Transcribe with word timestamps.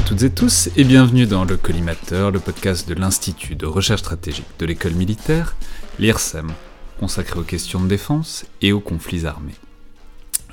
À 0.00 0.02
toutes 0.02 0.22
et 0.22 0.30
tous 0.30 0.70
et 0.78 0.84
bienvenue 0.84 1.26
dans 1.26 1.44
le 1.44 1.58
Collimateur, 1.58 2.30
le 2.30 2.40
podcast 2.40 2.88
de 2.88 2.94
l'Institut 2.94 3.54
de 3.54 3.66
recherche 3.66 4.00
stratégique 4.00 4.46
de 4.58 4.64
l'école 4.64 4.94
militaire, 4.94 5.56
l'IRSEM, 5.98 6.50
consacré 6.98 7.38
aux 7.38 7.42
questions 7.42 7.82
de 7.82 7.86
défense 7.86 8.46
et 8.62 8.72
aux 8.72 8.80
conflits 8.80 9.26
armés. 9.26 9.54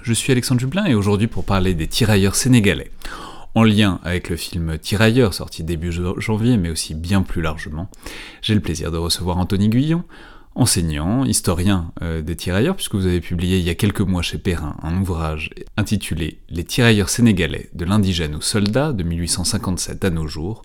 Je 0.01 0.11
suis 0.11 0.33
Alexandre 0.33 0.59
Dublin 0.59 0.83
et 0.83 0.95
aujourd'hui 0.95 1.27
pour 1.27 1.45
parler 1.45 1.75
des 1.75 1.87
tirailleurs 1.87 2.35
sénégalais, 2.35 2.91
en 3.55 3.63
lien 3.63 4.01
avec 4.03 4.29
le 4.29 4.35
film 4.35 4.77
Tirailleurs 4.79 5.33
sorti 5.33 5.63
début 5.63 5.93
janvier 5.93 6.57
mais 6.57 6.69
aussi 6.69 6.93
bien 6.93 7.21
plus 7.21 7.41
largement, 7.41 7.89
j'ai 8.41 8.53
le 8.53 8.59
plaisir 8.59 8.91
de 8.91 8.97
recevoir 8.97 9.37
Anthony 9.37 9.69
Guyon, 9.69 10.03
enseignant, 10.57 11.23
historien 11.23 11.91
euh, 12.01 12.21
des 12.21 12.35
tirailleurs, 12.35 12.75
puisque 12.75 12.95
vous 12.95 13.05
avez 13.05 13.21
publié 13.21 13.59
il 13.59 13.63
y 13.63 13.69
a 13.69 13.75
quelques 13.75 14.01
mois 14.01 14.21
chez 14.21 14.37
Perrin 14.37 14.75
un 14.81 14.99
ouvrage 14.99 15.51
intitulé 15.77 16.39
Les 16.49 16.63
tirailleurs 16.63 17.09
sénégalais 17.09 17.69
de 17.73 17.85
l'indigène 17.85 18.35
au 18.35 18.41
soldat 18.41 18.91
de 18.91 19.03
1857 19.03 20.03
à 20.03 20.09
nos 20.09 20.27
jours. 20.27 20.63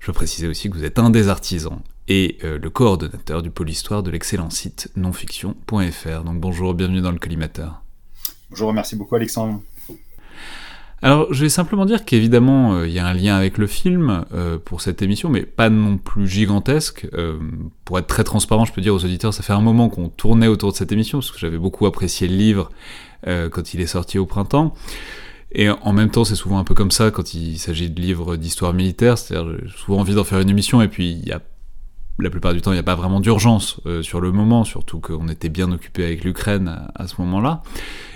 Je 0.00 0.10
préciser 0.10 0.48
aussi 0.48 0.68
que 0.68 0.76
vous 0.76 0.84
êtes 0.84 0.98
un 0.98 1.10
des 1.10 1.28
artisans 1.28 1.80
et 2.08 2.38
euh, 2.42 2.58
le 2.58 2.70
coordonnateur 2.70 3.42
du 3.42 3.50
pôle 3.50 3.70
histoire 3.70 4.02
de 4.02 4.10
l'excellent 4.10 4.50
site 4.50 4.90
nonfiction.fr. 4.96 6.24
Donc 6.24 6.40
bonjour, 6.40 6.74
bienvenue 6.74 7.00
dans 7.00 7.12
le 7.12 7.18
collimateur. 7.18 7.82
Bonjour, 8.50 8.72
merci 8.72 8.96
beaucoup 8.96 9.14
Alexandre. 9.14 9.62
Alors, 11.02 11.32
je 11.32 11.42
vais 11.42 11.48
simplement 11.48 11.86
dire 11.86 12.04
qu'évidemment, 12.04 12.74
euh, 12.74 12.86
il 12.86 12.92
y 12.92 12.98
a 12.98 13.06
un 13.06 13.14
lien 13.14 13.34
avec 13.34 13.56
le 13.56 13.66
film 13.66 14.26
euh, 14.34 14.58
pour 14.62 14.82
cette 14.82 15.00
émission, 15.00 15.30
mais 15.30 15.42
pas 15.42 15.70
non 15.70 15.96
plus 15.96 16.28
gigantesque. 16.28 17.08
Euh, 17.14 17.38
pour 17.86 17.98
être 17.98 18.06
très 18.06 18.24
transparent, 18.24 18.66
je 18.66 18.72
peux 18.72 18.82
dire 18.82 18.94
aux 18.94 19.04
auditeurs, 19.04 19.32
ça 19.32 19.42
fait 19.42 19.54
un 19.54 19.62
moment 19.62 19.88
qu'on 19.88 20.10
tournait 20.10 20.46
autour 20.46 20.72
de 20.72 20.76
cette 20.76 20.92
émission, 20.92 21.18
parce 21.18 21.30
que 21.30 21.38
j'avais 21.38 21.58
beaucoup 21.58 21.86
apprécié 21.86 22.28
le 22.28 22.36
livre 22.36 22.70
quand 23.22 23.74
il 23.74 23.82
est 23.82 23.86
sorti 23.86 24.18
au 24.18 24.24
printemps. 24.24 24.72
Et 25.52 25.68
en 25.68 25.92
même 25.92 26.10
temps, 26.10 26.24
c'est 26.24 26.36
souvent 26.36 26.58
un 26.58 26.64
peu 26.64 26.74
comme 26.74 26.90
ça 26.90 27.10
quand 27.10 27.34
il 27.34 27.58
s'agit 27.58 27.90
de 27.90 28.00
livres 28.00 28.36
d'histoire 28.36 28.72
militaire, 28.72 29.18
c'est-à-dire 29.18 29.58
j'ai 29.62 29.76
souvent 29.76 30.00
envie 30.00 30.14
d'en 30.14 30.24
faire 30.24 30.40
une 30.40 30.48
émission, 30.48 30.80
et 30.80 30.88
puis 30.88 31.10
il 31.10 31.28
y 31.28 31.32
a 31.32 31.42
la 32.22 32.30
plupart 32.30 32.52
du 32.52 32.60
temps, 32.60 32.72
il 32.72 32.74
n'y 32.74 32.80
a 32.80 32.84
pas 32.84 32.94
vraiment 32.94 33.20
d'urgence 33.20 33.80
euh, 33.86 34.02
sur 34.02 34.20
le 34.20 34.32
moment, 34.32 34.64
surtout 34.64 35.00
qu'on 35.00 35.28
était 35.28 35.48
bien 35.48 35.70
occupé 35.72 36.04
avec 36.04 36.24
l'Ukraine 36.24 36.88
à, 36.94 37.06
ce 37.06 37.14
moment-là. 37.20 37.62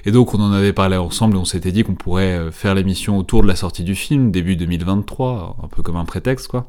Et 0.05 0.13
donc, 0.13 0.35
on 0.35 0.41
en 0.41 0.53
avait 0.53 0.73
parlé 0.73 0.97
ensemble 0.97 1.37
et 1.37 1.39
on 1.39 1.45
s'était 1.45 1.73
dit 1.73 1.85
qu'on 1.85 1.95
pourrait 1.95 2.35
euh, 2.35 2.51
faire 2.51 2.75
l'émission 2.75 3.19
autour 3.19 3.43
de 3.43 3.49
la 3.49 3.57
sortie 3.57 3.85
du 3.85 3.95
film, 3.95 4.31
début 4.31 4.57
2023, 4.57 5.57
un 5.63 5.69
peu 5.69 5.83
comme 5.83 5.97
un 5.97 6.05
prétexte, 6.05 6.49
quoi. 6.49 6.67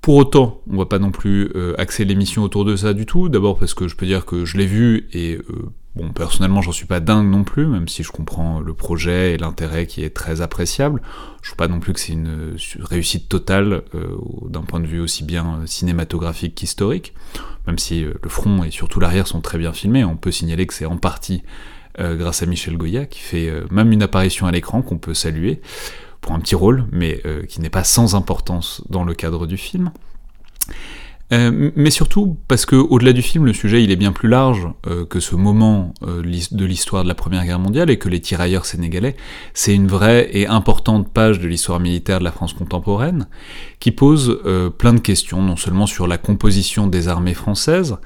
Pour 0.00 0.16
autant, 0.16 0.62
on 0.70 0.76
va 0.76 0.86
pas 0.86 0.98
non 0.98 1.10
plus 1.10 1.50
euh, 1.54 1.74
axer 1.78 2.04
l'émission 2.04 2.42
autour 2.42 2.64
de 2.64 2.76
ça 2.76 2.94
du 2.94 3.04
tout. 3.04 3.28
D'abord 3.28 3.58
parce 3.58 3.74
que 3.74 3.88
je 3.88 3.96
peux 3.96 4.06
dire 4.06 4.24
que 4.24 4.44
je 4.44 4.56
l'ai 4.56 4.66
vu 4.66 5.08
et 5.12 5.38
Bon, 5.98 6.12
personnellement, 6.12 6.62
j'en 6.62 6.70
suis 6.70 6.86
pas 6.86 7.00
dingue 7.00 7.28
non 7.28 7.42
plus, 7.42 7.66
même 7.66 7.88
si 7.88 8.04
je 8.04 8.12
comprends 8.12 8.60
le 8.60 8.72
projet 8.72 9.34
et 9.34 9.36
l'intérêt 9.36 9.86
qui 9.88 10.04
est 10.04 10.10
très 10.14 10.42
appréciable. 10.42 11.02
Je 11.42 11.48
trouve 11.48 11.56
pas 11.56 11.66
non 11.66 11.80
plus 11.80 11.92
que 11.92 11.98
c'est 11.98 12.12
une 12.12 12.54
réussite 12.78 13.28
totale 13.28 13.82
euh, 13.96 14.16
d'un 14.48 14.62
point 14.62 14.78
de 14.78 14.86
vue 14.86 15.00
aussi 15.00 15.24
bien 15.24 15.62
cinématographique 15.66 16.54
qu'historique, 16.54 17.14
même 17.66 17.78
si 17.78 18.04
euh, 18.04 18.14
le 18.22 18.28
front 18.28 18.62
et 18.62 18.70
surtout 18.70 19.00
l'arrière 19.00 19.26
sont 19.26 19.40
très 19.40 19.58
bien 19.58 19.72
filmés. 19.72 20.04
On 20.04 20.16
peut 20.16 20.30
signaler 20.30 20.68
que 20.68 20.74
c'est 20.74 20.86
en 20.86 20.98
partie 20.98 21.42
euh, 21.98 22.14
grâce 22.14 22.44
à 22.44 22.46
Michel 22.46 22.76
Goya, 22.76 23.06
qui 23.06 23.18
fait 23.18 23.52
même 23.72 23.90
une 23.90 24.02
apparition 24.02 24.46
à 24.46 24.52
l'écran 24.52 24.82
qu'on 24.82 24.98
peut 24.98 25.14
saluer 25.14 25.60
pour 26.20 26.32
un 26.32 26.40
petit 26.40 26.54
rôle, 26.54 26.86
mais 26.92 27.22
qui 27.48 27.60
n'est 27.60 27.70
pas 27.70 27.84
sans 27.84 28.14
importance 28.14 28.82
dans 28.88 29.04
le 29.04 29.14
cadre 29.14 29.46
du 29.46 29.56
film. 29.56 29.90
Euh, 31.30 31.70
mais 31.76 31.90
surtout 31.90 32.38
parce 32.48 32.64
que 32.64 32.76
au-delà 32.76 33.12
du 33.12 33.20
film, 33.20 33.44
le 33.44 33.52
sujet 33.52 33.84
est 33.84 33.96
bien 33.96 34.12
plus 34.12 34.28
large 34.28 34.66
euh, 34.86 35.04
que 35.04 35.20
ce 35.20 35.34
moment 35.34 35.92
euh, 36.02 36.22
de 36.22 36.64
l'histoire 36.64 37.02
de 37.02 37.08
la 37.08 37.14
Première 37.14 37.44
Guerre 37.44 37.58
mondiale 37.58 37.90
et 37.90 37.98
que 37.98 38.08
les 38.08 38.20
tirailleurs 38.20 38.64
sénégalais, 38.64 39.14
c'est 39.52 39.74
une 39.74 39.88
vraie 39.88 40.30
et 40.32 40.46
importante 40.46 41.12
page 41.12 41.38
de 41.38 41.46
l'histoire 41.46 41.80
militaire 41.80 42.18
de 42.18 42.24
la 42.24 42.32
France 42.32 42.54
contemporaine 42.54 43.26
qui 43.78 43.92
pose 43.92 44.40
plein 44.78 44.92
de 44.92 45.00
questions, 45.00 45.42
non 45.42 45.56
seulement 45.56 45.86
sur 45.86 46.06
la 46.06 46.18
composition 46.18 46.86
des 46.86 47.08
armées 47.08 47.34
françaises 47.34 47.96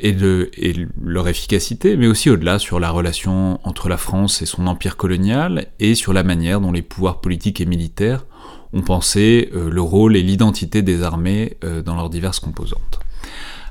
et, 0.00 0.12
de, 0.12 0.50
et 0.56 0.74
leur 1.02 1.28
efficacité, 1.28 1.96
mais 1.96 2.06
aussi 2.06 2.30
au-delà 2.30 2.58
sur 2.58 2.80
la 2.80 2.90
relation 2.90 3.60
entre 3.64 3.88
la 3.88 3.96
France 3.96 4.42
et 4.42 4.46
son 4.46 4.66
empire 4.66 4.96
colonial 4.96 5.66
et 5.80 5.94
sur 5.94 6.12
la 6.12 6.22
manière 6.22 6.60
dont 6.60 6.72
les 6.72 6.82
pouvoirs 6.82 7.20
politiques 7.20 7.60
et 7.60 7.66
militaires 7.66 8.24
ont 8.72 8.82
pensé 8.82 9.50
euh, 9.54 9.70
le 9.70 9.80
rôle 9.80 10.16
et 10.16 10.22
l'identité 10.22 10.82
des 10.82 11.02
armées 11.02 11.56
euh, 11.64 11.82
dans 11.82 11.94
leurs 11.94 12.10
diverses 12.10 12.40
composantes. 12.40 13.00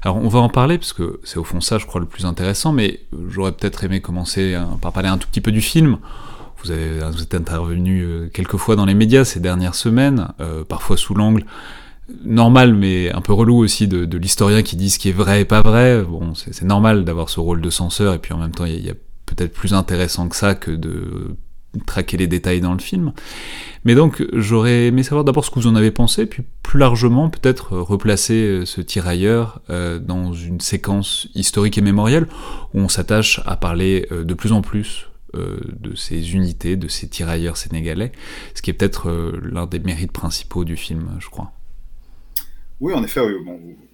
Alors 0.01 0.17
on 0.17 0.27
va 0.27 0.39
en 0.39 0.49
parler 0.49 0.77
parce 0.77 0.93
que 0.93 1.19
c'est 1.23 1.37
au 1.37 1.43
fond 1.43 1.61
ça 1.61 1.77
je 1.77 1.85
crois 1.85 2.01
le 2.01 2.07
plus 2.07 2.25
intéressant, 2.25 2.73
mais 2.73 3.01
j'aurais 3.29 3.53
peut-être 3.53 3.83
aimé 3.85 4.01
commencer 4.01 4.59
par 4.81 4.91
parler 4.91 5.07
un 5.07 5.17
tout 5.17 5.27
petit 5.27 5.39
peu 5.41 5.51
du 5.51 5.61
film. 5.61 5.97
Vous, 6.61 6.71
avez, 6.71 6.99
êtes 7.21 7.35
intervenu 7.35 8.01
euh, 8.01 8.29
quelques 8.33 8.57
fois 8.57 8.75
dans 8.75 8.85
les 8.85 8.93
médias 8.93 9.23
ces 9.25 9.39
dernières 9.39 9.75
semaines, 9.75 10.29
parfois 10.67 10.97
sous 10.97 11.13
l'angle 11.13 11.45
normal 12.23 12.73
mais 12.73 13.11
un 13.11 13.21
peu 13.21 13.33
relou 13.33 13.57
aussi 13.57 13.87
de, 13.87 14.17
l'historien 14.17 14.61
qui 14.61 14.75
dit 14.75 14.89
ce 14.89 14.99
qui 14.99 15.09
est 15.09 15.13
vrai 15.13 15.41
et 15.41 15.45
pas 15.45 15.61
vrai. 15.61 16.03
C'est 16.35 16.65
normal 16.65 17.05
d'avoir 17.05 17.29
ce 17.29 17.39
rôle 17.39 17.61
de 17.61 17.69
censeur 17.69 18.13
et 18.13 18.19
puis 18.19 18.33
en 18.33 18.37
même 18.37 18.51
temps 18.51 18.65
il 18.65 18.85
y 18.85 18.89
a 18.89 18.95
peut-être 19.25 19.53
plus 19.53 19.73
intéressant 19.73 20.27
que 20.27 20.35
ça 20.35 20.55
que 20.55 20.71
de 20.71 21.35
traquer 21.85 22.17
les 22.17 22.27
détails 22.27 22.61
dans 22.61 22.73
le 22.73 22.79
film. 22.79 23.13
Mais 23.85 23.95
donc 23.95 24.25
j'aurais 24.33 24.87
aimé 24.87 25.03
savoir 25.03 25.23
d'abord 25.23 25.43
ce 25.43 25.49
que 25.49 25.55
vous 25.55 25.67
en 25.67 25.75
avez 25.75 25.91
pensé, 25.91 26.25
puis 26.25 26.43
plus 26.61 26.79
largement 26.79 27.29
peut-être 27.29 27.77
replacer 27.77 28.43
euh, 28.43 28.65
ce 28.65 28.81
tirailleur 28.81 29.61
euh, 29.69 29.99
dans 29.99 30.33
une 30.33 30.59
séquence 30.59 31.27
historique 31.35 31.77
et 31.77 31.81
mémorielle 31.81 32.27
où 32.73 32.79
on 32.79 32.89
s'attache 32.89 33.41
à 33.45 33.57
parler 33.57 34.07
euh, 34.11 34.23
de 34.23 34.33
plus 34.33 34.51
en 34.51 34.61
plus 34.61 35.07
de 35.35 35.95
ces 35.95 36.35
unités, 36.35 36.75
de 36.75 36.87
ces 36.87 37.07
tirailleurs 37.07 37.57
sénégalais, 37.57 38.11
ce 38.53 38.61
qui 38.61 38.69
est 38.69 38.73
peut-être 38.73 39.11
l'un 39.41 39.65
des 39.65 39.79
mérites 39.79 40.11
principaux 40.11 40.63
du 40.63 40.77
film, 40.77 41.09
je 41.17 41.27
crois. 41.27 41.51
Oui, 42.79 42.93
en 42.93 43.03
effet, 43.03 43.21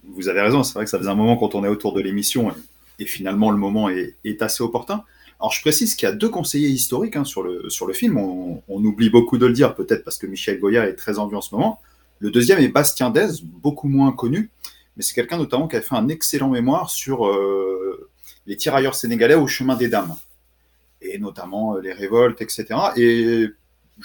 vous 0.04 0.28
avez 0.28 0.40
raison, 0.40 0.62
c'est 0.62 0.74
vrai 0.74 0.84
que 0.84 0.90
ça 0.90 0.98
faisait 0.98 1.10
un 1.10 1.14
moment 1.14 1.36
quand 1.36 1.54
on 1.54 1.64
est 1.64 1.68
autour 1.68 1.92
de 1.92 2.00
l'émission, 2.00 2.52
et 2.98 3.04
finalement 3.04 3.50
le 3.50 3.56
moment 3.56 3.88
est 3.88 4.42
assez 4.42 4.62
opportun. 4.62 5.04
Alors 5.40 5.52
je 5.52 5.60
précise 5.62 5.94
qu'il 5.94 6.06
y 6.06 6.12
a 6.12 6.14
deux 6.14 6.28
conseillers 6.28 6.68
historiques 6.68 7.16
hein, 7.16 7.24
sur, 7.24 7.42
le, 7.42 7.70
sur 7.70 7.86
le 7.86 7.94
film, 7.94 8.18
on, 8.18 8.62
oublie 8.68 9.08
beaucoup 9.08 9.38
de 9.38 9.46
le 9.46 9.54
dire, 9.54 9.74
peut-être 9.74 10.04
parce 10.04 10.18
que 10.18 10.26
Michel 10.26 10.60
Goya 10.60 10.86
est 10.86 10.94
très 10.94 11.18
en 11.18 11.26
vue 11.26 11.36
en 11.36 11.40
ce 11.40 11.54
moment. 11.54 11.80
Le 12.18 12.30
deuxième 12.30 12.58
est 12.58 12.68
Bastien 12.68 13.08
Dez, 13.08 13.40
beaucoup 13.42 13.88
moins 13.88 14.12
connu, 14.12 14.50
mais 14.96 15.02
c'est 15.02 15.14
quelqu'un 15.14 15.38
notamment 15.38 15.66
qui 15.66 15.76
a 15.76 15.80
fait 15.80 15.94
un 15.94 16.08
excellent 16.08 16.50
mémoire 16.50 16.90
sur 16.90 17.26
euh, 17.26 18.10
les 18.46 18.56
tirailleurs 18.56 18.94
sénégalais 18.94 19.34
au 19.34 19.46
chemin 19.46 19.76
des 19.76 19.88
dames, 19.88 20.14
et 21.00 21.18
notamment 21.18 21.76
euh, 21.76 21.80
les 21.80 21.94
révoltes, 21.94 22.42
etc. 22.42 22.66
Et 22.96 23.46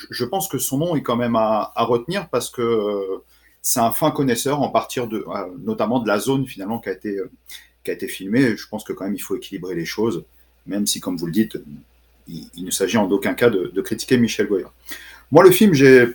je 0.09 0.23
pense 0.23 0.47
que 0.47 0.57
son 0.57 0.77
nom 0.77 0.95
est 0.95 1.01
quand 1.01 1.17
même 1.17 1.35
à, 1.35 1.73
retenir 1.75 2.29
parce 2.29 2.49
que 2.49 2.61
euh, 2.61 3.23
c'est 3.65 3.79
un 3.79 3.91
fin 3.91 4.11
connaisseur 4.11 4.61
en 4.61 4.69
partir 4.69 5.07
de, 5.07 5.25
notamment 5.63 5.99
de 5.99 6.07
la 6.07 6.19
zone 6.19 6.45
finalement 6.45 6.79
qui 6.79 6.89
a 6.89 6.91
été, 6.91 7.19
qui 7.83 7.89
a 7.89 7.93
été 7.95 8.07
filmée. 8.07 8.55
Je 8.55 8.67
pense 8.67 8.83
que 8.83 8.93
quand 8.93 9.05
même 9.05 9.15
il 9.15 9.21
faut 9.21 9.35
équilibrer 9.35 9.73
les 9.73 9.85
choses 9.85 10.23
même 10.65 10.87
si, 10.87 10.99
comme 10.99 11.17
vous 11.17 11.25
le 11.25 11.31
dites, 11.31 11.57
il, 12.27 12.65
ne 12.65 12.71
s'agit 12.71 12.97
en 12.97 13.09
aucun 13.09 13.33
cas 13.33 13.49
de, 13.49 13.81
critiquer 13.81 14.17
Michel 14.17 14.47
Goya. 14.47 14.71
Moi, 15.31 15.43
le 15.43 15.51
film, 15.51 15.73
j'ai, 15.73 16.07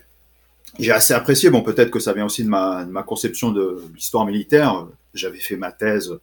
j'ai 0.79 0.93
assez 0.93 1.15
apprécié. 1.15 1.51
Bon, 1.51 1.63
peut-être 1.63 1.91
que 1.91 2.01
ça 2.01 2.13
vient 2.13 2.27
aussi 2.27 2.45
de 2.45 2.49
ma, 2.49 3.05
conception 3.07 3.51
de 3.53 3.83
l'histoire 3.95 4.27
militaire. 4.27 4.87
J'avais 5.15 5.39
fait 5.39 5.57
ma 5.57 5.73
thèse 5.73 6.19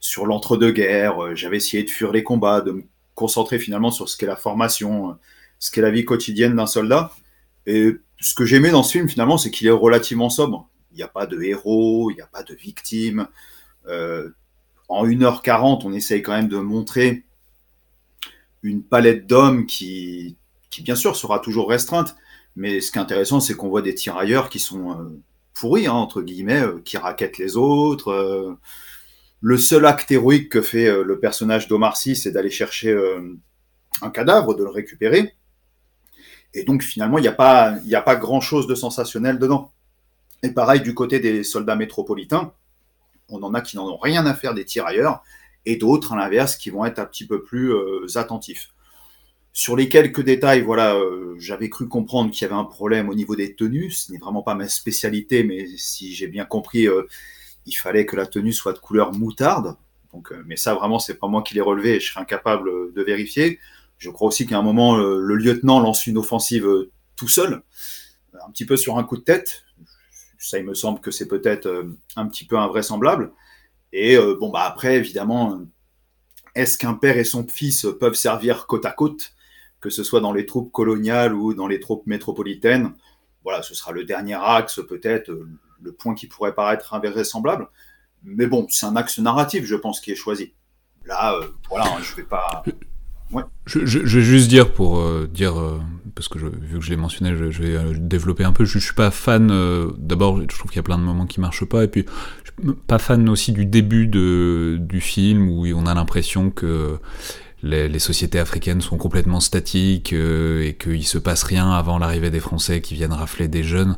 sur 0.00 0.26
l'entre-deux-guerres. 0.26 1.36
J'avais 1.36 1.58
essayé 1.58 1.82
de 1.82 1.90
fuir 1.90 2.12
les 2.12 2.22
combats, 2.22 2.60
de 2.60 2.72
me 2.72 2.82
concentrer 3.14 3.58
finalement 3.58 3.90
sur 3.90 4.08
ce 4.08 4.16
qu'est 4.16 4.26
la 4.26 4.36
formation, 4.36 5.18
ce 5.58 5.70
qu'est 5.70 5.82
la 5.82 5.90
vie 5.90 6.04
quotidienne 6.04 6.56
d'un 6.56 6.66
soldat. 6.66 7.12
Et 7.66 7.96
ce 8.20 8.34
que 8.34 8.44
j'aimais 8.44 8.70
dans 8.70 8.82
ce 8.82 8.92
film, 8.92 9.08
finalement, 9.08 9.38
c'est 9.38 9.50
qu'il 9.50 9.66
est 9.66 9.70
relativement 9.72 10.30
sobre. 10.30 10.68
Il 10.92 10.96
n'y 10.96 11.02
a 11.02 11.08
pas 11.08 11.26
de 11.26 11.40
héros, 11.40 12.10
il 12.10 12.14
n'y 12.14 12.20
a 12.20 12.26
pas 12.26 12.42
de 12.42 12.54
victimes. 12.54 13.28
Euh, 13.86 14.30
en 14.88 15.06
1h40, 15.06 15.82
on 15.84 15.92
essaye 15.92 16.22
quand 16.22 16.32
même 16.32 16.48
de 16.48 16.58
montrer 16.58 17.24
une 18.62 18.82
palette 18.82 19.26
d'hommes 19.26 19.66
qui, 19.66 20.36
qui, 20.70 20.82
bien 20.82 20.96
sûr, 20.96 21.14
sera 21.14 21.38
toujours 21.38 21.68
restreinte. 21.68 22.16
Mais 22.56 22.80
ce 22.80 22.90
qui 22.90 22.98
est 22.98 23.00
intéressant, 23.00 23.38
c'est 23.38 23.54
qu'on 23.54 23.68
voit 23.68 23.82
des 23.82 23.94
tirailleurs 23.94 24.48
qui 24.48 24.58
sont 24.58 24.90
euh, 24.90 25.20
pourris, 25.54 25.86
hein, 25.86 25.92
entre 25.92 26.22
guillemets, 26.22 26.62
euh, 26.62 26.80
qui 26.84 26.96
raquettent 26.96 27.38
les 27.38 27.56
autres. 27.56 28.58
Le 29.40 29.58
seul 29.58 29.86
acte 29.86 30.10
héroïque 30.10 30.48
que 30.48 30.62
fait 30.62 31.04
le 31.04 31.20
personnage 31.20 31.68
d'Omar 31.68 31.96
Sy, 31.96 32.16
c'est 32.16 32.32
d'aller 32.32 32.50
chercher 32.50 32.98
un 34.02 34.10
cadavre, 34.10 34.56
de 34.56 34.64
le 34.64 34.70
récupérer. 34.70 35.37
Et 36.54 36.64
donc, 36.64 36.82
finalement, 36.82 37.18
il 37.18 37.22
n'y 37.22 37.28
a 37.28 37.32
pas, 37.32 37.74
a 37.92 38.02
pas 38.02 38.16
grand-chose 38.16 38.66
de 38.66 38.74
sensationnel 38.74 39.38
dedans. 39.38 39.72
Et 40.42 40.50
pareil, 40.50 40.80
du 40.80 40.94
côté 40.94 41.20
des 41.20 41.42
soldats 41.42 41.76
métropolitains, 41.76 42.52
on 43.28 43.42
en 43.42 43.54
a 43.54 43.60
qui 43.60 43.76
n'en 43.76 43.88
ont 43.88 43.98
rien 43.98 44.24
à 44.26 44.34
faire 44.34 44.54
des 44.54 44.64
tirailleurs 44.64 45.22
et 45.66 45.76
d'autres, 45.76 46.12
à 46.12 46.16
l'inverse, 46.16 46.56
qui 46.56 46.70
vont 46.70 46.84
être 46.84 46.98
un 46.98 47.04
petit 47.04 47.26
peu 47.26 47.42
plus 47.42 47.72
euh, 47.72 48.06
attentifs. 48.16 48.70
Sur 49.52 49.76
les 49.76 49.88
quelques 49.88 50.22
détails, 50.22 50.62
voilà, 50.62 50.94
euh, 50.94 51.34
j'avais 51.38 51.68
cru 51.68 51.88
comprendre 51.88 52.30
qu'il 52.30 52.46
y 52.46 52.50
avait 52.50 52.58
un 52.58 52.64
problème 52.64 53.08
au 53.08 53.14
niveau 53.14 53.34
des 53.34 53.54
tenues. 53.54 53.90
Ce 53.90 54.12
n'est 54.12 54.18
vraiment 54.18 54.42
pas 54.42 54.54
ma 54.54 54.68
spécialité, 54.68 55.42
mais 55.42 55.66
si 55.76 56.14
j'ai 56.14 56.28
bien 56.28 56.44
compris, 56.44 56.86
euh, 56.86 57.02
il 57.66 57.72
fallait 57.72 58.06
que 58.06 58.16
la 58.16 58.26
tenue 58.26 58.52
soit 58.52 58.72
de 58.72 58.78
couleur 58.78 59.12
moutarde. 59.12 59.76
Donc, 60.14 60.32
mais 60.46 60.56
ça, 60.56 60.74
vraiment, 60.74 60.98
c'est 60.98 61.18
pas 61.18 61.26
moi 61.26 61.42
qui 61.42 61.54
l'ai 61.54 61.60
relevé 61.60 61.96
et 61.96 62.00
je 62.00 62.10
serais 62.12 62.20
incapable 62.20 62.94
de 62.94 63.02
vérifier. 63.02 63.58
Je 63.98 64.10
crois 64.10 64.28
aussi 64.28 64.46
qu'à 64.46 64.58
un 64.58 64.62
moment, 64.62 64.96
le 64.96 65.34
lieutenant 65.34 65.80
lance 65.80 66.06
une 66.06 66.18
offensive 66.18 66.66
tout 67.16 67.28
seul. 67.28 67.62
un 68.46 68.50
petit 68.50 68.64
peu 68.64 68.76
sur 68.76 68.96
un 68.98 69.04
coup 69.04 69.16
de 69.16 69.22
tête. 69.22 69.64
Ça, 70.38 70.58
il 70.58 70.64
me 70.64 70.74
semble 70.74 71.00
que 71.00 71.10
c'est 71.10 71.26
peut-être 71.26 71.86
un 72.16 72.26
petit 72.28 72.46
peu 72.46 72.56
invraisemblable. 72.56 73.32
Et 73.92 74.16
bon, 74.38 74.50
bah 74.50 74.62
après, 74.64 74.96
évidemment, 74.96 75.60
est-ce 76.54 76.78
qu'un 76.78 76.94
père 76.94 77.18
et 77.18 77.24
son 77.24 77.46
fils 77.46 77.86
peuvent 78.00 78.14
servir 78.14 78.66
côte 78.66 78.86
à 78.86 78.92
côte, 78.92 79.32
que 79.80 79.90
ce 79.90 80.02
soit 80.02 80.20
dans 80.20 80.32
les 80.32 80.46
troupes 80.46 80.72
coloniales 80.72 81.34
ou 81.34 81.54
dans 81.54 81.66
les 81.66 81.80
troupes 81.80 82.06
métropolitaines? 82.06 82.94
Voilà, 83.42 83.62
ce 83.62 83.74
sera 83.74 83.92
le 83.92 84.04
dernier 84.04 84.34
axe, 84.34 84.80
peut-être, 84.88 85.30
le 85.80 85.92
point 85.92 86.14
qui 86.14 86.26
pourrait 86.26 86.54
paraître 86.54 86.94
invraisemblable. 86.94 87.68
Mais 88.22 88.46
bon, 88.46 88.66
c'est 88.68 88.86
un 88.86 88.96
axe 88.96 89.18
narratif, 89.18 89.64
je 89.64 89.76
pense, 89.76 90.00
qui 90.00 90.10
est 90.10 90.16
choisi. 90.16 90.52
Là, 91.04 91.34
euh, 91.34 91.46
voilà, 91.68 91.86
hein, 91.86 92.02
je 92.02 92.14
vais 92.16 92.24
pas. 92.24 92.62
Je, 93.66 93.98
vais 93.98 94.22
juste 94.22 94.48
dire 94.48 94.72
pour 94.72 95.00
euh, 95.00 95.28
dire 95.32 95.58
euh, 95.58 95.78
parce 96.14 96.28
que 96.28 96.38
vu 96.38 96.78
que 96.78 96.80
je 96.80 96.90
l'ai 96.90 96.96
mentionné, 96.96 97.34
je, 97.36 97.62
vais 97.62 97.78
développer 97.98 98.44
un 98.44 98.52
peu. 98.52 98.64
Je, 98.64 98.78
suis 98.78 98.94
pas 98.94 99.10
fan. 99.10 99.48
D'abord, 99.98 100.40
je 100.40 100.58
trouve 100.58 100.70
qu'il 100.70 100.78
y 100.78 100.80
a 100.80 100.84
plein 100.84 100.98
de 100.98 101.02
moments 101.02 101.26
qui 101.26 101.40
marchent 101.40 101.66
pas, 101.66 101.84
et 101.84 101.88
puis 101.88 102.06
je 102.44 102.50
suis 102.62 102.72
pas 102.86 102.98
fan 102.98 103.28
aussi 103.28 103.52
du 103.52 103.66
début 103.66 104.06
du 104.06 105.00
film 105.00 105.48
où 105.50 105.66
on 105.66 105.86
a 105.86 105.94
l'impression 105.94 106.50
que 106.50 106.98
les, 107.62 107.88
les, 107.88 107.98
sociétés 107.98 108.38
africaines 108.38 108.80
sont 108.80 108.96
complètement 108.96 109.40
statiques 109.40 110.12
et 110.12 110.76
qu'il 110.80 111.06
se 111.06 111.18
passe 111.18 111.42
rien 111.42 111.70
avant 111.70 111.98
l'arrivée 111.98 112.30
des 112.30 112.40
Français 112.40 112.80
qui 112.80 112.94
viennent 112.94 113.12
rafler 113.12 113.48
des 113.48 113.62
jeunes. 113.62 113.96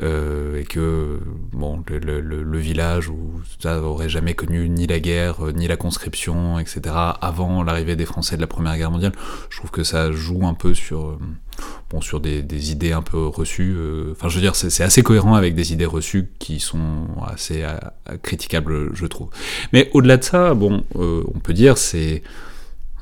Euh, 0.00 0.58
et 0.58 0.64
que 0.64 1.20
bon, 1.52 1.82
le, 1.86 2.20
le, 2.20 2.42
le, 2.42 2.58
village 2.58 3.08
où 3.08 3.40
ça 3.58 3.80
aurait 3.82 4.08
jamais 4.08 4.34
connu 4.34 4.68
ni 4.68 4.86
la 4.86 4.98
guerre, 4.98 5.46
euh, 5.46 5.52
ni 5.52 5.68
la 5.68 5.76
conscription, 5.76 6.58
etc. 6.58 6.80
avant 7.20 7.62
l'arrivée 7.62 7.94
des 7.94 8.06
Français 8.06 8.36
de 8.36 8.40
la 8.40 8.46
Première 8.46 8.76
Guerre 8.78 8.90
mondiale. 8.90 9.12
Je 9.50 9.58
trouve 9.58 9.70
que 9.70 9.84
ça 9.84 10.10
joue 10.10 10.46
un 10.46 10.54
peu 10.54 10.72
sur, 10.72 11.06
euh, 11.06 11.18
bon, 11.90 12.00
sur 12.00 12.20
des, 12.20 12.42
des 12.42 12.72
idées 12.72 12.92
un 12.92 13.02
peu 13.02 13.26
reçues. 13.26 13.76
Enfin, 14.10 14.28
je 14.28 14.36
veux 14.36 14.40
dire, 14.40 14.56
c'est 14.56 14.82
assez 14.82 15.02
cohérent 15.02 15.34
avec 15.34 15.54
des 15.54 15.72
idées 15.72 15.86
reçues 15.86 16.30
qui 16.38 16.58
sont 16.58 17.06
assez 17.24 17.62
critiquables, 18.22 18.94
je 18.94 19.06
trouve. 19.06 19.28
Mais 19.72 19.90
au-delà 19.92 20.16
de 20.16 20.24
ça, 20.24 20.54
bon, 20.54 20.84
on 20.94 21.38
peut 21.38 21.52
dire 21.52 21.76
c'est 21.76 22.22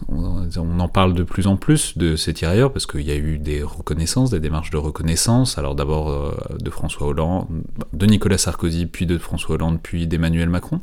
on 0.08 0.80
en 0.80 0.88
parle 0.88 1.14
de 1.14 1.22
plus 1.22 1.46
en 1.46 1.56
plus 1.56 1.96
de 1.96 2.16
ces 2.16 2.34
tirailleurs 2.34 2.72
parce 2.72 2.86
qu'il 2.86 3.02
y 3.02 3.10
a 3.10 3.16
eu 3.16 3.38
des 3.38 3.62
reconnaissances, 3.62 4.30
des 4.30 4.40
démarches 4.40 4.70
de 4.70 4.76
reconnaissance. 4.76 5.58
Alors 5.58 5.74
d'abord 5.74 6.10
euh, 6.10 6.32
de 6.58 6.70
François 6.70 7.06
Hollande, 7.06 7.46
de 7.92 8.06
Nicolas 8.06 8.38
Sarkozy, 8.38 8.86
puis 8.86 9.06
de 9.06 9.18
François 9.18 9.56
Hollande, 9.56 9.78
puis 9.82 10.06
d'Emmanuel 10.06 10.48
Macron. 10.48 10.80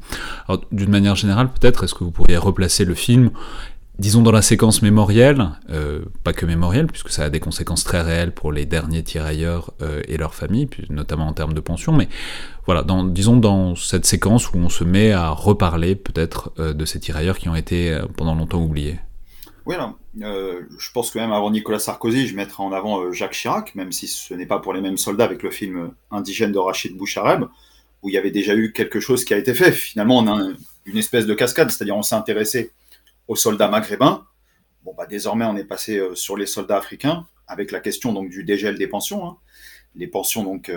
D'une 0.71 0.91
manière 0.91 1.15
générale, 1.15 1.49
peut-être, 1.49 1.83
est-ce 1.83 1.93
que 1.93 2.03
vous 2.03 2.11
pourriez 2.11 2.37
replacer 2.37 2.85
le 2.85 2.95
film 2.95 3.31
disons 3.99 4.21
dans 4.21 4.31
la 4.31 4.43
séquence 4.43 4.83
mémorielle, 4.83 5.49
euh, 5.71 6.01
pas 6.23 6.31
que 6.31 6.45
mémorielle, 6.45 6.85
puisque 6.85 7.09
ça 7.09 7.23
a 7.23 7.29
des 7.31 7.39
conséquences 7.39 7.83
très 7.83 8.03
réelles 8.03 8.31
pour 8.31 8.51
les 8.51 8.67
derniers 8.67 9.01
tirailleurs 9.01 9.73
euh, 9.81 10.03
et 10.07 10.17
leurs 10.17 10.35
familles, 10.35 10.69
notamment 10.91 11.25
en 11.25 11.33
termes 11.33 11.53
de 11.53 11.59
pension, 11.61 11.93
mais 11.93 12.07
voilà, 12.67 12.85
disons 13.05 13.37
dans 13.37 13.73
cette 13.75 14.05
séquence 14.05 14.51
où 14.51 14.57
on 14.57 14.69
se 14.69 14.83
met 14.83 15.13
à 15.13 15.29
reparler 15.29 15.95
peut-être 15.95 16.51
de 16.59 16.85
ces 16.85 16.99
tirailleurs 16.99 17.39
qui 17.39 17.49
ont 17.49 17.55
été 17.55 17.99
pendant 18.17 18.35
longtemps 18.35 18.61
oubliés. 18.61 18.99
Oui, 19.67 19.75
euh, 20.21 20.61
je 20.79 20.91
pense 20.93 21.11
que 21.11 21.19
même 21.19 21.33
avant 21.33 21.51
Nicolas 21.51 21.79
Sarkozy, 21.79 22.25
je 22.25 22.37
mettrais 22.37 22.63
en 22.63 22.71
avant 22.71 23.01
euh, 23.01 23.11
Jacques 23.11 23.33
Chirac, 23.33 23.75
même 23.75 23.91
si 23.91 24.07
ce 24.07 24.33
n'est 24.33 24.45
pas 24.45 24.59
pour 24.59 24.71
les 24.71 24.79
mêmes 24.79 24.95
soldats 24.95 25.25
avec 25.25 25.43
le 25.43 25.51
film 25.51 25.91
Indigène 26.09 26.53
de 26.53 26.57
Rachid 26.57 26.95
Bouchareb, 26.95 27.43
où 28.01 28.07
il 28.07 28.13
y 28.13 28.17
avait 28.17 28.31
déjà 28.31 28.55
eu 28.55 28.71
quelque 28.71 29.01
chose 29.01 29.25
qui 29.25 29.33
a 29.33 29.37
été 29.37 29.53
fait. 29.53 29.73
Finalement, 29.73 30.19
on 30.19 30.27
a 30.29 30.53
une 30.85 30.97
espèce 30.97 31.25
de 31.25 31.33
cascade, 31.33 31.69
c'est-à-dire 31.69 31.97
on 31.97 32.01
s'est 32.01 32.15
intéressé 32.15 32.71
aux 33.27 33.35
soldats 33.35 33.67
maghrébins. 33.67 34.25
Bon, 34.85 34.93
bah, 34.97 35.05
désormais, 35.05 35.43
on 35.43 35.57
est 35.57 35.65
passé 35.65 35.97
euh, 35.97 36.15
sur 36.15 36.37
les 36.37 36.45
soldats 36.45 36.77
africains, 36.77 37.27
avec 37.45 37.71
la 37.71 37.81
question 37.81 38.13
donc 38.13 38.29
du 38.29 38.45
dégel 38.45 38.77
des 38.77 38.87
pensions. 38.87 39.27
Hein. 39.27 39.35
Les 39.97 40.07
pensions 40.07 40.45
donc 40.45 40.71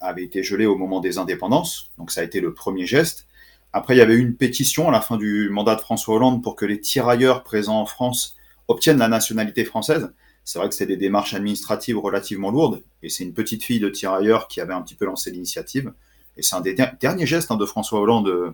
avaient 0.00 0.22
été 0.22 0.42
gelées 0.42 0.66
au 0.66 0.76
moment 0.76 1.00
des 1.00 1.18
indépendances, 1.18 1.90
donc 1.98 2.12
ça 2.12 2.20
a 2.20 2.24
été 2.24 2.40
le 2.40 2.54
premier 2.54 2.86
geste. 2.86 3.26
Après, 3.72 3.94
il 3.94 3.98
y 3.98 4.02
avait 4.02 4.16
une 4.16 4.34
pétition 4.34 4.88
à 4.88 4.92
la 4.92 5.00
fin 5.00 5.16
du 5.16 5.48
mandat 5.48 5.76
de 5.76 5.80
François 5.80 6.16
Hollande 6.16 6.42
pour 6.42 6.56
que 6.56 6.66
les 6.66 6.80
tirailleurs 6.80 7.42
présents 7.42 7.80
en 7.80 7.86
France 7.86 8.36
obtiennent 8.68 8.98
la 8.98 9.08
nationalité 9.08 9.64
française. 9.64 10.12
C'est 10.44 10.58
vrai 10.58 10.68
que 10.68 10.74
c'était 10.74 10.94
des 10.94 10.96
démarches 10.96 11.34
administratives 11.34 11.98
relativement 11.98 12.50
lourdes, 12.50 12.82
et 13.02 13.08
c'est 13.08 13.24
une 13.24 13.32
petite 13.32 13.62
fille 13.62 13.80
de 13.80 13.88
tirailleur 13.88 14.48
qui 14.48 14.60
avait 14.60 14.74
un 14.74 14.82
petit 14.82 14.94
peu 14.94 15.04
lancé 15.04 15.30
l'initiative. 15.30 15.92
Et 16.36 16.42
c'est 16.42 16.56
un 16.56 16.60
des 16.60 16.74
derniers 17.00 17.26
gestes 17.26 17.50
hein, 17.50 17.56
de 17.56 17.66
François 17.66 18.00
Hollande, 18.00 18.28
euh, 18.28 18.50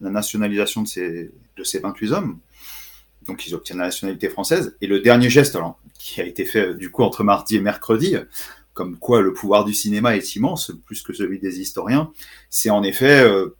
la 0.00 0.10
nationalisation 0.10 0.82
de 0.82 0.88
ces, 0.88 1.30
de 1.56 1.64
ces 1.64 1.78
28 1.78 2.12
hommes. 2.12 2.38
Donc 3.26 3.46
ils 3.46 3.54
obtiennent 3.54 3.78
la 3.78 3.86
nationalité 3.86 4.28
française. 4.28 4.76
Et 4.80 4.86
le 4.86 5.00
dernier 5.00 5.28
geste, 5.28 5.56
alors, 5.56 5.78
qui 5.98 6.20
a 6.20 6.24
été 6.24 6.44
fait 6.44 6.74
du 6.74 6.90
coup 6.90 7.02
entre 7.02 7.24
mardi 7.24 7.56
et 7.56 7.60
mercredi, 7.60 8.16
comme 8.72 8.98
quoi 8.98 9.20
le 9.20 9.32
pouvoir 9.32 9.64
du 9.64 9.74
cinéma 9.74 10.16
est 10.16 10.36
immense, 10.36 10.72
plus 10.84 11.02
que 11.02 11.12
celui 11.12 11.38
des 11.38 11.60
historiens, 11.60 12.12
c'est 12.50 12.70
en 12.70 12.82
effet 12.82 13.22
euh, 13.22 13.56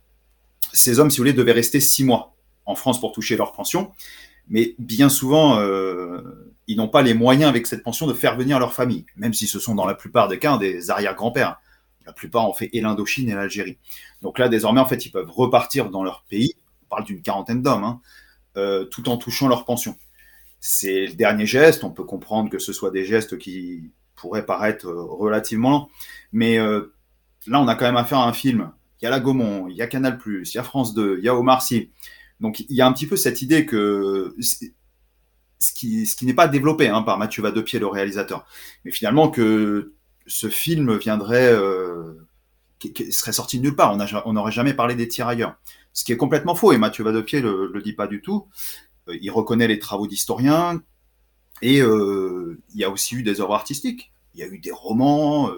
ces 0.73 0.99
hommes, 0.99 1.11
si 1.11 1.19
vous 1.19 1.23
voulez, 1.23 1.33
devaient 1.33 1.53
rester 1.53 1.81
six 1.81 2.05
mois 2.05 2.37
en 2.65 2.75
France 2.75 3.01
pour 3.01 3.13
toucher 3.13 3.37
leur 3.37 3.53
pension. 3.53 3.93
Mais 4.49 4.75
bien 4.79 5.09
souvent, 5.09 5.59
euh, 5.59 6.55
ils 6.67 6.77
n'ont 6.77 6.89
pas 6.89 7.03
les 7.03 7.15
moyens 7.15 7.49
avec 7.49 7.67
cette 7.67 7.83
pension 7.83 8.07
de 8.07 8.15
faire 8.15 8.37
venir 8.37 8.59
leur 8.59 8.73
famille, 8.73 9.07
même 9.17 9.35
si 9.35 9.47
ce 9.47 9.59
sont 9.59 9.75
dans 9.75 9.87
la 9.87 9.95
plupart 9.95 10.29
des 10.29 10.39
cas 10.39 10.59
des 10.59 10.91
arrière-grands-pères. 10.91 11.61
La 12.05 12.13
plupart 12.13 12.49
ont 12.49 12.53
fait 12.53 12.71
et 12.73 12.81
l'Indochine 12.81 13.29
et 13.29 13.35
l'Algérie. 13.35 13.79
Donc 14.23 14.39
là, 14.39 14.49
désormais, 14.49 14.81
en 14.81 14.87
fait, 14.87 15.05
ils 15.07 15.11
peuvent 15.11 15.31
repartir 15.31 15.91
dans 15.91 16.05
leur 16.05 16.25
pays. 16.29 16.55
On 16.85 16.89
parle 16.89 17.05
d'une 17.05 17.21
quarantaine 17.21 17.63
d'hommes, 17.63 17.83
hein, 17.83 18.01
euh, 18.57 18.85
tout 18.85 19.09
en 19.09 19.17
touchant 19.17 19.49
leur 19.49 19.65
pension. 19.65 19.97
C'est 20.61 21.07
le 21.07 21.15
dernier 21.15 21.47
geste. 21.47 21.83
On 21.83 21.91
peut 21.91 22.05
comprendre 22.05 22.49
que 22.49 22.61
ce 22.61 22.73
soit 22.73 22.93
des 22.93 23.05
gestes 23.05 23.39
qui 23.39 23.91
pourraient 24.15 24.47
paraître 24.47 24.87
euh, 24.87 25.03
relativement 25.03 25.71
lents, 25.71 25.89
mais 26.33 26.59
là, 26.59 27.61
on 27.61 27.67
a 27.67 27.75
quand 27.75 27.87
même 27.87 27.97
affaire 27.97 28.19
à 28.19 28.29
un 28.29 28.33
film 28.33 28.71
il 29.01 29.05
y 29.05 29.09
a 29.09 29.11
la 29.11 29.21
Gaumont, 29.21 29.69
il 29.69 29.77
y 29.77 29.83
a 29.83 29.87
Canal+, 29.87 30.19
il 30.27 30.55
y 30.55 30.59
a 30.59 30.63
France 30.63 30.95
2, 30.95 31.17
il 31.19 31.25
y 31.25 31.29
a 31.29 31.35
Omar 31.35 31.63
Sy. 31.63 31.91
Donc 32.41 32.61
il 32.61 32.75
y 32.75 32.81
a 32.81 32.87
un 32.87 32.93
petit 32.93 33.07
peu 33.07 33.17
cette 33.17 33.43
idée 33.43 33.67
que 33.67 34.35
ce 35.59 35.73
qui, 35.73 36.07
ce 36.07 36.17
qui 36.17 36.27
n'est 36.27 36.35
pas 36.35 36.49
développé 36.49 36.89
hein, 36.89 37.03
par 37.03 37.19
Mathieu 37.19 37.43
Vadepied, 37.43 37.79
le 37.79 37.87
réalisateur, 37.87 38.47
mais 38.85 38.91
finalement 38.91 39.31
que 39.31 39.95
ce 40.27 40.49
film 40.49 40.97
viendrait, 40.97 41.53
euh, 41.53 42.15
serait 43.11 43.33
sorti 43.33 43.59
de 43.59 43.63
nulle 43.63 43.77
part. 43.77 43.97
On 44.27 44.33
n'aurait 44.33 44.53
jamais 44.53 44.75
parlé 44.75 44.95
des 44.95 45.09
tirailleurs. 45.09 45.57
Ce 45.93 46.05
qui 46.05 46.13
est 46.13 46.17
complètement 46.17 46.55
faux, 46.55 46.73
et 46.73 46.79
Mathieu 46.79 47.05
Vadepied 47.05 47.41
le, 47.41 47.71
le 47.73 47.83
dit 47.83 47.95
pas 47.95 48.07
du 48.07 48.21
tout. 48.21 48.49
Euh, 49.09 49.17
il 49.21 49.31
reconnaît 49.31 49.69
les 49.69 49.79
travaux 49.79 50.07
d'historiens, 50.07 50.83
et 51.63 51.81
euh, 51.81 52.61
il 52.75 52.81
y 52.81 52.85
a 52.85 52.91
aussi 52.91 53.15
eu 53.15 53.23
des 53.23 53.41
œuvres 53.41 53.55
artistiques. 53.55 54.13
Il 54.35 54.41
y 54.41 54.43
a 54.43 54.47
eu 54.47 54.59
des 54.59 54.73
romans, 54.73 55.51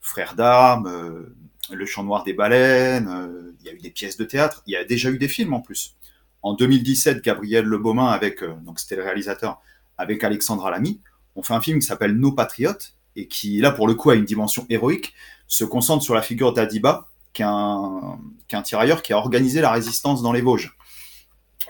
Frères 0.00 0.34
d'armes, 0.34 1.28
le 1.70 1.86
Chant 1.86 2.04
Noir 2.04 2.24
des 2.24 2.32
Baleines, 2.32 3.08
euh, 3.08 3.52
il 3.60 3.66
y 3.66 3.68
a 3.70 3.72
eu 3.72 3.78
des 3.78 3.90
pièces 3.90 4.16
de 4.16 4.24
théâtre, 4.24 4.62
il 4.66 4.72
y 4.72 4.76
a 4.76 4.84
déjà 4.84 5.10
eu 5.10 5.18
des 5.18 5.28
films 5.28 5.54
en 5.54 5.60
plus. 5.60 5.96
En 6.42 6.54
2017, 6.54 7.22
Gabriel 7.22 7.64
Le 7.64 7.78
Beaumain, 7.78 8.08
avec, 8.08 8.42
euh, 8.42 8.54
donc 8.64 8.78
c'était 8.78 8.96
le 8.96 9.02
réalisateur, 9.02 9.60
avec 9.96 10.22
Alexandra 10.22 10.70
Lamy, 10.70 11.00
on 11.36 11.42
fait 11.42 11.54
un 11.54 11.60
film 11.60 11.78
qui 11.78 11.86
s'appelle 11.86 12.12
Nos 12.12 12.32
Patriotes, 12.32 12.94
et 13.16 13.26
qui, 13.26 13.58
là, 13.58 13.72
pour 13.72 13.88
le 13.88 13.94
coup, 13.94 14.10
a 14.10 14.14
une 14.14 14.24
dimension 14.24 14.64
héroïque, 14.70 15.12
se 15.48 15.64
concentre 15.64 16.04
sur 16.04 16.14
la 16.14 16.22
figure 16.22 16.52
d'Adiba, 16.52 17.08
qui 17.32 17.42
qui 17.42 18.56
est 18.56 18.58
un 18.58 18.62
tirailleur 18.62 19.02
qui 19.02 19.12
a 19.12 19.18
organisé 19.18 19.60
la 19.60 19.70
résistance 19.70 20.22
dans 20.22 20.32
les 20.32 20.40
Vosges. 20.40 20.76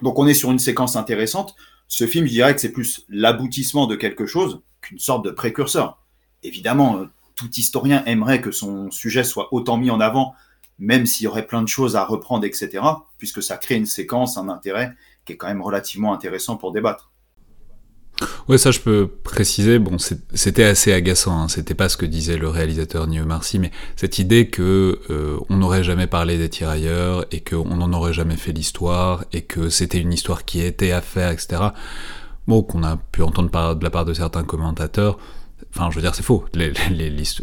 Donc 0.02 0.18
on 0.18 0.26
est 0.26 0.34
sur 0.34 0.50
une 0.50 0.58
séquence 0.58 0.96
intéressante. 0.96 1.56
Ce 1.88 2.06
film, 2.06 2.26
je 2.26 2.30
dirais 2.30 2.54
que 2.54 2.60
c'est 2.60 2.72
plus 2.72 3.04
l'aboutissement 3.08 3.86
de 3.86 3.96
quelque 3.96 4.26
chose 4.26 4.60
qu'une 4.80 4.98
sorte 4.98 5.24
de 5.24 5.30
précurseur. 5.30 6.02
Évidemment, 6.42 7.06
tout 7.38 7.50
historien 7.56 8.02
aimerait 8.04 8.40
que 8.40 8.50
son 8.50 8.90
sujet 8.90 9.24
soit 9.24 9.54
autant 9.54 9.76
mis 9.78 9.90
en 9.90 10.00
avant, 10.00 10.34
même 10.78 11.06
s'il 11.06 11.24
y 11.24 11.26
aurait 11.28 11.46
plein 11.46 11.62
de 11.62 11.68
choses 11.68 11.94
à 11.96 12.04
reprendre, 12.04 12.44
etc., 12.44 12.80
puisque 13.16 13.42
ça 13.42 13.56
crée 13.56 13.76
une 13.76 13.86
séquence, 13.86 14.36
un 14.36 14.48
intérêt 14.48 14.92
qui 15.24 15.32
est 15.32 15.36
quand 15.36 15.46
même 15.46 15.62
relativement 15.62 16.12
intéressant 16.12 16.56
pour 16.56 16.72
débattre. 16.72 17.12
Oui, 18.48 18.58
ça 18.58 18.72
je 18.72 18.80
peux 18.80 19.06
préciser. 19.06 19.78
Bon, 19.78 19.96
c'était 19.98 20.64
assez 20.64 20.92
agaçant. 20.92 21.42
Hein. 21.42 21.48
C'était 21.48 21.74
pas 21.74 21.88
ce 21.88 21.96
que 21.96 22.06
disait 22.06 22.36
le 22.36 22.48
réalisateur 22.48 23.06
Nio 23.06 23.24
Marcy, 23.24 23.60
mais 23.60 23.70
cette 23.94 24.18
idée 24.18 24.48
que 24.48 25.00
euh, 25.10 25.38
on 25.48 25.58
n'aurait 25.58 25.84
jamais 25.84 26.08
parlé 26.08 26.36
des 26.36 26.48
tirailleurs 26.48 27.24
et 27.30 27.40
qu'on 27.40 27.76
n'en 27.76 27.92
aurait 27.92 28.12
jamais 28.12 28.36
fait 28.36 28.50
l'histoire 28.52 29.24
et 29.32 29.42
que 29.42 29.68
c'était 29.68 30.00
une 30.00 30.12
histoire 30.12 30.44
qui 30.44 30.62
était 30.62 30.90
à 30.90 31.00
faire, 31.00 31.30
etc. 31.30 31.68
Bon, 32.48 32.62
qu'on 32.62 32.82
a 32.82 32.96
pu 32.96 33.22
entendre 33.22 33.50
de 33.76 33.84
la 33.84 33.90
part 33.90 34.04
de 34.04 34.14
certains 34.14 34.42
commentateurs. 34.42 35.18
Enfin, 35.74 35.90
je 35.90 35.96
veux 35.96 36.02
dire, 36.02 36.14
c'est 36.14 36.22
faux. 36.22 36.44
Les, 36.54 36.72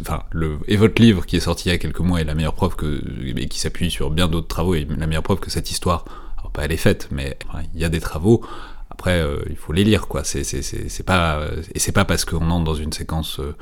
enfin, 0.00 0.24
le, 0.30 0.58
et 0.66 0.76
votre 0.76 1.00
livre 1.00 1.24
qui 1.24 1.36
est 1.36 1.40
sorti 1.40 1.68
il 1.68 1.72
y 1.72 1.74
a 1.74 1.78
quelques 1.78 2.00
mois 2.00 2.20
est 2.20 2.24
la 2.24 2.34
meilleure 2.34 2.54
preuve 2.54 2.76
que, 2.76 3.00
et 3.24 3.46
qui 3.46 3.60
s'appuie 3.60 3.90
sur 3.90 4.10
bien 4.10 4.28
d'autres 4.28 4.48
travaux, 4.48 4.74
est 4.74 4.86
la 4.98 5.06
meilleure 5.06 5.22
preuve 5.22 5.38
que 5.38 5.50
cette 5.50 5.70
histoire, 5.70 6.04
alors 6.38 6.50
pas 6.50 6.64
elle 6.64 6.72
est 6.72 6.76
faite, 6.76 7.08
mais 7.10 7.38
il 7.74 7.80
y 7.80 7.84
a 7.84 7.88
des 7.88 8.00
travaux. 8.00 8.44
Après, 8.90 9.20
euh, 9.20 9.38
il 9.50 9.56
faut 9.56 9.72
les 9.72 9.84
lire, 9.84 10.08
quoi. 10.08 10.24
C'est, 10.24 10.42
c'est, 10.44 11.02
pas, 11.02 11.40
et 11.74 11.78
c'est 11.78 11.92
pas 11.92 12.04
parce 12.04 12.24
qu'on 12.24 12.50
entre 12.50 12.64
dans 12.64 12.74
une 12.74 12.92
séquence 12.92 13.40
euh, 13.40 13.54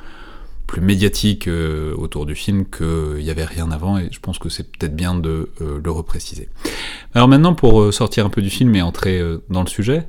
plus 0.65 0.81
médiatique 0.81 1.47
euh, 1.47 1.93
autour 1.95 2.25
du 2.25 2.35
film 2.35 2.65
qu'il 2.65 3.21
y 3.21 3.29
avait 3.29 3.45
rien 3.45 3.69
avant, 3.71 3.97
et 3.97 4.09
je 4.11 4.19
pense 4.19 4.39
que 4.39 4.49
c'est 4.49 4.63
peut-être 4.63 4.95
bien 4.95 5.13
de 5.13 5.49
le 5.59 5.91
repréciser. 5.91 6.49
Alors 7.13 7.27
maintenant, 7.27 7.53
pour 7.53 7.93
sortir 7.93 8.25
un 8.25 8.29
peu 8.29 8.41
du 8.41 8.49
film 8.49 8.73
et 8.75 8.81
entrer 8.81 9.21
dans 9.49 9.61
le 9.61 9.67
sujet, 9.67 10.07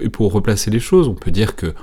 et 0.00 0.08
pour 0.08 0.32
replacer 0.32 0.70
les 0.70 0.80
choses, 0.80 1.06
on 1.08 1.14
peut 1.14 1.30
dire 1.30 1.56
que 1.56 1.74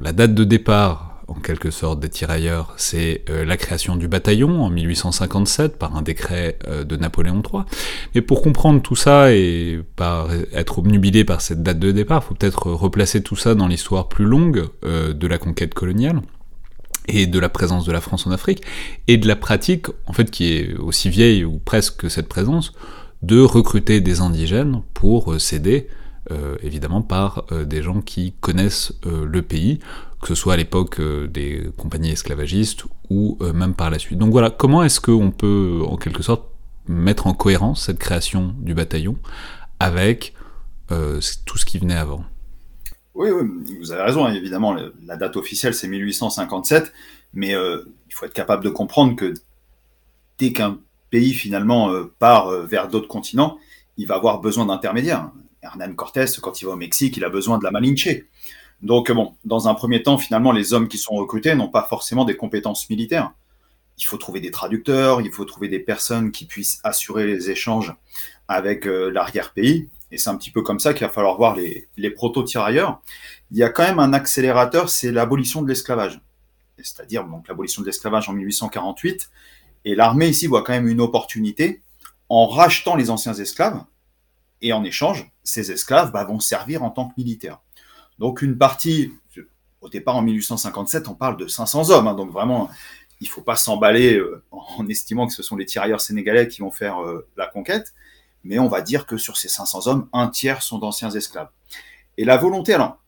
La 0.00 0.12
date 0.12 0.34
de 0.34 0.44
départ 0.44 1.12
en 1.28 1.34
quelque 1.34 1.70
sorte 1.70 2.00
des 2.00 2.08
tirailleurs, 2.08 2.74
c'est 2.76 3.24
euh, 3.30 3.44
la 3.44 3.56
création 3.56 3.96
du 3.96 4.06
bataillon 4.06 4.62
en 4.62 4.70
1857 4.70 5.78
par 5.78 5.96
un 5.96 6.02
décret 6.02 6.58
euh, 6.68 6.84
de 6.84 6.96
Napoléon 6.96 7.42
III. 7.42 7.62
Mais 8.14 8.20
pour 8.20 8.42
comprendre 8.42 8.82
tout 8.82 8.96
ça 8.96 9.32
et 9.32 9.80
être 10.52 10.78
obnubilé 10.78 11.24
par 11.24 11.40
cette 11.40 11.62
date 11.62 11.78
de 11.78 11.90
départ, 11.90 12.22
faut 12.22 12.34
peut-être 12.34 12.70
replacer 12.70 13.22
tout 13.22 13.36
ça 13.36 13.54
dans 13.54 13.66
l'histoire 13.66 14.08
plus 14.08 14.24
longue 14.24 14.66
euh, 14.84 15.12
de 15.12 15.26
la 15.26 15.38
conquête 15.38 15.74
coloniale 15.74 16.20
et 17.08 17.26
de 17.26 17.38
la 17.38 17.48
présence 17.48 17.84
de 17.84 17.92
la 17.92 18.00
France 18.00 18.26
en 18.26 18.30
Afrique, 18.30 18.62
et 19.08 19.16
de 19.16 19.26
la 19.26 19.34
pratique, 19.34 19.86
en 20.06 20.12
fait, 20.12 20.30
qui 20.30 20.52
est 20.52 20.74
aussi 20.74 21.08
vieille 21.10 21.44
ou 21.44 21.58
presque 21.58 22.08
cette 22.10 22.28
présence, 22.28 22.72
de 23.22 23.40
recruter 23.40 24.00
des 24.00 24.20
indigènes 24.20 24.82
pour 24.94 25.32
euh, 25.32 25.38
évidemment 26.62 27.02
par 27.02 27.44
euh, 27.52 27.64
des 27.64 27.82
gens 27.82 28.00
qui 28.00 28.32
connaissent 28.40 28.92
euh, 29.06 29.26
le 29.26 29.42
pays, 29.42 29.80
que 30.20 30.28
ce 30.28 30.34
soit 30.34 30.54
à 30.54 30.56
l'époque 30.56 31.00
des 31.00 31.68
compagnies 31.76 32.10
esclavagistes 32.10 32.84
ou 33.10 33.38
même 33.52 33.74
par 33.74 33.90
la 33.90 33.98
suite. 33.98 34.18
Donc 34.18 34.30
voilà, 34.30 34.50
comment 34.50 34.84
est-ce 34.84 35.00
qu'on 35.00 35.32
peut 35.32 35.82
en 35.84 35.96
quelque 35.96 36.22
sorte 36.22 36.48
mettre 36.86 37.26
en 37.26 37.34
cohérence 37.34 37.86
cette 37.86 37.98
création 37.98 38.54
du 38.60 38.72
bataillon 38.72 39.16
avec 39.80 40.32
tout 40.88 41.58
ce 41.58 41.64
qui 41.64 41.78
venait 41.80 41.96
avant? 41.96 42.24
Oui, 43.16 43.30
oui, 43.30 43.76
vous 43.80 43.90
avez 43.90 44.02
raison, 44.02 44.24
hein, 44.24 44.32
évidemment, 44.32 44.76
la 45.04 45.16
date 45.16 45.36
officielle 45.36 45.74
c'est 45.74 45.88
1857, 45.88 46.92
mais 47.34 47.50
il 47.50 48.14
faut 48.14 48.24
être 48.24 48.32
capable 48.32 48.62
de 48.62 48.70
comprendre 48.70 49.16
que 49.16 49.34
dès 50.38 50.52
qu'un 50.52 50.78
pays 51.10 51.34
finalement 51.34 51.92
part 52.20 52.48
vers 52.64 52.86
d'autres 52.86 53.08
continents, 53.08 53.58
il 53.96 54.06
va 54.06 54.14
avoir 54.14 54.40
besoin 54.40 54.66
d'intermédiaires. 54.66 55.32
Hernán 55.62 55.94
Cortés, 55.94 56.26
quand 56.40 56.60
il 56.60 56.64
va 56.66 56.72
au 56.72 56.76
Mexique, 56.76 57.16
il 57.16 57.24
a 57.24 57.28
besoin 57.28 57.58
de 57.58 57.64
la 57.64 57.70
Malinche. 57.70 58.08
Donc, 58.82 59.12
bon, 59.12 59.36
dans 59.44 59.68
un 59.68 59.74
premier 59.74 60.02
temps, 60.02 60.18
finalement, 60.18 60.50
les 60.50 60.74
hommes 60.74 60.88
qui 60.88 60.98
sont 60.98 61.14
recrutés 61.14 61.54
n'ont 61.54 61.68
pas 61.68 61.84
forcément 61.84 62.24
des 62.24 62.36
compétences 62.36 62.90
militaires. 62.90 63.32
Il 63.98 64.04
faut 64.04 64.16
trouver 64.16 64.40
des 64.40 64.50
traducteurs, 64.50 65.20
il 65.20 65.30
faut 65.30 65.44
trouver 65.44 65.68
des 65.68 65.78
personnes 65.78 66.32
qui 66.32 66.46
puissent 66.46 66.80
assurer 66.82 67.26
les 67.26 67.50
échanges 67.50 67.94
avec 68.48 68.86
euh, 68.86 69.10
l'arrière-pays. 69.10 69.88
Et 70.10 70.18
c'est 70.18 70.30
un 70.30 70.36
petit 70.36 70.50
peu 70.50 70.62
comme 70.62 70.80
ça 70.80 70.94
qu'il 70.94 71.06
va 71.06 71.12
falloir 71.12 71.36
voir 71.36 71.54
les, 71.54 71.88
les 71.96 72.10
proto-tirailleurs. 72.10 73.00
Il 73.52 73.58
y 73.58 73.62
a 73.62 73.68
quand 73.68 73.84
même 73.84 74.00
un 74.00 74.12
accélérateur, 74.12 74.88
c'est 74.88 75.12
l'abolition 75.12 75.62
de 75.62 75.68
l'esclavage. 75.68 76.20
C'est-à-dire 76.78 77.24
donc 77.24 77.46
l'abolition 77.46 77.82
de 77.82 77.86
l'esclavage 77.86 78.28
en 78.28 78.32
1848. 78.32 79.30
Et 79.84 79.94
l'armée 79.94 80.28
ici 80.28 80.48
voit 80.48 80.62
quand 80.62 80.72
même 80.72 80.88
une 80.88 81.00
opportunité 81.00 81.82
en 82.28 82.46
rachetant 82.46 82.96
les 82.96 83.10
anciens 83.10 83.34
esclaves 83.34 83.84
et 84.62 84.72
en 84.72 84.84
échange, 84.84 85.30
ces 85.42 85.70
esclaves 85.72 86.12
bah, 86.12 86.24
vont 86.24 86.40
servir 86.40 86.82
en 86.82 86.90
tant 86.90 87.08
que 87.08 87.14
militaires. 87.16 87.60
Donc 88.18 88.42
une 88.42 88.56
partie, 88.56 89.12
au 89.80 89.88
départ 89.88 90.16
en 90.16 90.22
1857, 90.22 91.08
on 91.08 91.14
parle 91.14 91.36
de 91.36 91.48
500 91.48 91.90
hommes, 91.90 92.06
hein, 92.06 92.14
donc 92.14 92.30
vraiment, 92.30 92.70
il 93.20 93.24
ne 93.24 93.30
faut 93.30 93.42
pas 93.42 93.56
s'emballer 93.56 94.16
euh, 94.16 94.42
en 94.50 94.86
estimant 94.88 95.26
que 95.26 95.32
ce 95.32 95.42
sont 95.42 95.56
les 95.56 95.66
tirailleurs 95.66 96.00
sénégalais 96.00 96.48
qui 96.48 96.60
vont 96.60 96.70
faire 96.70 97.02
euh, 97.02 97.28
la 97.36 97.46
conquête, 97.46 97.92
mais 98.44 98.58
on 98.58 98.68
va 98.68 98.80
dire 98.80 99.06
que 99.06 99.16
sur 99.16 99.36
ces 99.36 99.48
500 99.48 99.88
hommes, 99.88 100.08
un 100.12 100.28
tiers 100.28 100.62
sont 100.62 100.78
d'anciens 100.78 101.10
esclaves. 101.10 101.50
Et 102.16 102.24
la 102.24 102.36
volonté, 102.36 102.74
alors, 102.74 102.98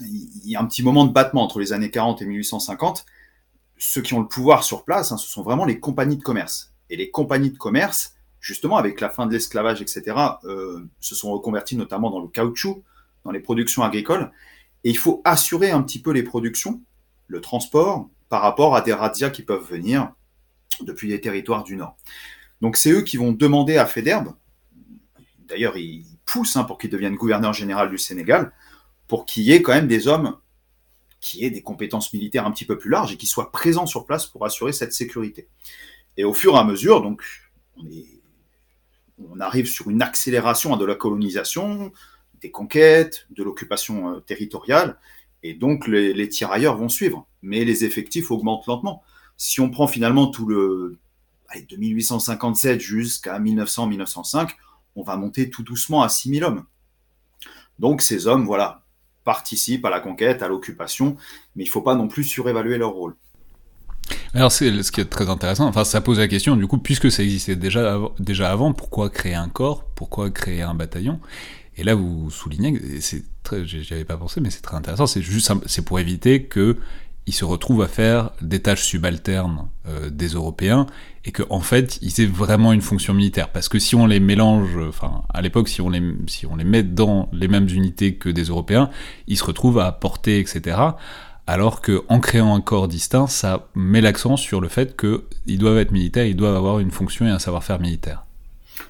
il 0.00 0.48
y 0.48 0.56
a 0.56 0.60
un 0.60 0.66
petit 0.66 0.82
moment 0.82 1.04
de 1.04 1.12
battement 1.12 1.42
entre 1.42 1.60
les 1.60 1.72
années 1.72 1.90
40 1.90 2.22
et 2.22 2.26
1850, 2.26 3.04
ceux 3.78 4.00
qui 4.00 4.14
ont 4.14 4.20
le 4.20 4.28
pouvoir 4.28 4.64
sur 4.64 4.84
place, 4.84 5.12
hein, 5.12 5.16
ce 5.16 5.28
sont 5.28 5.42
vraiment 5.42 5.64
les 5.64 5.80
compagnies 5.80 6.16
de 6.16 6.22
commerce. 6.22 6.72
Et 6.88 6.96
les 6.96 7.10
compagnies 7.10 7.50
de 7.50 7.58
commerce, 7.58 8.14
justement, 8.42 8.76
avec 8.76 9.00
la 9.00 9.08
fin 9.08 9.26
de 9.26 9.32
l'esclavage, 9.32 9.80
etc., 9.80 10.02
euh, 10.44 10.84
se 11.00 11.14
sont 11.14 11.32
reconvertis 11.32 11.76
notamment 11.76 12.10
dans 12.10 12.20
le 12.20 12.28
caoutchouc, 12.28 12.82
dans 13.24 13.30
les 13.30 13.40
productions 13.40 13.82
agricoles. 13.82 14.30
Et 14.84 14.90
il 14.90 14.98
faut 14.98 15.22
assurer 15.24 15.70
un 15.70 15.80
petit 15.82 16.02
peu 16.02 16.10
les 16.10 16.24
productions, 16.24 16.82
le 17.28 17.40
transport, 17.40 18.10
par 18.28 18.42
rapport 18.42 18.74
à 18.74 18.80
des 18.82 18.92
razzias 18.92 19.30
qui 19.30 19.42
peuvent 19.42 19.66
venir 19.66 20.12
depuis 20.80 21.08
les 21.08 21.20
territoires 21.20 21.62
du 21.62 21.76
Nord. 21.76 21.96
Donc 22.60 22.76
c'est 22.76 22.90
eux 22.90 23.02
qui 23.02 23.16
vont 23.16 23.32
demander 23.32 23.76
à 23.76 23.86
Federbe, 23.86 24.34
d'ailleurs 25.48 25.76
ils 25.76 26.04
poussent 26.24 26.56
hein, 26.56 26.64
pour 26.64 26.78
qu'il 26.78 26.90
devienne 26.90 27.14
gouverneur 27.14 27.52
général 27.52 27.90
du 27.90 27.98
Sénégal, 27.98 28.52
pour 29.06 29.24
qu'il 29.24 29.44
y 29.44 29.52
ait 29.52 29.62
quand 29.62 29.72
même 29.72 29.86
des 29.86 30.08
hommes 30.08 30.36
qui 31.20 31.44
aient 31.44 31.50
des 31.50 31.62
compétences 31.62 32.12
militaires 32.12 32.46
un 32.46 32.50
petit 32.50 32.64
peu 32.64 32.78
plus 32.78 32.90
larges 32.90 33.12
et 33.12 33.16
qui 33.16 33.26
soient 33.26 33.52
présents 33.52 33.86
sur 33.86 34.04
place 34.04 34.26
pour 34.26 34.44
assurer 34.44 34.72
cette 34.72 34.92
sécurité. 34.92 35.46
Et 36.16 36.24
au 36.24 36.32
fur 36.32 36.54
et 36.54 36.58
à 36.58 36.64
mesure, 36.64 37.02
donc 37.02 37.22
on 37.76 37.86
est 37.88 38.21
on 39.30 39.40
arrive 39.40 39.66
sur 39.66 39.90
une 39.90 40.02
accélération 40.02 40.76
de 40.76 40.84
la 40.84 40.94
colonisation, 40.94 41.92
des 42.40 42.50
conquêtes, 42.50 43.26
de 43.30 43.42
l'occupation 43.42 44.14
euh, 44.14 44.20
territoriale, 44.20 44.98
et 45.42 45.54
donc 45.54 45.86
les, 45.86 46.28
tirailleurs 46.28 46.76
vont 46.76 46.88
suivre. 46.88 47.26
Mais 47.42 47.64
les 47.64 47.84
effectifs 47.84 48.30
augmentent 48.30 48.66
lentement. 48.66 49.02
Si 49.36 49.60
on 49.60 49.70
prend 49.70 49.86
finalement 49.86 50.28
tout 50.28 50.46
le 50.46 50.98
de 51.68 51.76
1857 51.76 52.80
jusqu'à 52.80 53.38
1900-1905, 53.38 54.52
on 54.96 55.02
va 55.02 55.16
monter 55.16 55.50
tout 55.50 55.62
doucement 55.62 56.02
à 56.02 56.08
6000 56.08 56.44
hommes. 56.44 56.64
Donc 57.78 58.00
ces 58.00 58.26
hommes, 58.26 58.46
voilà, 58.46 58.82
participent 59.24 59.84
à 59.84 59.90
la 59.90 60.00
conquête, 60.00 60.42
à 60.42 60.48
l'occupation, 60.48 61.16
mais 61.54 61.64
il 61.64 61.66
ne 61.66 61.72
faut 61.72 61.82
pas 61.82 61.94
non 61.94 62.08
plus 62.08 62.24
surévaluer 62.24 62.78
leur 62.78 62.92
rôle. 62.92 63.16
Alors 64.34 64.50
c'est 64.50 64.82
ce 64.82 64.90
qui 64.92 65.00
est 65.00 65.06
très 65.06 65.28
intéressant, 65.28 65.66
enfin 65.66 65.84
ça 65.84 66.00
pose 66.00 66.18
la 66.18 66.28
question, 66.28 66.56
du 66.56 66.66
coup, 66.66 66.78
puisque 66.78 67.10
ça 67.10 67.22
existait 67.22 67.56
déjà, 67.56 67.98
déjà 68.18 68.50
avant, 68.50 68.72
pourquoi 68.72 69.10
créer 69.10 69.34
un 69.34 69.48
corps, 69.48 69.84
pourquoi 69.94 70.30
créer 70.30 70.62
un 70.62 70.74
bataillon? 70.74 71.20
Et 71.76 71.84
là 71.84 71.94
vous 71.94 72.30
soulignez, 72.30 72.80
c'est 73.00 73.24
j'y 73.64 73.92
avais 73.92 74.04
pas 74.04 74.16
pensé, 74.16 74.40
mais 74.40 74.50
c'est 74.50 74.60
très 74.60 74.76
intéressant, 74.76 75.06
c'est 75.06 75.22
juste, 75.22 75.52
c'est 75.66 75.84
pour 75.84 75.98
éviter 75.98 76.44
que 76.44 76.76
ils 77.26 77.32
se 77.34 77.44
retrouvent 77.44 77.82
à 77.82 77.88
faire 77.88 78.30
des 78.40 78.60
tâches 78.60 78.82
subalternes 78.82 79.68
euh, 79.86 80.10
des 80.10 80.28
Européens 80.28 80.86
et 81.24 81.30
que 81.30 81.44
en 81.50 81.60
fait 81.60 81.98
ils 82.02 82.20
aient 82.20 82.26
vraiment 82.26 82.72
une 82.72 82.80
fonction 82.80 83.14
militaire. 83.14 83.50
Parce 83.50 83.68
que 83.68 83.78
si 83.78 83.94
on 83.94 84.06
les 84.06 84.18
mélange 84.18 84.76
enfin 84.88 85.22
à 85.32 85.40
l'époque 85.40 85.68
si 85.68 85.80
si 86.26 86.46
on 86.46 86.56
les 86.56 86.64
met 86.64 86.82
dans 86.82 87.28
les 87.32 87.46
mêmes 87.46 87.68
unités 87.68 88.16
que 88.16 88.28
des 88.28 88.44
Européens 88.44 88.90
ils 89.28 89.38
se 89.38 89.44
retrouvent 89.44 89.78
à 89.78 89.92
porter 89.92 90.40
etc 90.40 90.78
alors 91.46 91.82
qu'en 91.82 92.20
créant 92.20 92.54
un 92.54 92.60
corps 92.60 92.88
distinct, 92.88 93.26
ça 93.26 93.68
met 93.74 94.00
l'accent 94.00 94.36
sur 94.36 94.60
le 94.60 94.68
fait 94.68 94.96
qu'ils 94.96 95.58
doivent 95.58 95.78
être 95.78 95.90
militaires, 95.90 96.26
ils 96.26 96.36
doivent 96.36 96.56
avoir 96.56 96.78
une 96.78 96.90
fonction 96.90 97.26
et 97.26 97.30
un 97.30 97.38
savoir-faire 97.38 97.80
militaire. 97.80 98.24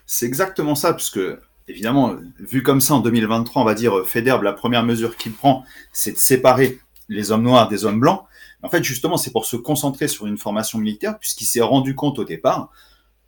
C'est 0.07 0.27
exactement 0.27 0.75
ça, 0.75 0.93
puisque 0.93 1.21
évidemment, 1.69 2.17
vu 2.39 2.63
comme 2.63 2.81
ça 2.81 2.95
en 2.95 3.01
2023, 3.01 3.63
on 3.63 3.65
va 3.65 3.75
dire 3.75 4.07
Federbe, 4.07 4.43
la 4.43 4.53
première 4.53 4.85
mesure 4.85 5.17
qu'il 5.17 5.33
prend, 5.33 5.65
c'est 5.93 6.13
de 6.13 6.19
séparer 6.19 6.79
les 7.09 7.33
hommes 7.33 7.43
noirs 7.43 7.69
des 7.69 7.85
hommes 7.85 8.01
blancs. 8.01 8.25
En 8.63 8.69
fait, 8.69 8.85
justement, 8.85 9.17
c'est 9.17 9.33
pour 9.33 9.47
se 9.47 9.57
concentrer 9.57 10.07
sur 10.07 10.27
une 10.27 10.39
formation 10.39 10.79
militaire, 10.79 11.19
puisqu'il 11.19 11.47
s'est 11.47 11.63
rendu 11.63 11.95
compte 11.95 12.19
au 12.19 12.25
départ 12.25 12.71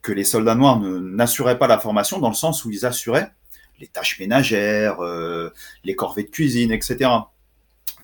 que 0.02 0.12
les 0.12 0.24
soldats 0.24 0.54
noirs 0.54 0.80
n'assuraient 0.80 1.58
pas 1.58 1.66
la 1.66 1.78
formation 1.78 2.18
dans 2.18 2.28
le 2.28 2.34
sens 2.34 2.64
où 2.64 2.70
ils 2.70 2.84
assuraient 2.84 3.32
les 3.80 3.88
tâches 3.88 4.20
ménagères, 4.20 5.00
euh, 5.00 5.50
les 5.82 5.96
corvées 5.96 6.22
de 6.24 6.30
cuisine, 6.30 6.70
etc. 6.70 7.10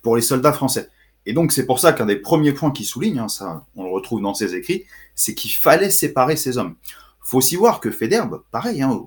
Pour 0.02 0.16
les 0.16 0.22
soldats 0.22 0.52
français. 0.52 0.88
Et 1.26 1.32
donc 1.32 1.52
c'est 1.52 1.66
pour 1.66 1.78
ça 1.78 1.92
qu'un 1.92 2.06
des 2.06 2.16
premiers 2.16 2.52
points 2.52 2.70
qu'il 2.70 2.86
souligne, 2.86 3.18
hein, 3.18 3.28
ça 3.28 3.66
on 3.76 3.84
le 3.84 3.90
retrouve 3.90 4.22
dans 4.22 4.34
ses 4.34 4.54
écrits, 4.54 4.84
c'est 5.14 5.34
qu'il 5.34 5.52
fallait 5.52 5.90
séparer 5.90 6.36
ces 6.36 6.58
hommes. 6.58 6.76
Faut 7.20 7.38
aussi 7.38 7.56
voir 7.56 7.80
que 7.80 7.90
Federbe, 7.90 8.42
pareil, 8.50 8.82
hein, 8.82 9.06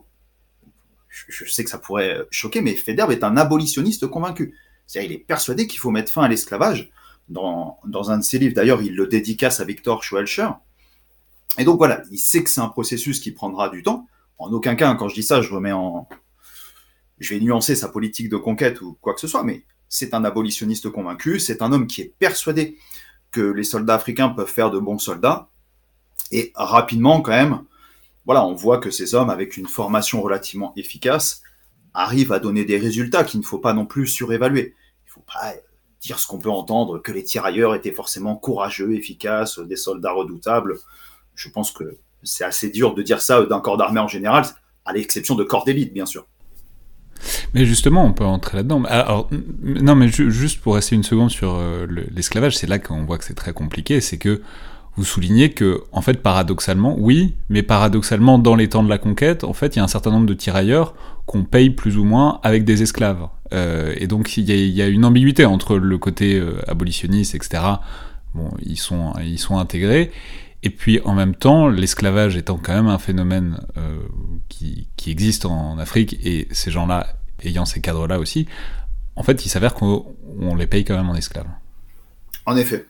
je, 1.09 1.45
sais 1.45 1.63
que 1.63 1.69
ça 1.69 1.77
pourrait 1.77 2.21
choquer, 2.29 2.61
mais 2.61 2.75
Federbe 2.75 3.11
est 3.11 3.23
un 3.23 3.37
abolitionniste 3.37 4.07
convaincu. 4.07 4.55
C'est-à-dire 4.87 5.11
il 5.11 5.15
est 5.15 5.19
persuadé 5.19 5.67
qu'il 5.67 5.79
faut 5.79 5.91
mettre 5.91 6.11
fin 6.11 6.23
à 6.23 6.27
l'esclavage. 6.27 6.91
Dans, 7.29 7.79
dans, 7.85 8.11
un 8.11 8.17
de 8.17 8.23
ses 8.23 8.37
livres, 8.37 8.53
d'ailleurs, 8.53 8.81
il 8.81 8.95
le 8.95 9.07
dédicace 9.07 9.61
à 9.61 9.63
Victor 9.63 10.03
Schwelcher. 10.03 10.49
Et 11.57 11.63
donc 11.63 11.77
voilà, 11.77 12.01
il 12.11 12.17
sait 12.17 12.43
que 12.43 12.49
c'est 12.49 12.59
un 12.59 12.67
processus 12.67 13.21
qui 13.21 13.31
prendra 13.31 13.69
du 13.69 13.81
temps. 13.81 14.07
En 14.37 14.51
aucun 14.51 14.75
cas, 14.75 14.93
quand 14.95 15.07
je 15.07 15.15
dis 15.15 15.23
ça, 15.23 15.41
je 15.41 15.53
remets 15.53 15.71
en, 15.71 16.07
je 17.19 17.33
vais 17.33 17.39
nuancer 17.39 17.75
sa 17.75 17.87
politique 17.87 18.29
de 18.29 18.37
conquête 18.37 18.81
ou 18.81 18.97
quoi 19.01 19.13
que 19.13 19.21
ce 19.21 19.27
soit, 19.27 19.43
mais 19.43 19.63
c'est 19.93 20.15
un 20.15 20.25
abolitionniste 20.25 20.89
convaincu, 20.89 21.39
c'est 21.39 21.61
un 21.61 21.71
homme 21.71 21.85
qui 21.85 22.01
est 22.01 22.15
persuadé 22.17 22.79
que 23.29 23.41
les 23.41 23.63
soldats 23.63 23.93
africains 23.93 24.29
peuvent 24.29 24.49
faire 24.49 24.71
de 24.71 24.79
bons 24.79 24.97
soldats. 24.97 25.49
Et 26.31 26.51
rapidement, 26.55 27.21
quand 27.21 27.29
même, 27.29 27.63
voilà, 28.25 28.43
on 28.43 28.55
voit 28.55 28.79
que 28.79 28.89
ces 28.89 29.13
hommes, 29.13 29.29
avec 29.29 29.55
une 29.55 29.67
formation 29.67 30.23
relativement 30.23 30.73
efficace, 30.77 31.43
arrivent 31.93 32.31
à 32.31 32.39
donner 32.39 32.65
des 32.65 32.79
résultats 32.79 33.23
qu'il 33.23 33.39
ne 33.39 33.45
faut 33.45 33.59
pas 33.59 33.73
non 33.73 33.85
plus 33.85 34.07
surévaluer. 34.07 34.73
Il 35.05 35.09
ne 35.09 35.11
faut 35.11 35.25
pas 35.31 35.53
dire 36.01 36.17
ce 36.17 36.25
qu'on 36.25 36.39
peut 36.39 36.49
entendre, 36.49 36.97
que 36.97 37.11
les 37.11 37.23
tirailleurs 37.23 37.75
étaient 37.75 37.91
forcément 37.91 38.35
courageux, 38.35 38.95
efficaces, 38.95 39.59
des 39.59 39.75
soldats 39.75 40.13
redoutables. 40.13 40.79
Je 41.35 41.49
pense 41.49 41.69
que 41.69 41.97
c'est 42.23 42.43
assez 42.43 42.71
dur 42.71 42.95
de 42.95 43.03
dire 43.03 43.21
ça 43.21 43.45
d'un 43.45 43.59
corps 43.59 43.77
d'armée 43.77 43.99
en 43.99 44.07
général, 44.07 44.43
à 44.85 44.93
l'exception 44.93 45.35
de 45.35 45.43
corps 45.43 45.65
d'élite, 45.65 45.93
bien 45.93 46.07
sûr. 46.07 46.25
Mais 47.53 47.65
justement, 47.65 48.05
on 48.05 48.13
peut 48.13 48.25
entrer 48.25 48.57
là-dedans. 48.57 48.83
Alors, 48.85 49.29
non, 49.63 49.95
mais 49.95 50.07
juste 50.07 50.61
pour 50.61 50.75
rester 50.75 50.95
une 50.95 51.03
seconde 51.03 51.31
sur 51.31 51.55
euh, 51.55 51.87
l'esclavage, 52.13 52.57
c'est 52.57 52.67
là 52.67 52.79
qu'on 52.79 53.05
voit 53.05 53.17
que 53.17 53.25
c'est 53.25 53.33
très 53.33 53.53
compliqué, 53.53 54.01
c'est 54.01 54.17
que 54.17 54.41
vous 54.95 55.05
soulignez 55.05 55.51
que, 55.51 55.83
en 55.91 56.01
fait, 56.01 56.21
paradoxalement, 56.21 56.95
oui, 56.99 57.33
mais 57.49 57.63
paradoxalement, 57.63 58.37
dans 58.37 58.55
les 58.55 58.69
temps 58.69 58.83
de 58.83 58.89
la 58.89 58.99
conquête, 58.99 59.43
en 59.43 59.53
fait, 59.53 59.75
il 59.75 59.79
y 59.79 59.81
a 59.81 59.83
un 59.83 59.87
certain 59.87 60.11
nombre 60.11 60.27
de 60.27 60.35
tirailleurs 60.35 60.93
qu'on 61.25 61.43
paye 61.43 61.69
plus 61.71 61.97
ou 61.97 62.03
moins 62.03 62.39
avec 62.43 62.63
des 62.63 62.83
esclaves. 62.83 63.27
et 63.51 64.07
donc 64.07 64.35
il 64.37 64.49
y, 64.49 64.81
a 64.81 64.87
une 64.87 65.05
ambiguïté 65.05 65.45
entre 65.45 65.77
le 65.77 65.97
côté 65.97 66.41
abolitionniste, 66.67 67.33
etc. 67.33 67.63
Bon, 68.35 68.51
ils 68.63 68.77
sont, 68.77 69.13
ils 69.23 69.39
sont 69.39 69.57
intégrés. 69.57 70.11
Et 70.63 70.69
puis 70.69 70.99
en 71.01 71.13
même 71.13 71.35
temps, 71.35 71.67
l'esclavage 71.67 72.37
étant 72.37 72.57
quand 72.57 72.73
même 72.73 72.87
un 72.87 72.97
phénomène 72.97 73.59
qui, 74.49 74.87
qui, 74.95 75.11
existe 75.11 75.45
en 75.45 75.77
Afrique, 75.77 76.17
et 76.25 76.47
ces 76.51 76.71
gens-là 76.71 77.17
ayant 77.43 77.65
ces 77.65 77.81
cadres-là 77.81 78.17
aussi, 78.17 78.47
en 79.15 79.23
fait, 79.23 79.45
il 79.45 79.49
s'avère 79.49 79.73
qu'on 79.73 80.55
les 80.57 80.67
paye 80.67 80.85
quand 80.85 80.95
même 80.95 81.09
en 81.09 81.15
esclaves. 81.15 81.49
En 82.45 82.57
effet. 82.57 82.85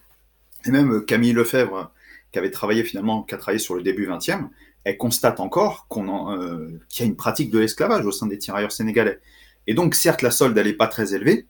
Et 0.66 0.72
même 0.72 1.04
Camille 1.06 1.34
Lefebvre, 1.34 1.92
qui 2.32 2.40
avait 2.40 2.52
travaillé 2.52 2.84
finalement, 2.84 3.24
qui 3.24 3.36
a 3.36 3.38
travaillé 3.38 3.60
sur 3.60 3.76
le 3.76 3.84
début 3.84 4.08
20e, 4.08 4.48
elle 4.84 4.98
constate 4.98 5.40
encore 5.40 5.88
euh, 5.92 6.80
qu'il 6.90 7.06
y 7.06 7.08
a 7.08 7.10
une 7.10 7.16
pratique 7.16 7.52
de 7.52 7.60
l'esclavage 7.60 8.06
au 8.06 8.12
sein 8.12 8.28
des 8.28 8.38
tirailleurs 8.38 8.72
sénégalais. 8.72 9.20
Et 9.68 9.74
donc, 9.74 9.96
certes, 9.96 10.22
la 10.22 10.32
solde, 10.32 10.58
elle 10.58 10.68
n'est 10.68 10.74
pas 10.74 10.88
très 10.88 11.14
élevée, 11.14 11.48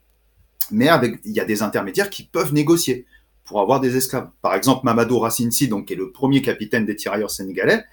mais 0.71 0.89
il 1.25 1.31
y 1.31 1.39
a 1.39 1.45
des 1.45 1.61
intermédiaires 1.63 2.09
qui 2.09 2.23
peuvent 2.23 2.53
négocier 2.53 3.05
pour 3.45 3.59
avoir 3.59 3.79
des 3.79 3.95
esclaves. 3.97 4.29
Par 4.41 4.55
exemple, 4.55 4.85
Mamadou 4.85 5.19
Racinsi, 5.19 5.67
donc, 5.67 5.87
qui 5.87 5.93
est 5.93 5.97
le 5.97 6.11
premier 6.11 6.41
capitaine 6.41 6.85
des 6.85 6.95
tirailleurs 6.95 7.31
sénégalais, 7.31 7.83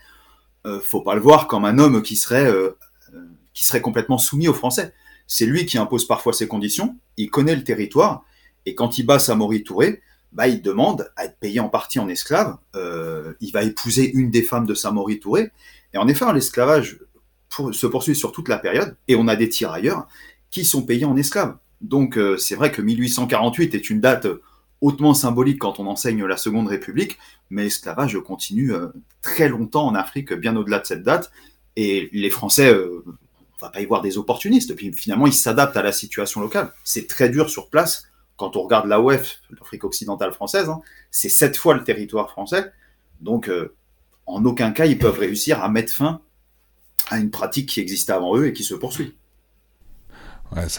euh, 0.66 0.80
faut 0.80 1.00
pas 1.00 1.14
le 1.14 1.20
voir 1.20 1.46
comme 1.46 1.64
un 1.64 1.78
homme 1.78 2.02
qui 2.02 2.16
serait, 2.16 2.46
euh, 2.46 2.76
euh, 3.14 3.22
qui 3.54 3.64
serait 3.64 3.80
complètement 3.80 4.18
soumis 4.18 4.48
aux 4.48 4.54
Français. 4.54 4.92
C'est 5.26 5.46
lui 5.46 5.66
qui 5.66 5.78
impose 5.78 6.06
parfois 6.06 6.32
ses 6.32 6.48
conditions, 6.48 6.96
il 7.16 7.30
connaît 7.30 7.56
le 7.56 7.64
territoire, 7.64 8.24
et 8.66 8.74
quand 8.74 8.98
il 8.98 9.04
bat 9.04 9.18
Samori 9.18 9.62
Touré, 9.62 10.02
bah, 10.32 10.46
il 10.46 10.62
demande 10.62 11.10
à 11.16 11.24
être 11.24 11.38
payé 11.38 11.60
en 11.60 11.68
partie 11.68 11.98
en 11.98 12.08
esclave. 12.08 12.56
Euh, 12.76 13.32
il 13.40 13.50
va 13.52 13.62
épouser 13.64 14.12
une 14.12 14.30
des 14.30 14.42
femmes 14.42 14.66
de 14.66 14.74
Samori 14.74 15.18
Touré. 15.18 15.50
Et 15.92 15.98
en 15.98 16.06
effet, 16.06 16.24
l'esclavage 16.32 17.00
se 17.72 17.86
poursuit 17.86 18.14
sur 18.14 18.30
toute 18.30 18.48
la 18.48 18.58
période. 18.58 18.96
Et 19.08 19.16
on 19.16 19.26
a 19.26 19.34
des 19.34 19.48
tirailleurs 19.48 20.06
qui 20.50 20.64
sont 20.64 20.82
payés 20.82 21.04
en 21.04 21.16
esclaves. 21.16 21.56
Donc 21.80 22.16
c'est 22.38 22.54
vrai 22.54 22.70
que 22.70 22.80
1848 22.80 23.74
est 23.74 23.90
une 23.90 24.00
date 24.00 24.28
hautement 24.80 25.14
symbolique 25.14 25.58
quand 25.58 25.80
on 25.80 25.86
enseigne 25.86 26.24
la 26.24 26.36
Seconde 26.36 26.68
République, 26.68 27.18
mais 27.50 27.64
l'esclavage 27.64 28.18
continue 28.20 28.72
euh, 28.72 28.88
très 29.22 29.48
longtemps 29.48 29.86
en 29.86 29.94
Afrique, 29.94 30.32
bien 30.32 30.56
au-delà 30.56 30.78
de 30.78 30.86
cette 30.86 31.02
date. 31.02 31.30
Et 31.76 32.08
les 32.12 32.30
Français, 32.30 32.74
on 32.74 33.12
va 33.60 33.70
pas 33.70 33.80
y 33.80 33.86
voir 33.86 34.02
des 34.02 34.18
opportunistes. 34.18 34.74
Puis 34.74 34.92
finalement, 34.92 35.26
ils 35.26 35.32
s'adaptent 35.32 35.76
à 35.76 35.82
la 35.82 35.92
situation 35.92 36.40
locale. 36.40 36.72
C'est 36.84 37.06
très 37.06 37.28
dur 37.28 37.48
sur 37.48 37.68
place 37.68 38.10
quand 38.40 38.56
on 38.56 38.62
regarde 38.62 38.86
l'AOF, 38.86 39.42
l'Afrique 39.50 39.84
occidentale 39.84 40.32
française, 40.32 40.70
hein, 40.70 40.80
c'est 41.10 41.28
sept 41.28 41.58
fois 41.58 41.74
le 41.74 41.84
territoire 41.84 42.30
français. 42.30 42.72
Donc, 43.20 43.50
euh, 43.50 43.76
en 44.24 44.42
aucun 44.46 44.70
cas, 44.70 44.86
ils 44.86 44.98
peuvent 44.98 45.18
réussir 45.18 45.62
à 45.62 45.68
mettre 45.68 45.92
fin 45.92 46.22
à 47.10 47.18
une 47.18 47.30
pratique 47.30 47.68
qui 47.68 47.80
existait 47.80 48.12
avant 48.12 48.38
eux 48.38 48.46
et 48.46 48.54
qui 48.54 48.64
se 48.64 48.74
poursuit. 48.74 49.14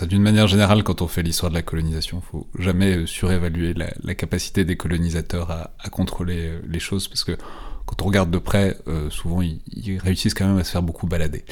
D'une 0.07 0.21
manière 0.21 0.47
générale, 0.47 0.83
quand 0.83 1.01
on 1.01 1.07
fait 1.07 1.23
l'histoire 1.23 1.49
de 1.49 1.55
la 1.55 1.61
colonisation, 1.61 2.21
il 2.23 2.29
faut 2.29 2.47
jamais 2.59 2.97
euh, 2.97 3.05
surévaluer 3.05 3.73
la, 3.73 4.15
capacité 4.15 4.65
des 4.65 4.75
colonisateurs 4.75 5.49
à, 5.51 5.89
contrôler 5.89 6.47
euh, 6.47 6.61
les 6.67 6.79
choses, 6.79 7.07
parce 7.07 7.23
que 7.23 7.37
quand 7.85 8.01
on 8.01 8.05
regarde 8.05 8.31
de 8.31 8.37
près, 8.37 8.77
souvent 9.09 9.41
ils, 9.41 9.99
réussissent 9.99 10.33
quand 10.33 10.47
même 10.47 10.57
à 10.57 10.63
se 10.63 10.71
faire 10.71 10.83
beaucoup 10.83 11.07
balader. 11.07 11.43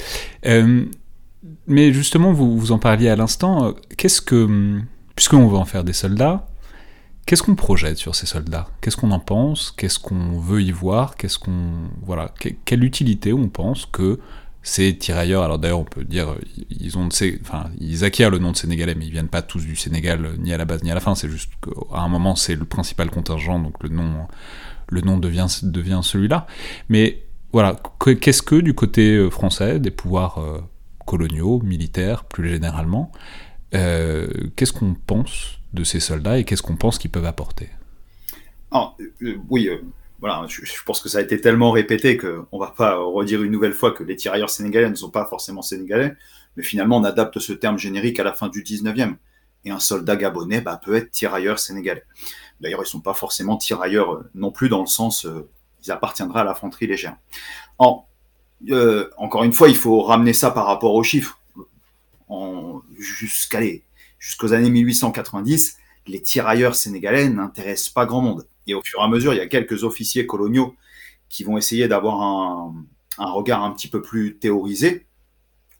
mais 1.67 1.91
justement, 1.91 2.31
vous, 2.31 2.57
vous 2.57 2.71
en 2.71 2.79
parliez 2.79 3.09
à 3.09 3.15
l'instant, 3.15 3.73
qu'est-ce 3.97 4.21
que 4.21 4.45
hum, 4.45 4.85
puisqu'on 5.19 5.49
veut 5.49 5.57
en 5.57 5.65
faire 5.65 5.83
des 5.83 5.91
soldats, 5.91 6.47
qu'est-ce 7.25 7.43
qu'on 7.43 7.55
projette 7.55 7.97
sur 7.97 8.15
ces 8.15 8.25
soldats? 8.25 8.69
Qu'est-ce 8.79 8.95
qu'on 8.95 9.11
en 9.11 9.19
pense? 9.19 9.73
Qu'est-ce 9.75 9.99
qu'on 9.99 10.39
veut 10.39 10.61
y 10.61 10.71
voir? 10.71 11.17
Qu'est-ce 11.17 11.37
qu'on 11.37 11.73
voilà 12.01 12.33
Quelle 12.63 12.85
utilité 12.85 13.33
on 13.33 13.49
pense 13.49 13.85
que 13.85 14.17
ces 14.61 14.97
tirailleurs 14.97 15.43
Alors 15.43 15.59
d'ailleurs, 15.59 15.79
on 15.79 15.85
peut 15.85 16.03
dire 16.03 16.35
ils 16.69 16.97
ont 16.97 17.09
enfin 17.41 17.69
ils 17.79 18.03
acquièrent 18.03 18.29
le 18.29 18.39
nom 18.39 18.51
de 18.51 18.57
Sénégalais, 18.57 18.95
mais 18.95 19.05
ils 19.05 19.11
viennent 19.11 19.29
pas 19.29 19.41
tous 19.41 19.65
du 19.65 19.75
Sénégal 19.75 20.35
ni 20.39 20.53
à 20.53 20.57
la 20.57 20.65
base 20.65 20.83
ni 20.83 20.91
à 20.91 20.95
la 20.95 20.99
fin. 20.99 21.15
C'est 21.15 21.29
juste 21.29 21.51
qu'à 21.63 21.99
un 21.99 22.07
moment 22.07 22.35
c'est 22.35 22.55
le 22.55 22.65
principal 22.65 23.09
contingent, 23.09 23.59
donc 23.59 23.81
le 23.81 23.89
nom 23.89 24.27
le 24.89 25.01
nom 25.01 25.17
devient 25.17 25.47
devient 25.63 26.01
celui-là. 26.03 26.47
Mais 26.89 27.23
voilà, 27.51 27.77
qu'est-ce 28.21 28.43
que 28.43 28.55
du 28.55 28.73
côté 28.73 29.15
euh, 29.15 29.29
français, 29.29 29.79
des 29.79 29.89
pouvoirs 29.91 30.37
euh, 30.37 30.59
coloniaux, 31.05 31.59
militaires, 31.63 32.25
plus 32.25 32.49
généralement, 32.49 33.11
euh, 33.73 34.27
qu'est-ce 34.55 34.73
qu'on 34.73 34.93
pense 34.93 35.59
de 35.73 35.83
ces 35.83 35.99
soldats 35.99 36.37
et 36.37 36.43
qu'est-ce 36.43 36.61
qu'on 36.61 36.75
pense 36.75 36.97
qu'ils 36.99 37.11
peuvent 37.11 37.25
apporter? 37.25 37.69
Ah, 38.71 38.93
euh, 39.23 39.37
Oui, 39.49 39.67
euh, 39.67 39.81
voilà, 40.19 40.45
je, 40.47 40.61
pense 40.85 41.01
que 41.01 41.07
ça 41.09 41.19
a 41.19 41.21
été 41.21 41.39
tellement 41.39 41.71
répété 41.71 42.17
qu'on 42.17 42.47
ne 42.51 42.59
va 42.59 42.73
pas 42.75 42.97
redire 42.97 43.41
une 43.41 43.51
nouvelle 43.51 43.73
fois 43.73 43.91
que 43.91 44.03
les 44.03 44.15
tirailleurs 44.15 44.49
sénégalais 44.49 44.89
ne 44.89 44.95
sont 44.95 45.11
pas 45.11 45.25
forcément 45.25 45.61
sénégalais, 45.61 46.13
mais 46.57 46.63
finalement 46.63 46.97
on 46.97 47.03
adapte 47.03 47.39
ce 47.39 47.53
terme 47.53 47.77
générique 47.77 48.19
à 48.19 48.23
la 48.23 48.33
fin 48.33 48.49
du 48.49 48.63
19e. 48.63 49.15
Et 49.65 49.71
un 49.71 49.79
soldat 49.79 50.15
gabonais 50.15 50.61
bah, 50.61 50.79
peut 50.83 50.95
être 50.95 51.11
tirailleur 51.11 51.59
sénégalais. 51.59 52.05
D'ailleurs, 52.61 52.79
ils 52.79 52.83
ne 52.83 52.89
sont 52.89 53.01
pas 53.01 53.13
forcément 53.13 53.57
tirailleurs 53.57 54.23
non 54.33 54.51
plus 54.51 54.69
dans 54.69 54.79
le 54.79 54.87
sens, 54.87 55.27
ils 55.83 55.91
appartiendraient 55.91 56.41
à 56.41 56.43
l'infanterie 56.45 56.87
légère. 56.87 57.17
encore 57.77 59.43
une 59.43 59.53
fois, 59.53 59.67
il 59.67 59.75
faut 59.75 60.01
ramener 60.01 60.33
ça 60.33 60.51
par 60.51 60.65
rapport 60.65 60.93
aux 60.93 61.03
chiffres 61.03 61.39
jusqu'aux 64.19 64.53
années 64.53 64.69
1890, 64.69 65.77
les 66.07 66.21
tirailleurs 66.21 66.75
sénégalais 66.75 67.29
n'intéressent 67.29 67.89
pas 67.89 68.05
grand 68.05 68.21
monde. 68.21 68.47
Et 68.69 68.75
au 68.75 68.81
fur 68.83 68.99
et 68.99 69.03
à 69.03 69.07
mesure, 69.07 69.33
il 69.33 69.37
y 69.37 69.41
a 69.41 69.47
quelques 69.47 69.83
officiers 69.83 70.27
coloniaux 70.27 70.75
qui 71.27 71.43
vont 71.43 71.57
essayer 71.57 71.87
d'avoir 71.87 72.21
un, 72.21 72.85
regard 73.17 73.63
un 73.63 73.71
petit 73.71 73.87
peu 73.87 73.99
plus 73.99 74.37
théorisé. 74.37 75.07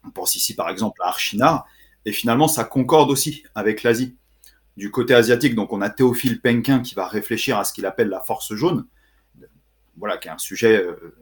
On 0.04 0.10
pense 0.10 0.36
ici 0.36 0.56
par 0.56 0.70
exemple 0.70 1.00
à 1.04 1.10
Archinard, 1.10 1.68
et 2.06 2.12
finalement 2.12 2.48
ça 2.48 2.64
concorde 2.64 3.12
aussi 3.12 3.44
avec 3.54 3.84
l'Asie. 3.84 4.16
Du 4.76 4.90
côté 4.90 5.14
asiatique, 5.14 5.54
donc 5.54 5.72
on 5.72 5.82
a 5.82 5.90
Théophile 5.90 6.42
Penquin 6.42 6.80
qui 6.80 6.96
va 6.96 7.08
réfléchir 7.08 7.60
à 7.60 7.64
ce 7.64 7.74
qu'il 7.74 7.86
appelle 7.86 8.10
la 8.10 8.22
force 8.22 8.56
jaune, 8.56 8.88
voilà, 9.98 10.18
qui 10.18 10.28
est 10.28 10.32
un 10.32 10.38
sujet 10.38 10.78
euh, 10.78 11.16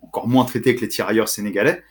encore 0.00 0.26
moins 0.26 0.46
traité 0.46 0.74
que 0.74 0.80
les 0.80 0.88
tirailleurs 0.88 1.28
sénégalais. 1.28 1.82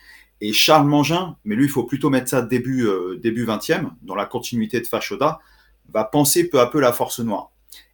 Et 0.41 0.53
Charles 0.53 0.87
Mangin, 0.87 1.35
mais 1.43 1.55
lui, 1.55 1.65
il 1.65 1.69
faut 1.69 1.83
plutôt 1.83 2.09
mettre 2.09 2.29
ça 2.29 2.41
début, 2.41 2.87
euh, 2.87 3.19
début 3.21 3.45
20e, 3.45 3.91
dans 4.01 4.15
la 4.15 4.25
continuité 4.25 4.79
de 4.79 4.87
Fachoda, 4.87 5.39
va 5.89 6.05
penser 6.05 6.49
peu 6.49 6.61
à 6.61 6.67
peu 6.67 6.79
la 6.79 6.93
force 6.93 7.19
noire. 7.19 7.51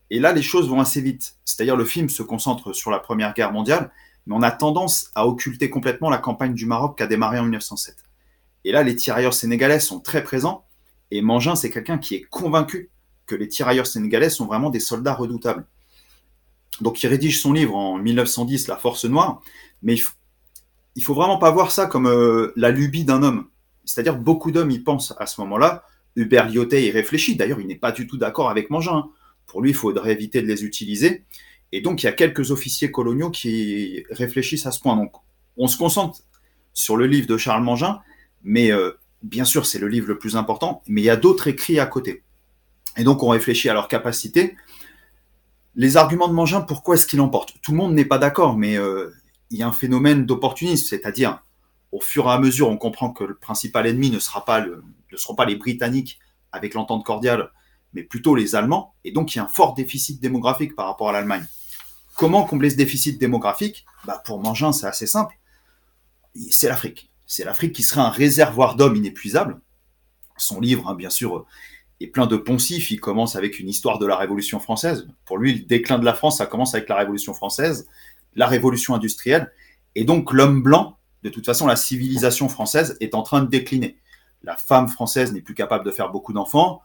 Et 0.09 0.19
là, 0.19 0.33
les 0.33 0.41
choses 0.41 0.69
vont 0.69 0.79
assez 0.79 1.01
vite. 1.01 1.35
C'est-à-dire, 1.45 1.75
le 1.75 1.85
film 1.85 2.09
se 2.09 2.23
concentre 2.23 2.73
sur 2.73 2.91
la 2.91 2.99
Première 2.99 3.33
Guerre 3.33 3.51
mondiale, 3.51 3.91
mais 4.25 4.35
on 4.35 4.41
a 4.41 4.51
tendance 4.51 5.11
à 5.15 5.27
occulter 5.27 5.69
complètement 5.69 6.09
la 6.09 6.17
campagne 6.17 6.53
du 6.53 6.65
Maroc 6.65 6.97
qui 6.97 7.03
a 7.03 7.07
démarré 7.07 7.39
en 7.39 7.43
1907. 7.43 8.03
Et 8.63 8.71
là, 8.71 8.83
les 8.83 8.95
tirailleurs 8.95 9.33
sénégalais 9.33 9.79
sont 9.79 9.99
très 9.99 10.23
présents, 10.23 10.65
et 11.11 11.21
Mangin, 11.21 11.55
c'est 11.55 11.69
quelqu'un 11.69 11.97
qui 11.97 12.15
est 12.15 12.21
convaincu 12.21 12.89
que 13.25 13.35
les 13.35 13.47
tirailleurs 13.47 13.87
sénégalais 13.87 14.29
sont 14.29 14.45
vraiment 14.45 14.69
des 14.69 14.79
soldats 14.79 15.13
redoutables. 15.13 15.65
Donc, 16.81 17.01
il 17.03 17.07
rédige 17.07 17.41
son 17.41 17.53
livre 17.53 17.75
en 17.75 17.97
1910, 17.97 18.67
La 18.67 18.77
Force 18.77 19.05
Noire, 19.05 19.41
mais 19.81 19.93
il 19.93 19.99
faut, 19.99 20.13
faut 21.01 21.13
vraiment 21.13 21.37
pas 21.37 21.51
voir 21.51 21.71
ça 21.71 21.85
comme 21.85 22.07
euh, 22.07 22.51
la 22.55 22.71
lubie 22.71 23.05
d'un 23.05 23.23
homme. 23.23 23.47
C'est-à-dire 23.85 24.17
beaucoup 24.17 24.51
d'hommes 24.51 24.71
y 24.71 24.79
pensent 24.79 25.13
à 25.17 25.25
ce 25.25 25.39
moment-là. 25.41 25.83
Hubert 26.15 26.49
Lyotet 26.49 26.85
y 26.85 26.91
réfléchit. 26.91 27.35
D'ailleurs, 27.35 27.59
il 27.59 27.67
n'est 27.67 27.75
pas 27.75 27.91
du 27.91 28.07
tout 28.07 28.17
d'accord 28.17 28.49
avec 28.49 28.69
Mangin. 28.69 29.05
Pour 29.47 29.61
lui, 29.61 29.71
il 29.71 29.75
faudrait 29.75 30.11
éviter 30.11 30.41
de 30.41 30.47
les 30.47 30.63
utiliser. 30.63 31.23
Et 31.71 31.81
donc, 31.81 32.03
il 32.03 32.05
y 32.05 32.09
a 32.09 32.13
quelques 32.13 32.51
officiers 32.51 32.91
coloniaux 32.91 33.29
qui 33.29 34.03
réfléchissent 34.09 34.65
à 34.65 34.71
ce 34.71 34.79
point. 34.79 34.95
Donc, 34.95 35.13
on 35.57 35.67
se 35.67 35.77
concentre 35.77 36.19
sur 36.73 36.97
le 36.97 37.07
livre 37.07 37.27
de 37.27 37.37
Charles 37.37 37.63
Mangin, 37.63 37.99
mais 38.43 38.71
euh, 38.71 38.91
bien 39.23 39.45
sûr, 39.45 39.65
c'est 39.65 39.79
le 39.79 39.87
livre 39.87 40.07
le 40.07 40.19
plus 40.19 40.35
important, 40.35 40.83
mais 40.87 41.01
il 41.01 41.05
y 41.05 41.09
a 41.09 41.15
d'autres 41.15 41.47
écrits 41.47 41.79
à 41.79 41.85
côté. 41.85 42.23
Et 42.97 43.03
donc, 43.03 43.23
on 43.23 43.29
réfléchit 43.29 43.69
à 43.69 43.73
leur 43.73 43.87
capacité. 43.87 44.55
Les 45.75 45.97
arguments 45.97 46.27
de 46.27 46.33
Mangin, 46.33 46.61
pourquoi 46.61 46.95
est-ce 46.95 47.07
qu'il 47.07 47.21
emporte 47.21 47.55
Tout 47.61 47.71
le 47.71 47.77
monde 47.77 47.93
n'est 47.93 48.05
pas 48.05 48.17
d'accord, 48.17 48.57
mais 48.57 48.77
euh, 48.77 49.11
il 49.51 49.59
y 49.59 49.63
a 49.63 49.67
un 49.67 49.73
phénomène 49.73 50.25
d'opportunisme, 50.25 50.87
c'est-à-dire 50.87 51.43
au 51.91 52.01
fur 52.01 52.25
et 52.27 52.31
à 52.31 52.39
mesure, 52.39 52.69
on 52.69 52.77
comprend 52.77 53.11
que 53.11 53.23
le 53.23 53.35
principal 53.35 53.87
ennemi 53.87 54.09
ne, 54.09 54.19
sera 54.19 54.43
ne 54.61 55.17
seront 55.17 55.35
pas 55.35 55.45
les 55.45 55.55
Britanniques 55.55 56.19
avec 56.51 56.73
l'entente 56.73 57.05
cordiale, 57.05 57.51
mais 57.95 58.03
plutôt 58.03 58.35
les 58.35 58.55
Allemands, 58.55 58.93
et 59.03 59.11
donc 59.11 59.33
il 59.33 59.39
y 59.39 59.41
a 59.41 59.45
un 59.45 59.47
fort 59.47 59.73
déficit 59.73 60.21
démographique 60.21 60.75
par 60.75 60.85
rapport 60.85 61.09
à 61.09 61.11
l'Allemagne. 61.11 61.45
Comment 62.15 62.43
combler 62.43 62.69
ce 62.69 62.75
déficit 62.75 63.19
démographique? 63.19 63.85
Bah 64.05 64.21
Pour 64.23 64.39
Mangin, 64.39 64.71
c'est 64.71 64.87
assez 64.87 65.07
simple. 65.07 65.35
C'est 66.51 66.67
l'Afrique. 66.67 67.09
C'est 67.25 67.43
l'Afrique 67.43 67.73
qui 67.73 67.83
serait 67.83 68.01
un 68.01 68.09
réservoir 68.09 68.75
d'hommes 68.75 68.95
inépuisable. 68.95 69.59
Son 70.37 70.61
livre, 70.61 70.87
hein, 70.87 70.95
bien 70.95 71.09
sûr, 71.09 71.45
est 71.99 72.07
plein 72.07 72.27
de 72.27 72.37
poncifs. 72.37 72.91
Il 72.91 72.99
commence 72.99 73.35
avec 73.35 73.59
une 73.59 73.67
histoire 73.67 73.97
de 73.97 74.05
la 74.05 74.15
Révolution 74.15 74.59
française. 74.59 75.07
Pour 75.25 75.37
lui, 75.37 75.53
le 75.53 75.65
déclin 75.65 75.97
de 75.97 76.05
la 76.05 76.13
France, 76.13 76.37
ça 76.37 76.45
commence 76.45 76.75
avec 76.75 76.87
la 76.87 76.97
Révolution 76.97 77.33
française 77.33 77.87
la 78.35 78.47
révolution 78.47 78.93
industrielle. 78.93 79.51
Et 79.95 80.03
donc 80.03 80.33
l'homme 80.33 80.61
blanc, 80.61 80.97
de 81.23 81.29
toute 81.29 81.45
façon, 81.45 81.67
la 81.67 81.75
civilisation 81.75 82.49
française 82.49 82.97
est 82.99 83.15
en 83.15 83.23
train 83.23 83.41
de 83.41 83.49
décliner. 83.49 83.97
La 84.43 84.57
femme 84.57 84.87
française 84.87 85.33
n'est 85.33 85.41
plus 85.41 85.55
capable 85.55 85.85
de 85.85 85.91
faire 85.91 86.11
beaucoup 86.11 86.33
d'enfants. 86.33 86.81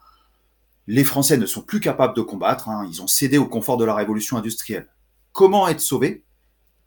Les 0.86 1.04
Français 1.04 1.36
ne 1.36 1.46
sont 1.46 1.62
plus 1.62 1.80
capables 1.80 2.16
de 2.16 2.22
combattre. 2.22 2.68
Hein. 2.68 2.86
Ils 2.90 3.02
ont 3.02 3.06
cédé 3.06 3.38
au 3.38 3.46
confort 3.46 3.76
de 3.76 3.84
la 3.84 3.94
révolution 3.94 4.36
industrielle. 4.36 4.88
Comment 5.32 5.68
être 5.68 5.80
sauvé? 5.80 6.24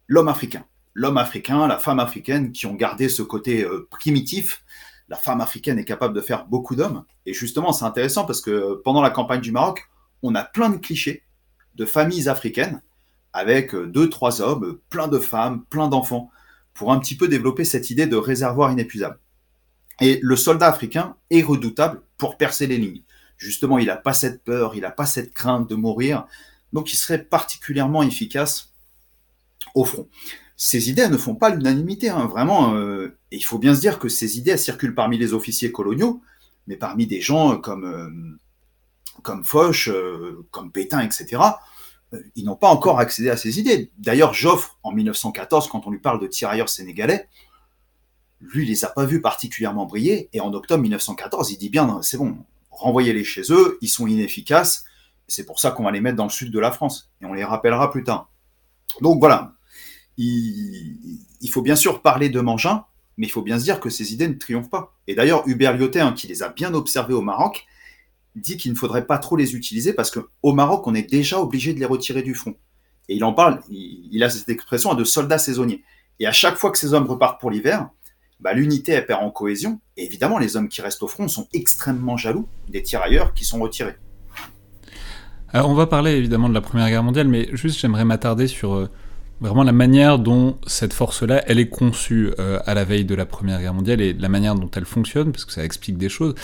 L'homme 0.08 0.28
africain. 0.28 0.66
L'homme 0.94 1.18
africain, 1.18 1.68
la 1.68 1.80
femme 1.80 2.00
africaine 2.00 2.52
qui 2.52 2.66
ont 2.66 2.76
gardé 2.76 3.10
ce 3.10 3.22
côté 3.22 3.64
euh, 3.64 3.88
primitif, 3.90 4.64
la 5.10 5.18
femme 5.18 5.42
africaine 5.42 5.80
est 5.80 5.86
capable 5.86 6.14
de 6.14 6.22
faire 6.22 6.46
beaucoup 6.46 6.76
d'hommes. 6.76 7.04
Et 7.26 7.34
justement, 7.34 7.74
c'est 7.74 7.86
intéressant 7.86 8.26
parce 8.26 8.42
que 8.42 8.82
pendant 8.84 9.02
la 9.02 9.10
campagne 9.10 9.42
du 9.42 9.52
Maroc, 9.52 9.90
on 10.22 10.36
a 10.36 10.44
plein 10.44 10.70
de 10.70 10.78
clichés 10.78 11.24
de 11.76 11.86
familles 11.86 12.30
africaines 12.30 12.82
avec 13.34 13.76
deux, 13.76 14.10
trois 14.10 14.42
hommes, 14.42 14.80
plein 14.90 15.08
de 15.08 15.18
femmes, 15.18 15.64
plein 15.70 15.88
d'enfants, 15.88 16.30
pour 16.74 16.92
un 16.92 17.00
petit 17.00 17.18
peu 17.18 17.28
développer 17.28 17.66
cette 17.66 17.90
idée 17.90 18.06
de 18.06 18.16
réservoir 18.16 18.72
inépuisable. 18.72 19.20
Et 20.02 20.20
le 20.22 20.36
soldat 20.36 20.68
africain 20.68 21.16
est 21.30 21.42
redoutable 21.42 22.02
pour 22.18 22.38
percer 22.38 22.68
les 22.68 22.78
lignes. 22.78 23.02
Justement, 23.44 23.78
il 23.78 23.88
n'a 23.88 23.98
pas 23.98 24.14
cette 24.14 24.44
peur, 24.44 24.76
il 24.76 24.82
n'a 24.82 24.92
pas 24.92 25.06
cette 25.06 25.34
crainte 25.34 25.70
de 25.70 25.76
mourir, 25.76 26.26
donc 26.72 26.94
il 26.94 26.96
serait 26.96 27.24
particulièrement 27.24 28.04
efficace 28.04 28.72
au 29.76 29.84
front. 29.84 30.08
Ces 30.56 30.90
idées 30.90 31.10
ne 31.10 31.18
font 31.18 31.36
pas 31.36 31.50
l'unanimité, 31.50 32.10
hein, 32.10 32.26
vraiment. 32.26 32.76
Euh, 32.76 33.18
et 33.32 33.38
il 33.38 33.42
faut 33.44 33.60
bien 33.60 33.76
se 33.76 33.82
dire 33.82 34.00
que 34.00 34.08
ces 34.08 34.38
idées 34.38 34.58
circulent 34.58 34.96
parmi 34.96 35.18
les 35.18 35.34
officiers 35.34 35.72
coloniaux, 35.72 36.22
mais 36.68 36.78
parmi 36.78 37.06
des 37.06 37.20
gens 37.20 37.58
comme, 37.58 37.86
euh, 37.86 39.44
Foch, 39.44 39.90
euh, 39.90 40.46
comme 40.52 40.72
Pétain, 40.72 41.02
etc 41.02 41.42
ils 42.36 42.46
n'ont 42.46 42.56
pas 42.56 42.68
encore 42.68 43.00
accédé 43.00 43.30
à 43.30 43.38
ces 43.38 43.60
idées. 43.60 43.92
D'ailleurs, 43.98 44.34
Joffre, 44.34 44.78
en 44.84 44.92
1914, 44.92 45.68
quand 45.68 45.88
on 45.88 45.92
lui 45.92 46.00
parle 46.00 46.20
de 46.20 46.28
tirailleurs 46.28 46.70
sénégalais, 46.70 47.28
lui, 48.42 48.64
il 48.64 48.70
les 48.70 48.86
a 48.86 48.90
pas 48.90 49.06
vus 49.06 49.22
particulièrement 49.22 49.86
briller, 49.86 50.30
et 50.34 50.42
en 50.42 50.54
octobre 50.54 50.82
1914, 50.82 51.52
il 51.52 51.58
dit 51.58 51.70
bien, 51.70 52.02
c'est 52.02 52.18
bon, 52.18 52.38
renvoyez-les 52.74 53.24
chez 53.24 53.44
eux, 53.52 53.78
ils 53.82 53.90
sont 53.90 54.08
inefficaces, 54.08 54.86
c'est 55.28 55.46
pour 55.46 55.60
ça 55.60 55.72
qu'on 55.72 55.84
va 55.84 55.92
les 55.92 56.02
mettre 56.02 56.18
dans 56.18 56.26
le 56.26 56.30
sud 56.30 56.52
de 56.52 56.60
la 56.60 56.72
France, 56.72 57.12
et 57.22 57.26
on 57.26 57.34
les 57.34 57.44
rappellera 57.44 57.92
plus 57.92 58.04
tard. 58.04 58.30
Donc 59.02 59.20
voilà, 59.20 59.54
il, 60.18 61.50
faut 61.50 61.62
bien 61.62 61.76
sûr 61.76 62.02
parler 62.02 62.30
de 62.30 62.40
Mangin, 62.40 62.86
mais 63.18 63.28
il 63.28 63.30
faut 63.30 63.42
bien 63.42 63.60
se 63.60 63.64
dire 63.64 63.80
que 63.80 63.90
ces 63.90 64.14
idées 64.14 64.28
ne 64.28 64.34
triomphent 64.34 64.70
pas. 64.70 64.96
Et 65.08 65.16
d'ailleurs, 65.16 65.48
Hubert 65.48 65.76
Lyotet, 65.76 66.00
hein, 66.00 66.14
qui 66.14 66.28
les 66.28 66.44
a 66.44 66.50
bien 66.50 66.74
observées 66.74 67.14
au 67.14 67.22
Maroc, 67.22 67.66
dit 68.36 68.58
qu'il 68.58 68.72
ne 68.72 68.78
faudrait 68.78 69.06
pas 69.06 69.18
trop 69.20 69.36
les 69.36 69.56
utiliser 69.56 69.94
parce 69.94 70.12
qu'au 70.12 70.54
Maroc, 70.54 70.88
on 70.88 70.96
est 70.96 71.10
déjà 71.10 71.40
obligé 71.40 71.74
de 71.74 71.80
les 71.80 71.86
retirer 71.86 72.24
du 72.24 72.34
front. 72.34 72.56
Et 73.10 73.16
il 73.16 73.24
en 73.24 73.34
parle, 73.34 73.60
il, 73.70 74.24
a 74.24 74.30
cette 74.30 74.50
expression 74.50 74.94
de 74.94 75.04
soldats 75.04 75.38
saisonniers. 75.38 75.84
Et 76.20 76.28
à 76.28 76.32
chaque 76.32 76.56
fois 76.56 76.72
que 76.72 76.78
ces 76.78 76.94
hommes 76.94 77.06
repartent 77.06 77.40
pour 77.40 77.52
l'hiver, 77.52 77.90
bah, 78.44 78.54
l'unité 78.54 79.02
perd 79.02 79.24
en 79.24 79.32
cohésion. 79.32 79.80
Et 79.98 80.04
évidemment, 80.04 80.38
les 80.38 80.58
hommes 80.58 80.68
qui 80.68 80.82
restent 80.82 81.04
au 81.04 81.08
front 81.08 81.28
sont 81.28 81.48
extrêmement 81.54 82.18
jaloux 82.18 82.48
des 82.70 82.84
tirailleurs 82.84 83.34
qui 83.34 83.46
sont 83.46 83.60
retirés. 83.60 83.96
Alors, 85.50 85.70
on 85.70 85.76
va 85.76 85.88
parler 85.88 86.12
évidemment 86.12 86.50
de 86.50 86.54
la 86.54 86.62
Première 86.62 86.90
Guerre 86.90 87.04
mondiale, 87.04 87.28
mais 87.28 87.48
juste 87.54 87.80
j'aimerais 87.80 88.06
m'attarder 88.06 88.48
sur 88.48 88.74
euh, 88.74 88.90
vraiment 89.40 89.64
la 89.64 89.72
manière 89.72 90.20
dont 90.20 90.58
cette 90.68 90.94
force-là, 90.94 91.44
elle 91.48 91.60
est 91.60 91.70
conçue 91.70 92.32
euh, 92.40 92.60
à 92.66 92.74
la 92.74 92.84
veille 92.84 93.06
de 93.06 93.16
la 93.16 93.26
Première 93.26 93.60
Guerre 93.62 93.74
mondiale 93.74 94.02
et 94.02 94.14
la 94.14 94.30
manière 94.30 94.56
dont 94.56 94.70
elle 94.76 94.86
fonctionne, 94.86 95.32
parce 95.32 95.46
que 95.46 95.54
ça 95.54 95.64
explique 95.64 95.98
des 95.98 96.10
choses. 96.10 96.36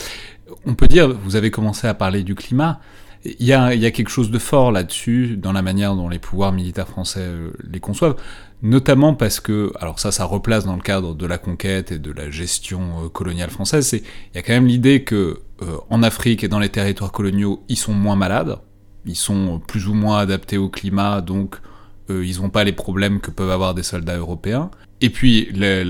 On 0.65 0.75
peut 0.75 0.88
dire, 0.88 1.09
vous 1.12 1.35
avez 1.35 1.51
commencé 1.51 1.88
à 1.88 1.93
parler 1.93 2.23
du 2.23 2.35
climat, 2.35 2.79
il 3.25 3.45
y 3.45 3.53
a, 3.53 3.91
quelque 3.91 4.09
chose 4.09 4.31
de 4.31 4.39
fort 4.39 4.71
là-dessus, 4.71 5.35
dans 5.35 5.51
la 5.51 5.62
manière 5.62 5.95
dont 5.95 6.07
les 6.07 6.19
pouvoirs 6.19 6.53
militaires 6.53 6.88
français 6.88 7.19
euh, 7.21 7.51
les 7.69 7.79
conçoivent, 7.79 8.15
notamment 8.62 9.13
parce 9.13 9.39
que, 9.39 9.72
alors 9.80 10.00
ça, 10.00 10.12
ça 10.12 10.26
replace 10.26 10.65
dans 10.65 10.76
le 10.76 10.82
cadre 10.82 11.15
de 11.15 11.26
la 11.26 11.38
conquête 11.38 11.91
et 11.91 12.00
de 12.00 12.12
la 12.12 12.30
gestion 12.30 13.06
euh, 13.06 13.10
coloniale 13.10 13.50
française, 13.50 13.91
il 13.93 14.02
y 14.36 14.38
a 14.38 14.41
quand 14.41 14.54
même 14.54 14.67
l'idée 14.67 15.04
que 15.04 15.41
en 15.89 16.04
Afrique 16.04 16.45
et 16.45 16.48
dans 16.48 16.60
les 16.60 16.69
territoires 16.69 17.12
coloniaux, 17.12 17.65
ils 17.67 17.76
sont 17.76 17.91
moins 17.91 18.15
malades, 18.15 18.60
ils 19.06 19.17
sont 19.17 19.60
plus 19.67 19.89
ou 19.89 19.93
moins 19.93 20.19
adaptés 20.19 20.58
au 20.58 20.69
climat, 20.69 21.19
donc 21.19 21.58
ils 22.10 22.39
n'ont 22.39 22.50
pas 22.50 22.63
les 22.63 22.72
problèmes 22.72 23.19
que 23.19 23.30
peuvent 23.30 23.52
avoir 23.52 23.74
des 23.74 23.84
soldats 23.84 24.15
européens. 24.15 24.72
Et 25.02 25.10
puis 25.10 25.50
la, 25.54 25.84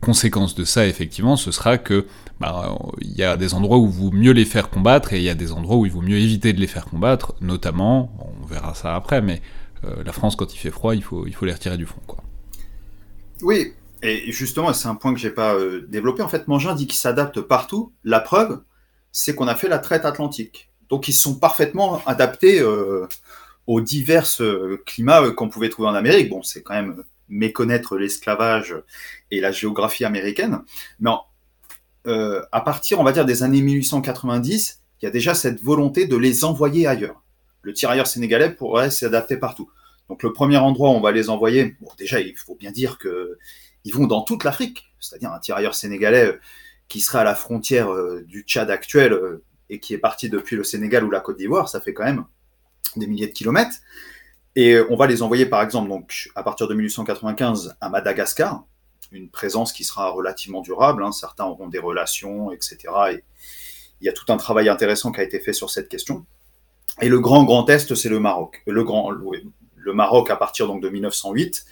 conséquence 0.00 0.54
de 0.54 0.64
ça, 0.64 0.86
effectivement, 0.86 1.36
ce 1.36 1.52
sera 1.52 1.78
que 1.78 2.06
bah, 2.40 2.76
il 3.00 3.12
y 3.12 3.22
a 3.22 3.36
des 3.36 3.54
endroits 3.54 3.78
où 3.78 3.86
il 3.86 3.92
vaut 3.92 4.10
mieux 4.10 4.32
les 4.32 4.44
faire 4.44 4.70
combattre 4.70 5.12
et 5.12 5.18
il 5.18 5.22
y 5.22 5.28
a 5.28 5.34
des 5.34 5.52
endroits 5.52 5.76
où 5.76 5.86
il 5.86 5.92
vaut 5.92 6.02
mieux 6.02 6.18
éviter 6.18 6.52
de 6.52 6.60
les 6.60 6.66
faire 6.66 6.86
combattre, 6.86 7.34
notamment, 7.40 8.12
on 8.18 8.46
verra 8.46 8.74
ça 8.74 8.96
après, 8.96 9.22
mais 9.22 9.34
euh, 9.34 9.38
la 9.82 10.12
France, 10.12 10.36
quand 10.36 10.54
il 10.54 10.58
fait 10.58 10.70
froid, 10.70 10.94
il 10.94 11.02
faut, 11.02 11.26
il 11.26 11.34
faut 11.34 11.44
les 11.44 11.52
retirer 11.52 11.76
du 11.76 11.86
front. 11.86 12.02
Quoi. 12.06 12.22
Oui, 13.42 13.74
et 14.02 14.32
justement, 14.32 14.72
c'est 14.72 14.88
un 14.88 14.96
point 14.96 15.14
que 15.14 15.20
j'ai 15.20 15.30
pas 15.30 15.54
euh, 15.54 15.86
développé. 15.88 16.22
En 16.22 16.28
fait, 16.28 16.48
Mangin 16.48 16.74
dit 16.74 16.86
qu'il 16.86 16.98
s'adapte 16.98 17.40
partout. 17.40 17.92
La 18.02 18.20
preuve, 18.20 18.62
c'est 19.12 19.34
qu'on 19.34 19.46
a 19.46 19.54
fait 19.54 19.68
la 19.68 19.78
traite 19.78 20.04
atlantique. 20.04 20.70
Donc, 20.88 21.08
ils 21.08 21.12
sont 21.12 21.36
parfaitement 21.36 22.02
adaptés 22.06 22.60
euh, 22.60 23.06
aux 23.66 23.80
divers 23.80 24.26
euh, 24.40 24.82
climats 24.86 25.22
euh, 25.22 25.32
qu'on 25.32 25.48
pouvait 25.48 25.68
trouver 25.68 25.88
en 25.88 25.94
Amérique. 25.94 26.30
Bon, 26.30 26.42
c'est 26.42 26.62
quand 26.62 26.74
même 26.74 27.04
méconnaître 27.28 27.96
l'esclavage 27.96 28.74
et 29.30 29.40
la 29.40 29.52
géographie 29.52 30.04
américaine. 30.04 30.62
Mais 31.00 31.10
euh, 32.06 32.42
à 32.50 32.60
partir, 32.60 33.00
on 33.00 33.04
va 33.04 33.12
dire, 33.12 33.24
des 33.24 33.42
années 33.42 33.62
1890, 33.62 34.80
il 35.00 35.04
y 35.04 35.08
a 35.08 35.10
déjà 35.10 35.34
cette 35.34 35.62
volonté 35.62 36.06
de 36.06 36.16
les 36.16 36.44
envoyer 36.44 36.86
ailleurs. 36.86 37.22
Le 37.62 37.72
tirailleur 37.72 38.06
sénégalais 38.06 38.50
pourrait 38.50 38.90
s'adapter 38.90 39.36
partout. 39.36 39.70
Donc 40.08 40.22
le 40.22 40.32
premier 40.32 40.56
endroit 40.56 40.90
où 40.90 40.92
on 40.92 41.00
va 41.00 41.12
les 41.12 41.30
envoyer, 41.30 41.76
déjà, 41.98 42.20
il 42.20 42.36
faut 42.36 42.54
bien 42.56 42.70
dire 42.70 42.98
que 42.98 43.38
ils 43.84 43.94
vont 43.94 44.06
dans 44.06 44.22
toute 44.22 44.44
l'Afrique, 44.44 44.92
c'est-à-dire 45.00 45.32
un 45.32 45.38
tirailleur 45.38 45.74
sénégalais 45.74 46.38
qui 46.88 47.00
serait 47.00 47.20
à 47.20 47.24
la 47.24 47.34
frontière 47.34 47.88
du 48.26 48.42
Tchad 48.42 48.70
actuel 48.70 49.18
et 49.70 49.80
qui 49.80 49.94
est 49.94 49.98
parti 49.98 50.28
depuis 50.28 50.54
le 50.54 50.64
Sénégal 50.64 51.04
ou 51.04 51.10
la 51.10 51.20
Côte 51.20 51.38
d'Ivoire, 51.38 51.68
ça 51.68 51.80
fait 51.80 51.94
quand 51.94 52.04
même 52.04 52.24
des 52.96 53.06
milliers 53.06 53.26
de 53.26 53.32
kilomètres. 53.32 53.76
Et 54.54 54.78
on 54.90 54.96
va 54.96 55.06
les 55.06 55.22
envoyer, 55.22 55.46
par 55.46 55.62
exemple, 55.62 55.88
donc, 55.88 56.30
à 56.34 56.42
partir 56.42 56.68
de 56.68 56.74
1895 56.74 57.76
à 57.80 57.88
Madagascar, 57.88 58.66
une 59.10 59.30
présence 59.30 59.72
qui 59.72 59.84
sera 59.84 60.10
relativement 60.10 60.60
durable. 60.60 61.02
Hein. 61.02 61.12
Certains 61.12 61.44
auront 61.44 61.68
des 61.68 61.78
relations, 61.78 62.52
etc. 62.52 62.76
Et 63.12 63.24
il 64.00 64.06
y 64.06 64.08
a 64.08 64.12
tout 64.12 64.30
un 64.32 64.36
travail 64.36 64.68
intéressant 64.68 65.12
qui 65.12 65.20
a 65.20 65.22
été 65.22 65.40
fait 65.40 65.52
sur 65.52 65.70
cette 65.70 65.88
question. 65.88 66.26
Et 67.00 67.08
le 67.08 67.20
grand 67.20 67.44
Grand 67.44 67.68
Est, 67.68 67.94
c'est 67.94 68.08
le 68.08 68.20
Maroc. 68.20 68.62
Le, 68.66 68.84
grand, 68.84 69.10
le 69.10 69.92
Maroc 69.92 70.30
à 70.30 70.36
partir 70.36 70.66
donc, 70.66 70.82
de 70.82 70.88
1908, 70.88 71.64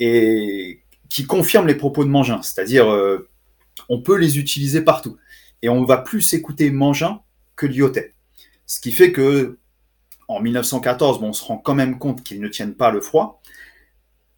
et 0.00 0.80
qui 1.08 1.26
confirme 1.26 1.66
les 1.66 1.74
propos 1.74 2.04
de 2.04 2.08
Mangin, 2.08 2.40
c'est-à-dire 2.42 2.90
euh, 2.90 3.28
on 3.88 4.00
peut 4.00 4.16
les 4.16 4.38
utiliser 4.38 4.82
partout. 4.82 5.16
Et 5.62 5.68
on 5.68 5.84
va 5.84 5.98
plus 5.98 6.32
écouter 6.32 6.70
Mangin 6.70 7.20
que 7.56 7.66
Lyotet. 7.66 8.14
Ce 8.66 8.80
qui 8.80 8.92
fait 8.92 9.12
que 9.12 9.58
en 10.28 10.40
1914, 10.40 11.18
on 11.22 11.32
se 11.32 11.44
rend 11.44 11.58
quand 11.58 11.74
même 11.74 11.98
compte 11.98 12.22
qu'ils 12.22 12.40
ne 12.40 12.48
tiennent 12.48 12.74
pas 12.74 12.92
le 12.92 13.00
froid. 13.00 13.42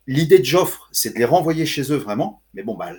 L'idée 0.07 0.38
de 0.38 0.44
Joffre, 0.44 0.88
c'est 0.90 1.12
de 1.12 1.18
les 1.18 1.27
renvoyer 1.27 1.66
chez 1.66 1.92
eux 1.92 1.96
vraiment. 1.96 2.42
Mais 2.55 2.62
bon, 2.62 2.75
bah, 2.75 2.92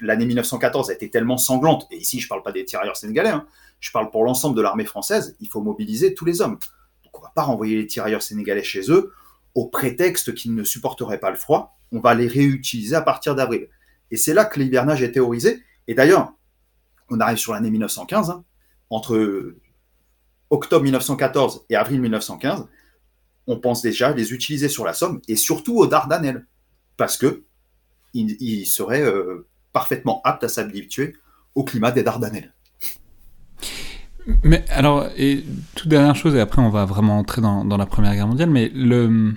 l'année 0.00 0.26
1914 0.26 0.90
a 0.90 0.92
été 0.92 1.08
tellement 1.10 1.38
sanglante, 1.38 1.86
et 1.90 1.96
ici 1.96 2.20
je 2.20 2.26
ne 2.26 2.28
parle 2.28 2.42
pas 2.42 2.52
des 2.52 2.64
tirailleurs 2.64 2.96
sénégalais, 2.96 3.30
hein. 3.30 3.46
Je 3.80 3.90
parle 3.92 4.10
pour 4.10 4.24
l'ensemble 4.24 4.56
de 4.56 4.62
l'armée 4.62 4.84
française, 4.84 5.36
il 5.40 5.48
faut 5.48 5.60
mobiliser 5.60 6.14
tous 6.14 6.24
les 6.24 6.40
hommes. 6.40 6.58
Donc 7.04 7.18
on 7.18 7.20
ne 7.20 7.24
va 7.24 7.32
pas 7.34 7.42
renvoyer 7.42 7.76
les 7.76 7.86
tirailleurs 7.86 8.22
sénégalais 8.22 8.62
chez 8.62 8.90
eux 8.90 9.12
au 9.54 9.66
prétexte 9.66 10.34
qu'ils 10.34 10.54
ne 10.54 10.64
supporteraient 10.64 11.18
pas 11.18 11.30
le 11.30 11.36
froid, 11.36 11.78
on 11.92 12.00
va 12.00 12.14
les 12.14 12.28
réutiliser 12.28 12.94
à 12.94 13.00
partir 13.00 13.34
d'avril. 13.34 13.68
Et 14.10 14.16
c'est 14.16 14.34
là 14.34 14.44
que 14.44 14.60
l'hivernage 14.60 15.02
est 15.02 15.12
théorisé. 15.12 15.62
Et 15.88 15.94
d'ailleurs, 15.94 16.34
on 17.08 17.20
arrive 17.20 17.38
sur 17.38 17.52
l'année 17.52 17.70
1915, 17.70 18.30
hein. 18.30 18.44
entre 18.90 19.54
octobre 20.50 20.84
1914 20.84 21.64
et 21.70 21.76
avril 21.76 22.00
1915, 22.00 22.66
on 23.46 23.58
pense 23.58 23.82
déjà 23.82 24.12
les 24.12 24.32
utiliser 24.32 24.68
sur 24.68 24.84
la 24.84 24.92
Somme 24.92 25.20
et 25.28 25.36
surtout 25.36 25.78
aux 25.78 25.86
Dardanelles, 25.86 26.46
parce 26.96 27.16
que 27.16 27.44
ils, 28.14 28.66
seraient 28.66 29.02
euh, 29.02 29.46
parfaitement 29.72 30.22
aptes 30.24 30.44
à 30.44 30.48
s'habituer 30.48 31.16
au 31.54 31.64
climat 31.64 31.92
des 31.92 32.02
Dardanelles. 32.02 32.54
Mais 34.42 34.64
alors, 34.70 35.06
et 35.16 35.44
toute 35.74 35.88
dernière 35.88 36.16
chose, 36.16 36.34
et 36.34 36.40
après 36.40 36.60
on 36.60 36.70
va 36.70 36.84
vraiment 36.84 37.18
entrer 37.18 37.40
dans, 37.40 37.64
la 37.64 37.86
Première 37.86 38.14
Guerre 38.14 38.26
mondiale, 38.26 38.50
mais 38.50 38.70
le... 38.74 39.34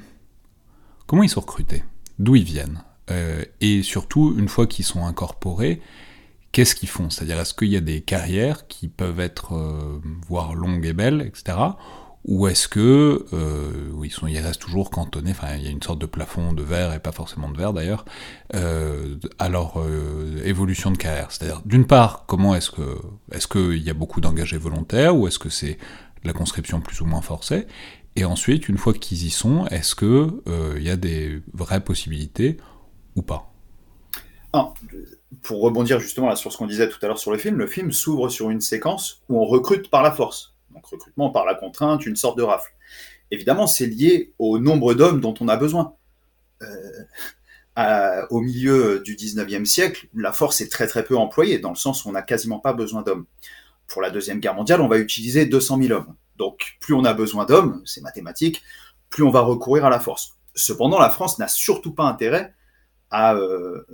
comment 1.06 1.23
ils 1.23 1.30
sont 1.30 1.41
recrutés? 1.41 1.84
D'où 2.17 2.36
ils 2.36 2.43
viennent? 2.43 2.84
Euh, 3.12 3.43
Et 3.62 3.84
surtout, 3.84 4.36
une 4.38 4.47
fois 4.47 4.67
qu'ils 4.67 4.86
sont 4.86 5.06
incorporés, 5.06 5.82
qu'est-ce 6.52 6.75
qu'ils 6.75 6.89
font? 6.89 7.10
C'est-à-dire, 7.10 7.39
est-ce 7.39 7.54
qu'il 7.54 7.69
y 7.69 7.78
a 7.78 7.82
des 7.82 8.02
carrières 8.02 8.67
qui 8.67 8.88
peuvent 8.88 9.19
être, 9.19 9.56
euh, 9.56 10.02
voire 10.28 10.56
longues 10.56 10.86
et 10.86 10.93
belles, 10.93 11.21
etc. 11.21 11.58
Ou 12.25 12.47
est-ce 12.47 12.67
que 12.67 13.25
euh, 13.34 13.91
ils, 14.03 14.12
sont, 14.12 14.27
ils 14.27 14.39
restent 14.39 14.62
toujours 14.62 14.89
cantonnés, 14.89 15.32
enfin 15.32 15.55
il 15.55 15.63
y 15.63 15.67
a 15.67 15.71
une 15.71 15.82
sorte 15.82 15.99
de 15.99 16.05
plafond 16.05 16.53
de 16.53 16.62
verre, 16.62 16.93
et 16.93 16.99
pas 16.99 17.13
forcément 17.13 17.49
de 17.49 17.58
verre 17.58 17.73
d'ailleurs, 17.73 18.05
euh, 18.55 19.15
à 19.39 19.47
leur 19.47 19.79
euh, 19.79 20.41
évolution 20.43 20.91
de 20.91 20.97
carrière. 20.97 21.32
C'est-à-dire, 21.32 21.62
d'une 21.65 21.88
part, 21.88 22.25
comment 22.27 22.55
est-ce 22.55 22.71
que 22.71 22.97
est-ce 23.32 23.47
qu'il 23.47 23.82
y 23.82 23.89
a 23.89 23.93
beaucoup 23.93 24.19
d'engagés 24.21 24.58
volontaires, 24.58 25.15
ou 25.15 25.27
est-ce 25.27 25.39
que 25.39 25.49
c'est 25.49 25.77
la 26.23 26.34
conscription 26.34 26.82
plus 26.82 26.99
ou 27.01 27.05
moins 27.05 27.21
forcée? 27.21 27.67
Et 28.15 28.25
ensuite, 28.25 28.67
une 28.67 28.77
fois 28.77 28.93
qu'ils 28.93 29.25
y 29.25 29.29
sont, 29.29 29.65
est-ce 29.67 29.95
qu'il 29.95 30.34
il 30.77 30.84
y 30.84 30.89
a 30.89 30.97
des 30.97 31.41
vraies 31.53 31.84
possibilités 31.84 32.58
ou 33.15 33.21
pas? 33.21 33.53
Pour 35.41 35.62
rebondir 35.62 35.99
justement 35.99 36.36
sur 36.36 36.51
ce 36.51 36.58
qu'on 36.58 36.67
disait 36.67 36.89
tout 36.89 36.97
à 37.01 37.08
l'heure 37.08 37.19
sur 37.19 37.32
le 37.32 37.38
film, 37.38 37.58
le 37.58 37.67
film 37.67 37.91
s'ouvre 37.91 38.29
sur 38.29 38.49
une 38.49 38.62
séquence 38.62 39.21
où 39.29 39.39
on 39.39 39.45
recrute 39.45 39.89
par 39.89 40.03
la 40.03 40.12
force. 40.12 40.55
Donc 40.73 40.86
recrutement 40.86 41.29
par 41.29 41.45
la 41.45 41.55
contrainte, 41.55 42.05
une 42.05 42.15
sorte 42.15 42.38
de 42.38 42.43
rafle. 42.43 42.71
Évidemment, 43.32 43.67
c'est 43.67 43.86
lié 43.86 44.34
au 44.39 44.60
nombre 44.60 44.93
d'hommes 44.93 45.21
dont 45.21 45.34
on 45.39 45.47
a 45.47 45.58
besoin. 45.58 45.95
Euh, 46.62 48.25
au 48.29 48.41
milieu 48.41 48.99
du 48.99 49.15
19e 49.15 49.65
siècle, 49.65 50.08
la 50.13 50.34
force 50.34 50.60
est 50.60 50.69
très 50.69 50.88
très 50.88 51.05
peu 51.05 51.17
employée, 51.17 51.60
dans 51.60 51.69
le 51.69 51.75
sens 51.75 52.03
où 52.03 52.10
on 52.10 52.12
n'a 52.12 52.21
quasiment 52.21 52.60
pas 52.60 52.73
besoin 52.73 53.03
d'hommes. 53.03 53.25
Pour 53.88 54.01
la 54.01 54.10
Deuxième 54.10 54.39
Guerre 54.39 54.55
mondiale, 54.55 54.82
on 54.82 54.88
va 54.88 54.97
utiliser 54.97 55.45
200 55.45 55.82
000 55.82 55.97
hommes. 55.97 56.15
Donc 56.36 56.77
plus 56.82 56.93
on 56.93 57.05
a 57.05 57.13
besoin 57.13 57.45
d'hommes, 57.45 57.82
c'est 57.86 58.01
mathématique, 58.01 58.62
plus 59.10 59.23
on 59.23 59.29
va 59.29 59.41
recourir 59.41 59.86
à 59.86 59.89
la 59.89 59.99
force. 59.99 60.38
Cependant, 60.55 60.99
la 60.99 61.10
France 61.10 61.39
n'a 61.39 61.47
surtout 61.47 61.93
pas 61.93 62.03
intérêt 62.03 62.53
à, 63.12 63.36
euh, 63.36 63.86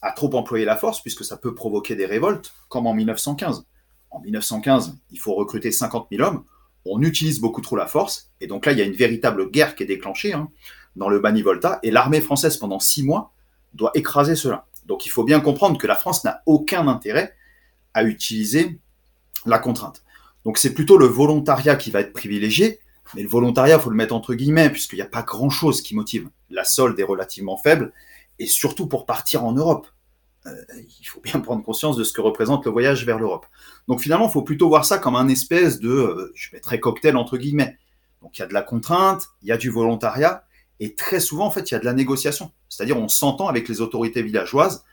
à 0.00 0.12
trop 0.12 0.34
employer 0.34 0.64
la 0.64 0.76
force, 0.76 1.02
puisque 1.02 1.24
ça 1.24 1.36
peut 1.36 1.54
provoquer 1.54 1.94
des 1.94 2.06
révoltes, 2.06 2.54
comme 2.68 2.86
en 2.86 2.94
1915. 2.94 3.66
En 4.10 4.20
1915, 4.20 4.96
il 5.10 5.20
faut 5.20 5.34
recruter 5.34 5.70
50 5.70 6.08
000 6.10 6.26
hommes, 6.26 6.44
on 6.84 7.02
utilise 7.02 7.40
beaucoup 7.40 7.60
trop 7.60 7.76
la 7.76 7.86
force, 7.86 8.30
et 8.40 8.46
donc 8.46 8.66
là, 8.66 8.72
il 8.72 8.78
y 8.78 8.82
a 8.82 8.84
une 8.84 8.94
véritable 8.94 9.50
guerre 9.50 9.74
qui 9.74 9.82
est 9.82 9.86
déclenchée 9.86 10.32
hein, 10.32 10.48
dans 10.96 11.08
le 11.08 11.18
Bani-Volta, 11.18 11.80
et 11.82 11.90
l'armée 11.90 12.20
française, 12.20 12.56
pendant 12.56 12.80
six 12.80 13.02
mois, 13.02 13.32
doit 13.74 13.90
écraser 13.94 14.36
cela. 14.36 14.66
Donc 14.86 15.04
il 15.04 15.10
faut 15.10 15.24
bien 15.24 15.40
comprendre 15.40 15.78
que 15.78 15.86
la 15.86 15.96
France 15.96 16.24
n'a 16.24 16.42
aucun 16.46 16.88
intérêt 16.88 17.34
à 17.94 18.04
utiliser 18.04 18.78
la 19.44 19.58
contrainte. 19.58 20.02
Donc 20.44 20.56
c'est 20.58 20.72
plutôt 20.72 20.96
le 20.96 21.06
volontariat 21.06 21.76
qui 21.76 21.90
va 21.90 22.00
être 22.00 22.12
privilégié, 22.12 22.80
mais 23.14 23.22
le 23.22 23.28
volontariat, 23.28 23.76
il 23.76 23.82
faut 23.82 23.90
le 23.90 23.96
mettre 23.96 24.14
entre 24.14 24.34
guillemets, 24.34 24.70
puisqu'il 24.70 24.96
n'y 24.96 25.02
a 25.02 25.06
pas 25.06 25.22
grand-chose 25.22 25.82
qui 25.82 25.94
motive. 25.94 26.28
La 26.50 26.64
solde 26.64 26.98
est 26.98 27.04
relativement 27.04 27.56
faible, 27.56 27.92
et 28.38 28.46
surtout 28.46 28.86
pour 28.86 29.06
partir 29.06 29.44
en 29.44 29.52
Europe. 29.52 29.86
Euh, 30.46 30.54
il 31.00 31.04
faut 31.04 31.20
bien 31.20 31.40
prendre 31.40 31.62
conscience 31.64 31.96
de 31.96 32.04
ce 32.04 32.12
que 32.12 32.20
représente 32.20 32.64
le 32.64 32.70
voyage 32.70 33.04
vers 33.04 33.18
l'Europe. 33.18 33.46
Donc 33.86 34.00
finalement, 34.00 34.28
il 34.28 34.32
faut 34.32 34.42
plutôt 34.42 34.68
voir 34.68 34.84
ça 34.84 34.98
comme 34.98 35.16
un 35.16 35.28
espèce 35.28 35.80
de, 35.80 35.90
euh, 35.90 36.32
je 36.34 36.50
mettrais 36.52 36.80
cocktail 36.80 37.16
entre 37.16 37.36
guillemets. 37.36 37.78
Donc 38.22 38.38
il 38.38 38.40
y 38.40 38.44
a 38.44 38.48
de 38.48 38.54
la 38.54 38.62
contrainte, 38.62 39.28
il 39.42 39.48
y 39.48 39.52
a 39.52 39.56
du 39.56 39.70
volontariat, 39.70 40.44
et 40.80 40.94
très 40.94 41.20
souvent, 41.20 41.46
en 41.46 41.50
fait, 41.50 41.70
il 41.70 41.74
y 41.74 41.76
a 41.76 41.80
de 41.80 41.84
la 41.84 41.92
négociation. 41.92 42.52
C'est-à-dire, 42.68 42.96
on 42.96 43.08
s'entend 43.08 43.48
avec 43.48 43.68
les 43.68 43.80
autorités 43.80 44.22
villageoises 44.22 44.84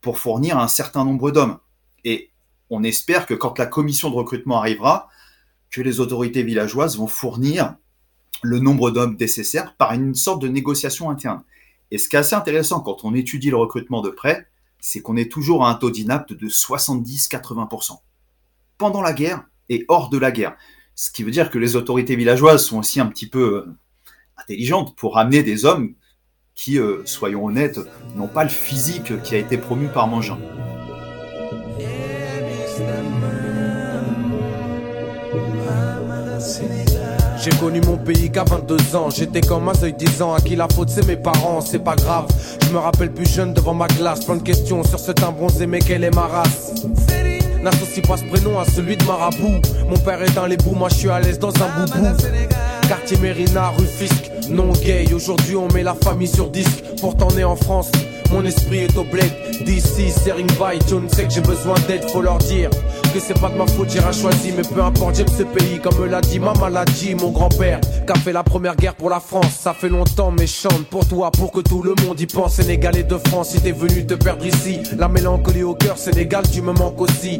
pour 0.00 0.18
fournir 0.18 0.58
un 0.58 0.68
certain 0.68 1.04
nombre 1.04 1.30
d'hommes. 1.30 1.58
Et 2.04 2.30
on 2.70 2.82
espère 2.82 3.26
que 3.26 3.34
quand 3.34 3.58
la 3.58 3.66
commission 3.66 4.10
de 4.10 4.14
recrutement 4.14 4.58
arrivera, 4.58 5.08
que 5.70 5.80
les 5.80 6.00
autorités 6.00 6.42
villageoises 6.42 6.96
vont 6.96 7.06
fournir 7.06 7.76
le 8.42 8.58
nombre 8.58 8.90
d'hommes 8.90 9.16
nécessaires 9.18 9.74
par 9.76 9.92
une 9.92 10.14
sorte 10.14 10.40
de 10.42 10.48
négociation 10.48 11.10
interne. 11.10 11.42
Et 11.90 11.98
ce 11.98 12.08
qui 12.08 12.16
est 12.16 12.20
assez 12.20 12.34
intéressant 12.34 12.80
quand 12.80 13.04
on 13.04 13.14
étudie 13.14 13.50
le 13.50 13.56
recrutement 13.56 14.00
de 14.00 14.10
près, 14.10 14.46
c'est 14.80 15.00
qu'on 15.00 15.16
est 15.16 15.30
toujours 15.30 15.66
à 15.66 15.70
un 15.70 15.74
taux 15.74 15.90
d'inapte 15.90 16.32
de 16.32 16.48
70-80%. 16.48 17.98
Pendant 18.76 19.02
la 19.02 19.12
guerre 19.12 19.44
et 19.68 19.84
hors 19.88 20.08
de 20.08 20.18
la 20.18 20.30
guerre. 20.30 20.56
Ce 20.94 21.10
qui 21.10 21.22
veut 21.22 21.30
dire 21.30 21.50
que 21.50 21.58
les 21.58 21.76
autorités 21.76 22.16
villageoises 22.16 22.64
sont 22.64 22.78
aussi 22.78 23.00
un 23.00 23.06
petit 23.06 23.28
peu 23.28 23.56
euh, 23.56 23.76
intelligentes 24.36 24.96
pour 24.96 25.18
amener 25.18 25.42
des 25.42 25.64
hommes 25.64 25.94
qui, 26.54 26.78
euh, 26.78 27.02
soyons 27.04 27.44
honnêtes, 27.44 27.78
n'ont 28.16 28.28
pas 28.28 28.42
le 28.42 28.50
physique 28.50 29.22
qui 29.22 29.34
a 29.34 29.38
été 29.38 29.58
promu 29.58 29.88
par 29.88 30.08
Mangin. 30.08 30.38
J'ai 37.50 37.56
connu 37.56 37.80
mon 37.86 37.96
pays 37.96 38.30
qu'à 38.30 38.44
22 38.44 38.96
ans. 38.96 39.08
J'étais 39.08 39.40
comme 39.40 39.68
un 39.70 39.74
seuil 39.74 39.94
10 39.94 40.20
ans. 40.20 40.34
À 40.34 40.40
qui 40.40 40.54
la 40.54 40.68
faute, 40.68 40.90
c'est 40.90 41.06
mes 41.06 41.16
parents, 41.16 41.62
c'est 41.62 41.78
pas 41.78 41.96
grave. 41.96 42.26
Je 42.62 42.68
me 42.68 42.78
rappelle 42.78 43.10
plus 43.10 43.26
jeune 43.26 43.54
devant 43.54 43.72
ma 43.72 43.86
classe. 43.86 44.24
Plein 44.26 44.36
de 44.36 44.42
questions 44.42 44.84
sur 44.84 44.98
ce 44.98 45.12
teint 45.12 45.30
bronzé, 45.30 45.66
mais 45.66 45.78
quelle 45.78 46.04
est 46.04 46.14
ma 46.14 46.26
race 46.26 46.74
N'associe 47.62 48.06
pas 48.06 48.18
ce 48.18 48.24
prénom 48.24 48.58
à 48.58 48.66
celui 48.66 48.98
de 48.98 49.04
Marabout. 49.04 49.62
Mon 49.88 49.96
père 49.96 50.22
est 50.22 50.34
dans 50.34 50.44
les 50.44 50.58
bouts, 50.58 50.74
moi 50.74 50.90
je 50.90 50.96
suis 50.96 51.10
à 51.10 51.20
l'aise 51.20 51.38
dans 51.38 51.48
un 51.48 51.86
boubou. 51.86 52.06
Quartier 52.86 53.16
Mérina, 53.16 53.70
rue 53.70 53.86
Fisk, 53.86 54.30
non 54.50 54.72
gay. 54.72 55.06
Aujourd'hui 55.14 55.56
on 55.56 55.68
met 55.68 55.82
la 55.82 55.94
famille 55.94 56.28
sur 56.28 56.50
disque. 56.50 56.84
Pourtant 57.00 57.28
né 57.34 57.44
en 57.44 57.56
France, 57.56 57.90
mon 58.30 58.44
esprit 58.44 58.80
est 58.80 58.96
au 58.98 59.04
bled. 59.04 59.30
D'ici, 59.64 60.10
c'est 60.10 60.32
ring 60.32 60.50
by. 60.52 60.78
ne 60.94 61.08
sais 61.08 61.24
que 61.24 61.30
j'ai 61.30 61.40
besoin 61.40 61.74
d'aide, 61.88 62.04
faut 62.10 62.20
leur 62.20 62.38
dire 62.38 62.68
c'est 63.20 63.38
pas 63.40 63.48
de 63.48 63.56
ma 63.56 63.66
faute, 63.66 63.90
j'ai 63.90 64.00
choisi. 64.00 64.52
Mais 64.56 64.62
peu 64.62 64.82
importe, 64.82 65.16
j'aime 65.16 65.28
ce 65.28 65.42
pays, 65.42 65.78
comme 65.80 66.04
l'a 66.06 66.20
dit 66.20 66.38
ma 66.38 66.52
maladie, 66.54 67.14
mon 67.14 67.30
grand-père. 67.30 67.80
Qu'a 68.06 68.14
fait 68.14 68.32
la 68.32 68.42
première 68.42 68.76
guerre 68.76 68.94
pour 68.94 69.10
la 69.10 69.20
France, 69.20 69.52
ça 69.60 69.74
fait 69.74 69.88
longtemps, 69.88 70.30
mais 70.30 70.46
chante 70.46 70.86
pour 70.90 71.06
toi, 71.06 71.30
pour 71.30 71.52
que 71.52 71.60
tout 71.60 71.82
le 71.82 71.94
monde 72.04 72.20
y 72.20 72.26
pense. 72.26 72.54
Sénégalais 72.54 73.04
de 73.04 73.16
France, 73.28 73.50
si 73.50 73.60
t'es 73.60 73.72
venu 73.72 74.06
te 74.06 74.14
perdre 74.14 74.44
ici, 74.44 74.80
la 74.96 75.08
mélancolie 75.08 75.62
au 75.62 75.74
cœur, 75.74 75.98
Sénégal, 75.98 76.44
tu 76.50 76.62
me 76.62 76.72
manques 76.72 77.00
aussi. 77.00 77.38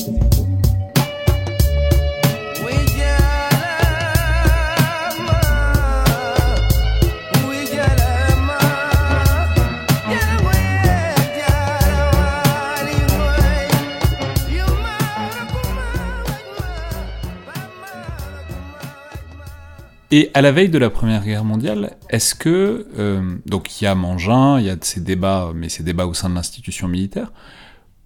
Et 20.11 20.31
à 20.33 20.41
la 20.41 20.53
veille 20.53 20.71
de 20.71 20.79
la 20.79 20.89
Première 20.89 21.23
Guerre 21.23 21.45
mondiale, 21.45 21.97
est-ce 22.09 22.35
que 22.35 22.87
euh, 22.99 23.37
donc 23.45 23.81
il 23.81 23.85
y 23.85 23.87
a 23.87 23.95
Mangin, 23.95 24.59
il 24.59 24.65
y 24.65 24.71
a 24.71 24.77
ces 24.81 25.01
débats, 25.01 25.53
mais 25.55 25.69
ces 25.69 25.83
débats 25.83 26.07
au 26.07 26.15
sein 26.15 26.31
de 26.31 26.35
l'institution 26.35 26.89
militaire. 26.89 27.31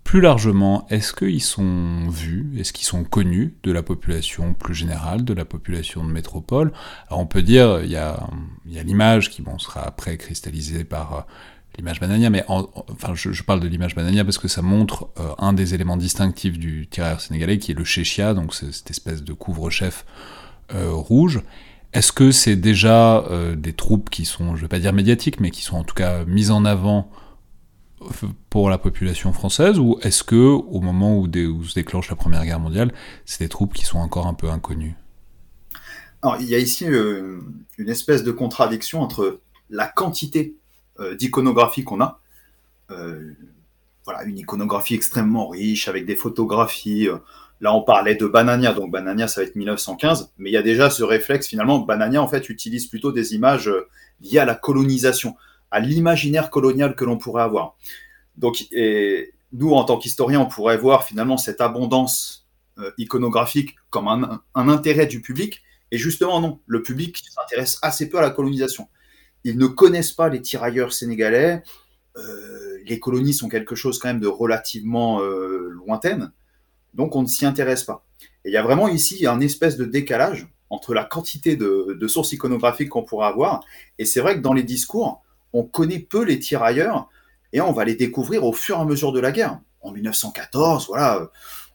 Plus 0.03 0.21
largement, 0.21 0.85
est-ce 0.91 1.13
qu'ils 1.13 1.43
sont 1.43 2.09
vus, 2.09 2.53
est-ce 2.59 2.73
qu'ils 2.73 2.87
sont 2.87 3.05
connus 3.05 3.55
de 3.63 3.71
la 3.71 3.85
population 3.85 4.53
plus 4.53 4.75
générale, 4.75 5.25
de 5.25 5.33
la 5.33 5.45
population 5.45 6.05
de 6.05 6.11
métropole? 6.11 6.73
Alors 7.07 7.21
on 7.21 7.27
peut 7.27 7.43
dire, 7.43 7.83
il 7.85 7.91
y 7.91 7.97
a, 7.97 8.29
y 8.67 8.81
a 8.81 8.83
l'image 8.83 9.31
qui 9.31 9.41
bon, 9.43 9.61
sera 9.61 9.87
après 9.87 10.17
cristallisée 10.17 10.83
par 10.83 11.15
euh, 11.15 11.21
l'image 11.79 12.01
Banania, 12.01 12.31
mais 12.31 12.45
enfin 12.49 13.15
je, 13.15 13.43
parle 13.45 13.61
de 13.61 13.69
l'image 13.69 13.95
Banania 13.95 14.25
parce 14.25 14.39
que 14.39 14.49
ça 14.49 14.61
montre 14.61 15.09
euh, 15.21 15.35
un 15.39 15.53
des 15.53 15.73
éléments 15.73 15.97
distinctifs 15.97 16.59
du 16.59 16.89
tirailleur 16.89 17.21
sénégalais 17.21 17.59
qui 17.59 17.71
est 17.71 17.77
le 17.79 17.85
Chéchia, 17.85 18.35
donc 18.35 18.55
cette 18.55 18.91
espèce 18.91 19.23
de 19.23 19.33
couvre-chef 19.33 20.05
rouge. 20.75 21.43
Est-ce 21.93 22.13
que 22.13 22.31
c'est 22.31 22.57
déjà 22.57 23.19
euh, 23.19 23.55
des 23.55 23.75
troupes 23.75 24.09
qui 24.09 24.25
sont, 24.25 24.57
je 24.57 24.61
ne 24.61 24.63
vais 24.63 24.69
pas 24.69 24.79
dire 24.79 24.93
médiatiques, 24.93 25.41
mais 25.41 25.51
qui 25.51 25.63
sont 25.63 25.77
en 25.77 25.85
tout 25.85 25.95
cas 25.95 26.25
mises 26.25 26.51
en 26.51 26.65
avant 26.65 27.11
pour 28.51 28.69
la 28.71 28.79
population 28.79 29.33
française, 29.33 29.79
ou 29.79 29.99
est-ce 30.03 30.25
que 30.25 30.35
au 30.35 30.81
moment 30.81 31.17
où, 31.19 31.27
se 31.27 31.75
déclenche 31.75 32.09
la 32.11 32.17
Première 32.17 32.45
Guerre 32.45 32.59
mondiale, 32.59 32.93
c'est 33.27 33.45
des 33.45 33.49
troupes 33.49 33.75
qui 33.75 33.85
sont 33.85 33.99
encore 33.99 34.27
un 34.27 34.35
peu 34.35 34.49
inconnues? 34.49 34.95
Alors, 36.23 36.41
il 36.41 36.49
y 36.49 36.55
a 36.55 36.59
ici 36.59 36.87
euh, 36.87 37.41
une 37.79 37.89
espèce 37.89 38.25
de 38.25 38.33
contradiction 38.33 39.03
entre 39.03 39.41
la 39.71 39.87
quantité 39.87 40.57
euh, 40.99 41.15
d'iconographie 41.15 41.85
qu'on 41.85 42.01
a, 42.01 42.19
voilà, 44.05 44.25
une 44.25 44.37
iconographie 44.37 44.95
extrêmement 44.95 45.49
riche 45.49 45.89
avec 45.89 46.05
des 46.05 46.17
photographies 46.17 47.09
Là, 47.63 47.73
on 47.73 47.83
parlait 47.83 48.17
de 48.17 48.27
Banania, 48.27 48.73
donc 48.73 48.91
Banania, 48.91 49.29
ça 49.29 49.41
va 49.41 49.47
être 49.47 49.55
1915, 49.55 50.33
mais 50.37 50.51
il 50.51 50.53
y 50.53 50.57
a 50.57 50.63
déjà 50.63 50.91
ce 50.91 51.05
réflexe, 51.05 51.47
finalement, 51.47 51.79
Banania, 51.79 52.21
en 52.21 52.27
fait, 52.27 52.49
utilise 52.51 52.89
plutôt 52.89 53.13
des 53.13 53.37
images 53.37 53.69
euh, 53.69 53.89
liées 54.21 54.41
à 54.41 54.45
la 54.45 54.57
colonisation, 54.57 55.37
à 55.71 55.79
l'imaginaire 55.79 56.51
colonial 56.51 56.97
que 56.97 57.05
l'on 57.05 57.19
pourrait 57.19 57.45
avoir. 57.45 57.77
Donc, 58.37 58.65
nous, 59.53 59.71
en 59.75 59.85
tant 59.85 59.97
qu'historiens, 59.97 60.41
on 60.41 60.47
pourrait 60.47 60.77
voir 60.77 61.05
finalement 61.05 61.37
cette 61.37 61.61
abondance 61.61 62.49
euh, 62.79 62.91
iconographique 62.99 63.77
comme 63.91 64.09
un, 64.09 64.43
intérêt 64.69 65.07
du 65.07 65.23
public, 65.23 65.63
et 65.93 65.99
justement, 65.99 66.41
non, 66.41 66.59
le 66.67 66.83
public 66.83 67.23
s'intéresse 67.31 67.79
assez 67.83 68.09
peu 68.09 68.19
à 68.19 68.23
la 68.23 68.31
colonisation. 68.31 68.89
Ils 69.45 69.57
ne 69.57 69.69
connaissent 69.69 70.13
pas 70.13 70.29
les 70.29 70.41
tirailleurs 70.41 70.93
sénégalais, 70.93 71.63
euh, 72.17 72.79
les 72.87 72.99
colonies 72.99 73.35
sont 73.35 73.49
quelque 73.49 73.77
chose 73.77 74.01
quand 74.01 74.09
même 74.09 74.21
de 74.21 74.27
relativement 74.27 75.21
lointaine, 75.21 76.33
donc 76.95 77.17
on 77.17 77.23
ne 77.23 77.27
s'y 77.27 77.47
intéresse 77.47 77.85
pas. 77.85 78.05
Et 78.45 78.51
il 78.51 78.53
y 78.53 78.57
a 78.57 78.63
vraiment 78.63 78.89
ici 78.89 79.27
un 79.27 79.41
espèce 79.41 79.77
de 79.77 79.85
décalage 79.85 80.49
entre 80.71 80.95
la 80.95 81.05
quantité 81.05 81.55
de, 81.57 82.09
sources 82.09 82.33
iconographiques 82.33 82.89
qu'on 82.89 83.03
pourra 83.03 83.29
avoir, 83.29 83.63
et 83.99 84.05
c'est 84.05 84.21
vrai 84.21 84.37
que 84.37 84.41
dans 84.41 84.55
les 84.55 84.63
discours, 84.63 85.23
on 85.53 85.65
connaît 85.65 85.99
peu 85.99 86.25
les 86.25 86.39
tirailleurs, 86.39 87.11
et 87.53 87.61
on 87.61 87.73
va 87.73 87.85
les 87.85 87.95
découvrir 87.95 88.45
au 88.45 88.55
fur 88.55 88.79
et 88.79 88.81
à 88.81 88.85
mesure 88.85 89.13
de 89.13 89.21
la 89.21 89.33
guerre. 89.33 89.61
En 89.83 89.93
1914, 89.93 90.87
voilà, 90.87 91.29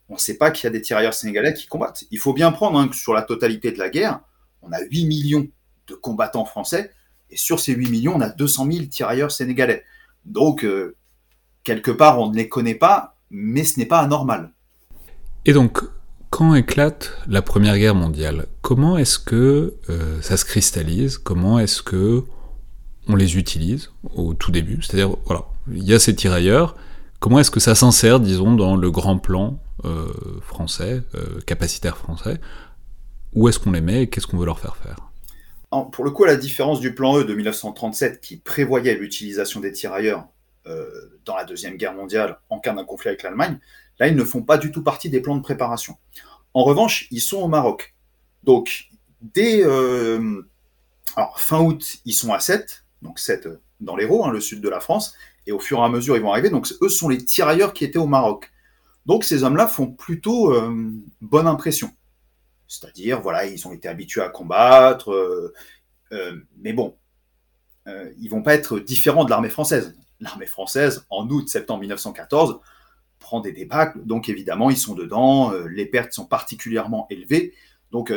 on 0.10 0.16
ne 0.16 0.20
sait 0.20 0.38
pas 0.38 0.50
qu'il 0.50 0.64
y 0.64 0.68
a 0.68 0.72
des 0.72 0.82
tirailleurs 0.82 1.14
sénégalais 1.14 1.54
qui 1.54 1.68
combattent. 1.68 2.06
Il 2.10 2.18
faut 2.18 2.34
bien 2.34 2.52
prendre 2.52 2.80
hein, 2.80 2.88
que 2.88 2.96
sur 2.96 3.14
la 3.14 3.22
totalité 3.22 3.72
de 3.72 3.78
la 3.78 3.90
guerre, 3.90 4.22
on 4.64 4.72
a 4.72 4.80
8 4.82 5.06
millions 5.06 5.48
de 5.86 5.94
combattants 5.94 6.46
français, 6.46 6.92
et 7.30 7.38
sur 7.38 7.60
ces 7.60 7.74
8 7.74 7.92
millions, 7.92 8.16
on 8.16 8.22
a 8.22 8.30
200 8.30 8.72
000 8.72 8.86
tirailleurs 8.86 9.32
sénégalais. 9.32 9.84
Donc, 10.26 10.64
euh, 10.66 10.96
quelque 11.64 11.92
part, 11.92 12.20
on 12.20 12.32
ne 12.32 12.36
les 12.36 12.50
connaît 12.50 12.76
pas, 12.76 13.16
mais 13.30 13.64
ce 13.64 13.78
n'est 13.80 13.86
pas 13.86 14.00
anormal. 14.00 14.54
Et 15.48 15.54
donc, 15.54 15.80
quand 16.30 16.54
éclate 16.56 17.14
la 17.26 17.42
Première 17.42 17.78
Guerre 17.78 17.96
mondiale, 17.96 18.48
comment 18.62 18.98
est-ce 18.98 19.18
que 19.18 19.76
euh, 19.90 20.22
ça 20.22 20.36
se 20.36 20.44
cristallise? 20.44 21.18
Comment 21.18 21.58
est-ce 21.58 21.82
que 21.82 22.26
on 23.08 23.16
les 23.16 23.38
utilise 23.38 23.92
au 24.14 24.34
tout 24.34 24.52
début? 24.52 24.82
C'est-à-dire, 24.82 25.16
voilà, 25.26 25.46
il 25.72 25.86
y 25.86 25.94
a 25.94 26.00
ces 26.00 26.14
tirailleurs. 26.14 26.76
Comment 27.22 27.40
est-ce 27.40 27.50
que 27.50 27.62
ça 27.62 27.76
s'insère, 27.76 28.20
disons, 28.20 28.56
dans 28.56 28.76
le 28.76 28.92
grand 28.92 29.20
plan 29.20 29.58
euh, 29.86 30.12
français, 30.42 31.02
euh, 31.16 31.40
capacitaire 31.46 31.96
français? 31.98 32.42
Où 33.34 33.48
est-ce 33.48 33.58
qu'on 33.58 33.72
les 33.72 33.82
met 33.82 34.04
et 34.04 34.08
qu'est-ce 34.08 34.28
qu'on 34.28 34.38
veut 34.38 34.46
leur 34.46 34.60
faire 34.60 34.76
faire? 34.76 34.98
Pour 35.94 36.04
le 36.04 36.12
coup, 36.12 36.26
la 36.26 36.36
différence 36.36 36.82
du 36.82 36.94
plan 36.94 37.20
E 37.20 37.24
de 37.24 37.34
1937 37.34 38.20
qui 38.20 38.36
prévoyait 38.36 38.96
l'utilisation 38.96 39.62
des 39.62 39.72
tirailleurs 39.72 40.28
dans 41.24 41.38
la 41.38 41.46
Deuxième 41.46 41.78
Guerre 41.78 41.94
mondiale 41.94 42.40
en 42.50 42.60
cas 42.60 42.74
d'un 42.74 42.84
conflit 42.84 43.08
avec 43.08 43.24
l'Allemagne, 43.24 43.58
là, 44.00 44.08
ils 44.08 44.16
ne 44.16 44.24
font 44.24 44.42
pas 44.42 44.58
du 44.58 44.72
tout 44.72 44.84
partie 44.84 45.10
des 45.10 45.22
plans 45.22 45.36
de 45.36 45.42
préparation. 45.42 45.98
En 46.54 46.64
revanche, 46.64 47.08
ils 47.12 47.22
sont 47.22 47.38
au 47.38 47.48
Maroc. 47.48 47.96
Donc, 48.44 48.90
dès 49.22 49.64
euh, 49.64 50.42
fin 51.36 51.62
août, 51.62 51.98
ils 52.06 52.14
sont 52.14 52.34
à 52.34 52.40
7, 52.40 52.86
donc 53.02 53.20
7 53.20 53.46
euh, 53.46 53.62
dans 53.80 53.96
l'Hérault, 53.96 54.26
hein, 54.26 54.32
le 54.32 54.40
sud 54.40 54.62
de 54.62 54.70
la 54.70 54.80
France, 54.80 55.14
et 55.46 55.52
au 55.52 55.60
fur 55.60 55.80
et 55.80 55.84
à 55.84 55.90
mesure, 55.90 56.16
ils 56.16 56.22
vont 56.22 56.32
arriver. 56.32 56.50
Donc, 56.50 56.68
eux 56.82 56.90
sont 56.90 57.10
les 57.10 57.24
tirailleurs 57.24 57.74
qui 57.74 57.86
étaient 57.86 58.00
au 58.00 58.08
Maroc. 58.08 58.52
Donc, 59.06 59.24
ces 59.24 59.44
hommes-là 59.44 59.68
font 59.68 59.88
plutôt 59.88 60.54
bonne 61.22 61.48
impression. 61.48 61.92
C'est-à-dire, 62.68 63.22
voilà, 63.22 63.46
ils 63.46 63.68
ont 63.68 63.72
été 63.72 63.88
habitués 63.88 64.22
à 64.22 64.30
combattre, 64.30 65.12
euh, 65.12 65.54
euh, 66.12 66.38
mais 66.58 66.74
bon, 66.74 66.96
euh, 67.88 68.12
ils 68.20 68.30
vont 68.30 68.44
pas 68.44 68.54
être 68.54 68.80
différents 68.80 69.24
de 69.24 69.30
l'armée 69.30 69.50
française. 69.50 69.96
L'armée 70.20 70.48
française, 70.48 71.06
en 71.10 71.28
août-septembre 71.30 71.82
1914, 71.82 72.60
prend 73.28 73.42
des 73.42 73.52
débâcles, 73.52 74.00
donc 74.06 74.30
évidemment, 74.30 74.70
ils 74.70 74.78
sont 74.78 74.96
dedans, 74.96 75.52
les 75.70 75.86
pertes 75.86 76.14
sont 76.14 76.26
particulièrement 76.26 77.08
élevées. 77.10 77.54
Donc, 77.92 78.14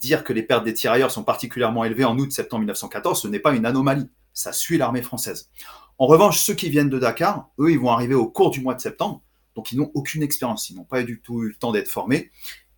dire 0.00 0.24
que 0.24 0.32
les 0.32 0.42
pertes 0.42 0.64
des 0.64 0.72
tirailleurs 0.72 1.10
sont 1.10 1.24
particulièrement 1.24 1.84
élevées 1.84 2.06
en 2.06 2.16
août-septembre 2.18 2.60
1914, 2.60 3.20
ce 3.20 3.28
n'est 3.28 3.38
pas 3.38 3.52
une 3.52 3.66
anomalie. 3.66 4.08
Ça 4.32 4.52
suit 4.52 4.78
l'armée 4.78 5.02
française. 5.02 5.50
En 5.98 6.06
revanche, 6.06 6.40
ceux 6.40 6.54
qui 6.54 6.70
viennent 6.70 6.88
de 6.88 6.98
Dakar, 6.98 7.50
eux, 7.58 7.70
ils 7.70 7.78
vont 7.78 7.90
arriver 7.90 8.14
au 8.14 8.26
cours 8.30 8.50
du 8.50 8.62
mois 8.62 8.74
de 8.74 8.80
septembre, 8.80 9.20
donc 9.54 9.72
ils 9.72 9.76
n'ont 9.76 9.90
aucune 9.92 10.22
expérience, 10.22 10.70
ils 10.70 10.76
n'ont 10.76 10.84
pas 10.84 11.02
du 11.02 11.20
tout 11.20 11.42
eu 11.42 11.48
le 11.48 11.54
temps 11.54 11.72
d'être 11.72 11.88
formés. 11.88 12.30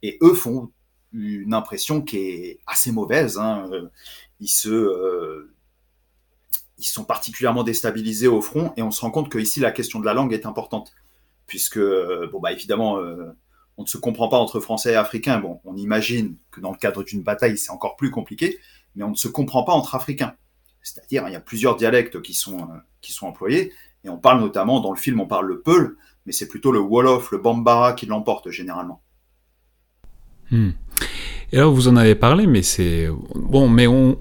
Et 0.02 0.18
eux 0.22 0.34
font 0.34 0.72
une 1.12 1.54
impression 1.54 2.02
qui 2.02 2.18
est 2.18 2.60
assez 2.66 2.90
mauvaise. 2.90 3.38
Hein. 3.38 3.70
Ils, 4.40 4.48
se, 4.48 4.68
euh, 4.68 5.54
ils 6.78 6.86
sont 6.86 7.04
particulièrement 7.04 7.62
déstabilisés 7.62 8.28
au 8.28 8.42
front 8.42 8.72
et 8.76 8.82
on 8.82 8.90
se 8.90 9.02
rend 9.02 9.12
compte 9.12 9.28
que 9.28 9.38
ici 9.38 9.60
la 9.60 9.70
question 9.70 10.00
de 10.00 10.06
la 10.06 10.14
langue 10.14 10.32
est 10.32 10.46
importante. 10.46 10.92
Puisque, 11.50 11.80
bon, 11.80 12.38
bah, 12.38 12.52
évidemment, 12.52 12.98
euh, 12.98 13.36
on 13.76 13.82
ne 13.82 13.88
se 13.88 13.98
comprend 13.98 14.28
pas 14.28 14.36
entre 14.36 14.60
Français 14.60 14.92
et 14.92 14.94
Africains. 14.94 15.40
Bon, 15.40 15.60
on 15.64 15.74
imagine 15.74 16.36
que 16.52 16.60
dans 16.60 16.70
le 16.70 16.76
cadre 16.76 17.02
d'une 17.02 17.24
bataille, 17.24 17.58
c'est 17.58 17.72
encore 17.72 17.96
plus 17.96 18.12
compliqué, 18.12 18.60
mais 18.94 19.02
on 19.02 19.10
ne 19.10 19.16
se 19.16 19.26
comprend 19.26 19.64
pas 19.64 19.72
entre 19.72 19.96
Africains. 19.96 20.36
C'est-à-dire, 20.80 21.24
il 21.26 21.32
y 21.32 21.36
a 21.36 21.40
plusieurs 21.40 21.74
dialectes 21.74 22.22
qui 22.22 22.34
sont, 22.34 22.60
euh, 22.60 22.76
qui 23.00 23.10
sont 23.10 23.26
employés, 23.26 23.72
et 24.04 24.08
on 24.08 24.16
parle 24.16 24.38
notamment, 24.38 24.78
dans 24.78 24.92
le 24.92 24.96
film, 24.96 25.20
on 25.20 25.26
parle 25.26 25.48
le 25.48 25.60
Peul, 25.60 25.96
mais 26.24 26.30
c'est 26.30 26.46
plutôt 26.46 26.70
le 26.70 26.78
Wolof, 26.78 27.32
le 27.32 27.38
Bambara 27.38 27.94
qui 27.94 28.06
l'emporte 28.06 28.50
généralement. 28.50 29.02
Hmm. 30.52 30.70
Et 31.52 31.58
alors 31.58 31.72
vous 31.72 31.88
en 31.88 31.96
avez 31.96 32.14
parlé, 32.14 32.46
mais 32.46 32.62
c'est 32.62 33.08
bon, 33.34 33.68
mais 33.68 33.88
on, 33.88 34.16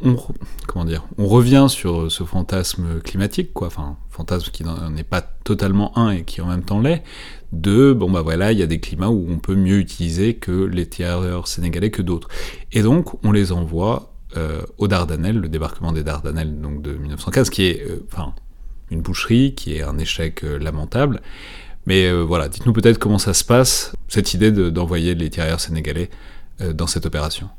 comment 0.67 0.85
dire, 0.85 1.05
on 1.17 1.27
revient 1.27 1.67
sur 1.69 2.11
ce 2.11 2.23
fantasme 2.23 3.01
climatique, 3.01 3.53
quoi, 3.53 3.67
enfin 3.67 3.97
fantasme 4.09 4.51
qui 4.51 4.63
n'est 4.91 5.03
pas 5.03 5.21
totalement 5.21 5.97
un 5.97 6.09
et 6.09 6.23
qui 6.23 6.41
en 6.41 6.47
même 6.47 6.63
temps 6.63 6.81
l'est. 6.81 7.03
De 7.51 7.93
bon 7.93 8.11
bah 8.11 8.21
voilà, 8.21 8.51
il 8.51 8.59
y 8.59 8.63
a 8.63 8.67
des 8.67 8.79
climats 8.79 9.09
où 9.09 9.25
on 9.27 9.37
peut 9.39 9.55
mieux 9.55 9.77
utiliser 9.77 10.35
que 10.35 10.51
les 10.51 10.87
tireurs 10.87 11.47
sénégalais 11.47 11.89
que 11.89 12.01
d'autres, 12.01 12.29
et 12.71 12.81
donc 12.81 13.23
on 13.23 13.31
les 13.31 13.51
envoie 13.51 14.13
euh, 14.37 14.61
aux 14.77 14.87
Dardanelles, 14.87 15.37
le 15.37 15.49
débarquement 15.49 15.91
des 15.91 16.03
Dardanelles 16.03 16.59
donc 16.61 16.81
de 16.81 16.93
1915, 16.93 17.49
qui 17.49 17.63
est 17.65 17.83
euh, 17.87 18.05
enfin 18.11 18.33
une 18.91 19.01
boucherie, 19.01 19.53
qui 19.55 19.75
est 19.75 19.83
un 19.83 19.97
échec 19.97 20.43
euh, 20.43 20.57
lamentable. 20.57 21.21
Mais 21.85 22.05
euh, 22.05 22.21
voilà, 22.21 22.49
dites-nous 22.49 22.73
peut-être 22.73 22.99
comment 22.99 23.17
ça 23.17 23.33
se 23.33 23.43
passe, 23.43 23.93
cette 24.07 24.33
idée 24.33 24.51
d'envoyer 24.51 25.15
les 25.15 25.29
tirailleurs 25.29 25.59
sénégalais 25.59 26.09
euh, 26.11 26.38
dans 26.59 26.87
cette 26.87 27.05
opération. 27.05 27.49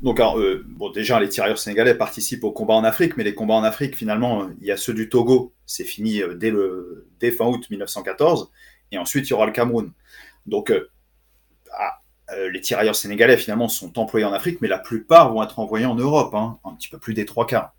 Donc, 0.00 0.20
euh, 0.20 0.62
bon, 0.64 0.90
déjà, 0.90 1.18
les 1.18 1.28
tirailleurs 1.28 1.58
sénégalais 1.58 1.94
participent 1.94 2.44
aux 2.44 2.52
combats 2.52 2.74
en 2.74 2.84
Afrique, 2.84 3.16
mais 3.16 3.24
les 3.24 3.34
combats 3.34 3.54
en 3.54 3.64
Afrique, 3.64 3.96
finalement, 3.96 4.48
il 4.60 4.66
y 4.66 4.70
a 4.70 4.76
ceux 4.76 4.94
du 4.94 5.08
Togo, 5.08 5.52
c'est 5.66 5.84
fini 5.84 6.22
dès, 6.36 7.30
fin 7.32 7.46
août 7.46 7.68
1914, 7.68 8.50
et 8.92 8.98
ensuite 8.98 9.26
il 9.26 9.30
y 9.30 9.32
aura 9.32 9.46
le 9.46 9.52
Cameroun. 9.52 9.92
Donc, 10.46 10.72
ah, 11.76 12.00
les 12.52 12.60
tirailleurs 12.60 12.94
sénégalais, 12.94 13.36
finalement, 13.36 13.68
sont 13.68 13.98
employés 13.98 14.24
en 14.24 14.32
Afrique, 14.32 14.60
mais 14.60 14.68
la 14.68 14.78
plupart 14.78 15.32
vont 15.32 15.42
être 15.42 15.58
envoyés 15.58 15.86
en 15.86 15.96
Europe, 15.96 16.34
hein, 16.34 16.58
un 16.64 16.74
petit 16.74 16.88
peu 16.88 16.98
plus 16.98 17.14
des 17.14 17.24
trois 17.24 17.46
quarts. 17.46 17.74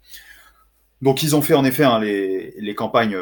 Donc, 1.02 1.24
ils 1.24 1.38
ont 1.38 1.42
fait 1.42 1.54
en 1.54 1.64
effet 1.64 1.86
hein, 1.86 2.00
les, 2.02 2.54
les, 2.58 2.76
campagnes 2.76 3.18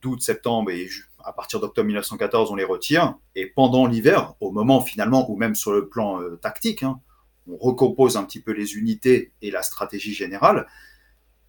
d'août, 0.00 0.22
septembre 0.22 0.70
et 0.70 0.88
à 1.24 1.32
partir 1.32 1.60
d'octobre 1.60 1.86
1914, 1.86 2.50
on 2.50 2.54
les 2.54 2.64
retire. 2.64 3.14
Et 3.34 3.46
pendant 3.46 3.86
l'hiver, 3.86 4.34
au 4.40 4.50
moment 4.50 4.80
finalement, 4.80 5.30
ou 5.30 5.36
même 5.36 5.54
sur 5.54 5.72
le 5.72 5.88
plan 5.88 6.20
euh, 6.20 6.36
tactique, 6.36 6.82
hein, 6.82 7.00
on 7.48 7.56
recompose 7.56 8.16
un 8.16 8.24
petit 8.24 8.40
peu 8.40 8.52
les 8.52 8.76
unités 8.76 9.32
et 9.42 9.50
la 9.50 9.62
stratégie 9.62 10.14
générale, 10.14 10.66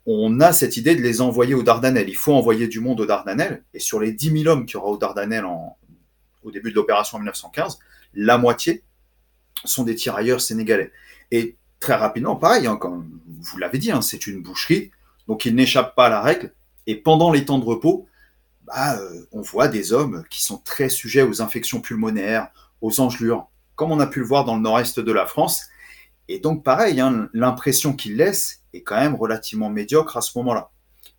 on 0.06 0.40
a 0.40 0.54
cette 0.54 0.78
idée 0.78 0.96
de 0.96 1.02
les 1.02 1.22
envoyer 1.22 1.56
aux 1.56 1.64
Dardanelles. 1.64 2.10
Il 2.10 2.16
faut 2.16 2.34
envoyer 2.34 2.68
du 2.68 2.80
monde 2.80 3.02
aux 3.02 3.06
Dardanelles. 3.06 3.64
Et 3.74 3.80
sur 3.80 4.00
les 4.00 4.12
10 4.12 4.44
000 4.44 4.48
hommes 4.48 4.66
qu'il 4.66 4.76
y 4.76 4.78
aura 4.78 4.90
aux 4.90 4.98
Dardanelles 4.98 5.46
au 6.44 6.52
début 6.52 6.70
de 6.70 6.76
l'opération 6.76 7.18
en 7.18 7.20
1915, 7.22 7.80
la 8.14 8.38
moitié 8.38 8.84
sont 9.64 9.84
des 9.84 9.96
tirailleurs 9.96 10.42
sénégalais. 10.42 10.92
Et 11.32 11.58
très 11.80 11.96
rapidement, 11.96 12.36
pareil, 12.36 12.68
hein, 12.68 12.78
comme 12.78 13.20
vous 13.28 13.58
l'avez 13.58 13.80
dit, 13.80 13.92
hein, 13.92 14.02
c'est 14.02 14.28
une 14.28 14.44
boucherie, 14.44 14.92
donc 15.28 15.46
ils 15.46 15.56
n'échappent 15.56 15.96
pas 15.96 16.06
à 16.06 16.10
la 16.10 16.22
règle. 16.22 16.54
Et 16.86 16.96
pendant 16.96 17.32
les 17.32 17.46
temps 17.46 17.58
de 17.58 17.66
repos, 17.66 18.08
bah, 18.66 18.98
euh, 19.00 19.26
on 19.32 19.42
voit 19.42 19.68
des 19.68 19.94
hommes 19.94 20.24
qui 20.30 20.44
sont 20.44 20.58
très 20.58 20.90
sujets 20.90 21.22
aux 21.22 21.42
infections 21.42 21.82
pulmonaires, 21.82 22.50
aux 22.82 23.00
engelures, 23.00 23.48
comme 23.76 23.92
on 23.92 24.00
a 24.00 24.08
pu 24.08 24.20
le 24.20 24.26
voir 24.26 24.46
dans 24.46 24.56
le 24.56 24.62
nord-est 24.62 25.00
de 25.00 25.12
la 25.12 25.26
France. 25.26 25.64
Et 26.28 26.40
donc, 26.40 26.64
pareil, 26.64 27.00
hein, 27.00 27.30
l'impression 27.34 27.94
qu'ils 27.94 28.18
laissent 28.18 28.62
est 28.74 28.82
quand 28.82 29.00
même 29.00 29.16
relativement 29.16 29.70
médiocre 29.70 30.18
à 30.18 30.22
ce 30.22 30.38
moment-là. 30.40 30.72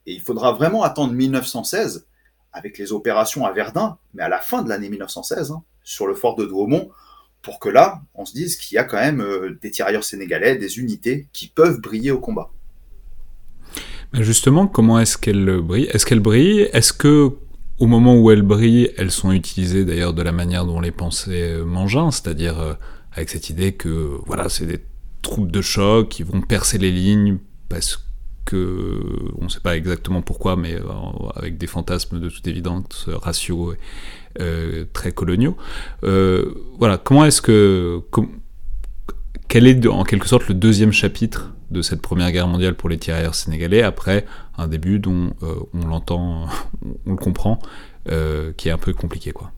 Et 0.07 0.13
il 0.13 0.21
faudra 0.21 0.53
vraiment 0.53 0.83
attendre 0.83 1.13
1916, 1.13 2.07
avec 2.53 2.79
les 2.79 2.93
opérations 2.93 3.45
à 3.45 3.53
Verdun, 3.53 3.99
mais 4.15 4.23
à 4.23 4.29
la 4.29 4.41
fin 4.41 4.63
de 4.63 4.69
l'année 4.69 4.89
1916, 4.89 5.53
hein, 5.53 5.63
sur 5.85 6.07
le 6.07 6.15
fort 6.15 6.35
de 6.37 6.47
Douaumont, 6.47 6.91
pour 7.43 7.61
que 7.61 7.69
là, 7.69 8.01
on 8.15 8.25
se 8.25 8.33
dise 8.33 8.57
qu'il 8.57 8.75
y 8.75 8.79
a 8.79 8.85
quand 8.85 8.97
même 8.97 9.21
euh, 9.21 9.59
des 9.63 9.71
tirailleurs 9.71 10.05
sénégalais, 10.05 10.57
des 10.57 10.79
unités 10.79 11.29
qui 11.33 11.49
peuvent 11.49 11.81
briller 11.81 12.11
au 12.11 12.19
combat. 12.19 12.51
Justement, 14.13 14.67
comment 14.67 14.99
est-ce 14.99 15.19
qu'elles 15.19 15.61
brillent 15.61 15.89
Est-ce 15.93 16.07
qu'elles 16.07 16.21
brillent 16.21 16.69
Est-ce 16.73 16.93
que 16.93 17.33
au 17.79 17.87
moment 17.87 18.17
où 18.17 18.31
elles 18.31 18.43
brillent, 18.43 18.91
elles 18.97 19.11
sont 19.11 19.33
utilisées 19.33 19.85
d'ailleurs 19.85 20.15
de 20.15 20.23
la 20.23 20.33
manière 20.33 20.65
dont 20.65 20.79
on 20.79 20.81
les 20.81 20.93
pensait 20.93 21.53
euh, 21.53 21.65
Mangin, 21.65 22.11
c'est-à-dire 22.11 22.59
euh, 22.59 22.75
avec 23.13 23.29
cette 23.29 23.51
idée 23.51 23.73
que 23.73 24.19
voilà, 24.27 24.49
c'est 24.49 24.67
des 24.67 24.83
troupes 25.23 25.51
de 25.51 25.61
choc 25.61 26.09
qui 26.09 26.23
vont 26.23 26.41
percer 26.41 26.79
les 26.79 26.91
lignes 26.91 27.39
parce 27.69 28.03
que 28.45 29.01
on 29.39 29.45
ne 29.45 29.49
sait 29.49 29.61
pas 29.61 29.77
exactement 29.77 30.23
pourquoi, 30.23 30.57
mais 30.57 30.75
euh, 30.75 30.85
avec 31.35 31.59
des 31.59 31.67
fantasmes 31.67 32.21
de 32.21 32.29
toute 32.29 32.47
évidence 32.47 33.09
ratios 33.09 33.77
très 34.93 35.13
coloniaux. 35.13 35.57
voilà, 36.03 36.99
comment 36.99 37.25
est-ce 37.25 37.41
que 37.41 38.03
quel 39.49 39.67
est 39.67 39.87
en 39.87 40.05
quelque 40.05 40.27
sorte 40.27 40.49
le 40.49 40.55
deuxième 40.55 40.93
chapitre 40.93 41.55
de 41.71 41.83
cette 41.83 42.03
première 42.03 42.31
guerre 42.33 42.49
mondiale 42.49 42.75
pour 42.75 42.89
les 42.89 42.99
tirailleurs 42.99 43.35
sénégalais 43.35 43.83
après 43.83 44.25
un 44.57 44.69
début 44.69 44.99
dont 44.99 45.33
euh, 45.43 45.55
on 45.75 45.87
l'entend, 45.87 46.47
on 47.07 47.11
le 47.13 47.17
comprend, 47.17 47.59
euh, 48.09 48.53
qui 48.57 48.69
est 48.69 48.73
un 48.73 48.79
peu 48.79 48.93
compliqué 48.93 49.33
quoi. 49.33 49.53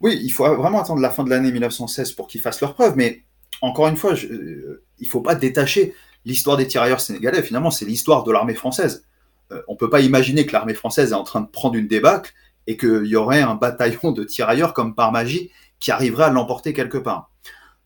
Oui, 0.00 0.18
il 0.22 0.30
faut 0.30 0.44
vraiment 0.56 0.80
attendre 0.80 1.00
la 1.00 1.10
fin 1.10 1.22
de 1.22 1.30
l'année 1.30 1.52
1916 1.52 2.12
pour 2.12 2.26
qu'ils 2.26 2.40
fassent 2.40 2.60
leur 2.60 2.74
preuve, 2.74 2.96
mais 2.96 3.22
encore 3.60 3.86
une 3.86 3.96
fois, 3.96 4.14
euh, 4.14 4.84
il 4.98 5.06
ne 5.06 5.10
faut 5.10 5.20
pas 5.20 5.36
détacher 5.36 5.94
l'histoire 6.24 6.56
des 6.56 6.66
tirailleurs 6.66 7.00
sénégalais. 7.00 7.40
Finalement, 7.42 7.70
c'est 7.70 7.84
l'histoire 7.84 8.24
de 8.24 8.32
l'armée 8.32 8.54
française. 8.54 9.04
on 9.68 9.74
ne 9.74 9.76
peut 9.76 9.90
pas 9.90 10.00
imaginer 10.00 10.44
que 10.44 10.52
l'armée 10.52 10.74
française 10.74 11.12
est 11.12 11.14
en 11.14 11.22
train 11.22 11.40
de 11.40 11.46
prendre 11.46 11.76
une 11.76 11.86
débâcle 11.86 12.32
et 12.66 12.76
qu'il 12.76 13.06
y 13.06 13.14
aurait 13.14 13.42
un 13.42 13.54
bataillon 13.54 14.10
de 14.10 14.24
tirailleurs 14.24 14.74
comme 14.74 14.96
par 14.96 15.12
magie 15.12 15.50
qui 15.78 15.92
arriverait 15.92 16.24
à 16.24 16.30
l'emporter 16.30 16.72
quelque 16.72 16.98
part. 16.98 17.30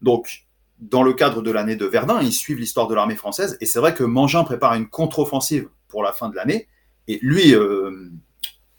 Donc, 0.00 0.45
dans 0.80 1.02
le 1.02 1.12
cadre 1.14 1.42
de 1.42 1.50
l'année 1.50 1.76
de 1.76 1.86
Verdun, 1.86 2.20
ils 2.20 2.32
suivent 2.32 2.58
l'histoire 2.58 2.86
de 2.86 2.94
l'armée 2.94 3.16
française, 3.16 3.56
et 3.60 3.66
c'est 3.66 3.78
vrai 3.78 3.94
que 3.94 4.04
Mangin 4.04 4.44
prépare 4.44 4.74
une 4.74 4.88
contre-offensive 4.88 5.68
pour 5.88 6.02
la 6.02 6.12
fin 6.12 6.28
de 6.28 6.36
l'année, 6.36 6.68
et 7.08 7.18
lui, 7.22 7.54
euh, 7.54 8.10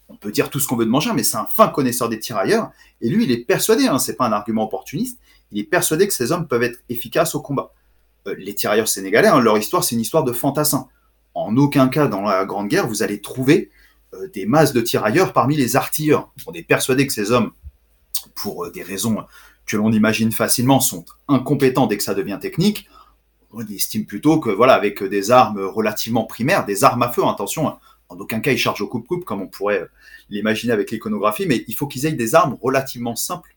on 0.08 0.16
peut 0.16 0.30
dire 0.30 0.50
tout 0.50 0.60
ce 0.60 0.68
qu'on 0.68 0.76
veut 0.76 0.84
de 0.84 0.90
Mangin, 0.90 1.12
mais 1.14 1.24
c'est 1.24 1.36
un 1.36 1.46
fin 1.46 1.68
connaisseur 1.68 2.08
des 2.08 2.18
tirailleurs, 2.18 2.70
et 3.00 3.08
lui, 3.08 3.24
il 3.24 3.32
est 3.32 3.44
persuadé, 3.44 3.86
hein, 3.86 3.98
c'est 3.98 4.16
pas 4.16 4.26
un 4.26 4.32
argument 4.32 4.64
opportuniste, 4.64 5.18
il 5.50 5.60
est 5.60 5.64
persuadé 5.64 6.06
que 6.06 6.14
ces 6.14 6.30
hommes 6.30 6.46
peuvent 6.46 6.62
être 6.62 6.78
efficaces 6.88 7.34
au 7.34 7.40
combat. 7.40 7.72
Euh, 8.26 8.34
les 8.38 8.54
tirailleurs 8.54 8.88
sénégalais, 8.88 9.28
hein, 9.28 9.40
leur 9.40 9.58
histoire, 9.58 9.82
c'est 9.82 9.94
une 9.94 10.00
histoire 10.00 10.24
de 10.24 10.32
fantassins. 10.32 10.88
En 11.34 11.56
aucun 11.56 11.88
cas, 11.88 12.06
dans 12.06 12.22
la 12.22 12.44
Grande 12.44 12.68
Guerre, 12.68 12.86
vous 12.86 13.02
allez 13.02 13.20
trouver 13.20 13.70
euh, 14.14 14.28
des 14.28 14.46
masses 14.46 14.72
de 14.72 14.80
tirailleurs 14.80 15.32
parmi 15.32 15.56
les 15.56 15.76
artilleurs. 15.76 16.30
On 16.46 16.52
est 16.52 16.62
persuadé 16.62 17.06
que 17.06 17.12
ces 17.12 17.32
hommes, 17.32 17.52
pour 18.34 18.70
des 18.70 18.82
raisons 18.82 19.24
que 19.68 19.76
l'on 19.76 19.92
imagine 19.92 20.32
facilement 20.32 20.80
sont 20.80 21.04
incompétents 21.28 21.86
dès 21.86 21.96
que 21.96 22.02
ça 22.02 22.14
devient 22.14 22.38
technique. 22.40 22.88
On 23.52 23.64
estime 23.66 24.06
plutôt 24.06 24.40
que, 24.40 24.50
voilà, 24.50 24.74
avec 24.74 25.02
des 25.02 25.30
armes 25.30 25.60
relativement 25.60 26.24
primaires, 26.24 26.66
des 26.66 26.84
armes 26.84 27.02
à 27.02 27.10
feu, 27.10 27.22
attention, 27.26 27.68
hein, 27.68 27.78
en 28.08 28.16
aucun 28.16 28.40
cas 28.40 28.52
ils 28.52 28.58
chargent 28.58 28.82
au 28.82 28.88
coupe-coupe 28.88 29.24
comme 29.24 29.42
on 29.42 29.46
pourrait 29.46 29.86
l'imaginer 30.30 30.72
avec 30.72 30.90
l'iconographie, 30.90 31.46
mais 31.46 31.64
il 31.68 31.74
faut 31.74 31.86
qu'ils 31.86 32.06
aient 32.06 32.12
des 32.12 32.34
armes 32.34 32.56
relativement 32.60 33.16
simples. 33.16 33.54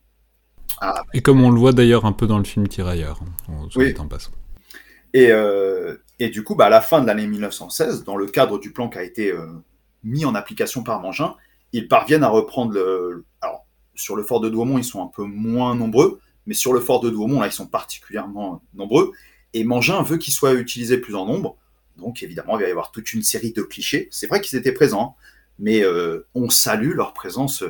Et 1.13 1.21
comme 1.21 1.41
on 1.43 1.51
le 1.51 1.59
voit 1.59 1.73
d'ailleurs 1.73 2.05
un 2.05 2.13
peu 2.13 2.27
dans 2.27 2.37
le 2.37 2.43
film 2.43 2.67
Tirailleurs, 2.67 3.19
hein, 3.49 3.67
oui. 3.75 3.93
en 3.97 4.07
passe. 4.07 4.31
Et, 5.13 5.29
et 6.19 6.29
du 6.29 6.43
coup, 6.43 6.55
bah, 6.55 6.67
à 6.67 6.69
la 6.69 6.81
fin 6.81 7.01
de 7.01 7.07
l'année 7.07 7.27
1916, 7.27 8.03
dans 8.03 8.15
le 8.15 8.27
cadre 8.27 8.57
du 8.57 8.71
plan 8.71 8.89
qui 8.89 8.97
a 8.97 9.03
été 9.03 9.33
mis 10.03 10.25
en 10.25 10.33
application 10.33 10.83
par 10.83 11.01
Mangin, 11.01 11.35
ils 11.73 11.87
parviennent 11.87 12.23
à 12.23 12.29
reprendre 12.29 12.73
le. 12.73 13.25
Alors, 13.41 13.60
sur 13.95 14.15
le 14.15 14.23
fort 14.23 14.39
de 14.39 14.49
Douaumont, 14.49 14.77
ils 14.77 14.83
sont 14.83 15.03
un 15.03 15.07
peu 15.07 15.23
moins 15.23 15.75
nombreux, 15.75 16.19
mais 16.45 16.53
sur 16.53 16.73
le 16.73 16.79
fort 16.79 16.99
de 16.99 17.09
Douaumont, 17.09 17.41
là, 17.41 17.47
ils 17.47 17.53
sont 17.53 17.67
particulièrement 17.67 18.61
nombreux. 18.73 19.11
Et 19.53 19.63
Mangin 19.63 20.01
veut 20.01 20.17
qu'ils 20.17 20.33
soient 20.33 20.53
utilisés 20.53 20.97
plus 20.97 21.15
en 21.15 21.25
nombre. 21.25 21.57
Donc, 21.97 22.23
évidemment, 22.23 22.57
il 22.57 22.61
va 22.61 22.67
y 22.67 22.71
avoir 22.71 22.91
toute 22.91 23.13
une 23.13 23.21
série 23.21 23.51
de 23.51 23.61
clichés. 23.61 24.07
C'est 24.11 24.27
vrai 24.27 24.41
qu'ils 24.41 24.57
étaient 24.57 24.71
présents, 24.71 25.15
mais 25.59 25.83
euh, 25.83 26.27
on 26.33 26.49
salue 26.49 26.93
leur 26.93 27.13
présence 27.13 27.63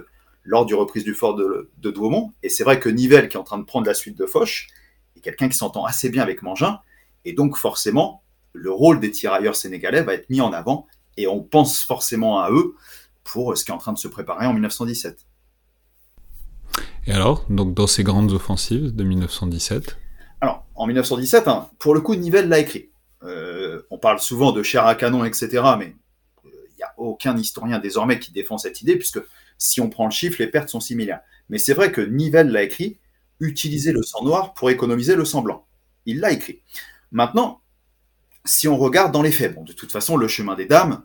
lors 0.44 0.66
du 0.66 0.74
reprise 0.74 1.04
du 1.04 1.14
fort 1.14 1.36
de, 1.36 1.70
de 1.78 1.92
Douaumont. 1.92 2.32
Et 2.44 2.50
c'est 2.50 2.64
vrai 2.64 2.80
que 2.80 2.90
Nivelle, 2.90 3.30
qui 3.30 3.38
est 3.38 3.40
en 3.40 3.44
train 3.44 3.58
de 3.58 3.64
prendre 3.64 3.88
la 3.88 3.94
suite 3.94 4.18
de 4.18 4.26
Foch, 4.26 4.68
est 5.16 5.22
quelqu'un 5.22 5.50
qui 5.50 5.58
s'entend 5.58 5.86
assez 5.86 6.10
bien 6.10 6.24
avec 6.24 6.42
Mangin. 6.44 6.80
Et 7.26 7.34
donc, 7.34 7.58
forcément, 7.58 8.24
le 8.54 8.72
rôle 8.72 9.00
des 9.00 9.12
tirailleurs 9.12 9.56
sénégalais 9.56 10.02
va 10.02 10.14
être 10.14 10.30
mis 10.30 10.42
en 10.42 10.54
avant. 10.54 10.88
Et 11.18 11.28
on 11.28 11.42
pense 11.42 11.84
forcément 11.84 12.40
à 12.40 12.52
eux 12.52 12.76
pour 13.24 13.58
ce 13.58 13.66
qui 13.66 13.72
est 13.72 13.74
en 13.74 13.78
train 13.78 13.94
de 13.94 13.98
se 13.98 14.08
préparer 14.08 14.46
en 14.46 14.54
1917. 14.54 15.26
Et 17.08 17.14
alors, 17.14 17.46
donc 17.50 17.74
dans 17.74 17.88
ces 17.88 18.04
grandes 18.04 18.32
offensives 18.32 18.96
de 18.96 19.04
1917 19.04 19.98
Alors, 20.40 20.66
en 20.76 20.86
1917, 20.86 21.48
hein, 21.48 21.70
pour 21.80 21.96
le 21.96 22.02
coup, 22.02 22.16
Nivelle 22.16 22.48
l'a 22.48 22.60
écrit. 22.60 22.90
Euh, 23.24 23.82
on 23.90 23.98
parle 23.98 24.20
souvent 24.20 24.52
de 24.52 24.62
chair 24.64 24.86
à 24.86 24.96
canon, 24.96 25.26
etc., 25.26 25.50
mais 25.78 25.96
il 26.44 26.50
euh, 26.50 26.68
n'y 26.78 26.84
a 26.84 26.94
aucun 26.98 27.36
historien 27.38 27.80
désormais 27.80 28.20
qui 28.20 28.32
défend 28.32 28.58
cette 28.58 28.82
idée, 28.82 28.96
puisque 28.98 29.20
si 29.58 29.82
on 29.82 29.90
prend 29.90 30.06
le 30.06 30.12
chiffre, 30.12 30.38
les 30.40 30.48
pertes 30.48 30.70
sont 30.70 30.80
similaires. 30.80 31.22
Mais 31.50 31.58
c'est 31.58 31.74
vrai 31.74 31.92
que 31.92 32.02
Nivelle 32.02 32.50
l'a 32.50 32.64
écrit, 32.64 32.98
utiliser 33.40 33.92
le 33.92 34.04
sang 34.04 34.24
noir 34.24 34.54
pour 34.54 34.70
économiser 34.70 35.16
le 35.16 35.26
sang 35.26 35.42
blanc. 35.42 35.66
Il 36.06 36.20
l'a 36.20 36.32
écrit. 36.32 36.62
Maintenant, 37.12 37.62
si 38.46 38.68
on 38.68 38.78
regarde 38.78 39.12
dans 39.12 39.22
les 39.22 39.32
faits, 39.32 39.56
bon, 39.56 39.64
de 39.64 39.74
toute 39.74 39.92
façon, 39.92 40.18
le 40.18 40.28
chemin 40.28 40.56
des 40.56 40.66
dames 40.66 41.04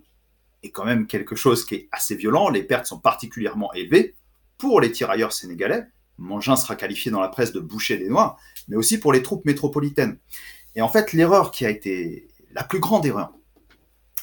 est 0.62 0.70
quand 0.70 0.84
même 0.84 1.06
quelque 1.06 1.36
chose 1.36 1.64
qui 1.64 1.74
est 1.74 1.88
assez 1.92 2.16
violent, 2.16 2.48
les 2.48 2.62
pertes 2.62 2.86
sont 2.86 2.98
particulièrement 2.98 3.72
élevées 3.72 4.14
pour 4.58 4.80
les 4.80 4.92
tirailleurs 4.92 5.32
sénégalais, 5.32 5.86
Mangin 6.18 6.56
sera 6.56 6.76
qualifié 6.76 7.10
dans 7.10 7.20
la 7.20 7.28
presse 7.28 7.52
de 7.52 7.60
boucher 7.60 7.98
des 7.98 8.08
Noirs, 8.08 8.38
mais 8.68 8.76
aussi 8.76 8.98
pour 8.98 9.12
les 9.12 9.22
troupes 9.22 9.44
métropolitaines. 9.44 10.18
Et 10.74 10.82
en 10.82 10.88
fait, 10.88 11.12
l'erreur 11.12 11.50
qui 11.50 11.66
a 11.66 11.70
été 11.70 12.28
la 12.52 12.64
plus 12.64 12.80
grande 12.80 13.04
erreur, 13.06 13.32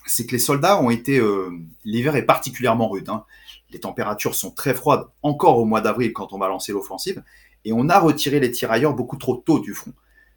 c'est 0.06 0.26
que 0.26 0.32
les 0.32 0.40
soldats 0.40 0.82
ont 0.82 0.90
été. 0.90 1.18
Euh, 1.18 1.52
l'hiver 1.86 2.16
est 2.16 2.26
particulièrement 2.26 2.90
rude. 2.90 3.10
Hein. 3.10 3.26
Les 3.70 3.80
températures 3.80 4.36
sont 4.36 4.52
très 4.52 4.74
froides, 4.74 5.06
encore 5.22 5.58
au 5.58 5.66
mois 5.66 5.82
d'avril 5.82 6.14
quand 6.14 6.34
on 6.34 6.38
va 6.38 6.48
lancer 6.48 6.74
l'offensive, 6.74 7.24
et 7.66 7.74
on 7.74 7.90
a 7.90 8.00
retiré 8.00 8.40
les 8.40 8.52
tirailleurs 8.52 8.94
beaucoup 8.94 9.18
trop 9.18 9.38
tôt 9.38 9.60
du 9.60 9.74
front. 9.74 9.94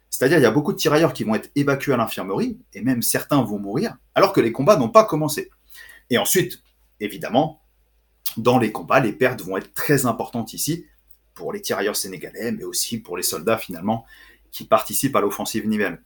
C'est-à-dire, 0.09 0.37
il 0.37 0.43
y 0.43 0.45
a 0.45 0.51
beaucoup 0.51 0.71
de 0.71 0.77
tirailleurs 0.77 1.13
qui 1.13 1.23
vont 1.23 1.35
être 1.35 1.51
évacués 1.55 1.93
à 1.93 1.97
l'infirmerie, 1.97 2.57
et 2.73 2.81
même 2.81 3.01
certains 3.01 3.41
vont 3.43 3.59
mourir, 3.59 3.97
alors 4.15 4.31
que 4.31 4.41
les 4.41 4.51
combats 4.51 4.77
n'ont 4.77 4.89
pas 4.89 5.03
commencé. 5.03 5.51
Et 6.09 6.17
ensuite, 6.17 6.63
évidemment, 6.99 7.61
dans 8.37 8.57
les 8.57 8.71
combats, 8.71 8.99
les 8.99 9.13
pertes 9.13 9.41
vont 9.41 9.57
être 9.57 9.73
très 9.73 10.05
importantes 10.05 10.53
ici, 10.53 10.85
pour 11.33 11.53
les 11.53 11.61
tirailleurs 11.61 11.95
sénégalais, 11.95 12.51
mais 12.51 12.63
aussi 12.63 12.99
pour 12.99 13.17
les 13.17 13.23
soldats 13.23 13.57
finalement 13.57 14.05
qui 14.51 14.63
participent 14.63 15.15
à 15.15 15.21
l'offensive 15.21 15.67
Nivelle. 15.67 16.01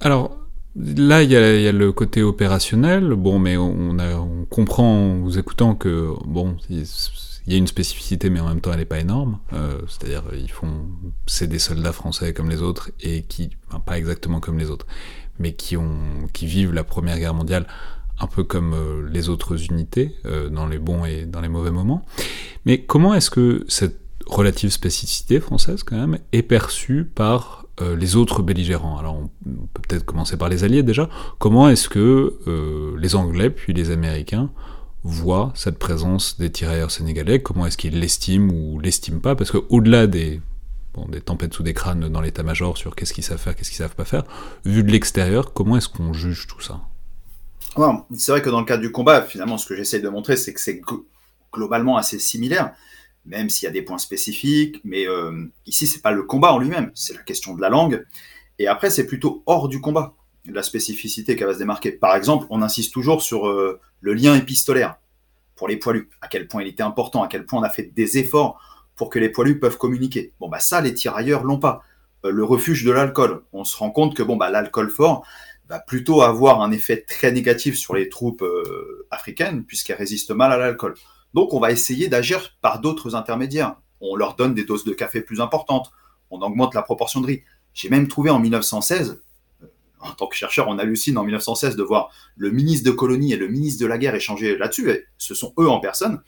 Alors, 0.00 0.38
Là, 0.76 1.22
il 1.24 1.32
y, 1.32 1.36
a, 1.36 1.72
le 1.72 1.92
côté 1.92 2.22
opérationnel. 2.22 3.14
Bon, 3.14 3.38
mais 3.38 3.56
on, 3.56 4.46
comprend 4.48 4.84
en 4.84 5.18
vous 5.20 5.38
écoutant 5.38 5.74
que 5.74 6.14
bon, 6.24 6.56
il 6.68 6.84
y 7.48 7.54
a 7.54 7.56
une 7.56 7.66
spécificité, 7.66 8.30
mais 8.30 8.38
en 8.38 8.48
même 8.48 8.60
temps, 8.60 8.72
elle 8.72 8.78
n'est 8.78 8.84
pas 8.84 9.00
énorme. 9.00 9.40
Euh, 9.52 9.80
c'est-à-dire, 9.88 10.22
ils 10.32 10.50
font, 10.50 10.86
c'est 11.26 11.48
des 11.48 11.58
soldats 11.58 11.92
français 11.92 12.32
comme 12.32 12.48
les 12.48 12.62
autres 12.62 12.92
et 13.00 13.22
qui, 13.22 13.50
enfin, 13.68 13.80
pas 13.80 13.98
exactement 13.98 14.38
comme 14.38 14.58
les 14.58 14.70
autres, 14.70 14.86
mais 15.40 15.54
qui 15.54 15.76
vivent 16.42 16.72
la 16.72 16.84
Première 16.84 17.18
Guerre 17.18 17.34
mondiale 17.34 17.66
un 18.20 18.26
peu 18.26 18.44
comme 18.44 18.74
euh, 18.74 19.08
les 19.10 19.28
autres 19.28 19.70
unités, 19.70 20.14
euh, 20.26 20.48
dans 20.48 20.66
les 20.66 20.78
bons 20.78 21.04
et 21.04 21.24
dans 21.24 21.40
les 21.40 21.48
mauvais 21.48 21.70
moments. 21.70 22.04
Mais 22.66 22.82
comment 22.82 23.14
est-ce 23.14 23.30
que 23.30 23.64
cette 23.68 23.98
relative 24.26 24.70
spécificité 24.70 25.40
française, 25.40 25.82
quand 25.82 25.96
même, 25.96 26.18
est 26.32 26.42
perçue 26.42 27.04
par 27.04 27.66
euh, 27.80 27.96
les 27.96 28.16
autres 28.16 28.42
belligérants? 28.42 28.98
Alors, 28.98 29.16
on 29.16 29.66
peut 29.72 29.82
peut-être 29.88 30.04
commencer 30.04 30.36
par 30.36 30.48
les 30.48 30.64
Alliés 30.64 30.82
déjà. 30.82 31.08
Comment 31.38 31.68
est-ce 31.68 31.88
que 31.88 32.36
les 32.98 33.16
Anglais, 33.16 33.50
puis 33.50 33.72
les 33.72 33.90
Américains, 33.90 34.50
voient 35.02 35.50
cette 35.54 35.78
présence 35.78 36.38
des 36.38 36.50
tirailleurs 36.50 36.90
sénégalais? 36.90 37.40
Comment 37.40 37.64
est-ce 37.64 37.78
qu'ils 37.78 37.98
l'estiment 37.98 38.52
ou 38.52 38.78
l'estiment 38.80 39.20
pas? 39.20 39.34
Parce 39.34 39.50
qu'au-delà 39.50 40.06
des 40.06 40.42
tempêtes 41.24 41.54
sous 41.54 41.62
des 41.62 41.72
crânes 41.72 42.08
dans 42.08 42.20
l'état-major 42.20 42.76
sur 42.76 42.94
qu'est-ce 42.94 43.14
qu'ils 43.14 43.24
savent 43.24 43.38
faire, 43.38 43.56
qu'est-ce 43.56 43.70
qu'ils 43.70 43.78
savent 43.78 43.94
pas 43.94 44.04
faire. 44.04 44.24
Vu 44.66 44.84
de 44.84 44.92
l'extérieur, 44.92 45.54
comment 45.54 45.78
est-ce 45.78 45.88
qu'on 45.88 46.12
juge 46.12 46.46
tout 46.46 46.60
ça? 46.60 46.82
C'est 48.16 48.32
vrai 48.32 48.42
que 48.42 48.50
dans 48.50 48.60
le 48.60 48.66
cadre 48.66 48.82
du 48.82 48.92
combat, 48.92 49.22
finalement, 49.22 49.58
ce 49.58 49.66
que 49.66 49.76
j'essaie 49.76 50.00
de 50.00 50.08
montrer, 50.08 50.36
c'est 50.36 50.52
que 50.52 50.60
c'est 50.60 50.80
globalement 51.52 51.96
assez 51.96 52.18
similaire, 52.18 52.74
même 53.24 53.48
s'il 53.48 53.66
y 53.66 53.68
a 53.68 53.72
des 53.72 53.82
points 53.82 53.98
spécifiques. 53.98 54.80
Mais 54.84 55.06
euh, 55.06 55.46
ici, 55.66 55.86
c'est 55.86 56.02
pas 56.02 56.12
le 56.12 56.22
combat 56.22 56.52
en 56.52 56.58
lui-même, 56.58 56.90
c'est 56.94 57.14
la 57.14 57.22
question 57.22 57.54
de 57.54 57.60
la 57.60 57.68
langue. 57.68 58.04
Et 58.58 58.66
après, 58.66 58.90
c'est 58.90 59.06
plutôt 59.06 59.42
hors 59.46 59.68
du 59.68 59.80
combat, 59.80 60.14
la 60.46 60.62
spécificité 60.62 61.36
qui 61.36 61.44
va 61.44 61.54
se 61.54 61.58
démarquer. 61.58 61.92
Par 61.92 62.16
exemple, 62.16 62.46
on 62.50 62.62
insiste 62.62 62.92
toujours 62.92 63.22
sur 63.22 63.48
euh, 63.48 63.80
le 64.00 64.14
lien 64.14 64.34
épistolaire 64.34 64.96
pour 65.54 65.68
les 65.68 65.76
poilus, 65.76 66.08
à 66.20 66.28
quel 66.28 66.48
point 66.48 66.62
il 66.62 66.68
était 66.68 66.82
important, 66.82 67.22
à 67.22 67.28
quel 67.28 67.44
point 67.44 67.60
on 67.60 67.62
a 67.62 67.70
fait 67.70 67.92
des 67.94 68.18
efforts 68.18 68.60
pour 68.96 69.10
que 69.10 69.18
les 69.18 69.28
poilus 69.28 69.58
peuvent 69.58 69.78
communiquer. 69.78 70.32
Bon, 70.40 70.48
bah 70.48 70.58
ça, 70.58 70.80
les 70.80 70.94
tirailleurs 70.94 71.44
l'ont 71.44 71.58
pas. 71.58 71.82
Euh, 72.24 72.30
le 72.30 72.44
refuge 72.44 72.84
de 72.84 72.90
l'alcool, 72.90 73.42
on 73.52 73.64
se 73.64 73.76
rend 73.76 73.90
compte 73.90 74.14
que 74.14 74.22
bon, 74.22 74.36
bah, 74.36 74.50
l'alcool 74.50 74.90
fort, 74.90 75.24
va 75.70 75.78
plutôt 75.78 76.22
avoir 76.22 76.62
un 76.62 76.72
effet 76.72 77.04
très 77.06 77.30
négatif 77.30 77.78
sur 77.78 77.94
les 77.94 78.08
troupes 78.08 78.42
euh, 78.42 79.06
africaines, 79.10 79.64
puisqu'elles 79.64 79.96
résistent 79.96 80.32
mal 80.32 80.52
à 80.52 80.58
l'alcool. 80.58 80.94
Donc 81.32 81.54
on 81.54 81.60
va 81.60 81.70
essayer 81.70 82.08
d'agir 82.08 82.56
par 82.60 82.80
d'autres 82.80 83.14
intermédiaires. 83.14 83.76
On 84.00 84.16
leur 84.16 84.34
donne 84.34 84.52
des 84.52 84.64
doses 84.64 84.84
de 84.84 84.92
café 84.92 85.20
plus 85.20 85.40
importantes, 85.40 85.92
on 86.30 86.40
augmente 86.40 86.74
la 86.74 86.82
proportion 86.82 87.20
de 87.20 87.26
riz. 87.26 87.42
J'ai 87.72 87.88
même 87.88 88.08
trouvé 88.08 88.30
en 88.30 88.40
1916, 88.40 89.22
euh, 89.62 89.66
en 90.00 90.10
tant 90.10 90.26
que 90.26 90.34
chercheur, 90.34 90.66
on 90.66 90.76
hallucine 90.76 91.16
en 91.16 91.22
1916 91.22 91.76
de 91.76 91.82
voir 91.84 92.10
le 92.36 92.50
ministre 92.50 92.84
de 92.90 92.94
colonie 92.94 93.32
et 93.32 93.36
le 93.36 93.46
ministre 93.46 93.80
de 93.80 93.86
la 93.86 93.96
guerre 93.96 94.16
échanger 94.16 94.58
là-dessus, 94.58 94.90
et 94.90 95.04
ce 95.18 95.36
sont 95.36 95.54
eux 95.56 95.68
en 95.68 95.78
personne, 95.78 96.20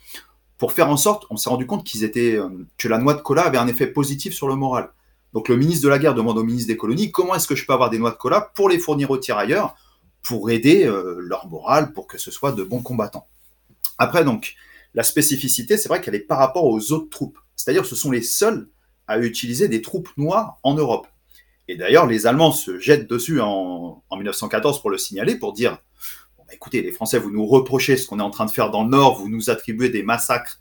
pour 0.57 0.73
faire 0.73 0.89
en 0.89 0.97
sorte, 0.97 1.27
on 1.31 1.37
s'est 1.37 1.51
rendu 1.51 1.67
compte 1.67 1.85
qu'ils 1.85 2.05
étaient, 2.05 2.37
euh, 2.37 2.49
que 2.79 2.87
la 2.87 2.99
noix 2.99 3.15
de 3.15 3.23
cola 3.23 3.43
avait 3.43 3.59
un 3.59 3.67
effet 3.67 3.89
positif 3.89 4.35
sur 4.35 4.47
le 4.47 4.55
moral. 4.55 4.93
Donc 5.33 5.49
le 5.49 5.57
ministre 5.57 5.85
de 5.85 5.89
la 5.89 5.99
Guerre 5.99 6.15
demande 6.15 6.39
au 6.39 6.45
ministre 6.45 6.69
des 6.69 6.77
Colonies 6.77 7.11
comment 7.11 7.35
est-ce 7.35 7.47
que 7.47 7.55
je 7.55 7.65
peux 7.65 7.73
avoir 7.73 7.91
des 7.91 7.99
noix 7.99 8.11
de 8.11 8.17
cola 8.17 8.53
pour 8.55 8.69
les 8.69 8.79
fournir 8.79 9.11
aux 9.11 9.17
tirailleurs, 9.17 9.75
pour 10.23 10.51
aider 10.51 10.85
euh, 10.85 11.17
leur 11.21 11.49
morale, 11.49 11.93
pour 11.93 12.07
que 12.07 12.19
ce 12.19 12.31
soit 12.31 12.53
de 12.53 12.63
bons 12.63 12.83
combattants. 12.83 13.27
Après, 13.99 14.25
donc, 14.25 14.55
la 14.95 15.03
spécificité, 15.03 15.77
c'est 15.77 15.89
vrai 15.89 16.01
qu'elle 16.01 16.15
est 16.15 16.21
par 16.21 16.39
rapport 16.39 16.65
aux 16.65 16.93
autres 16.93 17.09
troupes. 17.09 17.39
C'est-à-dire 17.57 17.87
ce 17.87 17.97
sont 17.97 18.11
les 18.11 18.23
seuls 18.23 18.69
à 19.07 19.19
utiliser 19.19 19.69
des 19.69 19.83
troupes 19.83 20.11
noires 20.17 20.59
en 20.63 20.75
Europe. 20.75 21.07
Et 21.69 21.77
d'ailleurs, 21.77 22.07
les 22.07 22.27
Allemands 22.27 22.53
se 22.53 22.79
jettent 22.79 23.09
dessus 23.09 23.41
en, 23.41 24.03
1914 24.11 24.83
pour 24.83 24.91
le 24.91 24.99
signaler, 24.99 25.37
pour 25.37 25.55
dire 25.55 25.79
bah, 26.39 26.45
écoutez, 26.53 26.83
les 26.83 26.93
Français, 26.93 27.19
vous 27.19 27.31
nous 27.31 27.47
reprochez 27.47 27.97
ce 27.97 28.07
qu'on 28.07 28.21
est 28.21 28.23
en 28.23 28.31
train 28.31 28.47
de 28.47 28.51
faire 28.51 28.71
dans 28.71 28.85
le 28.85 28.91
Nord, 28.91 29.19
vous 29.19 29.29
nous 29.29 29.49
attribuez 29.49 29.89
des 29.89 30.03
massacres 30.03 30.61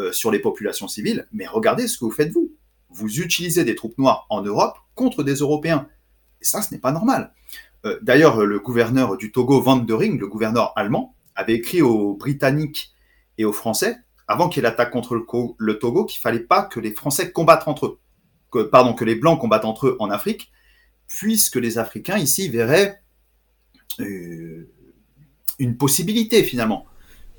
euh, 0.00 0.10
sur 0.10 0.30
les 0.30 0.38
populations 0.40 0.88
civiles, 0.88 1.28
mais 1.32 1.46
regardez 1.46 1.86
ce 1.86 1.98
que 1.98 2.04
vous 2.04 2.10
faites 2.10 2.32
vous 2.32 2.52
vous 2.90 3.20
utilisez 3.20 3.64
des 3.64 3.74
troupes 3.74 3.98
noires 3.98 4.26
en 4.30 4.42
Europe 4.42 4.76
contre 4.94 5.22
des 5.22 5.34
Européens. 5.34 5.88
Et 6.40 6.44
ça, 6.44 6.62
ce 6.62 6.72
n'est 6.72 6.80
pas 6.80 6.92
normal. 6.92 7.32
Euh, 7.84 7.98
d'ailleurs, 8.02 8.44
le 8.44 8.58
gouverneur 8.58 9.16
du 9.16 9.30
Togo, 9.32 9.60
Van 9.60 9.76
der 9.76 9.98
Ring, 9.98 10.18
le 10.20 10.26
gouverneur 10.26 10.72
allemand, 10.76 11.14
avait 11.34 11.54
écrit 11.54 11.82
aux 11.82 12.14
Britanniques 12.14 12.92
et 13.38 13.44
aux 13.44 13.52
Français, 13.52 13.96
avant 14.26 14.48
qu'il 14.48 14.66
attaque 14.66 14.90
contre 14.90 15.14
le, 15.14 15.78
Togo, 15.78 16.04
qu'il 16.04 16.20
fallait 16.20 16.40
pas 16.40 16.62
que 16.62 16.80
les 16.80 16.92
Français 16.92 17.32
combattent 17.32 17.68
entre 17.68 17.86
eux. 17.86 17.98
Que, 18.50 18.62
pardon, 18.62 18.94
que 18.94 19.04
les 19.04 19.14
Blancs 19.14 19.40
combattent 19.40 19.64
entre 19.64 19.88
eux 19.88 19.96
en 20.00 20.10
Afrique, 20.10 20.50
puisque 21.06 21.56
les 21.56 21.78
Africains 21.78 22.18
ici 22.18 22.48
verraient 22.48 23.00
euh, 24.00 24.68
une 25.58 25.76
possibilité 25.76 26.42
finalement, 26.42 26.86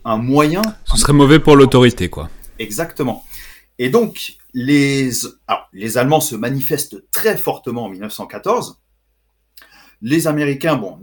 un 0.06 0.18
moyen. 0.18 0.62
Ce 0.86 0.98
serait 0.98 1.14
mauvais 1.14 1.40
pour 1.40 1.56
l'autorité, 1.56 2.10
quoi. 2.10 2.30
Exactement. 2.58 3.26
Et 3.78 3.90
donc, 3.90 4.39
les, 4.54 5.98
Allemands 5.98 6.22
se 6.22 6.36
manifestent 6.36 7.10
très 7.12 7.38
fortement 7.38 7.86
en 7.86 7.90
1914. 7.90 8.80
Les 10.02 10.28
Américains, 10.28 10.76
bon, 10.76 11.00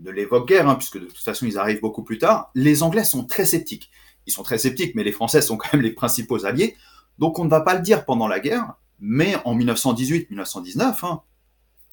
ne 0.00 0.10
l'évoquent 0.10 0.48
guère, 0.48 0.68
hein, 0.68 0.74
puisque 0.76 1.00
de 1.00 1.06
toute 1.06 1.18
façon, 1.18 1.46
ils 1.46 1.58
arrivent 1.58 1.80
beaucoup 1.80 2.02
plus 2.02 2.18
tard. 2.18 2.50
Les 2.54 2.82
Anglais 2.82 3.04
sont 3.04 3.24
très 3.24 3.46
sceptiques. 3.46 3.90
Ils 4.26 4.32
sont 4.32 4.42
très 4.42 4.58
sceptiques, 4.58 4.94
mais 4.94 5.04
les 5.04 5.12
Français 5.12 5.42
sont 5.42 5.56
quand 5.56 5.72
même 5.72 5.82
les 5.82 5.92
principaux 5.92 6.44
alliés. 6.44 6.76
Donc, 7.18 7.38
on 7.38 7.44
ne 7.44 7.50
va 7.50 7.60
pas 7.60 7.74
le 7.74 7.82
dire 7.82 8.04
pendant 8.04 8.28
la 8.28 8.40
guerre, 8.40 8.74
mais 9.00 9.36
en 9.44 9.56
1918-1919, 9.56 11.06
hein, 11.06 11.22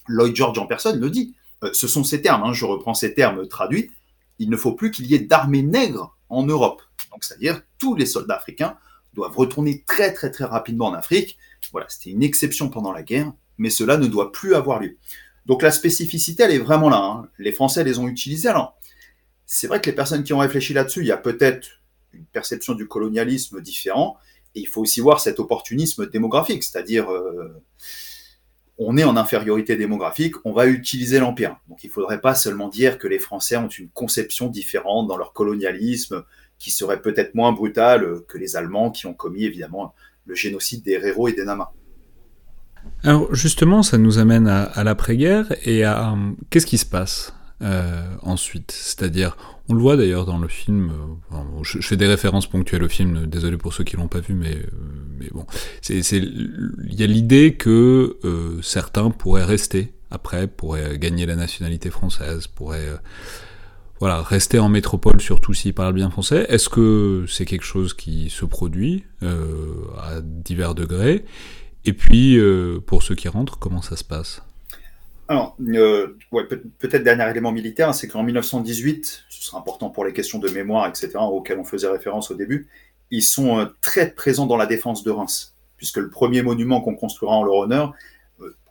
Lloyd 0.07 0.35
George 0.35 0.57
en 0.59 0.67
personne 0.67 0.99
le 0.99 1.09
dit. 1.09 1.35
Euh, 1.63 1.71
ce 1.73 1.87
sont 1.87 2.03
ces 2.03 2.21
termes, 2.21 2.43
hein, 2.43 2.53
je 2.53 2.65
reprends 2.65 2.93
ces 2.93 3.13
termes 3.13 3.47
traduits. 3.47 3.91
Il 4.39 4.49
ne 4.49 4.57
faut 4.57 4.73
plus 4.73 4.91
qu'il 4.91 5.05
y 5.05 5.13
ait 5.13 5.19
d'armées 5.19 5.61
nègres 5.61 6.17
en 6.29 6.43
Europe. 6.43 6.81
Donc, 7.11 7.23
c'est-à-dire 7.23 7.61
tous 7.77 7.95
les 7.95 8.05
soldats 8.05 8.37
africains 8.37 8.77
doivent 9.13 9.35
retourner 9.35 9.83
très 9.85 10.13
très 10.13 10.31
très 10.31 10.45
rapidement 10.45 10.87
en 10.87 10.93
Afrique. 10.93 11.37
Voilà, 11.71 11.87
c'était 11.89 12.09
une 12.09 12.23
exception 12.23 12.69
pendant 12.69 12.91
la 12.91 13.03
guerre, 13.03 13.33
mais 13.57 13.69
cela 13.69 13.97
ne 13.97 14.07
doit 14.07 14.31
plus 14.31 14.55
avoir 14.55 14.79
lieu. 14.79 14.97
Donc 15.45 15.61
la 15.61 15.71
spécificité, 15.71 16.43
elle 16.43 16.51
est 16.51 16.59
vraiment 16.59 16.89
là. 16.89 16.97
Hein. 16.97 17.29
Les 17.39 17.51
Français 17.51 17.83
les 17.83 17.99
ont 17.99 18.07
utilisés. 18.07 18.49
Alors, 18.49 18.77
c'est 19.45 19.67
vrai 19.67 19.81
que 19.81 19.89
les 19.89 19.95
personnes 19.95 20.23
qui 20.23 20.33
ont 20.33 20.39
réfléchi 20.39 20.73
là-dessus, 20.73 21.01
il 21.01 21.07
y 21.07 21.11
a 21.11 21.17
peut-être 21.17 21.81
une 22.13 22.25
perception 22.25 22.73
du 22.73 22.87
colonialisme 22.87 23.61
différent. 23.61 24.17
Et 24.55 24.61
il 24.61 24.67
faut 24.67 24.81
aussi 24.81 24.99
voir 24.99 25.19
cet 25.19 25.39
opportunisme 25.39 26.09
démographique, 26.09 26.63
c'est-à-dire 26.63 27.09
euh, 27.09 27.61
on 28.77 28.97
est 28.97 29.03
en 29.03 29.15
infériorité 29.15 29.75
démographique, 29.75 30.35
on 30.43 30.51
va 30.51 30.67
utiliser 30.67 31.19
l'empire. 31.19 31.57
Donc 31.69 31.83
il 31.83 31.87
ne 31.87 31.91
faudrait 31.91 32.19
pas 32.19 32.35
seulement 32.35 32.67
dire 32.67 32.97
que 32.97 33.07
les 33.07 33.19
Français 33.19 33.55
ont 33.55 33.67
une 33.69 33.89
conception 33.89 34.47
différente 34.47 35.07
dans 35.07 35.17
leur 35.17 35.33
colonialisme, 35.33 36.23
qui 36.61 36.69
serait 36.69 37.01
peut-être 37.01 37.33
moins 37.33 37.53
brutale 37.53 38.21
que 38.27 38.37
les 38.37 38.55
Allemands 38.55 38.91
qui 38.91 39.07
ont 39.07 39.15
commis 39.15 39.45
évidemment 39.45 39.95
le 40.27 40.35
génocide 40.35 40.83
des 40.83 40.91
Héros 40.91 41.27
et 41.27 41.33
des 41.33 41.43
Namas. 41.43 41.71
Alors 43.03 43.33
justement, 43.33 43.81
ça 43.81 43.97
nous 43.97 44.19
amène 44.19 44.47
à, 44.47 44.83
l'après-guerre 44.83 45.47
et 45.65 45.83
à 45.83 46.15
qu'est-ce 46.51 46.67
qui 46.67 46.77
se 46.77 46.85
passe 46.85 47.33
euh, 47.63 48.05
ensuite? 48.21 48.71
C'est-à-dire, 48.71 49.37
on 49.69 49.73
le 49.73 49.81
voit 49.81 49.97
d'ailleurs 49.97 50.27
dans 50.27 50.37
le 50.37 50.47
film, 50.47 50.91
euh, 51.33 51.63
je, 51.63 51.79
fais 51.81 51.97
des 51.97 52.05
références 52.05 52.47
ponctuelles 52.47 52.83
au 52.83 52.89
film, 52.89 53.25
désolé 53.25 53.57
pour 53.57 53.73
ceux 53.73 53.83
qui 53.83 53.97
l'ont 53.97 54.07
pas 54.07 54.19
vu, 54.19 54.35
euh, 54.35 54.53
mais 55.19 55.29
bon, 55.31 55.47
il 55.89 56.93
y 56.93 57.03
a 57.03 57.07
l'idée 57.07 57.55
que 57.55 58.17
certains 58.61 59.09
pourraient 59.09 59.45
rester 59.45 59.95
après, 60.11 60.45
pourraient 60.45 60.99
gagner 60.99 61.25
la 61.25 61.35
nationalité 61.35 61.89
française, 61.89 62.45
pourraient 62.45 62.89
voilà, 64.01 64.21
rester 64.21 64.59
en 64.59 64.67
métropole, 64.67 65.21
surtout 65.21 65.53
s'ils 65.53 65.73
parlent 65.73 65.93
bien 65.93 66.09
français. 66.09 66.45
Est-ce 66.49 66.67
que 66.67 67.23
c'est 67.29 67.45
quelque 67.45 67.63
chose 67.63 67.93
qui 67.93 68.29
se 68.29 68.43
produit 68.43 69.05
à 69.21 70.19
divers 70.21 70.75
degrés? 70.75 71.23
Et 71.85 71.93
puis, 71.93 72.37
euh, 72.37 72.79
pour 72.85 73.01
ceux 73.03 73.15
qui 73.15 73.27
rentrent, 73.27 73.57
comment 73.57 73.81
ça 73.81 73.95
se 73.95 74.03
passe? 74.03 74.43
Alors, 75.27 75.55
euh, 75.61 76.17
peut-être 76.79 77.03
dernier 77.03 77.29
élément 77.29 77.51
militaire, 77.51 77.95
c'est 77.95 78.07
qu'en 78.07 78.23
1918, 78.23 79.23
ce 79.29 79.43
sera 79.43 79.59
important 79.59 79.89
pour 79.89 80.05
les 80.05 80.13
questions 80.13 80.39
de 80.39 80.49
mémoire, 80.49 80.87
etc., 80.87 81.13
auxquelles 81.19 81.59
on 81.59 81.63
faisait 81.63 81.87
référence 81.87 82.29
au 82.31 82.35
début, 82.35 82.67
ils 83.09 83.23
sont 83.23 83.59
euh, 83.59 83.65
très 83.81 84.11
présents 84.11 84.45
dans 84.45 84.57
la 84.57 84.65
défense 84.65 85.03
de 85.03 85.11
Reims, 85.11 85.55
puisque 85.77 85.97
le 85.97 86.09
premier 86.09 86.43
monument 86.43 86.81
qu'on 86.81 86.95
construira 86.95 87.35
en 87.35 87.43
leur 87.43 87.55
honneur, 87.55 87.93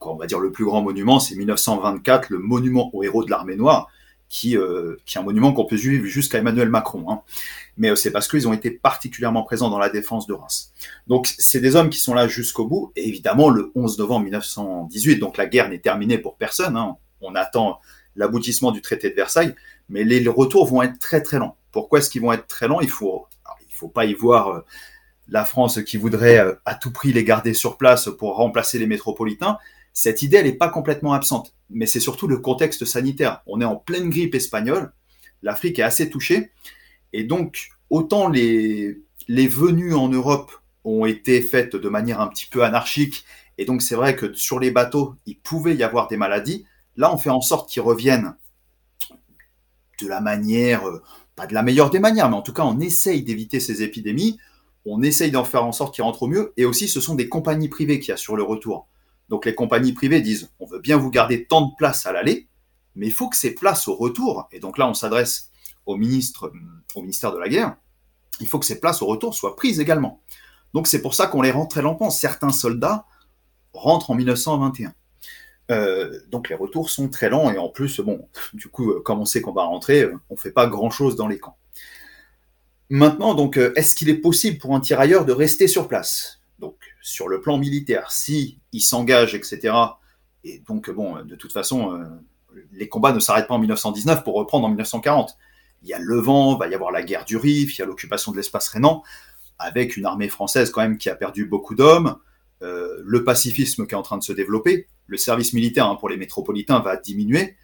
on 0.00 0.16
va 0.16 0.26
dire 0.26 0.40
le 0.40 0.50
plus 0.50 0.64
grand 0.64 0.82
monument, 0.82 1.20
c'est 1.20 1.36
1924, 1.36 2.30
le 2.30 2.38
monument 2.38 2.90
aux 2.94 3.02
héros 3.02 3.24
de 3.24 3.30
l'armée 3.30 3.56
noire, 3.56 3.88
qui, 4.30 4.56
qui 5.04 5.18
est 5.18 5.20
un 5.20 5.24
monument 5.24 5.52
qu'on 5.52 5.66
peut 5.66 5.76
suivre 5.76 6.06
jusqu'à 6.06 6.38
Emmanuel 6.38 6.70
Macron. 6.70 7.04
Hein 7.10 7.22
mais 7.80 7.90
euh, 7.90 7.96
c'est 7.96 8.12
parce 8.12 8.28
qu'ils 8.28 8.46
ont 8.46 8.52
été 8.52 8.70
particulièrement 8.70 9.42
présents 9.42 9.70
dans 9.70 9.78
la 9.78 9.88
défense 9.88 10.26
de 10.26 10.34
Reims. 10.34 10.72
Donc 11.06 11.26
c'est 11.38 11.60
des 11.60 11.76
hommes 11.76 11.88
qui 11.88 11.98
sont 11.98 12.14
là 12.14 12.28
jusqu'au 12.28 12.66
bout, 12.66 12.92
et 12.94 13.08
évidemment 13.08 13.48
le 13.48 13.72
11 13.74 13.98
novembre 13.98 14.24
1918, 14.24 15.16
donc 15.16 15.38
la 15.38 15.46
guerre 15.46 15.68
n'est 15.70 15.78
terminée 15.78 16.18
pour 16.18 16.36
personne, 16.36 16.76
hein. 16.76 16.96
on 17.22 17.34
attend 17.34 17.80
l'aboutissement 18.16 18.70
du 18.70 18.82
traité 18.82 19.08
de 19.08 19.14
Versailles, 19.14 19.54
mais 19.88 20.04
les 20.04 20.26
retours 20.28 20.66
vont 20.66 20.82
être 20.82 20.98
très 20.98 21.22
très 21.22 21.38
lents. 21.38 21.56
Pourquoi 21.72 22.00
est-ce 22.00 22.10
qu'ils 22.10 22.20
vont 22.20 22.32
être 22.32 22.46
très 22.46 22.68
lents? 22.68 22.80
Il 22.80 22.90
faut, 22.90 23.26
faut 23.70 23.88
pas 23.88 24.04
y 24.04 24.12
voir 24.12 24.48
euh, 24.48 24.60
la 25.28 25.46
France 25.46 25.82
qui 25.82 25.96
voudrait 25.96 26.38
euh, 26.38 26.54
à 26.66 26.74
tout 26.74 26.92
prix 26.92 27.14
les 27.14 27.24
garder 27.24 27.54
sur 27.54 27.78
place 27.78 28.10
pour 28.18 28.36
remplacer 28.36 28.78
les 28.78 28.86
métropolitains. 28.86 29.58
Cette 29.92 30.22
idée, 30.22 30.38
elle 30.38 30.46
n'est 30.46 30.52
pas 30.52 30.68
complètement 30.68 31.12
absente, 31.12 31.54
mais 31.68 31.86
c'est 31.86 32.00
surtout 32.00 32.28
le 32.28 32.38
contexte 32.38 32.84
sanitaire. 32.84 33.42
On 33.46 33.60
est 33.60 33.64
en 33.64 33.76
pleine 33.76 34.10
grippe 34.10 34.34
espagnole, 34.34 34.92
l'Afrique 35.42 35.78
est 35.78 35.82
assez 35.82 36.10
touchée, 36.10 36.52
et 37.12 37.24
donc, 37.24 37.70
autant 37.88 38.28
les, 38.28 38.98
venues 39.28 39.94
en 39.94 40.08
Europe 40.08 40.52
ont 40.84 41.06
été 41.06 41.42
faites 41.42 41.76
de 41.76 41.88
manière 41.88 42.20
un 42.20 42.28
petit 42.28 42.46
peu 42.46 42.64
anarchique, 42.64 43.24
et 43.58 43.64
donc 43.64 43.82
c'est 43.82 43.94
vrai 43.94 44.16
que 44.16 44.32
sur 44.32 44.58
les 44.58 44.70
bateaux, 44.70 45.16
il 45.26 45.38
pouvait 45.38 45.74
y 45.74 45.82
avoir 45.82 46.08
des 46.08 46.16
maladies. 46.16 46.64
Là, 46.96 47.12
on 47.12 47.18
fait 47.18 47.30
en 47.30 47.40
sorte 47.40 47.68
qu'ils 47.68 47.82
reviennent 47.82 48.34
de 50.00 50.08
la 50.08 50.20
manière, 50.20 50.88
euh, 50.88 51.02
pas 51.36 51.46
de 51.46 51.54
la 51.54 51.62
meilleure 51.62 51.90
des 51.90 52.00
manières, 52.00 52.30
mais 52.30 52.36
en 52.36 52.42
tout 52.42 52.54
cas, 52.54 52.64
on 52.64 52.80
essaye 52.80 53.22
d'éviter 53.22 53.60
ces 53.60 53.82
épidémies, 53.82 54.38
on 54.86 55.02
essaye 55.02 55.30
d'en 55.30 55.44
faire 55.44 55.64
en 55.64 55.72
sorte 55.72 55.94
qu'ils 55.94 56.04
rentrent 56.04 56.22
au 56.22 56.28
mieux, 56.28 56.52
et 56.56 56.64
aussi 56.64 56.88
ce 56.88 57.00
sont 57.00 57.14
des 57.14 57.28
compagnies 57.28 57.68
privées 57.68 58.00
qui 58.00 58.12
assurent 58.12 58.36
le 58.36 58.42
retour. 58.42 58.88
Donc 59.30 59.46
les 59.46 59.54
compagnies 59.54 59.92
privées 59.92 60.20
disent, 60.20 60.50
on 60.58 60.66
veut 60.66 60.80
bien 60.80 60.96
vous 60.96 61.08
garder 61.08 61.46
tant 61.46 61.62
de 61.62 61.74
places 61.78 62.04
à 62.04 62.12
l'aller, 62.12 62.48
mais 62.96 63.06
il 63.06 63.12
faut 63.12 63.28
que 63.28 63.36
ces 63.36 63.54
places 63.54 63.86
au 63.86 63.94
retour, 63.94 64.48
et 64.50 64.58
donc 64.58 64.76
là 64.76 64.88
on 64.88 64.94
s'adresse 64.94 65.50
au, 65.86 65.96
ministre, 65.96 66.52
au 66.96 67.00
ministère 67.00 67.32
de 67.32 67.38
la 67.38 67.48
Guerre, 67.48 67.76
il 68.40 68.48
faut 68.48 68.58
que 68.58 68.66
ces 68.66 68.80
places 68.80 69.02
au 69.02 69.06
retour 69.06 69.34
soient 69.34 69.54
prises 69.54 69.78
également. 69.78 70.20
Donc 70.74 70.88
c'est 70.88 71.00
pour 71.00 71.14
ça 71.14 71.28
qu'on 71.28 71.42
les 71.42 71.52
rend 71.52 71.66
très 71.66 71.82
lentement. 71.82 72.10
Certains 72.10 72.50
soldats 72.50 73.06
rentrent 73.72 74.10
en 74.10 74.14
1921. 74.14 74.92
Euh, 75.70 76.18
donc 76.28 76.48
les 76.48 76.56
retours 76.56 76.90
sont 76.90 77.08
très 77.08 77.28
lents 77.28 77.50
et 77.50 77.58
en 77.58 77.68
plus, 77.68 78.00
bon, 78.00 78.28
du 78.52 78.68
coup, 78.68 78.90
euh, 78.90 79.00
comme 79.00 79.20
on 79.20 79.24
sait 79.24 79.40
qu'on 79.40 79.52
va 79.52 79.62
rentrer, 79.62 80.02
euh, 80.02 80.18
on 80.28 80.34
ne 80.34 80.38
fait 80.38 80.50
pas 80.50 80.66
grand-chose 80.66 81.14
dans 81.14 81.28
les 81.28 81.38
camps. 81.38 81.56
Maintenant, 82.88 83.34
donc, 83.34 83.56
est-ce 83.56 83.94
qu'il 83.94 84.08
est 84.08 84.16
possible 84.16 84.58
pour 84.58 84.74
un 84.74 84.80
tirailleur 84.80 85.24
de 85.24 85.30
rester 85.30 85.68
sur 85.68 85.86
place? 85.86 86.40
Sur 87.00 87.28
le 87.28 87.40
plan 87.40 87.58
militaire, 87.58 88.10
si 88.10 88.60
il 88.72 88.80
s'engage, 88.80 89.34
etc. 89.34 89.74
Et 90.44 90.60
donc, 90.60 90.90
bon, 90.90 91.22
de 91.24 91.34
toute 91.34 91.52
façon, 91.52 92.02
les 92.72 92.88
combats 92.88 93.12
ne 93.12 93.20
s'arrêtent 93.20 93.48
pas 93.48 93.54
en 93.54 93.58
1919 93.58 94.24
pour 94.24 94.34
reprendre 94.34 94.66
en 94.66 94.68
1940 94.68 95.36
il 95.82 95.88
y 95.88 95.94
a 95.94 95.98
le 95.98 96.18
vent, 96.18 96.54
il 96.54 96.58
va 96.58 96.68
y 96.68 96.74
avoir 96.74 96.90
la 96.90 97.02
guerre 97.02 97.24
du 97.24 97.36
Rif, 97.36 97.76
il 97.76 97.80
y 97.80 97.82
a 97.82 97.86
l'occupation 97.86 98.32
de 98.32 98.36
l'espace 98.36 98.68
rhénan, 98.68 99.02
avec 99.58 99.96
une 99.96 100.06
armée 100.06 100.28
française 100.28 100.70
quand 100.70 100.80
même 100.80 100.98
qui 100.98 101.08
a 101.08 101.14
perdu 101.14 101.46
beaucoup 101.46 101.74
d'hommes, 101.74 102.16
euh, 102.62 103.00
le 103.04 103.24
pacifisme 103.24 103.86
qui 103.86 103.94
est 103.94 103.98
en 103.98 104.02
train 104.02 104.18
de 104.18 104.22
se 104.22 104.32
développer, 104.32 104.88
le 105.06 105.16
service 105.16 105.52
militaire 105.52 105.86
hein, 105.86 105.96
pour 105.96 106.08
les 106.08 106.16
métropolitains 106.16 106.80
va 106.80 106.96
diminuer, 106.96 107.56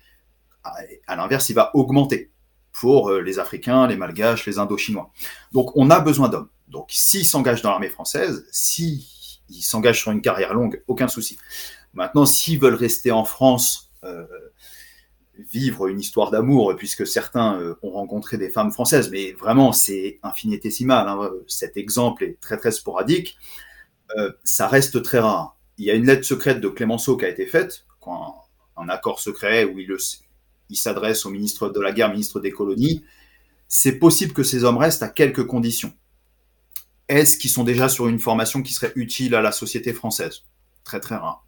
à, 1.07 1.15
l'inverse, 1.15 1.49
il 1.49 1.55
va 1.55 1.71
augmenter 1.75 2.33
pour 2.73 3.11
euh, 3.11 3.21
les 3.21 3.39
Africains, 3.39 3.87
les 3.87 3.97
Malgaches, 3.97 4.47
les 4.47 4.59
Indochinois. 4.59 5.13
Donc 5.53 5.71
on 5.77 5.91
a 5.91 6.01
besoin 6.01 6.29
d'hommes. 6.29 6.49
Donc 6.67 6.89
s'ils 6.91 7.25
s'engagent 7.25 7.63
dans 7.63 7.71
l'armée 7.71 7.89
française, 7.89 8.45
s'ils 9.49 9.63
s'engagent 9.63 10.01
sur 10.01 10.13
une 10.13 10.23
carrière 10.23 10.55
longue, 10.55 10.83
aucun 10.87 11.09
souci. 11.09 11.39
Maintenant, 11.95 12.27
s'ils 12.27 12.59
veulent 12.59 12.75
rester 12.75 13.11
en 13.11 13.25
France, 13.25 13.93
euh, 14.05 14.27
vivre 15.53 15.89
une 15.89 16.01
histoire 16.01 16.31
d'amour, 16.31 16.75
puisque 16.77 17.07
certains 17.07 17.61
euh, 17.61 17.75
ont 17.83 17.91
rencontré 17.91 18.39
des 18.39 18.51
femmes 18.51 18.73
françaises, 18.73 19.11
mais 19.11 19.33
vraiment 19.33 19.73
c'est 19.73 20.19
infinitésimal. 20.23 21.09
Hein. 21.09 21.31
Cet 21.47 21.77
exemple 21.77 22.25
est 22.25 22.41
très 22.41 22.57
très 22.57 22.73
sporadique. 22.73 23.37
Euh, 24.17 24.33
ça 24.45 24.69
reste 24.69 25.03
très 25.03 25.19
rare. 25.19 25.59
Il 25.79 25.85
y 25.85 25.91
a 25.91 25.95
une 25.95 26.07
lettre 26.07 26.25
secrète 26.25 26.61
de 26.61 26.69
Clémenceau 26.69 27.17
qui 27.17 27.27
a 27.27 27.29
été 27.29 27.47
faite, 27.47 27.85
un, 28.77 28.89
accord 28.89 29.21
secret 29.21 29.65
où 29.65 29.79
il 29.79 30.77
s'adresse 30.77 31.27
au 31.27 31.31
ministre 31.31 31.69
de 31.69 31.81
la 31.81 31.93
Guerre, 31.93 32.11
ministre 32.11 32.41
des 32.41 32.51
Colonies. 32.51 33.05
C'est 33.69 33.99
possible 33.99 34.33
que 34.33 34.43
ces 34.43 34.65
hommes 34.65 34.79
restent 34.79 35.03
à 35.03 35.09
quelques 35.09 35.45
conditions. 35.47 35.93
Est-ce 37.09 37.37
qu'ils 37.39 37.51
sont 37.51 37.65
déjà 37.65 37.89
sur 37.89 38.09
une 38.09 38.19
formation 38.19 38.63
qui 38.63 38.73
serait 38.73 38.93
utile 38.97 39.35
à 39.35 39.43
la 39.43 39.53
société 39.53 39.93
française? 39.93 40.43
Très 40.83 41.01
très 41.01 41.17
rare. 41.17 41.45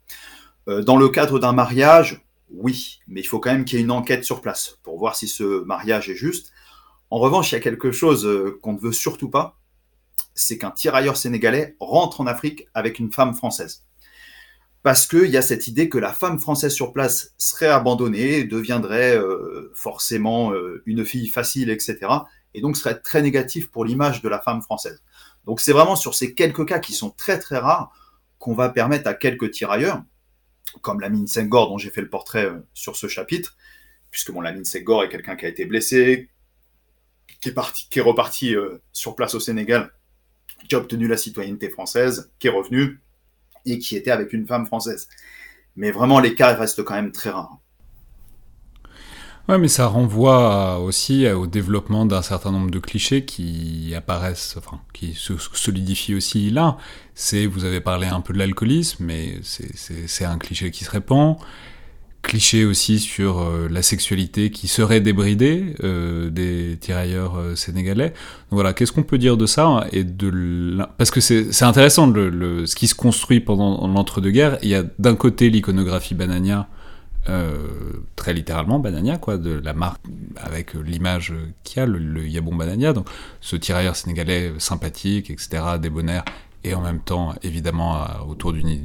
Euh, 0.69 0.83
dans 0.83 0.97
le 0.97 1.09
cadre 1.09 1.39
d'un 1.39 1.53
mariage, 1.53 2.25
oui, 2.51 3.01
mais 3.09 3.21
il 3.21 3.27
faut 3.27 3.41
quand 3.41 3.51
même 3.51 3.65
qu'il 3.65 3.79
y 3.79 3.81
ait 3.81 3.85
une 3.85 3.91
enquête 3.91 4.25
sur 4.25 4.41
place 4.41 4.79
pour 4.83 4.99
voir 4.99 5.17
si 5.17 5.27
ce 5.27 5.65
mariage 5.65 6.09
est 6.09 6.15
juste. 6.15 6.53
En 7.11 7.19
revanche, 7.19 7.51
il 7.51 7.55
y 7.55 7.59
a 7.59 7.61
quelque 7.61 7.91
chose 7.91 8.25
euh, 8.27 8.59
qu'on 8.63 8.75
ne 8.75 8.79
veut 8.79 8.93
surtout 8.93 9.31
pas, 9.31 9.59
c'est 10.35 10.59
qu'un 10.59 10.71
tirailleur 10.71 11.17
sénégalais 11.17 11.77
rentre 11.81 12.21
en 12.21 12.27
Afrique 12.27 12.69
avec 12.75 12.99
une 13.01 13.11
femme 13.11 13.35
française. 13.35 13.85
Parce 14.85 15.07
qu'il 15.07 15.27
y 15.27 15.37
a 15.37 15.43
cette 15.43 15.67
idée 15.67 15.89
que 15.89 15.99
la 15.99 16.13
femme 16.13 16.39
française 16.39 16.73
sur 16.73 16.93
place 16.93 17.35
serait 17.37 17.67
abandonnée, 17.67 18.45
deviendrait 18.45 19.17
euh, 19.17 19.73
forcément 19.75 20.53
une 20.87 21.05
fille 21.05 21.29
facile, 21.29 21.69
etc. 21.69 21.99
Et 22.55 22.61
donc 22.61 22.77
serait 22.77 23.01
très 23.01 23.21
négatif 23.21 23.71
pour 23.71 23.85
l'image 23.85 24.23
de 24.23 24.29
la 24.29 24.39
femme 24.39 24.63
française. 24.63 25.03
Donc 25.49 25.63
c'est 25.63 25.73
vraiment 25.73 25.97
sur 25.97 26.15
ces 26.15 26.35
quelques 26.35 26.69
cas 26.69 26.79
qui 26.79 26.93
sont 26.93 27.09
très 27.09 27.39
très 27.39 27.57
rares 27.57 27.91
qu'on 28.39 28.53
va 28.53 28.69
permettre 28.69 29.09
à 29.09 29.15
quelques 29.15 29.51
tirailleurs, 29.51 30.03
comme 30.83 31.01
Lamine 31.01 31.27
Senghor 31.27 31.71
dont 31.71 31.79
j'ai 31.79 31.89
fait 31.89 32.03
le 32.03 32.11
portrait 32.11 32.45
euh, 32.45 32.59
sur 32.75 32.97
ce 32.97 33.09
chapitre, 33.09 33.57
puisque 34.11 34.31
bon, 34.31 34.43
Lamine 34.43 34.67
Senghor 34.67 35.05
est 35.05 35.09
quelqu'un 35.09 35.37
qui 35.37 35.47
a 35.47 35.49
été 35.49 35.65
blessé, 35.65 36.29
qui 37.41 37.49
est, 37.49 37.53
parti, 37.53 37.89
reparti 37.99 38.55
euh, 38.55 38.83
sur 38.93 39.17
place 39.17 39.35
au 39.35 39.41
Sénégal, 39.41 39.91
qui 40.69 40.75
a 40.75 40.79
obtenu 40.79 41.09
la 41.09 41.17
citoyenneté 41.17 41.71
française, 41.71 42.31
qui 42.39 42.49
est 42.49 42.51
revenu 42.51 43.01
et 43.65 43.79
qui 43.79 43.97
était 43.97 44.11
avec 44.11 44.35
une 44.35 44.47
femme 44.47 44.67
française. 44.67 45.09
Mais 45.77 45.93
vraiment, 45.93 46.21
les 46.21 46.35
cas 46.35 46.55
restent 46.57 46.85
quand 46.85 46.95
même 46.95 47.11
très 47.11 47.31
rares. 47.31 47.59
Ouais, 49.49 49.57
mais 49.57 49.69
ça 49.69 49.87
renvoie 49.87 50.79
aussi 50.81 51.27
au 51.27 51.47
développement 51.47 52.05
d'un 52.05 52.21
certain 52.21 52.53
nombre 52.53 52.71
de 52.71 52.79
clichés 52.79 53.25
qui 53.25 53.95
apparaissent, 53.97 54.57
enfin, 54.59 54.79
qui 54.93 55.15
se 55.15 55.33
solidifient 55.55 56.15
aussi 56.15 56.51
là. 56.51 56.77
C'est, 57.15 57.47
vous 57.47 57.65
avez 57.65 57.81
parlé 57.81 58.09
un 58.09 58.21
peu 58.21 58.35
de 58.35 58.39
l'alcoolisme, 58.39 59.05
mais 59.07 59.37
c'est 59.43 60.25
un 60.27 60.37
cliché 60.37 60.71
qui 60.71 60.85
se 60.85 60.91
répand. 60.91 61.37
Cliché 62.21 62.67
aussi 62.67 62.99
sur 62.99 63.39
euh, 63.39 63.69
la 63.71 63.81
sexualité 63.81 64.51
qui 64.51 64.69
serait 64.69 65.01
débridée 65.01 65.77
euh, 65.83 66.29
des 66.29 66.77
tirailleurs 66.79 67.39
euh, 67.39 67.55
sénégalais. 67.55 68.09
Donc 68.09 68.59
voilà, 68.59 68.75
qu'est-ce 68.75 68.93
qu'on 68.93 69.05
peut 69.05 69.19
dire 69.19 69.37
de 69.39 69.47
ça 69.47 69.87
et 69.93 70.05
de 70.05 70.77
parce 70.99 71.11
que 71.11 71.21
c'est 71.21 71.63
intéressant 71.63 72.13
ce 72.13 72.75
qui 72.75 72.89
se 72.89 72.95
construit 72.95 73.41
pendant 73.41 73.87
l'entre-deux-guerres. 73.87 74.59
Il 74.63 74.69
y 74.69 74.75
a 74.75 74.83
d'un 74.99 75.15
côté 75.15 75.49
l'iconographie 75.49 76.15
banania 76.15 76.69
très 78.17 78.33
littéralement 78.35 78.79
Banania, 78.79 79.19
quoi, 79.19 79.37
de 79.39 79.51
la 79.51 79.75
marque 79.75 80.01
avec 80.37 80.75
l'image 80.75 81.35
qu'il 81.63 81.79
y 81.79 81.83
a, 81.83 81.87
le, 81.87 82.27
Yabon 82.27 82.55
Banania, 82.55 82.93
donc 82.93 83.09
ce 83.41 83.57
tirailleur 83.57 83.97
sénégalais 83.97 84.53
sympathique, 84.59 85.31
etc., 85.31 85.63
débonnaire, 85.81 86.25
et 86.65 86.75
en 86.75 86.81
même 86.81 87.01
temps, 87.01 87.35
évidemment, 87.43 88.05
autour 88.27 88.53
d'une. 88.53 88.83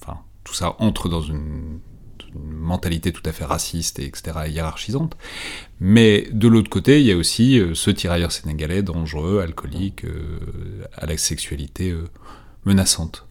Enfin, 0.00 0.18
tout 0.44 0.54
ça 0.54 0.76
entre 0.78 1.08
dans 1.08 1.22
une 1.22 1.80
mentalité 2.34 3.12
tout 3.12 3.22
à 3.24 3.32
fait 3.32 3.44
raciste 3.44 3.98
et 3.98 4.04
etc. 4.04 4.38
hiérarchisante. 4.48 5.16
Mais 5.80 6.28
de 6.32 6.48
l'autre 6.48 6.70
côté, 6.70 7.00
il 7.00 7.06
y 7.06 7.12
a 7.12 7.16
aussi 7.16 7.58
euh, 7.58 7.74
ce 7.74 7.90
tirailleur 7.90 8.32
sénégalais 8.32 8.82
dangereux, 8.82 9.40
alcoolique, 9.40 10.04
euh, 10.04 10.84
à 10.94 11.06
la 11.06 11.16
sexualité 11.16 11.90
euh, 11.90 12.04
menaçante. 12.64 13.26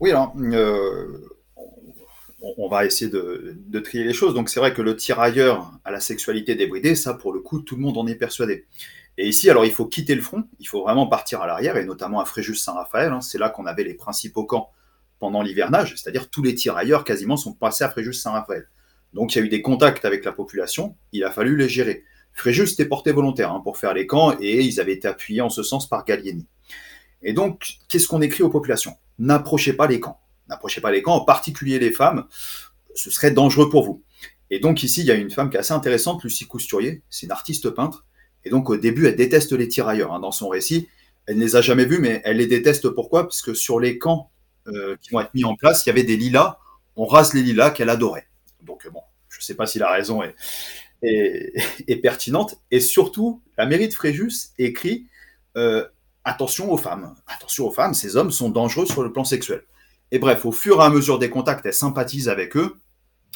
Oui, 0.00 0.10
alors, 0.10 0.34
on 2.58 2.68
va 2.68 2.84
essayer 2.84 3.10
de, 3.10 3.80
trier 3.80 4.04
les 4.04 4.12
choses. 4.12 4.34
Donc 4.34 4.48
c'est 4.48 4.60
vrai 4.60 4.74
que 4.74 4.82
le 4.82 4.96
tirailleur 4.96 5.72
à 5.84 5.90
la 5.90 6.00
sexualité 6.00 6.54
débridée, 6.54 6.94
ça 6.94 7.14
pour 7.14 7.32
le 7.32 7.40
coup, 7.40 7.60
tout 7.60 7.76
le 7.76 7.82
monde 7.82 7.98
en 7.98 8.06
est 8.06 8.14
persuadé. 8.14 8.66
Et 9.16 9.28
ici, 9.28 9.48
alors 9.48 9.64
il 9.64 9.72
faut 9.72 9.86
quitter 9.86 10.14
le 10.14 10.22
front, 10.22 10.44
il 10.58 10.66
faut 10.66 10.82
vraiment 10.82 11.06
partir 11.06 11.40
à 11.40 11.46
l'arrière, 11.46 11.76
et 11.76 11.84
notamment 11.84 12.20
à 12.20 12.24
Fréjus-Saint-Raphaël. 12.24 13.12
Hein. 13.12 13.20
c'est 13.20 13.38
là 13.38 13.48
qu'on 13.48 13.66
avait 13.66 13.84
les 13.84 13.94
principaux 13.94 14.44
camps 14.44 14.72
pendant 15.20 15.42
l'hivernage, 15.42 15.94
c'est-à-dire 15.96 16.28
tous 16.28 16.42
les 16.42 16.54
tirailleurs 16.54 17.04
quasiment 17.04 17.36
sont 17.36 17.52
passés 17.52 17.84
à 17.84 17.88
Fréjus-Saint-Raphaël. 17.88 18.68
Donc 19.12 19.34
il 19.34 19.38
y 19.38 19.42
a 19.42 19.44
eu 19.44 19.48
des 19.48 19.62
contacts 19.62 20.04
avec 20.04 20.24
la 20.24 20.32
population, 20.32 20.96
il 21.12 21.24
a 21.24 21.30
fallu 21.30 21.56
les 21.56 21.68
gérer. 21.68 22.04
Fréjus 22.32 22.72
était 22.72 22.86
porté 22.86 23.12
volontaire 23.12 23.52
hein, 23.52 23.60
pour 23.62 23.78
faire 23.78 23.94
les 23.94 24.08
camps 24.08 24.36
et 24.40 24.60
ils 24.60 24.80
avaient 24.80 24.94
été 24.94 25.06
appuyés 25.06 25.40
en 25.40 25.50
ce 25.50 25.62
sens 25.62 25.88
par 25.88 26.04
Gallieni. 26.04 26.48
Et 27.22 27.32
donc, 27.32 27.76
qu'est-ce 27.88 28.08
qu'on 28.08 28.20
écrit 28.20 28.42
aux 28.42 28.50
populations? 28.50 28.96
N'approchez 29.20 29.72
pas 29.72 29.86
les 29.86 30.00
camps. 30.00 30.20
N'approchez 30.48 30.80
pas 30.80 30.90
les 30.90 31.02
camps, 31.02 31.14
en 31.14 31.24
particulier 31.24 31.78
les 31.78 31.90
femmes, 31.92 32.26
ce 32.94 33.10
serait 33.10 33.30
dangereux 33.30 33.70
pour 33.70 33.84
vous. 33.84 34.02
Et 34.50 34.60
donc 34.60 34.82
ici, 34.82 35.00
il 35.00 35.06
y 35.06 35.10
a 35.10 35.14
une 35.14 35.30
femme 35.30 35.50
qui 35.50 35.56
est 35.56 35.60
assez 35.60 35.72
intéressante, 35.72 36.22
Lucie 36.22 36.46
Cousturier, 36.46 37.02
c'est 37.10 37.26
une 37.26 37.32
artiste 37.32 37.70
peintre. 37.70 38.04
Et 38.44 38.50
donc 38.50 38.68
au 38.68 38.76
début, 38.76 39.06
elle 39.06 39.16
déteste 39.16 39.52
les 39.52 39.68
tirailleurs. 39.68 40.12
Hein, 40.12 40.20
dans 40.20 40.32
son 40.32 40.48
récit, 40.48 40.88
elle 41.26 41.38
ne 41.38 41.42
les 41.42 41.56
a 41.56 41.62
jamais 41.62 41.86
vus, 41.86 41.98
mais 41.98 42.20
elle 42.24 42.36
les 42.36 42.46
déteste 42.46 42.88
pourquoi? 42.90 43.22
Parce 43.22 43.42
que 43.42 43.54
sur 43.54 43.80
les 43.80 43.98
camps 43.98 44.30
euh, 44.68 44.96
qui 45.00 45.10
vont 45.10 45.20
être 45.20 45.32
mis 45.34 45.44
en 45.44 45.56
place, 45.56 45.84
il 45.84 45.88
y 45.88 45.90
avait 45.90 46.04
des 46.04 46.16
lilas, 46.16 46.58
on 46.96 47.06
rase 47.06 47.32
les 47.34 47.42
lilas 47.42 47.70
qu'elle 47.70 47.88
adorait. 47.88 48.28
Donc 48.62 48.88
bon, 48.90 49.00
je 49.28 49.38
ne 49.38 49.42
sais 49.42 49.54
pas 49.54 49.66
si 49.66 49.78
la 49.78 49.90
raison 49.90 50.22
est, 50.22 50.34
est, 51.02 51.96
pertinente. 51.96 52.56
Et 52.70 52.80
surtout, 52.80 53.42
la 53.58 53.66
mairie 53.66 53.88
de 53.88 53.94
Fréjus 53.94 54.50
écrit 54.58 55.06
euh, 55.56 55.86
attention 56.24 56.70
aux 56.70 56.76
femmes, 56.76 57.14
attention 57.26 57.66
aux 57.66 57.70
femmes, 57.70 57.94
ces 57.94 58.16
hommes 58.16 58.30
sont 58.30 58.50
dangereux 58.50 58.86
sur 58.86 59.02
le 59.02 59.12
plan 59.12 59.24
sexuel. 59.24 59.64
Et 60.14 60.18
bref, 60.20 60.46
au 60.46 60.52
fur 60.52 60.80
et 60.80 60.84
à 60.84 60.90
mesure 60.90 61.18
des 61.18 61.28
contacts, 61.28 61.66
elle 61.66 61.74
sympathise 61.74 62.28
avec 62.28 62.56
eux, 62.56 62.76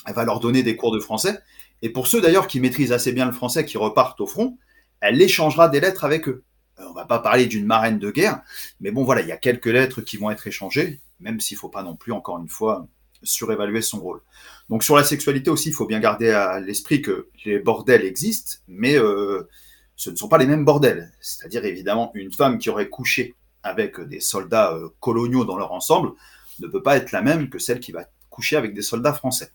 elle 0.07 0.15
va 0.15 0.25
leur 0.25 0.39
donner 0.39 0.63
des 0.63 0.77
cours 0.77 0.93
de 0.93 1.01
français. 1.01 1.39
Et 1.83 1.91
pour 1.91 2.07
ceux 2.07 2.21
d'ailleurs 2.21 2.47
qui 2.47 2.61
maîtrisent 2.61 2.93
assez 2.93 3.13
bien 3.13 3.27
le 3.27 3.33
français, 3.33 3.65
qui 3.65 3.79
repartent 3.79 4.21
au 4.21 4.27
front, 4.27 4.57
elle 5.01 5.21
échangera 5.21 5.69
des 5.69 5.81
lettres 5.81 6.05
avec 6.05 6.29
eux. 6.29 6.45
Euh, 6.79 6.85
on 6.89 6.93
va 6.93 7.05
pas 7.05 7.19
parler 7.19 7.47
d'une 7.47 7.67
marraine 7.67 7.99
de 7.99 8.11
guerre, 8.11 8.43
mais 8.81 8.93
bon 8.93 9.03
voilà, 9.03 9.23
il 9.23 9.29
y 9.29 9.33
a 9.33 9.37
quelques 9.37 9.67
lettres 9.67 10.03
qui 10.03 10.17
vont 10.17 10.31
être 10.31 10.47
échangées 10.47 11.01
même 11.21 11.41
s'il 11.41 11.57
faut 11.57 11.69
pas 11.69 11.83
non 11.83 11.97
plus, 11.97 12.13
encore 12.13 12.39
une 12.39 12.49
fois, 12.49 12.87
surévaluer 13.23 13.83
son 13.83 14.01
rôle. 14.01 14.21
Donc 14.69 14.85
sur 14.85 14.97
la 14.97 15.05
sexualité 15.05 15.51
aussi, 15.51 15.71
il 15.71 15.73
faut 15.73 15.87
bien 15.87 16.01
garder 16.01 16.31
à 16.31 16.61
l'esprit 16.61 17.03
que 17.03 17.29
les 17.45 17.59
bordels 17.59 18.05
existent, 18.05 18.59
mais 18.69 18.97
euh, 18.97 19.49
ce 19.97 20.11
ne 20.11 20.17
sont 20.17 20.29
pas 20.29 20.39
les 20.39 20.47
mêmes 20.47 20.65
bordels. 20.65 21.13
C'est-à-dire 21.21 21.65
évidemment, 21.65 22.13
une 22.15 22.33
femme 22.33 22.59
qui 22.59 22.71
aurait 22.71 22.89
couché 22.89 23.35
avec 23.63 24.01
des 24.01 24.21
soldats 24.21 24.73
euh, 24.73 24.89
coloniaux 25.01 25.45
dans 25.45 25.57
leur 25.57 25.73
ensemble 25.73 26.13
ne 26.61 26.69
peut 26.69 26.83
pas 26.83 26.97
être 26.97 27.13
la 27.13 27.23
même 27.23 27.49
que 27.49 27.59
celle 27.59 27.81
qui 27.81 27.93
va 27.93 28.09
coucher 28.31 28.57
avec 28.57 28.75
des 28.75 28.83
soldats 28.83 29.13
français. 29.13 29.53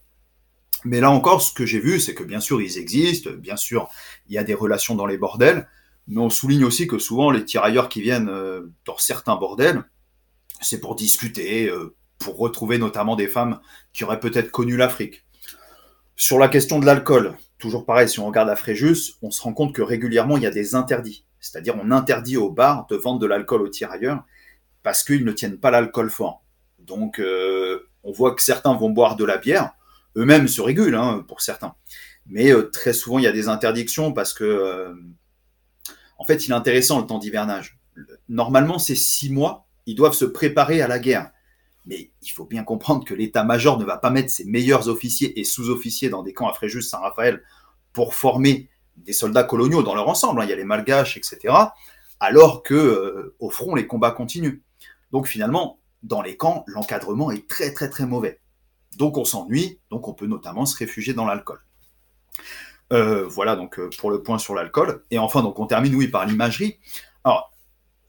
Mais 0.85 0.99
là 0.99 1.09
encore, 1.09 1.41
ce 1.41 1.53
que 1.53 1.65
j'ai 1.65 1.79
vu, 1.79 1.99
c'est 1.99 2.13
que 2.13 2.23
bien 2.23 2.39
sûr, 2.39 2.61
ils 2.61 2.77
existent, 2.77 3.31
bien 3.31 3.55
sûr, 3.55 3.89
il 4.27 4.35
y 4.35 4.37
a 4.37 4.43
des 4.43 4.53
relations 4.53 4.95
dans 4.95 5.05
les 5.05 5.17
bordels, 5.17 5.67
mais 6.07 6.19
on 6.19 6.29
souligne 6.29 6.65
aussi 6.65 6.87
que 6.87 6.99
souvent, 6.99 7.31
les 7.31 7.45
tirailleurs 7.45 7.87
qui 7.87 8.01
viennent 8.01 8.29
euh, 8.29 8.71
dans 8.85 8.97
certains 8.97 9.35
bordels, 9.35 9.83
c'est 10.61 10.79
pour 10.79 10.95
discuter, 10.95 11.69
euh, 11.69 11.95
pour 12.19 12.37
retrouver 12.37 12.77
notamment 12.77 13.15
des 13.15 13.27
femmes 13.27 13.59
qui 13.93 14.03
auraient 14.03 14.19
peut-être 14.19 14.51
connu 14.51 14.75
l'Afrique. 14.75 15.25
Sur 16.15 16.37
la 16.37 16.47
question 16.47 16.79
de 16.79 16.85
l'alcool, 16.85 17.35
toujours 17.57 17.85
pareil, 17.85 18.09
si 18.09 18.19
on 18.19 18.27
regarde 18.27 18.49
à 18.49 18.55
Fréjus, 18.55 19.13
on 19.21 19.31
se 19.31 19.41
rend 19.41 19.53
compte 19.53 19.73
que 19.73 19.81
régulièrement 19.81 20.37
il 20.37 20.43
y 20.43 20.47
a 20.47 20.51
des 20.51 20.75
interdits. 20.75 21.25
C'est-à-dire 21.39 21.75
on 21.81 21.91
interdit 21.91 22.37
aux 22.37 22.51
bars 22.51 22.87
de 22.87 22.95
vendre 22.95 23.19
de 23.19 23.25
l'alcool 23.25 23.61
aux 23.61 23.69
tirailleurs 23.69 24.23
parce 24.83 25.03
qu'ils 25.03 25.25
ne 25.25 25.31
tiennent 25.31 25.57
pas 25.57 25.71
l'alcool 25.71 26.09
fort. 26.09 26.42
Donc 26.83 27.19
euh, 27.19 27.89
on 28.03 28.11
voit 28.11 28.35
que 28.35 28.41
certains 28.41 28.75
vont 28.75 28.89
boire 28.89 29.15
de 29.15 29.25
la 29.25 29.37
bière, 29.37 29.71
eux-mêmes 30.15 30.47
se 30.47 30.61
régulent 30.61 30.95
hein, 30.95 31.25
pour 31.27 31.41
certains. 31.41 31.75
Mais 32.25 32.51
euh, 32.51 32.69
très 32.69 32.93
souvent 32.93 33.19
il 33.19 33.23
y 33.23 33.27
a 33.27 33.31
des 33.31 33.47
interdictions 33.47 34.13
parce 34.13 34.33
que 34.33 34.93
en 36.17 36.25
fait 36.25 36.47
il 36.47 36.51
est 36.51 36.55
intéressant 36.55 36.99
le 36.99 37.07
temps 37.07 37.19
d'hivernage. 37.19 37.79
Normalement 38.29 38.79
c'est 38.79 38.95
six 38.95 39.31
mois 39.31 39.67
ils 39.85 39.95
doivent 39.95 40.13
se 40.13 40.25
préparer 40.25 40.81
à 40.81 40.87
la 40.87 40.99
guerre. 40.99 41.31
Mais 41.85 42.11
il 42.21 42.29
faut 42.29 42.45
bien 42.45 42.63
comprendre 42.63 43.03
que 43.03 43.13
l'état-major 43.13 43.77
ne 43.77 43.83
va 43.83 43.97
pas 43.97 44.09
mettre 44.09 44.29
ses 44.29 44.45
meilleurs 44.45 44.87
officiers 44.87 45.39
et 45.39 45.43
sous-officiers 45.43 46.09
dans 46.09 46.23
des 46.23 46.33
camps 46.33 46.47
à 46.47 46.53
Fréjus, 46.53 46.81
Saint-Raphaël, 46.81 47.43
pour 47.91 48.15
former 48.15 48.69
des 48.95 49.13
soldats 49.13 49.43
coloniaux 49.43 49.83
dans 49.83 49.95
leur 49.95 50.07
ensemble. 50.07 50.41
Hein. 50.41 50.45
Il 50.45 50.49
y 50.49 50.53
a 50.53 50.55
les 50.55 50.63
Malgaches, 50.63 51.17
etc. 51.17 51.53
Alors 52.19 52.63
que 52.63 52.73
euh, 52.73 53.35
au 53.39 53.49
front, 53.49 53.75
les 53.75 53.85
combats 53.85 54.11
continuent. 54.11 54.61
Donc 55.11 55.27
finalement, 55.27 55.79
dans 56.03 56.21
les 56.21 56.37
camps, 56.37 56.63
l'encadrement 56.67 57.31
est 57.31 57.47
très 57.47 57.73
très 57.73 57.89
très 57.89 58.05
mauvais. 58.05 58.39
Donc 58.97 59.17
on 59.17 59.25
s'ennuie, 59.25 59.79
donc 59.89 60.07
on 60.07 60.13
peut 60.13 60.27
notamment 60.27 60.65
se 60.65 60.77
réfugier 60.77 61.13
dans 61.13 61.25
l'alcool. 61.25 61.59
Euh, 62.91 63.25
voilà 63.27 63.55
donc 63.55 63.79
euh, 63.79 63.89
pour 63.97 64.11
le 64.11 64.21
point 64.21 64.37
sur 64.37 64.53
l'alcool. 64.53 65.03
Et 65.09 65.17
enfin, 65.17 65.41
donc 65.41 65.59
on 65.59 65.65
termine 65.65 65.95
oui 65.95 66.07
par 66.07 66.25
l'imagerie. 66.25 66.77
Alors 67.23 67.51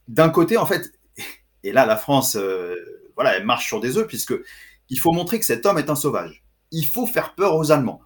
d'un 0.07 0.29
côté, 0.29 0.57
en 0.57 0.65
fait, 0.65 0.91
et 1.63 1.71
là, 1.71 1.85
la 1.85 1.97
France, 1.97 2.35
euh, 2.35 2.75
voilà, 3.15 3.35
elle 3.35 3.45
marche 3.45 3.65
sur 3.65 3.79
des 3.79 3.97
œufs, 3.97 4.07
puisque 4.07 4.35
il 4.89 4.99
faut 4.99 5.11
montrer 5.11 5.39
que 5.39 5.45
cet 5.45 5.65
homme 5.65 5.79
est 5.79 5.89
un 5.89 5.95
sauvage. 5.95 6.43
Il 6.71 6.85
faut 6.85 7.07
faire 7.07 7.33
peur 7.33 7.55
aux 7.55 7.71
Allemands. 7.71 8.01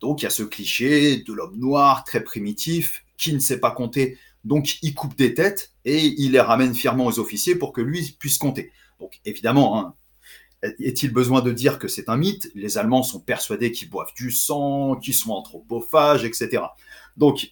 Donc 0.00 0.20
il 0.20 0.24
y 0.24 0.26
a 0.26 0.30
ce 0.30 0.42
cliché 0.42 1.18
de 1.18 1.32
l'homme 1.32 1.56
noir, 1.56 2.02
très 2.02 2.24
primitif, 2.24 3.04
qui 3.16 3.32
ne 3.32 3.38
sait 3.38 3.60
pas 3.60 3.70
compter, 3.70 4.18
donc 4.44 4.82
il 4.82 4.94
coupe 4.94 5.16
des 5.16 5.32
têtes 5.32 5.72
et 5.84 5.98
il 5.98 6.32
les 6.32 6.40
ramène 6.40 6.74
fièrement 6.74 7.06
aux 7.06 7.18
officiers 7.18 7.54
pour 7.54 7.72
que 7.72 7.80
lui 7.80 8.16
puisse 8.18 8.36
compter. 8.36 8.72
Donc 9.04 9.20
évidemment, 9.26 9.78
hein, 9.78 9.94
est-il 10.62 11.12
besoin 11.12 11.42
de 11.42 11.52
dire 11.52 11.78
que 11.78 11.88
c'est 11.88 12.08
un 12.08 12.16
mythe? 12.16 12.50
Les 12.54 12.78
Allemands 12.78 13.02
sont 13.02 13.20
persuadés 13.20 13.70
qu'ils 13.70 13.90
boivent 13.90 14.14
du 14.16 14.30
sang, 14.30 14.96
qu'ils 14.96 15.12
sont 15.12 15.32
anthropophages, 15.32 16.24
etc. 16.24 16.62
Donc 17.18 17.50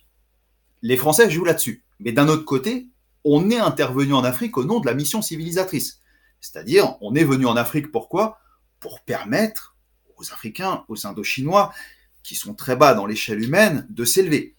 les 0.80 0.96
Français 0.96 1.28
jouent 1.28 1.44
là-dessus. 1.44 1.84
Mais 2.00 2.12
d'un 2.12 2.28
autre 2.28 2.46
côté, 2.46 2.86
on 3.24 3.50
est 3.50 3.58
intervenu 3.58 4.14
en 4.14 4.24
Afrique 4.24 4.56
au 4.56 4.64
nom 4.64 4.80
de 4.80 4.86
la 4.86 4.94
mission 4.94 5.20
civilisatrice. 5.20 6.00
C'est-à-dire, 6.40 6.96
on 7.02 7.14
est 7.14 7.24
venu 7.24 7.44
en 7.44 7.56
Afrique 7.56 7.92
pourquoi? 7.92 8.38
Pour 8.80 9.00
permettre 9.00 9.76
aux 10.16 10.32
Africains, 10.32 10.86
aux 10.88 11.06
Indochinois, 11.06 11.74
qui 12.22 12.34
sont 12.34 12.54
très 12.54 12.76
bas 12.76 12.94
dans 12.94 13.04
l'échelle 13.04 13.42
humaine, 13.42 13.86
de 13.90 14.06
s'élever. 14.06 14.54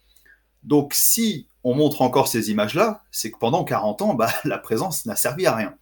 Donc 0.62 0.94
si 0.94 1.48
on 1.64 1.74
montre 1.74 2.04
encore 2.04 2.28
ces 2.28 2.52
images-là, 2.52 3.04
c'est 3.10 3.32
que 3.32 3.40
pendant 3.40 3.64
40 3.64 4.04
ans, 4.04 4.14
bah, 4.14 4.32
la 4.46 4.60
présence 4.60 5.08
n'a 5.08 5.16
servi 5.16 5.48
à 5.48 5.56
rien. 5.56 5.76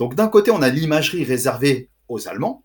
Donc 0.00 0.14
d'un 0.14 0.28
côté, 0.28 0.50
on 0.50 0.62
a 0.62 0.70
l'imagerie 0.70 1.24
réservée 1.24 1.90
aux 2.08 2.26
Allemands, 2.26 2.64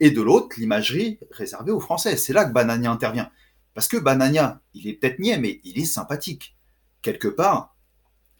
et 0.00 0.10
de 0.10 0.22
l'autre, 0.22 0.58
l'imagerie 0.58 1.20
réservée 1.30 1.72
aux 1.72 1.78
Français. 1.78 2.16
C'est 2.16 2.32
là 2.32 2.46
que 2.46 2.54
Banania 2.54 2.90
intervient. 2.90 3.30
Parce 3.74 3.86
que 3.86 3.98
Banania, 3.98 4.62
il 4.72 4.88
est 4.88 4.94
peut-être 4.94 5.18
niais, 5.18 5.36
mais 5.36 5.60
il 5.62 5.78
est 5.78 5.84
sympathique. 5.84 6.56
Quelque 7.02 7.28
part, 7.28 7.76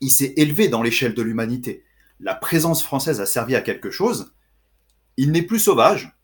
il 0.00 0.10
s'est 0.10 0.32
élevé 0.38 0.68
dans 0.68 0.82
l'échelle 0.82 1.12
de 1.12 1.20
l'humanité. 1.20 1.84
La 2.18 2.34
présence 2.34 2.82
française 2.82 3.20
a 3.20 3.26
servi 3.26 3.54
à 3.54 3.60
quelque 3.60 3.90
chose. 3.90 4.32
Il 5.18 5.32
n'est 5.32 5.42
plus 5.42 5.58
sauvage, 5.58 6.16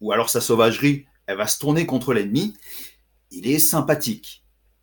ou 0.00 0.10
alors 0.10 0.30
sa 0.30 0.40
sauvagerie, 0.40 1.04
elle 1.26 1.36
va 1.36 1.46
se 1.46 1.58
tourner 1.58 1.84
contre 1.84 2.14
l'ennemi. 2.14 2.54
Il 3.30 3.46
est 3.46 3.58
sympathique. 3.58 4.42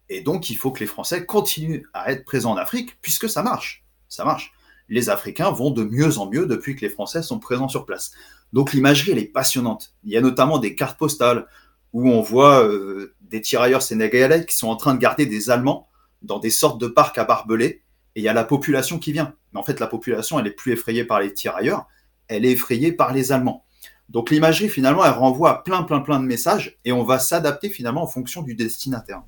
Et 0.09 0.21
donc, 0.21 0.51
il 0.51 0.55
faut 0.55 0.71
que 0.71 0.81
les 0.81 0.86
Français 0.86 1.25
continuent 1.25 1.81
à 1.93 2.11
être 2.11 2.25
présents 2.25 2.51
en 2.51 2.57
Afrique, 2.57 3.01
puisque 3.01 3.27
ça 3.27 3.41
marche. 3.41 3.83
Ça 4.07 4.23
marche. 4.23 4.55
Les 4.89 5.09
Africains 5.09 5.51
vont 5.51 5.71
de 5.71 5.83
mieux 5.83 6.17
en 6.17 6.29
mieux 6.29 6.45
depuis 6.45 6.75
que 6.75 6.81
les 6.81 6.89
Français 6.89 7.21
sont 7.21 7.39
présents 7.39 7.67
sur 7.67 7.86
place. 7.86 8.11
Donc, 8.53 8.73
l'imagerie, 8.73 9.11
elle 9.11 9.19
est 9.19 9.25
passionnante. 9.25 9.93
Il 10.03 10.11
y 10.11 10.17
a 10.17 10.21
notamment 10.21 10.59
des 10.59 10.75
cartes 10.75 10.97
postales 10.97 11.47
où 11.93 12.09
on 12.09 12.21
voit 12.21 12.63
euh, 12.63 13.15
des 13.21 13.41
tirailleurs 13.41 13.81
sénégalais 13.81 14.45
qui 14.45 14.55
sont 14.55 14.67
en 14.67 14.75
train 14.75 14.93
de 14.93 14.99
garder 14.99 15.25
des 15.25 15.49
Allemands 15.49 15.88
dans 16.21 16.39
des 16.39 16.49
sortes 16.49 16.79
de 16.79 16.88
parcs 16.88 17.17
à 17.17 17.23
barbelés 17.23 17.81
et 18.15 18.21
il 18.21 18.23
y 18.23 18.27
a 18.27 18.33
la 18.33 18.43
population 18.43 18.99
qui 18.99 19.11
vient. 19.11 19.33
Mais 19.53 19.59
en 19.59 19.63
fait, 19.63 19.79
la 19.79 19.88
population, 19.88 20.39
elle 20.39 20.47
est 20.47 20.51
plus 20.51 20.73
effrayée 20.73 21.03
par 21.03 21.19
les 21.19 21.33
tirailleurs, 21.33 21.86
elle 22.27 22.45
est 22.45 22.51
effrayée 22.51 22.91
par 22.91 23.13
les 23.13 23.31
Allemands. 23.31 23.65
Donc 24.09 24.29
l'imagerie, 24.29 24.69
finalement, 24.69 25.03
elle 25.03 25.11
renvoie 25.11 25.51
à 25.51 25.61
plein, 25.63 25.83
plein, 25.83 25.99
plein 25.99 26.19
de 26.19 26.25
messages, 26.25 26.77
et 26.86 26.91
on 26.91 27.03
va 27.03 27.19
s'adapter 27.19 27.69
finalement 27.69 28.03
en 28.03 28.07
fonction 28.07 28.41
du 28.41 28.55
destinataire. 28.55 29.23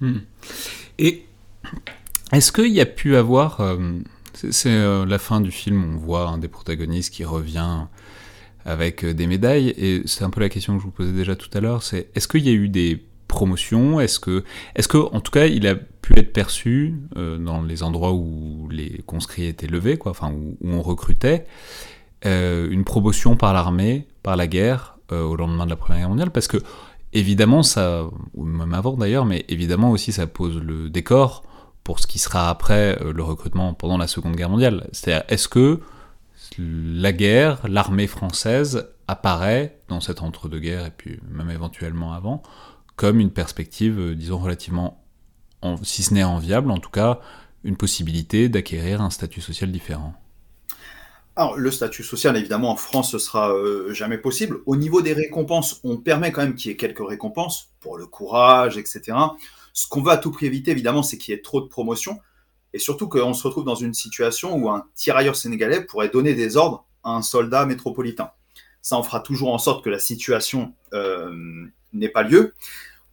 Hmm. 0.00 0.18
Et 0.98 1.26
est-ce 2.32 2.52
qu'il 2.52 2.72
y 2.72 2.80
a 2.80 2.86
pu 2.86 3.16
avoir... 3.16 3.60
Euh, 3.60 3.76
c'est 4.34 4.70
euh, 4.70 5.06
la 5.06 5.18
fin 5.18 5.40
du 5.40 5.50
film, 5.50 5.94
on 5.94 5.96
voit 5.96 6.28
un 6.28 6.38
des 6.38 6.48
protagonistes 6.48 7.14
qui 7.14 7.24
revient 7.24 7.86
avec 8.64 9.04
des 9.04 9.26
médailles. 9.26 9.68
Et 9.78 10.02
c'est 10.04 10.24
un 10.24 10.30
peu 10.30 10.40
la 10.40 10.48
question 10.48 10.74
que 10.74 10.80
je 10.80 10.84
vous 10.84 10.92
posais 10.92 11.12
déjà 11.12 11.36
tout 11.36 11.50
à 11.54 11.60
l'heure, 11.60 11.82
c'est 11.82 12.10
est-ce 12.14 12.28
qu'il 12.28 12.44
y 12.44 12.50
a 12.50 12.52
eu 12.52 12.68
des 12.68 13.02
promotions? 13.28 14.00
Est-ce 14.00 14.20
que, 14.20 14.44
est-ce 14.74 14.88
que, 14.88 14.98
en 14.98 15.20
tout 15.20 15.30
cas, 15.30 15.46
il 15.46 15.66
a 15.66 15.74
pu 15.74 16.18
être 16.18 16.32
perçu 16.32 16.94
dans 17.14 17.62
les 17.62 17.82
endroits 17.82 18.12
où 18.12 18.68
les 18.70 19.02
conscrits 19.06 19.46
étaient 19.46 19.66
levés, 19.66 19.96
quoi, 19.96 20.10
enfin 20.10 20.32
où, 20.32 20.56
on 20.62 20.82
recrutait, 20.82 21.46
une 22.24 22.84
promotion 22.84 23.36
par 23.36 23.54
l'armée, 23.54 24.06
par 24.22 24.36
la 24.36 24.46
guerre, 24.46 24.98
au 25.10 25.36
lendemain 25.36 25.64
de 25.64 25.70
la 25.70 25.76
Première 25.76 26.00
Guerre 26.00 26.08
mondiale? 26.10 26.30
Parce 26.30 26.48
que 26.48 26.58
évidemment, 27.12 27.62
ça, 27.62 28.04
ou 28.34 28.44
même 28.44 28.74
avant 28.74 28.96
d'ailleurs, 28.96 29.24
mais 29.24 29.44
évidemment 29.48 29.90
aussi 29.90 30.12
ça 30.12 30.26
pose 30.26 30.60
le 30.60 30.90
décor 30.90 31.42
pour 31.86 32.00
ce 32.00 32.08
qui 32.08 32.18
sera 32.18 32.50
après 32.50 33.00
euh, 33.00 33.12
le 33.12 33.22
recrutement 33.22 33.72
pendant 33.72 33.96
la 33.96 34.08
Seconde 34.08 34.34
Guerre 34.34 34.50
mondiale. 34.50 34.88
C'est-à-dire, 34.90 35.24
est-ce 35.28 35.46
que 35.46 35.78
la 36.58 37.12
guerre, 37.12 37.60
l'armée 37.68 38.08
française 38.08 38.88
apparaît 39.06 39.78
dans 39.86 40.00
cet 40.00 40.20
entre-deux-guerres, 40.20 40.86
et 40.86 40.90
puis 40.90 41.20
même 41.30 41.48
éventuellement 41.48 42.12
avant, 42.12 42.42
comme 42.96 43.20
une 43.20 43.30
perspective, 43.30 44.00
euh, 44.00 44.14
disons, 44.16 44.38
relativement, 44.38 45.00
si 45.84 46.02
ce 46.02 46.12
n'est 46.12 46.24
enviable, 46.24 46.72
en 46.72 46.78
tout 46.78 46.90
cas, 46.90 47.20
une 47.62 47.76
possibilité 47.76 48.48
d'acquérir 48.48 49.00
un 49.00 49.10
statut 49.10 49.40
social 49.40 49.70
différent? 49.70 50.14
Alors, 51.36 51.56
le 51.56 51.70
statut 51.70 52.02
social, 52.02 52.36
évidemment, 52.36 52.72
en 52.72 52.76
France, 52.76 53.12
ce 53.12 53.18
sera 53.20 53.52
euh, 53.52 53.92
jamais 53.92 54.18
possible. 54.18 54.58
Au 54.66 54.74
niveau 54.74 55.02
des 55.02 55.12
récompenses, 55.12 55.80
on 55.84 55.98
permet 55.98 56.32
quand 56.32 56.42
même 56.42 56.56
qu'il 56.56 56.72
y 56.72 56.74
ait 56.74 56.76
quelques 56.76 57.06
récompenses 57.06 57.68
pour 57.78 57.96
le 57.96 58.06
courage, 58.06 58.76
etc. 58.76 59.12
Ce 59.76 59.86
qu'on 59.86 60.00
va 60.00 60.12
à 60.12 60.16
tout 60.16 60.30
prix 60.30 60.46
éviter, 60.46 60.70
évidemment, 60.70 61.02
c'est 61.02 61.18
qu'il 61.18 61.34
y 61.34 61.36
ait 61.36 61.42
trop 61.42 61.60
de 61.60 61.66
promotions. 61.66 62.18
Et 62.72 62.78
surtout 62.78 63.08
qu'on 63.08 63.34
se 63.34 63.46
retrouve 63.46 63.66
dans 63.66 63.74
une 63.74 63.92
situation 63.92 64.56
où 64.56 64.70
un 64.70 64.86
tirailleur 64.94 65.36
sénégalais 65.36 65.84
pourrait 65.84 66.08
donner 66.08 66.32
des 66.32 66.56
ordres 66.56 66.86
à 67.04 67.10
un 67.10 67.20
soldat 67.20 67.66
métropolitain. 67.66 68.30
Ça, 68.80 68.98
on 68.98 69.02
fera 69.02 69.20
toujours 69.20 69.52
en 69.52 69.58
sorte 69.58 69.84
que 69.84 69.90
la 69.90 69.98
situation 69.98 70.72
euh, 70.94 71.66
n'ait 71.92 72.08
pas 72.08 72.22
lieu. 72.22 72.54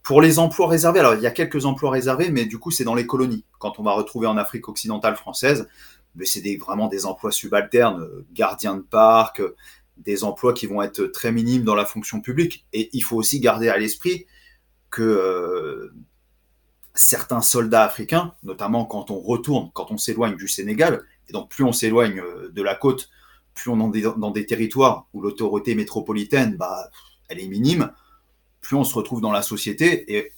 Pour 0.02 0.22
les 0.22 0.38
emplois 0.38 0.66
réservés, 0.66 1.00
alors 1.00 1.14
il 1.14 1.20
y 1.20 1.26
a 1.26 1.30
quelques 1.30 1.66
emplois 1.66 1.90
réservés, 1.90 2.30
mais 2.30 2.46
du 2.46 2.58
coup, 2.58 2.70
c'est 2.70 2.84
dans 2.84 2.94
les 2.94 3.06
colonies. 3.06 3.44
Quand 3.58 3.78
on 3.78 3.82
va 3.82 3.92
retrouver 3.92 4.26
en 4.26 4.38
Afrique 4.38 4.66
occidentale 4.66 5.16
française, 5.16 5.68
c'est 6.22 6.56
vraiment 6.56 6.88
des 6.88 7.04
emplois 7.04 7.30
subalternes, 7.30 8.08
gardiens 8.32 8.76
de 8.76 8.82
parc, 8.82 9.42
des 9.98 10.24
emplois 10.24 10.54
qui 10.54 10.66
vont 10.66 10.80
être 10.80 11.04
très 11.08 11.30
minimes 11.30 11.64
dans 11.64 11.74
la 11.74 11.84
fonction 11.84 12.22
publique. 12.22 12.64
Et 12.72 12.88
il 12.94 13.02
faut 13.02 13.16
aussi 13.16 13.38
garder 13.38 13.68
à 13.68 13.76
l'esprit 13.76 14.24
que 14.90 15.02
euh, 15.02 15.92
certains 16.94 17.40
soldats 17.40 17.84
africains, 17.84 18.34
notamment 18.42 18.84
quand 18.84 19.10
on 19.10 19.18
retourne, 19.18 19.70
quand 19.74 19.90
on 19.90 19.98
s'éloigne 19.98 20.36
du 20.36 20.48
Sénégal, 20.48 21.04
et 21.28 21.32
donc 21.32 21.50
plus 21.50 21.64
on 21.64 21.72
s'éloigne 21.72 22.22
de 22.52 22.62
la 22.62 22.74
côte, 22.74 23.10
plus 23.54 23.70
on 23.70 23.92
est 23.92 24.02
dans 24.02 24.30
des 24.30 24.46
territoires 24.46 25.06
où 25.12 25.22
l'autorité 25.22 25.74
métropolitaine, 25.74 26.56
bah, 26.56 26.90
elle 27.28 27.40
est 27.40 27.48
minime, 27.48 27.90
plus 28.60 28.76
on 28.76 28.84
se 28.84 28.94
retrouve 28.94 29.20
dans 29.20 29.32
la 29.32 29.42
société 29.42 30.16
et 30.16 30.32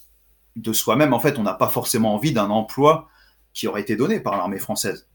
de 0.56 0.72
soi-même, 0.72 1.12
en 1.12 1.20
fait, 1.20 1.38
on 1.38 1.42
n'a 1.42 1.54
pas 1.54 1.68
forcément 1.68 2.14
envie 2.14 2.32
d'un 2.32 2.50
emploi 2.50 3.08
qui 3.52 3.68
aurait 3.68 3.82
été 3.82 3.96
donné 3.96 4.20
par 4.20 4.36
l'armée 4.36 4.58
française. 4.58 5.08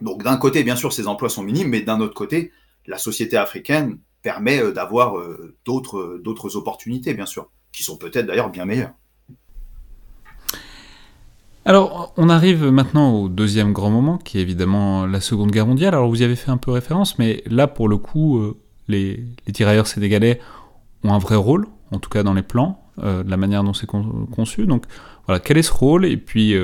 Donc 0.00 0.22
d'un 0.22 0.36
côté, 0.36 0.64
bien 0.64 0.76
sûr, 0.76 0.92
ces 0.92 1.06
emplois 1.06 1.28
sont 1.28 1.42
minimes, 1.42 1.68
mais 1.68 1.82
d'un 1.82 2.00
autre 2.00 2.14
côté, 2.14 2.52
la 2.86 2.98
société 2.98 3.36
africaine 3.36 3.98
permet 4.22 4.60
euh, 4.60 4.72
d'avoir 4.72 5.18
euh, 5.18 5.56
d'autres 5.64 6.56
opportunités, 6.56 7.14
bien 7.14 7.26
sûr, 7.26 7.50
qui 7.72 7.82
sont 7.82 7.96
peut-être 7.96 8.26
d'ailleurs 8.26 8.50
bien 8.50 8.64
meilleures. 8.64 8.94
Alors, 11.64 12.12
on 12.16 12.28
arrive 12.28 12.64
maintenant 12.66 13.12
au 13.14 13.28
deuxième 13.28 13.72
grand 13.72 13.90
moment, 13.90 14.18
qui 14.18 14.38
est 14.38 14.42
évidemment 14.42 15.06
la 15.06 15.20
Seconde 15.20 15.52
Guerre 15.52 15.66
mondiale. 15.66 15.94
Alors, 15.94 16.08
vous 16.08 16.20
y 16.20 16.24
avez 16.24 16.34
fait 16.34 16.50
un 16.50 16.56
peu 16.56 16.72
référence, 16.72 17.18
mais 17.18 17.42
là, 17.46 17.68
pour 17.68 17.88
le 17.88 17.98
coup, 17.98 18.38
euh, 18.38 18.56
les, 18.88 19.24
tirailleurs 19.52 19.86
sénégalais 19.86 20.40
ont 21.04 21.14
un 21.14 21.18
vrai 21.18 21.36
rôle, 21.36 21.66
en 21.92 21.98
tout 21.98 22.10
cas 22.10 22.22
dans 22.22 22.34
les 22.34 22.42
plans, 22.42 22.78
de 22.98 23.28
la 23.28 23.36
manière 23.36 23.64
dont 23.64 23.72
c'est 23.72 23.86
conçu. 23.86 24.66
Donc, 24.66 24.84
voilà, 25.26 25.40
quel 25.40 25.56
est 25.56 25.62
ce 25.62 25.72
rôle? 25.72 26.04
Et 26.04 26.16
puis, 26.16 26.54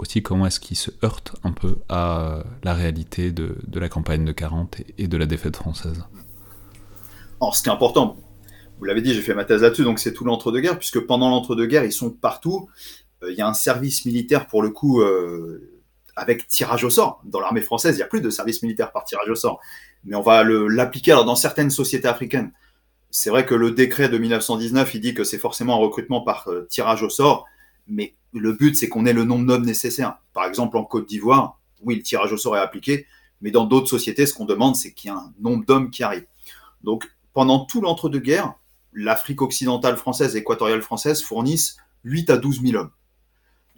aussi 0.00 0.22
comment 0.22 0.46
est-ce 0.46 0.60
qu'il 0.60 0.76
se 0.76 0.90
heurte 1.04 1.36
un 1.44 1.52
peu 1.52 1.78
à 1.88 2.42
la 2.62 2.74
réalité 2.74 3.32
de, 3.32 3.56
la 3.74 3.88
campagne 3.88 4.24
de 4.24 4.32
40 4.32 4.82
et, 4.98 5.06
de 5.06 5.16
la 5.16 5.26
défaite 5.26 5.56
française? 5.56 6.04
Alors, 7.40 7.54
ce 7.54 7.62
qui 7.62 7.68
est 7.68 7.72
important, 7.72 8.16
vous 8.78 8.84
l'avez 8.84 9.02
dit, 9.02 9.14
j'ai 9.14 9.22
fait 9.22 9.34
ma 9.34 9.44
thèse 9.44 9.62
là-dessus, 9.62 9.84
donc 9.84 9.98
c'est 9.98 10.12
tout 10.12 10.24
l'entre-deux-guerres, 10.24 10.78
puisque 10.78 11.00
pendant 11.00 11.30
l'entre-deux-guerres, 11.30 11.84
ils 11.84 11.92
sont 11.92 12.10
partout. 12.10 12.68
Euh, 13.22 13.30
il 13.30 13.36
y 13.36 13.40
a 13.40 13.48
un 13.48 13.54
service 13.54 14.04
militaire, 14.04 14.46
pour 14.46 14.62
le 14.62 14.70
coup, 14.70 15.00
euh, 15.00 15.82
avec 16.16 16.46
tirage 16.46 16.84
au 16.84 16.90
sort. 16.90 17.20
Dans 17.24 17.40
l'armée 17.40 17.60
française, 17.60 17.94
il 17.94 17.98
n'y 17.98 18.02
a 18.02 18.06
plus 18.06 18.20
de 18.20 18.30
service 18.30 18.62
militaire 18.62 18.92
par 18.92 19.04
tirage 19.04 19.28
au 19.28 19.34
sort. 19.34 19.60
Mais 20.04 20.16
on 20.16 20.22
va 20.22 20.44
l'appliquer 20.44 21.12
dans 21.12 21.36
certaines 21.36 21.70
sociétés 21.70 22.08
africaines. 22.08 22.52
C'est 23.10 23.30
vrai 23.30 23.44
que 23.44 23.54
le 23.54 23.72
décret 23.72 24.08
de 24.08 24.18
1919, 24.18 24.94
il 24.94 25.00
dit 25.00 25.14
que 25.14 25.24
c'est 25.24 25.38
forcément 25.38 25.74
un 25.74 25.78
recrutement 25.78 26.20
par 26.20 26.48
euh, 26.48 26.66
tirage 26.70 27.02
au 27.02 27.10
sort, 27.10 27.46
mais 27.88 28.14
le 28.32 28.52
but, 28.52 28.76
c'est 28.76 28.88
qu'on 28.88 29.04
ait 29.04 29.12
le 29.12 29.24
nombre 29.24 29.46
d'hommes 29.46 29.64
nécessaires. 29.64 30.18
Par 30.32 30.44
exemple, 30.44 30.76
en 30.76 30.84
Côte 30.84 31.08
d'Ivoire, 31.08 31.58
oui, 31.82 31.96
le 31.96 32.02
tirage 32.02 32.32
au 32.32 32.36
sort 32.36 32.56
est 32.56 32.60
appliqué, 32.60 33.06
mais 33.40 33.50
dans 33.50 33.64
d'autres 33.64 33.88
sociétés, 33.88 34.26
ce 34.26 34.34
qu'on 34.34 34.44
demande, 34.44 34.76
c'est 34.76 34.92
qu'il 34.92 35.10
y 35.10 35.12
ait 35.12 35.16
un 35.16 35.32
nombre 35.40 35.64
d'hommes 35.64 35.90
qui 35.90 36.04
arrivent. 36.04 36.26
Donc, 36.84 37.10
pendant 37.32 37.64
tout 37.64 37.80
l'entre-deux-guerres, 37.80 38.54
l'Afrique 38.92 39.42
occidentale 39.42 39.96
française 39.96 40.36
équatoriale 40.36 40.82
française 40.82 41.22
fournissent 41.22 41.76
8 42.04 42.30
à 42.30 42.36
12 42.36 42.62
000 42.62 42.76
hommes. 42.76 42.90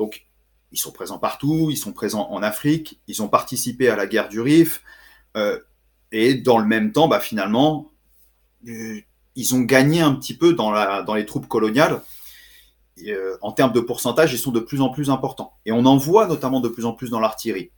Donc, 0.03 0.27
ils 0.73 0.79
sont 0.81 0.91
présents 0.91 1.21
partout, 1.21 1.69
ils 1.71 1.77
sont 1.77 1.93
présents 1.93 2.29
en 2.33 2.43
Afrique, 2.43 3.01
ils 3.07 3.23
ont 3.23 3.29
participé 3.29 3.89
à 3.89 3.95
la 3.95 4.09
guerre 4.09 4.29
du 4.29 4.41
Rif, 4.41 4.83
euh, 5.37 5.61
et 6.11 6.35
dans 6.35 6.59
le 6.59 6.65
même 6.65 6.91
temps, 6.91 7.07
bah, 7.07 7.21
finalement, 7.21 7.93
euh, 8.67 8.99
ils 9.37 9.55
ont 9.55 9.61
gagné 9.61 10.01
un 10.01 10.13
petit 10.17 10.37
peu 10.37 10.55
dans, 10.55 11.15
les 11.15 11.25
troupes 11.25 11.47
coloniales, 11.47 12.03
euh, 13.07 13.37
en 13.43 13.53
termes 13.53 13.73
de 13.73 13.79
pourcentage, 13.79 14.33
ils 14.33 14.41
sont 14.41 14.51
de 14.51 14.59
plus 14.59 14.81
en 14.81 14.89
plus 14.89 15.09
importants. 15.09 15.53
Et 15.67 15.71
on 15.71 15.87
en 15.87 15.97
voit 15.97 16.27
notamment 16.27 16.59
de 16.59 16.69
plus 16.69 16.85
en 16.85 16.95
plus 16.95 17.11
dans 17.11 17.21
l'artillerie. 17.21 17.71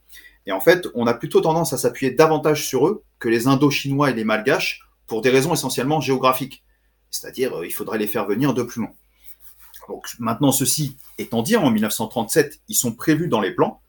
Et 0.47 0.53
en 0.53 0.61
fait, 0.61 0.89
on 0.95 1.07
a 1.07 1.13
plutôt 1.13 1.43
tendance 1.43 1.75
à 1.75 1.79
s'appuyer 1.79 2.13
davantage 2.13 2.67
sur 2.67 2.89
eux 2.89 3.05
que 3.19 3.29
les 3.29 3.49
Indo-Chinois 3.49 4.11
et 4.11 4.15
les 4.15 4.25
Malgaches 4.25 4.81
pour 5.07 5.21
des 5.21 5.31
raisons 5.31 5.53
essentiellement 5.53 6.01
géographiques. 6.01 6.65
C'est-à-dire, 7.11 7.63
il 7.65 7.71
faudrait 7.71 7.99
les 7.99 8.07
faire 8.07 8.25
venir 8.25 8.55
de 8.55 8.63
plus 8.63 8.81
loin. 8.81 8.95
Donc 9.89 10.07
maintenant, 10.19 10.53
ceci 10.53 10.97
étant 11.19 11.43
dit, 11.43 11.57
en 11.57 11.71
1937, 11.71 12.61
ils 12.69 12.75
sont 12.75 12.93
prévus 12.93 13.29
dans 13.29 13.41
les 13.41 13.53
plans, 13.53 13.81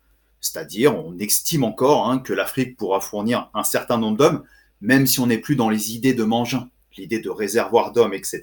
c'est-à-dire 0.42 0.96
on 0.96 1.18
estime 1.18 1.64
encore 1.64 2.10
hein, 2.10 2.20
que 2.20 2.34
l'Afrique 2.34 2.78
pourra 2.78 3.02
fournir 3.02 3.50
un 3.54 3.64
certain 3.64 3.98
nombre 3.98 4.18
d'hommes, 4.18 4.44
même 4.82 5.08
si 5.08 5.20
on 5.20 5.28
n'est 5.28 5.38
plus 5.38 5.56
dans 5.56 5.70
les 5.70 5.94
idées 5.94 6.14
de 6.14 6.24
Mangin, 6.24 6.70
l'idée 6.98 7.20
de 7.20 7.30
réservoir 7.30 7.92
d'hommes, 7.92 8.14
etc. 8.14 8.42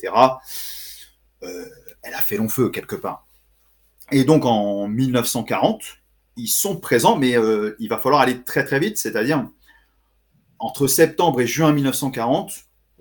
Euh, 1.42 1.66
elle 2.03 2.14
a 2.14 2.20
fait 2.20 2.36
long 2.36 2.48
feu 2.48 2.70
quelque 2.70 2.96
part. 2.96 3.26
Et 4.11 4.24
donc 4.24 4.44
en 4.44 4.88
1940, 4.88 5.82
ils 6.36 6.48
sont 6.48 6.76
présents, 6.76 7.16
mais 7.16 7.36
euh, 7.36 7.76
il 7.78 7.88
va 7.88 7.98
falloir 7.98 8.20
aller 8.20 8.42
très 8.42 8.64
très 8.64 8.78
vite, 8.78 8.98
c'est-à-dire 8.98 9.46
entre 10.59 10.86
septembre 10.86 11.40
et 11.40 11.46
juin 11.46 11.72
1940, 11.72 12.53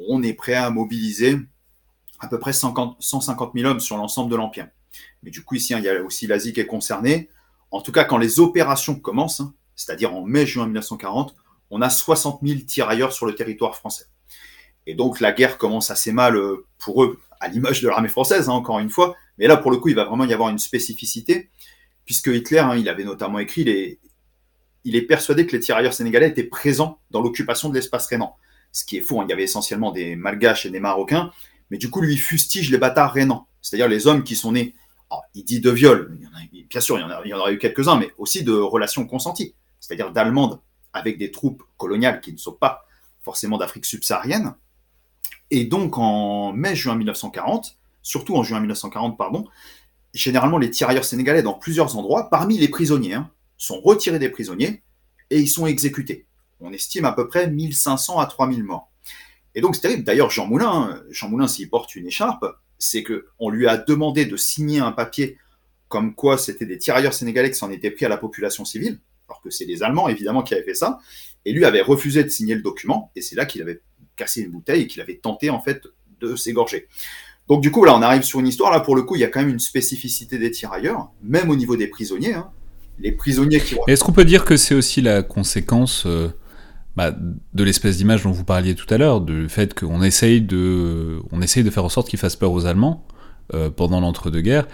on 0.10 0.24
est 0.24 0.34
prêt 0.34 0.56
à 0.56 0.70
mobiliser 0.70 1.38
à 2.22 2.28
peu 2.28 2.40
près 2.40 2.54
150 2.54 2.98
000 3.56 3.70
hommes 3.70 3.80
sur 3.80 3.98
l'ensemble 3.98 4.32
de 4.32 4.36
l'Empire. 4.36 4.68
Mais 5.24 5.32
du 5.32 5.44
coup, 5.44 5.56
ici, 5.56 5.74
hein, 5.74 5.80
il 5.80 5.86
y 5.86 5.90
a 5.90 6.02
aussi 6.02 6.28
l'Asie 6.28 6.54
qui 6.54 6.60
est 6.60 6.66
concernée. 6.68 7.30
En 7.72 7.82
tout 7.82 7.92
cas, 7.92 8.04
quand 8.04 8.18
les 8.18 8.40
opérations 8.40 8.96
commencent, 8.96 9.42
hein, 9.42 9.54
c'est-à-dire 9.76 10.14
en 10.14 10.24
mai-juin 10.24 10.66
1940, 10.66 11.36
on 11.72 11.82
a 11.82 11.90
60 11.90 12.42
000 12.44 12.62
tirailleurs 12.62 13.12
sur 13.12 13.26
le 13.26 13.34
territoire 13.34 13.76
français. 13.76 14.06
Et 14.86 14.94
donc 14.94 15.20
la 15.20 15.32
guerre 15.32 15.58
commence 15.58 15.90
assez 15.90 16.12
mal 16.12 16.36
euh, 16.36 16.66
pour 16.78 17.04
eux 17.04 17.20
à 17.40 17.48
l'image 17.48 17.82
de 17.82 17.88
l'armée 17.88 18.10
française, 18.10 18.50
hein, 18.50 18.54
encore 18.54 18.80
une 18.80 18.90
fois. 18.90 19.16
Mais 19.38 19.48
là, 19.48 19.58
pour 19.58 19.72
le 19.72 19.78
coup, 19.78 19.90
il 19.90 19.96
va 19.96 20.06
vraiment 20.06 20.26
y 20.26 20.34
avoir 20.34 20.50
une 20.50 20.60
spécificité, 20.60 21.50
puisque 22.06 22.28
Hitler, 22.28 22.64
il 22.78 22.88
avait 22.88 23.04
notamment 23.04 23.40
écrit, 23.40 23.98
il 24.84 24.96
est 24.96 25.02
persuadé 25.02 25.48
que 25.48 25.54
les 25.54 25.60
tirailleurs 25.60 25.94
sénégalais 25.94 26.30
étaient 26.30 26.44
présents 26.44 27.00
dans 27.10 27.22
l'occupation 27.22 27.70
de 27.70 27.76
l'espace 27.76 28.06
rhénan. 28.08 28.36
Ce 28.72 28.86
qui 28.86 28.98
est 28.98 29.02
faux, 29.02 29.24
il 29.24 29.30
y 29.30 29.34
avait 29.34 29.44
essentiellement 29.44 29.92
des 29.92 30.16
Malgaches 30.16 30.66
et 30.66 30.70
des 30.70 30.80
Marocains, 30.80 31.32
mais 31.72 31.78
du 31.78 31.90
coup, 31.90 32.02
lui, 32.02 32.18
fustige 32.18 32.70
les 32.70 32.78
bâtards 32.78 33.14
rhénans, 33.14 33.48
c'est-à-dire 33.62 33.88
les 33.88 34.06
hommes 34.06 34.24
qui 34.24 34.36
sont 34.36 34.52
nés, 34.52 34.76
il 35.34 35.44
dit 35.44 35.60
de 35.60 35.72
viol, 35.72 36.18
bien 36.70 36.82
sûr, 36.82 36.98
il 36.98 37.02
y, 37.02 37.04
en 37.04 37.10
a, 37.10 37.22
il 37.26 37.30
y 37.30 37.34
en 37.34 37.40
aurait 37.40 37.54
eu 37.54 37.58
quelques-uns, 37.58 37.98
mais 37.98 38.12
aussi 38.18 38.44
de 38.44 38.54
relations 38.54 39.06
consenties, 39.06 39.56
c'est-à-dire 39.80 40.12
d'Allemandes 40.12 40.60
avec 40.94 41.18
des 41.18 41.32
troupes 41.32 41.64
coloniales 41.78 42.22
qui 42.22 42.34
ne 42.34 42.38
sont 42.38 42.52
pas 42.52 42.86
forcément 43.22 43.58
d'Afrique 43.58 43.86
subsaharienne, 43.86 44.54
et 45.50 45.66
donc 45.66 45.98
en 45.98 46.54
mai-juin 46.54 46.96
1940, 46.96 47.78
surtout 48.02 48.36
en 48.36 48.44
juin 48.44 48.60
1940, 48.60 49.18
pardon, 49.18 49.48
généralement 50.14 50.58
les 50.58 50.70
tirailleurs 50.70 51.06
sénégalais 51.06 51.44
dans 51.44 51.54
plusieurs 51.54 51.98
endroits, 51.98 52.30
parmi 52.30 52.58
les 52.58 52.68
prisonniers, 52.68 53.14
hein, 53.14 53.30
sont 53.58 53.80
retirés 53.80 54.20
des 54.20 54.30
prisonniers 54.30 54.82
et 55.30 55.40
ils 55.40 55.48
sont 55.48 55.68
exécutés. 55.68 56.26
On 56.60 56.74
estime 56.74 57.06
à 57.06 57.12
peu 57.12 57.28
près 57.28 57.50
1500 57.50 58.20
à 58.20 58.26
3000 58.26 58.64
morts. 58.64 58.91
Et 59.56 59.62
donc 59.62 59.76
c'est 59.76 59.82
terrible. 59.82 60.04
D'ailleurs, 60.04 60.30
Jean 60.30 60.48
Moulin, 60.48 61.02
Jean 61.10 61.30
Moulin, 61.30 61.48
s'il 61.48 61.70
porte 61.70 61.96
une 61.96 62.08
écharpe, 62.08 62.46
c'est 62.78 63.04
qu'on 63.04 63.50
lui 63.50 63.68
a 63.68 63.78
demandé 63.78 64.26
de 64.26 64.38
signer 64.38 64.80
un 64.80 64.92
papier 64.92 65.38
comme 65.88 66.16
quoi 66.16 66.38
c'était 66.38 66.66
des 66.66 66.78
tirailleurs 66.78 67.14
sénégalais 67.14 67.52
qui 67.52 67.58
s'en 67.58 67.70
étaient 67.70 67.92
pris 67.92 68.06
à 68.06 68.10
la 68.10 68.18
population 68.18 68.64
civile, 68.64 69.00
alors 69.28 69.42
que 69.42 69.50
c'est 69.50 69.66
les 69.66 69.84
Allemands 69.84 70.08
évidemment 70.08 70.42
qui 70.42 70.54
avaient 70.54 70.64
fait 70.64 70.74
ça, 70.74 71.00
et 71.46 71.52
lui 71.52 71.66
avait 71.66 71.82
refusé 71.82 72.24
de 72.24 72.30
signer 72.30 72.56
le 72.56 72.62
document, 72.62 73.12
et 73.16 73.22
c'est 73.22 73.36
là 73.36 73.46
qu'il 73.46 73.62
avait 73.62 73.82
cassé 74.16 74.42
une 74.42 74.52
bouteille 74.52 74.84
et 74.84 74.88
qu'il 74.88 75.02
avait 75.02 75.18
tenté 75.18 75.50
en 75.50 75.62
fait 75.62 75.84
de 76.22 76.36
s'égorger. 76.36 76.88
Donc 77.48 77.62
du 77.62 77.72
coup, 77.72 77.84
là, 77.84 77.96
on 77.96 78.02
arrive 78.02 78.24
sur 78.24 78.40
une 78.40 78.48
histoire, 78.48 78.72
là, 78.72 78.80
pour 78.80 78.96
le 78.96 79.02
coup, 79.02 79.16
il 79.16 79.20
y 79.20 79.26
a 79.26 79.28
quand 79.28 79.42
même 79.42 79.50
une 79.50 79.60
spécificité 79.60 80.38
des 80.38 80.52
tirailleurs, 80.52 81.12
même 81.22 81.50
au 81.50 81.56
niveau 81.56 81.76
des 81.76 81.88
prisonniers. 81.88 82.34
Hein. 82.34 82.50
Les 83.00 83.12
prisonniers 83.12 83.60
qui... 83.60 83.76
Est-ce 83.88 84.04
qu'on 84.04 84.14
peut 84.14 84.26
dire 84.26 84.46
que 84.46 84.56
c'est 84.56 84.76
aussi 84.76 85.02
la 85.02 85.24
conséquence 85.24 86.06
euh, 86.06 86.30
bah, 86.96 87.16
de 87.54 87.64
l'espèce 87.64 87.98
d'image 87.98 88.24
dont 88.24 88.32
vous 88.32 88.44
parliez 88.44 88.76
tout 88.76 88.92
à 88.94 88.98
l'heure, 88.98 89.22
du 89.22 89.50
fait 89.50 89.74
qu'on 89.78 90.02
essaye 90.04 90.42
de, 90.42 91.22
on 91.32 91.42
essaye 91.42 91.64
de 91.64 91.70
faire 91.70 91.86
en 91.86 91.90
sorte 91.90 92.10
qu'ils 92.10 92.20
fassent 92.20 92.36
peur 92.36 92.52
aux 92.52 92.66
Allemands 92.66 93.06
euh, 93.54 93.70
pendant 93.70 94.00
l'entre-deux-guerres, 94.00 94.68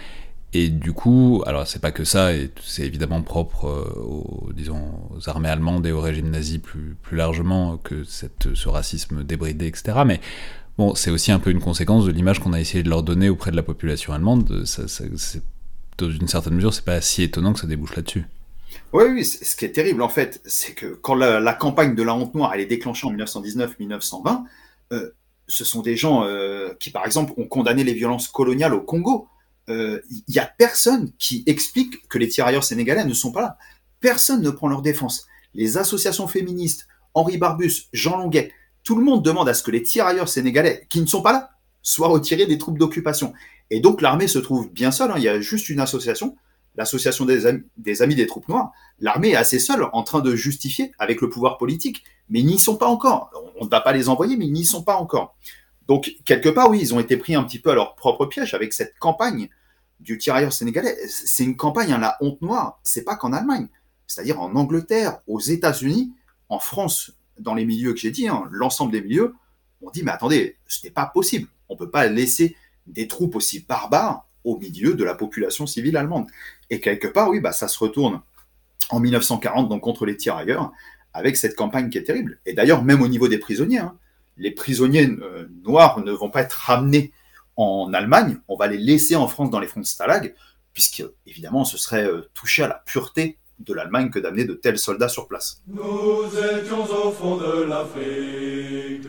et 0.54 0.68
du 0.68 0.92
coup, 0.92 1.42
alors 1.46 1.66
c'est 1.66 1.80
pas 1.80 1.92
que 1.92 2.04
ça, 2.04 2.34
et 2.34 2.50
c'est 2.62 2.84
évidemment 2.86 3.22
propre 3.22 3.66
euh, 3.66 4.00
aux, 4.00 4.50
disons, 4.54 4.92
aux 5.14 5.28
armées 5.28 5.50
allemandes 5.50 5.86
et 5.86 5.92
au 5.92 6.00
régime 6.00 6.30
nazi 6.30 6.58
plus, 6.58 6.96
plus 7.02 7.16
largement 7.16 7.76
que 7.76 8.04
ce 8.04 8.68
racisme 8.68 9.24
débridé, 9.24 9.66
etc. 9.66 9.98
Mais 10.06 10.20
Bon, 10.78 10.94
c'est 10.94 11.10
aussi 11.10 11.32
un 11.32 11.40
peu 11.40 11.50
une 11.50 11.60
conséquence 11.60 12.04
de 12.06 12.12
l'image 12.12 12.38
qu'on 12.38 12.52
a 12.52 12.60
essayé 12.60 12.84
de 12.84 12.88
leur 12.88 13.02
donner 13.02 13.28
auprès 13.28 13.50
de 13.50 13.56
la 13.56 13.64
population 13.64 14.12
allemande. 14.12 14.64
Ça, 14.64 14.84
dans 15.98 16.08
une 16.08 16.28
certaine 16.28 16.54
mesure, 16.54 16.72
c'est 16.72 16.84
pas 16.84 17.00
si 17.00 17.24
étonnant 17.24 17.52
que 17.52 17.58
ça 17.58 17.66
débouche 17.66 17.96
là-dessus. 17.96 18.26
Oui, 18.92 19.04
oui, 19.10 19.24
ce 19.24 19.54
qui 19.54 19.66
est 19.66 19.72
terrible 19.72 20.00
en 20.00 20.08
fait, 20.08 20.40
c'est 20.46 20.72
que 20.72 20.86
quand 20.86 21.14
la, 21.14 21.52
campagne 21.52 21.94
de 21.94 22.02
la 22.02 22.14
honte 22.14 22.34
noire 22.34 22.54
elle 22.54 22.60
est 22.60 22.66
déclenchée 22.66 23.06
en 23.06 23.12
1919-1920, 23.12 24.44
euh, 24.92 25.10
ce 25.46 25.64
sont 25.64 25.82
des 25.82 25.96
gens 25.96 26.24
euh, 26.24 26.74
qui, 26.80 26.90
par 26.90 27.04
exemple, 27.04 27.32
ont 27.36 27.46
condamné 27.46 27.84
les 27.84 27.92
violences 27.92 28.28
coloniales 28.28 28.74
au 28.74 28.80
Congo. 28.80 29.28
Il 29.68 29.74
euh, 29.74 30.00
y 30.28 30.38
a 30.38 30.46
personne 30.46 31.12
qui 31.18 31.42
explique 31.46 32.08
que 32.08 32.16
les 32.16 32.28
tirailleurs 32.28 32.64
sénégalais 32.64 33.04
ne 33.04 33.12
sont 33.12 33.32
pas 33.32 33.42
là. 33.42 33.58
Personne 34.00 34.40
ne 34.40 34.50
prend 34.50 34.68
leur 34.68 34.80
défense. 34.80 35.26
Les 35.54 35.76
associations 35.76 36.26
féministes, 36.26 36.88
Henri 37.12 37.36
Barbus, 37.36 37.88
Jean 37.92 38.16
Longuet, 38.16 38.52
tout 38.84 38.96
le 38.96 39.04
monde 39.04 39.22
demande 39.22 39.48
à 39.50 39.54
ce 39.54 39.62
que 39.62 39.70
les 39.70 39.82
tirailleurs 39.82 40.30
sénégalais, 40.30 40.86
qui 40.88 41.00
ne 41.02 41.06
sont 41.06 41.20
pas 41.20 41.32
là, 41.32 41.50
soient 41.82 42.08
retirés 42.08 42.46
des 42.46 42.56
troupes 42.56 42.78
d'occupation. 42.78 43.34
Et 43.70 43.80
donc 43.80 44.00
l'armée 44.00 44.28
se 44.28 44.38
trouve 44.38 44.70
bien 44.72 44.90
seule, 44.90 45.10
hein. 45.10 45.16
il 45.18 45.22
y 45.22 45.28
a 45.28 45.40
juste 45.40 45.68
une 45.68 45.80
association, 45.80 46.36
l'association 46.76 47.24
des, 47.24 47.46
amis 48.02 48.14
des 48.14 48.26
troupes 48.26 48.48
noires. 48.48 48.72
L'armée 49.00 49.30
est 49.30 49.36
assez 49.36 49.58
seule 49.58 49.86
en 49.92 50.02
train 50.02 50.20
de 50.20 50.34
justifier 50.36 50.92
avec 50.98 51.20
le 51.20 51.28
pouvoir 51.28 51.58
politique, 51.58 52.04
mais 52.28 52.40
ils 52.40 52.46
n'y 52.46 52.58
sont 52.58 52.76
pas 52.76 52.86
encore. 52.86 53.30
On 53.60 53.64
ne 53.64 53.70
va 53.70 53.80
pas 53.80 53.92
les 53.92 54.08
envoyer, 54.08 54.36
mais 54.36 54.46
ils 54.46 54.52
n'y 54.52 54.64
sont 54.64 54.82
pas 54.82 54.96
encore. 54.96 55.36
Donc 55.88 56.14
quelque 56.24 56.48
part, 56.48 56.70
oui, 56.70 56.78
ils 56.80 56.94
ont 56.94 57.00
été 57.00 57.16
pris 57.16 57.34
un 57.34 57.42
petit 57.42 57.58
peu 57.58 57.70
à 57.70 57.74
leur 57.74 57.96
propre 57.96 58.26
piège 58.26 58.54
avec 58.54 58.72
cette 58.72 58.98
campagne 58.98 59.48
du 60.00 60.18
tirailleur 60.18 60.52
sénégalais. 60.52 60.96
C'est 61.08 61.44
une 61.44 61.56
campagne, 61.56 61.92
hein, 61.92 61.98
la 61.98 62.16
honte 62.20 62.40
noire, 62.42 62.78
c'est 62.82 63.04
pas 63.04 63.16
qu'en 63.16 63.32
Allemagne, 63.32 63.68
c'est-à-dire 64.06 64.40
en 64.40 64.54
Angleterre, 64.54 65.20
aux 65.26 65.40
États-Unis, 65.40 66.12
en 66.48 66.58
France, 66.58 67.12
dans 67.38 67.54
les 67.54 67.64
milieux 67.64 67.92
que 67.92 68.00
j'ai 68.00 68.10
dit, 68.10 68.28
hein, 68.28 68.44
l'ensemble 68.50 68.92
des 68.92 69.00
milieux, 69.00 69.34
on 69.82 69.90
dit 69.90 70.02
mais 70.02 70.12
attendez, 70.12 70.58
ce 70.66 70.86
n'est 70.86 70.92
pas 70.92 71.06
possible. 71.06 71.48
On 71.68 71.74
ne 71.74 71.78
peut 71.78 71.90
pas 71.90 72.06
laisser 72.06 72.56
des 72.86 73.08
troupes 73.08 73.36
aussi 73.36 73.60
barbares 73.60 74.27
au 74.48 74.58
milieu 74.58 74.94
de 74.94 75.04
la 75.04 75.14
population 75.14 75.66
civile 75.66 75.96
allemande. 75.96 76.26
Et 76.70 76.80
quelque 76.80 77.06
part, 77.06 77.28
oui, 77.28 77.40
bah, 77.40 77.52
ça 77.52 77.68
se 77.68 77.78
retourne 77.78 78.22
en 78.88 78.98
1940 78.98 79.68
donc 79.68 79.82
contre 79.82 80.06
les 80.06 80.16
tirailleurs 80.16 80.72
avec 81.12 81.36
cette 81.36 81.54
campagne 81.54 81.90
qui 81.90 81.98
est 81.98 82.04
terrible. 82.04 82.40
Et 82.46 82.54
d'ailleurs, 82.54 82.82
même 82.82 83.02
au 83.02 83.08
niveau 83.08 83.28
des 83.28 83.38
prisonniers, 83.38 83.78
hein, 83.78 83.94
les 84.38 84.50
prisonniers 84.50 85.06
euh, 85.06 85.46
noirs 85.64 86.02
ne 86.02 86.12
vont 86.12 86.30
pas 86.30 86.42
être 86.42 86.52
ramenés 86.52 87.12
en 87.56 87.92
Allemagne, 87.92 88.38
on 88.48 88.56
va 88.56 88.68
les 88.68 88.78
laisser 88.78 89.16
en 89.16 89.26
France 89.26 89.50
dans 89.50 89.58
les 89.58 89.66
fronts 89.66 89.80
de 89.80 89.86
Stalag, 89.86 90.34
puisque 90.72 91.04
évidemment 91.26 91.64
ce 91.64 91.76
serait 91.76 92.06
euh, 92.06 92.30
toucher 92.32 92.62
à 92.62 92.68
la 92.68 92.82
pureté 92.86 93.36
de 93.58 93.74
l'Allemagne 93.74 94.10
que 94.10 94.20
d'amener 94.20 94.44
de 94.44 94.54
tels 94.54 94.78
soldats 94.78 95.08
sur 95.08 95.26
place. 95.26 95.60
Nous 95.66 96.24
étions 96.54 96.84
au 96.84 97.10
fond 97.10 97.36
de 97.36 97.64
l'Afrique, 97.64 99.08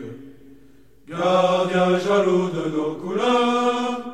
gardiens 1.08 1.96
jaloux 1.98 2.50
de 2.50 2.68
nos 2.70 2.94
couleurs, 2.96 4.09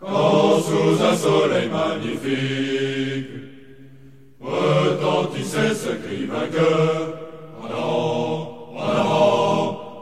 quand 0.00 0.60
sous 0.60 1.02
un 1.02 1.14
soleil 1.14 1.68
magnifique, 1.68 3.26
retentissait 4.40 5.74
ce 5.74 5.90
cri 5.90 6.24
vainqueur, 6.26 7.18
en 7.60 7.66
avant, 7.66 8.72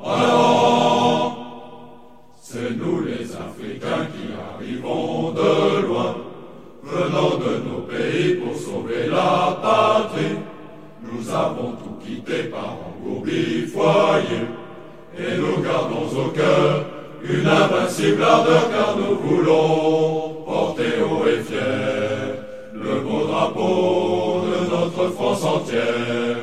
en. 0.05 1.34
C'est 2.40 2.70
nous 2.76 3.01
les 3.03 3.36
Africains 3.36 4.07
qui 4.12 4.28
arrivons 4.55 5.32
de 5.32 5.80
loin 5.86 6.14
venant 6.82 7.36
de 7.36 7.59
nos 7.68 7.82
pays 7.82 8.36
pour 8.36 8.57
sauver 8.57 9.09
la 9.09 9.59
patrie. 9.61 10.38
Nous 11.03 11.28
avons 11.30 11.72
tout 11.72 11.99
quitté 12.05 12.44
par 12.44 12.78
engourbi 12.88 13.66
foyer, 13.66 14.46
et 15.18 15.36
nous 15.36 15.59
gardons 15.62 16.07
au 16.07 16.30
cœur 16.30 16.97
une 17.31 17.47
invincible 17.47 18.22
ardeur 18.22 18.70
car 18.70 18.97
nous 18.97 19.16
voulons 19.16 20.45
porter 20.47 21.03
haut 21.03 21.26
et 21.26 21.43
fier 21.43 22.39
le 22.72 23.01
beau 23.01 23.26
drapeau 23.26 24.43
de 24.47 24.70
notre 24.70 25.12
France 25.12 25.45
entière. 25.45 26.37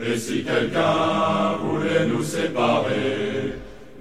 Et 0.00 0.16
si 0.16 0.44
quelqu'un 0.44 1.56
voulait 1.62 2.06
nous 2.06 2.22
séparer, 2.22 3.54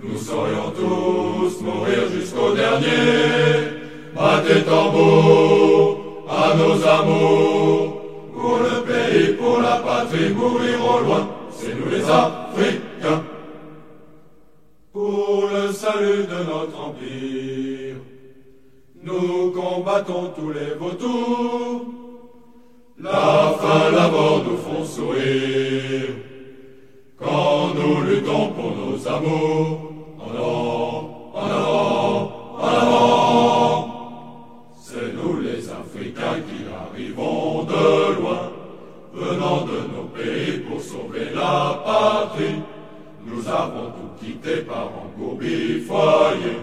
nous 0.03 0.17
saurions 0.17 0.71
tous 0.75 1.61
mourir 1.61 2.09
jusqu'au 2.13 2.53
dernier 2.53 3.77
Battez 4.15 4.63
tambour 4.63 6.25
à 6.29 6.55
nos 6.55 6.87
amours. 6.87 8.01
Pour 8.33 8.57
le 8.59 8.83
pays, 8.83 9.33
pour 9.33 9.59
la 9.61 9.77
patrie, 9.77 10.33
mourir 10.33 10.79
au 10.83 10.99
loin, 11.05 11.29
c'est 11.51 11.73
nous 11.75 11.89
les 11.89 12.03
Africains. 12.03 13.36
Pour 14.97 15.47
le 15.53 15.71
salut 15.71 16.23
de 16.23 16.39
notre 16.51 16.79
empire, 16.87 17.97
nous 19.03 19.51
combattons 19.51 20.33
tous 20.35 20.51
les 20.51 20.73
vautours. 20.73 21.85
La 22.99 23.53
faim, 23.59 23.91
la 23.91 24.07
mort 24.07 24.43
nous 24.43 24.57
font 24.57 24.83
sourire. 24.83 26.15
Quand 27.15 27.75
nous 27.75 28.01
luttons 28.09 28.49
pour 28.53 28.71
nos 28.75 29.07
amours, 29.07 29.93
en 30.17 30.31
avant, 30.35 31.31
en 31.35 31.45
avant, 31.45 32.31
en 32.57 32.67
avant. 32.67 33.93
C'est 34.81 35.13
nous 35.13 35.41
les 35.41 35.69
Africains 35.69 36.39
qui 36.47 36.65
arrivons 36.73 37.65
de 37.65 38.19
loin, 38.19 38.51
venant 39.13 39.61
de 39.61 39.77
nos 39.93 40.07
pays 40.15 40.57
pour 40.67 40.81
sauver 40.81 41.27
la 41.35 41.83
patrie. 41.85 42.63
Nous 43.29 43.45
avons 43.49 43.91
tout 43.91 44.25
quitté 44.25 44.61
par 44.61 44.89
engourbi 45.03 45.81
foyer, 45.81 46.57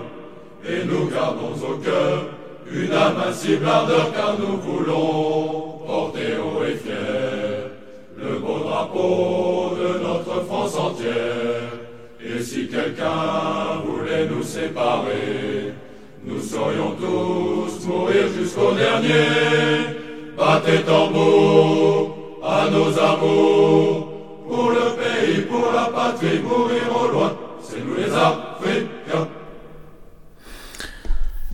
et 0.67 0.85
nous 0.87 1.09
gardons 1.11 1.53
au 1.53 1.77
cœur 1.77 2.25
une 2.73 2.93
invincible 2.93 3.67
ardeur 3.67 4.11
car 4.15 4.37
nous 4.39 4.57
voulons 4.57 5.83
porter 5.87 6.39
haut 6.39 6.65
et 6.65 6.77
fier 6.77 7.71
le 8.17 8.39
beau 8.39 8.61
drapeau 8.61 9.77
de 9.77 9.99
notre 9.99 10.47
France 10.47 10.77
entière. 10.79 11.69
Et 12.25 12.41
si 12.43 12.69
quelqu'un 12.69 13.83
voulait 13.85 14.27
nous 14.27 14.43
séparer, 14.43 15.75
nous 16.25 16.41
saurions 16.41 16.97
tous 16.99 17.87
mourir 17.87 18.29
jusqu'au 18.39 18.73
dernier. 18.73 19.93
Battez 20.39 20.83
tambour 20.83 22.41
à 22.43 22.71
nos 22.71 22.99
amours. 22.99 24.09
Pour 24.49 24.71
le 24.71 24.94
pays, 25.25 25.41
pour 25.43 25.73
la 25.73 25.87
patrie, 25.87 26.41
mourir 26.41 26.83
au 26.95 27.13
loin, 27.13 27.37
c'est 27.63 27.85
nous 27.85 27.95
les 27.97 28.13
Africains. 28.13 29.29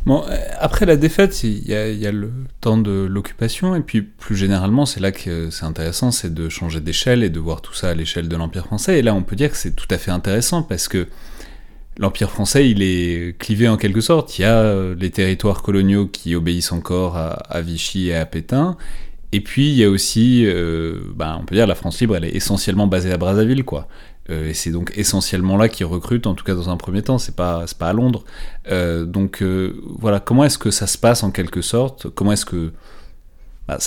Bon, 0.07 0.25
après 0.59 0.87
la 0.87 0.97
défaite, 0.97 1.45
il 1.45 1.59
y, 1.69 1.73
y, 1.73 2.07
a 2.07 2.13
le 2.13 2.33
temps 2.61 2.79
de 2.79 2.91
l'occupation, 2.91 3.77
et 3.77 3.81
puis 3.81 4.01
plus 4.03 4.35
généralement, 4.35 4.87
c'est 4.87 5.01
là 5.01 5.13
que 5.13 5.51
c'est 5.51 5.65
intéressant, 5.65 6.11
c'est 6.11 6.33
de 6.33 6.49
changer 6.49 6.81
d'échelle 6.81 7.23
et 7.23 7.31
de 7.31 7.39
voir 7.39 7.61
tout 7.61 7.75
ça 7.75 7.91
à 7.91 7.95
l'échelle 7.95 8.29
de 8.29 8.37
l'Empire 8.37 8.65
français. 8.65 8.99
Et 8.99 9.03
là, 9.03 9.15
on 9.15 9.23
peut 9.23 9.37
dire 9.37 9.51
que 9.51 9.57
c'est 9.57 9.77
tout 9.77 9.87
à 9.91 9.99
fait 9.99 10.11
intéressant 10.11 10.63
parce 10.63 10.89
que 10.89 11.07
l'Empire 11.99 12.31
français, 12.31 12.71
il 12.71 12.83
est 12.83 13.39
clivé 13.39 13.69
en 13.69 13.77
quelque 13.77 14.01
sorte. 14.01 14.39
Il 14.39 14.43
y 14.43 14.45
a 14.47 14.57
euh, 14.57 14.95
les 14.99 15.11
territoires 15.11 15.63
coloniaux 15.63 16.07
qui 16.07 16.35
obéissent 16.35 16.73
encore 16.73 17.17
à, 17.17 17.61
Vichy 17.61 18.09
et 18.09 18.17
à 18.17 18.25
Pétain. 18.25 18.77
Et 19.33 19.41
puis, 19.41 19.69
il 19.69 19.77
y 19.77 19.85
a 19.85 19.91
aussi, 19.91 20.45
euh, 20.47 20.99
ben, 21.15 21.39
on 21.41 21.45
peut 21.45 21.55
dire, 21.55 21.67
la 21.67 21.75
France 21.75 22.01
libre, 22.01 22.17
elle 22.17 22.25
est 22.25 22.35
essentiellement 22.35 22.87
basée 22.87 23.13
à 23.13 23.17
Brazzaville, 23.17 23.65
quoi. 23.65 23.89
Euh, 24.29 24.49
et 24.49 24.55
c'est 24.55 24.71
donc 24.71 24.93
essentiellement 24.97 25.57
là 25.57 25.69
qu'ils 25.69 25.87
recrutent, 25.87 26.27
en 26.27 26.35
tout 26.35 26.45
cas 26.45 26.55
dans 26.55 26.69
un 26.69 26.77
premier 26.77 27.03
temps, 27.03 27.19
c'est 27.19 27.35
pas, 27.35 27.65
pas 27.79 27.89
à 27.89 27.93
Londres. 27.93 28.25
donc 29.07 29.43
voilà, 29.43 30.21
comment 30.21 30.45
est-ce 30.45 30.59
que 30.59 30.71
ça 30.71 30.87
se 30.87 30.99
passe 30.99 31.23
en 31.23 31.31
quelque 31.31 31.63
sorte? 31.63 32.09
Comment 32.11 32.33
est-ce 32.33 32.45
que 32.45 32.73
bah, 33.71 33.79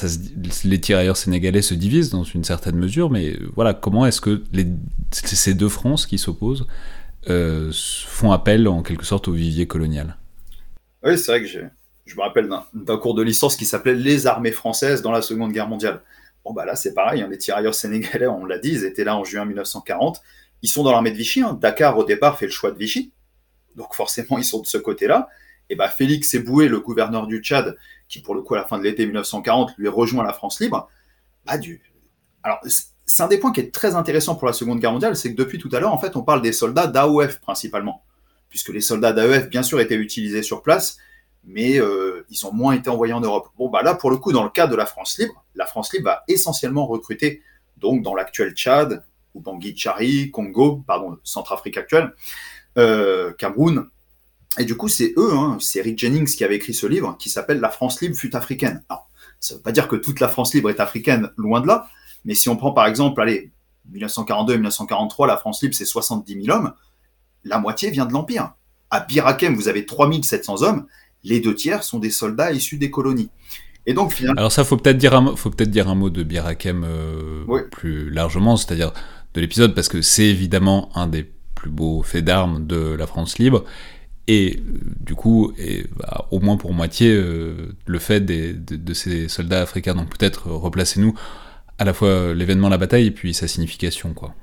les 0.64 0.80
tirailleurs 0.80 1.18
sénégalais 1.18 1.62
se 1.62 1.74
divisent 1.74 2.10
dans 2.10 2.24
une 2.24 2.46
certaine 2.46 2.78
mesure, 2.78 3.10
mais 3.10 3.38
voilà, 3.54 3.74
comment 3.74 4.06
est-ce 4.06 4.22
que 4.22 4.42
ces 5.12 5.54
deux 5.54 5.68
France 5.68 6.06
qui 6.06 6.18
s'opposent 6.18 6.66
euh, 7.30 7.72
font 7.74 8.32
appel 8.32 8.68
en 8.68 8.82
quelque 8.82 9.06
sorte 9.06 9.28
au 9.28 9.34
vivier 9.34 9.66
colonial? 9.66 10.16
Oui, 11.04 11.18
c'est 11.18 11.32
vrai 11.38 11.42
que 11.42 11.48
je 12.06 12.16
me 12.16 12.22
rappelle 12.22 12.50
d'un 12.74 12.98
cours 12.98 13.16
de 13.16 13.24
licence 13.24 13.56
qui 13.56 13.66
s'appelait 13.66 13.96
Les 13.96 14.28
armées 14.28 14.52
françaises 14.52 15.02
dans 15.02 15.12
la 15.12 15.22
Seconde 15.22 15.52
Guerre 15.52 15.68
mondiale. 15.68 16.02
Bon, 16.44 16.54
bah 16.54 16.66
là, 16.66 16.76
c'est 16.76 16.94
pareil, 16.94 17.22
hein, 17.22 17.28
les 17.30 17.38
tirailleurs 17.38 17.74
sénégalais, 17.74 18.28
on 18.28 18.46
l'a 18.46 18.60
dit, 18.60 18.72
ils 18.72 18.84
étaient 18.84 19.06
là 19.06 19.16
en 19.16 19.24
juin 19.24 19.46
1940. 19.46 20.22
ils 20.62 20.70
sont 20.70 20.84
dans 20.84 20.92
l'armée 20.92 21.12
de 21.12 21.18
Vichy. 21.18 21.42
Hein. 21.42 21.58
Dakar, 21.60 21.98
au 21.98 22.04
départ, 22.04 22.38
fait 22.38 22.46
le 22.46 22.52
choix 22.52 22.72
de 22.72 22.78
Vichy. 22.78 23.14
Donc 23.76 23.96
forcément, 23.96 24.38
ils 24.38 24.44
sont 24.44 24.60
de 24.60 24.68
ce 24.68 24.78
côté-là. 24.78 25.30
Et 25.70 25.76
bah, 25.76 25.88
Félix 25.88 26.34
Eboué, 26.34 26.68
le 26.68 26.82
gouverneur 26.82 27.28
du 27.28 27.40
Tchad, 27.40 27.78
qui 28.10 28.22
pour 28.22 28.36
le 28.36 28.42
coup, 28.42 28.56
à 28.56 28.58
la 28.58 28.66
fin 28.66 28.78
de 28.78 28.84
l'été 28.84 29.06
1940, 29.06 29.78
lui 29.78 29.88
rejoint 29.88 30.24
la 30.24 30.34
France 30.34 30.60
libre, 30.60 30.90
bah, 31.46 31.58
du... 31.58 31.82
Alors, 32.44 32.60
c'est 33.06 33.24
un 33.24 33.28
des 33.28 33.38
points 33.38 33.54
qui 33.54 33.62
est 33.62 33.74
très 33.74 33.96
intéressant 33.96 34.36
pour 34.36 34.48
la 34.48 34.54
Seconde 34.54 34.80
Guerre 34.80 34.92
mondiale, 34.92 35.16
c'est 35.16 35.32
que 35.34 35.38
depuis 35.38 35.58
tout 35.58 35.70
à 35.72 35.80
l'heure, 35.80 35.94
en 35.94 35.98
fait, 35.98 36.18
on 36.18 36.24
parle 36.24 36.42
des 36.42 36.52
soldats 36.52 36.88
d'AOF 36.88 37.40
principalement. 37.40 38.04
Puisque 38.50 38.70
les 38.70 38.82
soldats 38.82 39.14
d'AOF, 39.14 39.48
bien 39.50 39.64
sûr, 39.64 39.80
étaient 39.80 39.96
utilisés 39.96 40.44
sur 40.44 40.62
place, 40.62 40.98
mais 41.46 41.80
euh, 41.80 42.26
ils 42.30 42.46
ont 42.46 42.54
moins 42.54 42.74
été 42.74 42.90
envoyés 42.90 43.14
en 43.14 43.22
Europe. 43.22 43.50
Bon, 43.58 43.70
bah 43.70 43.82
là, 43.84 43.96
pour 43.96 44.12
le 44.12 44.18
coup, 44.18 44.32
dans 44.32 44.44
le 44.44 44.50
cas 44.50 44.68
de 44.68 44.76
la 44.76 44.86
France 44.86 45.18
libre, 45.18 45.44
la 45.56 45.66
France 45.66 45.94
libre 45.94 46.06
va 46.06 46.24
essentiellement 46.28 46.86
recruter, 46.86 47.42
donc 47.78 48.02
dans 48.02 48.16
l'actuel 48.16 48.54
Tchad, 48.54 49.04
ou 49.34 49.42
Bangui 49.42 49.76
Chari, 49.76 50.32
Congo, 50.32 50.84
pardon, 50.86 51.18
Centrafrique 51.24 51.78
actuelle, 51.78 52.14
euh, 52.78 53.34
Cameroun. 53.34 53.90
Et 54.60 54.66
du 54.66 54.78
coup, 54.78 54.88
c'est 54.88 55.14
eux, 55.18 55.34
hein, 55.34 55.58
c'est 55.60 55.82
Rick 55.82 55.98
Jennings 55.98 56.36
qui 56.36 56.44
avait 56.44 56.56
écrit 56.56 56.74
ce 56.74 56.86
livre 56.86 57.18
qui 57.20 57.30
s'appelle 57.30 57.60
La 57.60 57.70
France 57.70 58.02
libre 58.02 58.16
fut 58.16 58.36
africaine. 58.36 58.84
Alors, 58.88 59.10
ça 59.40 59.54
ne 59.54 59.58
veut 59.58 59.64
pas 59.64 59.72
dire 59.72 59.88
que 59.88 59.96
toute 59.96 60.20
la 60.20 60.30
France 60.30 60.54
libre 60.54 60.70
est 60.70 60.80
africaine, 60.80 61.32
loin 61.38 61.60
de 61.60 61.68
là, 61.68 61.88
mais 62.24 62.36
si 62.36 62.50
on 62.50 62.56
prend 62.56 62.72
par 62.72 62.86
exemple, 62.86 63.20
allez, 63.22 63.52
1942-1943, 63.92 65.28
la 65.28 65.38
France 65.38 65.62
libre, 65.62 65.76
c'est 65.76 65.86
70 65.86 66.46
000 66.46 66.58
hommes, 66.58 66.74
la 67.44 67.58
moitié 67.58 67.90
vient 67.90 68.06
de 68.06 68.14
l'Empire. 68.14 68.54
À 68.90 69.00
Birakem, 69.02 69.56
vous 69.56 69.68
avez 69.68 69.86
3700 69.86 70.62
hommes, 70.62 70.86
les 71.24 71.40
deux 71.40 71.56
tiers 71.56 71.84
sont 71.84 72.00
des 72.00 72.10
soldats 72.10 72.52
issus 72.52 72.78
des 72.78 72.92
colonies. 72.92 73.30
Et 73.86 73.94
donc 73.94 74.14
finalement... 74.14 74.40
Alors 74.40 74.52
ça, 74.52 74.64
faut 74.64 74.78
peut-être 74.78 74.98
dire 74.98 75.14
un, 75.14 75.36
faut 75.36 75.50
peut-être 75.50 75.72
dire 75.72 75.90
un 75.90 75.96
mot 75.96 76.10
de 76.10 76.24
Birakem 76.24 76.86
euh, 76.86 77.44
plus 77.72 78.10
largement, 78.10 78.56
c'est-à-dire 78.56 78.94
de 79.34 79.42
l'épisode, 79.42 79.76
parce 79.76 79.90
que 79.90 80.02
c'est 80.02 80.26
évidemment 80.26 80.90
un 80.96 81.08
des 81.08 81.30
plus 81.56 81.70
beaux 81.70 82.04
faits 82.04 82.26
d'armes 82.26 82.66
de 82.66 82.94
la 82.94 83.08
France 83.08 83.40
libre, 83.40 83.66
et 84.28 84.58
euh, 84.58 84.80
du 85.02 85.16
coup, 85.16 85.54
et, 85.58 85.86
bah, 85.98 86.28
au 86.32 86.40
moins 86.40 86.56
pour 86.56 86.74
moitié, 86.74 87.14
euh, 87.14 87.76
le 87.86 88.00
fait 88.00 88.22
de, 88.22 88.54
de, 88.54 88.94
ces 88.94 89.28
soldats 89.28 89.62
africains. 89.62 89.96
Donc 89.96 90.18
peut-être 90.18 90.50
replacez-nous 90.50 91.14
à 91.78 91.86
la 91.86 91.94
fois 91.94 92.34
l'événement, 92.34 92.70
la 92.70 92.78
bataille, 92.78 93.08
et 93.08 93.12
puis 93.12 93.34
sa 93.34 93.48
signification, 93.48 94.14
quoi. 94.14 94.34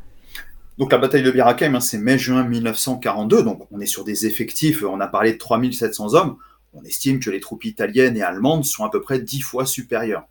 Donc 0.79 0.93
la 0.93 0.99
bataille 0.99 1.23
de 1.23 1.31
Birakem, 1.31 1.75
hein, 1.75 1.81
c'est 1.81 1.99
mai-juin 1.99 2.43
1942, 2.45 3.43
donc 3.43 3.67
on 3.71 3.81
est 3.81 3.87
sur 3.87 4.03
des 4.03 4.27
effectifs, 4.27 4.83
on 4.83 4.99
a 5.01 5.07
parlé 5.07 5.35
de 5.35 5.39
3700 5.39 6.15
hommes, 6.15 6.37
on 6.73 6.85
estime 6.85 7.21
que 7.21 7.31
les 7.31 7.41
troupes 7.41 7.65
italiennes 7.65 8.17
et 8.17 8.23
allemandes 8.23 8.65
sont 8.65 8.85
à 8.85 8.91
peu 8.91 9.01
près 9.01 9.21
10 9.21 9.41
fois 9.41 9.67
supérieures. 9.67 10.27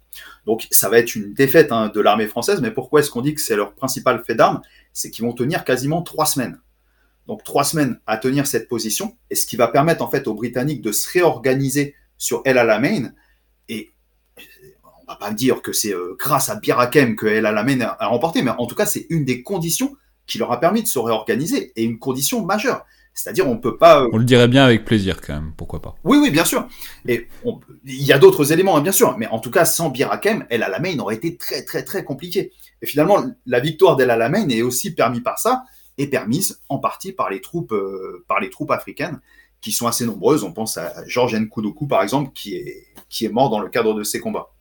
Donc 0.45 0.67
ça 0.71 0.89
va 0.89 0.99
être 0.99 1.15
une 1.15 1.33
défaite 1.33 1.71
hein, 1.71 1.91
de 1.93 1.99
l'armée 1.99 2.27
française, 2.27 2.61
mais 2.61 2.71
pourquoi 2.71 3.01
est-ce 3.01 3.11
qu'on 3.11 3.21
dit 3.21 3.35
que 3.35 3.41
c'est 3.41 3.55
leur 3.55 3.73
principal 3.73 4.23
fait 4.25 4.35
d'armes? 4.35 4.61
C'est 4.93 5.11
qu'ils 5.11 5.25
vont 5.25 5.33
tenir 5.33 5.63
quasiment 5.63 6.01
trois 6.01 6.25
semaines. 6.25 6.59
Donc 7.27 7.43
trois 7.43 7.63
semaines 7.63 7.99
à 8.07 8.17
tenir 8.17 8.47
cette 8.47 8.67
position, 8.67 9.15
et 9.29 9.35
ce 9.35 9.45
qui 9.45 9.55
va 9.55 9.67
permettre 9.67 10.01
en 10.01 10.09
fait 10.09 10.27
aux 10.27 10.33
Britanniques 10.33 10.81
de 10.81 10.91
se 10.91 11.07
réorganiser 11.11 11.93
sur 12.17 12.41
El 12.45 12.57
Alamein, 12.57 13.11
et 13.67 13.93
on 14.83 15.05
va 15.07 15.15
pas 15.15 15.31
dire 15.31 15.61
que 15.61 15.71
c'est 15.71 15.93
euh, 15.93 16.15
grâce 16.17 16.49
à 16.49 16.55
Birakem 16.55 17.15
que 17.15 17.27
El 17.27 17.45
Alamein 17.45 17.81
a 17.81 18.07
remporté, 18.07 18.41
mais 18.41 18.51
en 18.51 18.65
tout 18.65 18.75
cas 18.75 18.87
c'est 18.87 19.05
une 19.09 19.25
des 19.25 19.43
conditions 19.43 19.95
qui 20.25 20.37
leur 20.37 20.51
a 20.51 20.59
permis 20.59 20.81
de 20.81 20.87
se 20.87 20.97
réorganiser, 20.97 21.71
et 21.75 21.83
une 21.83 21.99
condition 21.99 22.43
majeure. 22.43 22.85
C'est-à-dire, 23.13 23.47
on 23.47 23.57
peut 23.57 23.77
pas. 23.77 24.03
Euh, 24.03 24.09
on 24.13 24.17
le 24.17 24.23
dirait 24.23 24.47
bien 24.47 24.63
avec 24.63 24.85
plaisir, 24.85 25.19
quand 25.21 25.33
même, 25.33 25.53
pourquoi 25.57 25.81
pas. 25.81 25.95
Oui, 26.03 26.17
oui, 26.21 26.31
bien 26.31 26.45
sûr. 26.45 26.67
Et 27.07 27.27
il 27.85 28.03
y 28.03 28.13
a 28.13 28.17
d'autres 28.17 28.53
éléments, 28.53 28.77
hein, 28.77 28.81
bien 28.81 28.91
sûr. 28.91 29.17
Mais 29.17 29.27
en 29.27 29.39
tout 29.39 29.51
cas, 29.51 29.65
sans 29.65 29.89
Birakem, 29.89 30.45
El 30.49 30.63
Alamein 30.63 30.97
aurait 30.99 31.15
été 31.15 31.35
très, 31.35 31.63
très, 31.65 31.83
très 31.83 32.03
compliqué. 32.03 32.51
Et 32.81 32.85
finalement, 32.85 33.23
la 33.45 33.59
victoire 33.59 33.97
d'El 33.97 34.09
Alamein 34.09 34.47
est 34.49 34.61
aussi 34.61 34.91
permise 34.91 35.21
par 35.21 35.37
ça, 35.39 35.63
et 35.97 36.07
permise 36.07 36.61
en 36.69 36.79
partie 36.79 37.11
par 37.11 37.29
les 37.29 37.41
troupes, 37.41 37.73
euh, 37.73 38.23
par 38.27 38.39
les 38.39 38.49
troupes 38.49 38.71
africaines, 38.71 39.19
qui 39.59 39.73
sont 39.73 39.85
assez 39.85 40.05
nombreuses. 40.05 40.45
On 40.45 40.53
pense 40.53 40.77
à 40.77 41.05
Georges 41.05 41.35
Nkoudokou, 41.35 41.87
par 41.87 42.01
exemple, 42.01 42.31
qui 42.33 42.55
est, 42.55 42.85
qui 43.09 43.25
est 43.25 43.29
mort 43.29 43.49
dans 43.49 43.59
le 43.59 43.69
cadre 43.69 43.93
de 43.93 44.03
ces 44.03 44.21
combats. 44.21 44.53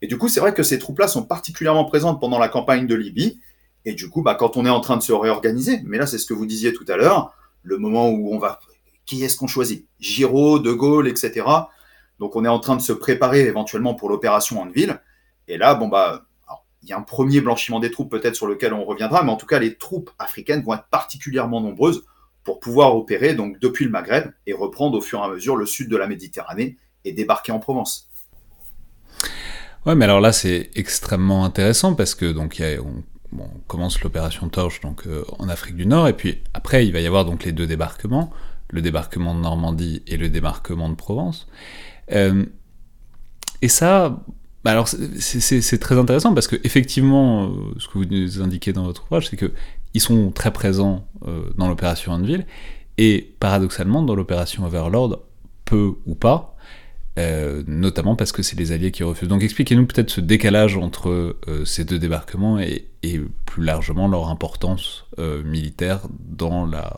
Et 0.00 0.06
du 0.06 0.16
coup, 0.16 0.28
c'est 0.28 0.40
vrai 0.40 0.54
que 0.54 0.62
ces 0.62 0.78
troupes-là 0.78 1.06
sont 1.06 1.22
particulièrement 1.22 1.84
présentes 1.84 2.18
pendant 2.18 2.38
la 2.38 2.48
campagne 2.48 2.86
de 2.86 2.94
Libye, 2.94 3.38
et 3.84 3.92
du 3.92 4.08
coup, 4.08 4.22
bah, 4.22 4.34
quand 4.34 4.56
on 4.56 4.64
est 4.64 4.70
en 4.70 4.80
train 4.80 4.96
de 4.96 5.02
se 5.02 5.12
réorganiser, 5.12 5.80
mais 5.84 5.98
là, 5.98 6.06
c'est 6.06 6.18
ce 6.18 6.26
que 6.26 6.34
vous 6.34 6.46
disiez 6.46 6.72
tout 6.72 6.86
à 6.88 6.96
l'heure, 6.96 7.34
le 7.62 7.78
moment 7.78 8.08
où 8.08 8.34
on 8.34 8.38
va. 8.38 8.60
Qui 9.06 9.24
est-ce 9.24 9.36
qu'on 9.36 9.46
choisit? 9.46 9.86
Giraud, 9.98 10.58
De 10.58 10.72
Gaulle, 10.72 11.08
etc. 11.08 11.46
Donc, 12.18 12.36
on 12.36 12.44
est 12.44 12.48
en 12.48 12.60
train 12.60 12.76
de 12.76 12.82
se 12.82 12.92
préparer 12.92 13.40
éventuellement 13.40 13.94
pour 13.94 14.08
l'opération 14.08 14.64
ville 14.70 15.00
Et 15.48 15.58
là, 15.58 15.74
bon, 15.74 15.88
bah, 15.88 16.26
il 16.82 16.88
y 16.88 16.92
a 16.92 16.98
un 16.98 17.02
premier 17.02 17.40
blanchiment 17.40 17.80
des 17.80 17.90
troupes 17.90 18.10
peut-être 18.10 18.34
sur 18.34 18.46
lequel 18.46 18.72
on 18.72 18.84
reviendra, 18.84 19.22
mais 19.22 19.30
en 19.30 19.36
tout 19.36 19.46
cas, 19.46 19.58
les 19.58 19.76
troupes 19.76 20.10
africaines 20.18 20.62
vont 20.62 20.74
être 20.74 20.88
particulièrement 20.90 21.60
nombreuses 21.60 22.04
pour 22.44 22.60
pouvoir 22.60 22.96
opérer 22.96 23.34
donc 23.34 23.58
depuis 23.60 23.84
le 23.84 23.90
Maghreb 23.90 24.30
et 24.46 24.54
reprendre 24.54 24.96
au 24.96 25.00
fur 25.00 25.20
et 25.20 25.22
à 25.22 25.28
mesure 25.28 25.56
le 25.56 25.66
sud 25.66 25.90
de 25.90 25.96
la 25.96 26.06
Méditerranée 26.06 26.78
et 27.04 27.12
débarquer 27.12 27.52
en 27.52 27.58
Provence. 27.58 28.08
Ouais, 29.86 29.94
mais 29.94 30.04
alors 30.04 30.20
là, 30.20 30.32
c'est 30.32 30.70
extrêmement 30.74 31.44
intéressant 31.44 31.94
parce 31.94 32.14
que 32.14 32.32
donc 32.32 32.58
y 32.58 32.64
a, 32.64 32.80
on 32.82 33.02
on 33.38 33.48
commence 33.66 34.00
l'opération 34.02 34.48
Torche 34.48 34.80
donc 34.80 35.06
euh, 35.06 35.24
en 35.38 35.48
Afrique 35.48 35.76
du 35.76 35.86
Nord, 35.86 36.08
et 36.08 36.12
puis 36.12 36.38
après 36.54 36.86
il 36.86 36.92
va 36.92 37.00
y 37.00 37.06
avoir 37.06 37.24
donc 37.24 37.44
les 37.44 37.52
deux 37.52 37.66
débarquements, 37.66 38.30
le 38.68 38.82
débarquement 38.82 39.34
de 39.34 39.40
Normandie 39.40 40.02
et 40.06 40.16
le 40.16 40.28
débarquement 40.28 40.88
de 40.88 40.94
Provence. 40.94 41.46
Euh, 42.12 42.44
et 43.62 43.68
ça, 43.68 44.22
bah 44.64 44.72
alors 44.72 44.88
c'est 44.88 45.78
très 45.78 45.98
intéressant 45.98 46.34
parce 46.34 46.48
que 46.48 46.56
effectivement, 46.64 47.44
euh, 47.44 47.74
ce 47.78 47.88
que 47.88 47.98
vous 47.98 48.04
nous 48.04 48.42
indiquez 48.42 48.72
dans 48.72 48.84
votre 48.84 49.04
ouvrage, 49.04 49.28
c'est 49.28 49.36
que 49.36 49.52
ils 49.92 50.00
sont 50.00 50.30
très 50.30 50.52
présents 50.52 51.04
dans 51.56 51.68
l'opération 51.68 52.14
Anneville, 52.14 52.46
et 52.96 53.34
paradoxalement 53.40 54.04
dans 54.04 54.14
l'opération 54.14 54.64
Overlord, 54.64 55.18
peu 55.64 55.94
ou 56.06 56.14
pas, 56.14 56.56
euh, 57.18 57.64
notamment 57.66 58.14
parce 58.14 58.30
que 58.30 58.42
c'est 58.42 58.56
les 58.56 58.72
Alliés 58.72 58.92
qui 58.92 59.02
refusent. 59.02 59.28
Donc 59.28 59.42
expliquez-nous 59.42 59.86
peut-être 59.86 60.10
ce 60.10 60.20
décalage 60.20 60.76
entre 60.76 61.36
euh, 61.48 61.64
ces 61.64 61.84
deux 61.84 61.98
débarquements 61.98 62.58
et, 62.60 62.86
plus 63.46 63.64
largement 63.64 64.06
leur 64.06 64.28
importance 64.28 65.06
euh, 65.18 65.42
militaire 65.42 66.02
dans 66.10 66.66
la 66.66 66.96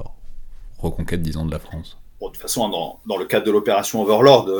reconquête, 0.79 1.23
disons, 1.23 1.47
de 1.47 1.51
la 1.51 1.59
France. 1.59 1.97
de 2.21 2.27
toute 2.27 2.37
façon, 2.37 2.69
dans, 2.69 3.17
le 3.17 3.25
cadre 3.25 3.47
de 3.47 3.51
l'opération 3.51 4.03
Overlord, 4.03 4.51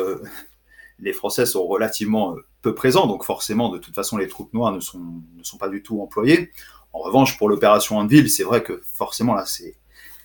les 1.01 1.13
Français 1.13 1.45
sont 1.45 1.67
relativement 1.67 2.37
peu 2.63 2.75
présents, 2.75 3.07
donc 3.07 3.25
forcément, 3.25 3.69
de 3.69 3.79
toute 3.79 3.95
façon, 3.95 4.17
les 4.17 4.29
troupes 4.29 4.55
noires 4.55 4.73
ne 4.73 4.81
sont, 4.81 5.59
pas 5.59 5.69
du 5.69 5.83
tout 5.83 6.01
employées. 6.01 6.51
En 6.93 7.01
revanche, 7.01 7.37
pour 7.37 7.49
l'opération 7.49 7.99
Anvil, 7.99 8.31
c'est 8.31 8.45
vrai 8.45 8.63
que 8.63 8.81
forcément, 8.85 9.35
là, 9.35 9.45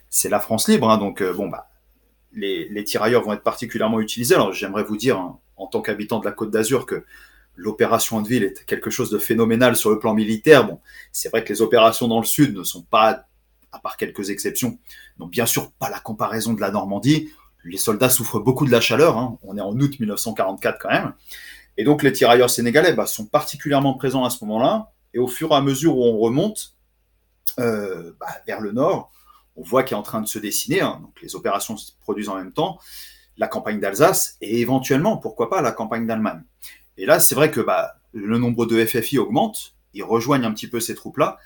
c'est 0.10 0.30
la 0.30 0.40
France 0.40 0.70
libre, 0.70 0.90
hein, 0.90 1.00
donc 1.00 1.22
bon, 1.36 1.50
bah 1.50 1.67
les, 2.34 2.84
tirailleurs 2.84 3.24
vont 3.24 3.34
être 3.34 3.44
particulièrement 3.44 4.00
utilisés. 4.00 4.36
Alors 4.36 4.54
j'aimerais 4.54 4.84
vous 4.84 4.98
dire, 4.98 5.18
hein, 5.18 5.40
en 5.56 5.68
tant 5.68 5.82
qu'habitant 5.82 6.20
de 6.20 6.26
la 6.26 6.32
Côte 6.32 6.52
d'Azur, 6.52 6.86
que 6.86 7.04
l'opération 7.56 8.22
de 8.22 8.32
est 8.32 8.66
quelque 8.66 8.90
chose 8.90 9.10
de 9.10 9.18
phénoménal 9.18 9.76
sur 9.76 9.90
le 9.90 10.00
plan 10.00 10.14
militaire. 10.14 10.68
Bon, 10.68 10.80
c'est 11.12 11.30
vrai 11.30 11.44
que 11.44 11.52
les 11.52 11.62
opérations 11.62 12.08
dans 12.08 12.20
le 12.20 12.26
sud 12.26 12.56
ne 12.56 12.64
sont 12.64 12.84
pas, 12.84 13.26
à 13.72 13.80
part 13.80 13.98
quelques 13.98 14.30
exceptions, 14.30 14.78
donc 15.18 15.32
bien 15.32 15.46
sûr 15.46 15.72
pas 15.72 15.90
la 15.90 16.00
comparaison 16.00 16.54
de 16.54 16.62
la 16.62 16.72
Normandie. 16.72 17.30
Les 17.64 17.78
soldats 17.78 18.10
souffrent 18.10 18.40
beaucoup 18.40 18.66
de 18.66 18.72
la 18.72 18.80
chaleur. 18.80 19.18
Hein. 19.18 19.38
On 19.42 19.58
est 19.58 19.62
en 19.62 19.74
août 19.78 20.00
1944 20.00 20.80
quand 20.80 20.90
même. 20.90 21.14
Et 21.76 21.84
donc 21.84 22.04
les 22.04 22.12
tirailleurs 22.12 22.50
sénégalais 22.50 22.94
bah, 22.94 23.06
sont 23.06 23.26
particulièrement 23.26 23.96
présents 23.96 24.24
à 24.24 24.30
ce 24.30 24.44
moment-là. 24.46 24.92
Et 25.14 25.20
au 25.20 25.28
fur 25.28 25.52
et 25.52 25.56
à 25.56 25.62
mesure 25.62 25.98
où 25.98 26.04
on 26.04 26.18
remonte 26.18 26.76
euh, 27.60 28.14
bah, 28.20 28.28
vers 28.46 28.62
le 28.62 28.72
nord, 28.72 29.12
on 29.58 29.64
voit 29.64 29.84
qu'il 29.84 29.96
est 29.96 30.00
en 30.00 30.04
train 30.04 30.22
de 30.22 30.28
se 30.28 30.40
dessiner, 30.40 30.82
hein. 30.82 31.00
donc 31.02 31.22
les 31.22 31.36
opérations 31.36 31.76
se 31.76 31.92
produisent 32.00 32.30
en 32.30 32.36
même 32.36 32.54
temps, 32.54 32.80
la 33.38 33.48
campagne 33.48 33.80
d'Alsace 33.80 34.38
et 34.42 34.62
éventuellement, 34.62 35.18
pourquoi 35.18 35.50
pas, 35.50 35.62
la 35.62 35.72
campagne 35.72 36.08
d'Allemagne. 36.08 36.44
Et 36.98 37.06
là, 37.06 37.20
c'est 37.20 37.36
vrai 37.36 37.52
que 37.52 37.62
bah, 37.62 37.96
le 38.14 38.38
nombre 38.38 38.66
de 38.66 38.84
FFI 38.84 39.18
augmente, 39.18 39.76
ils 39.94 40.04
rejoignent 40.04 40.46
un 40.46 40.54
petit 40.54 40.68
peu 40.68 40.80
ces 40.80 40.96
troupes-là, 40.96 41.38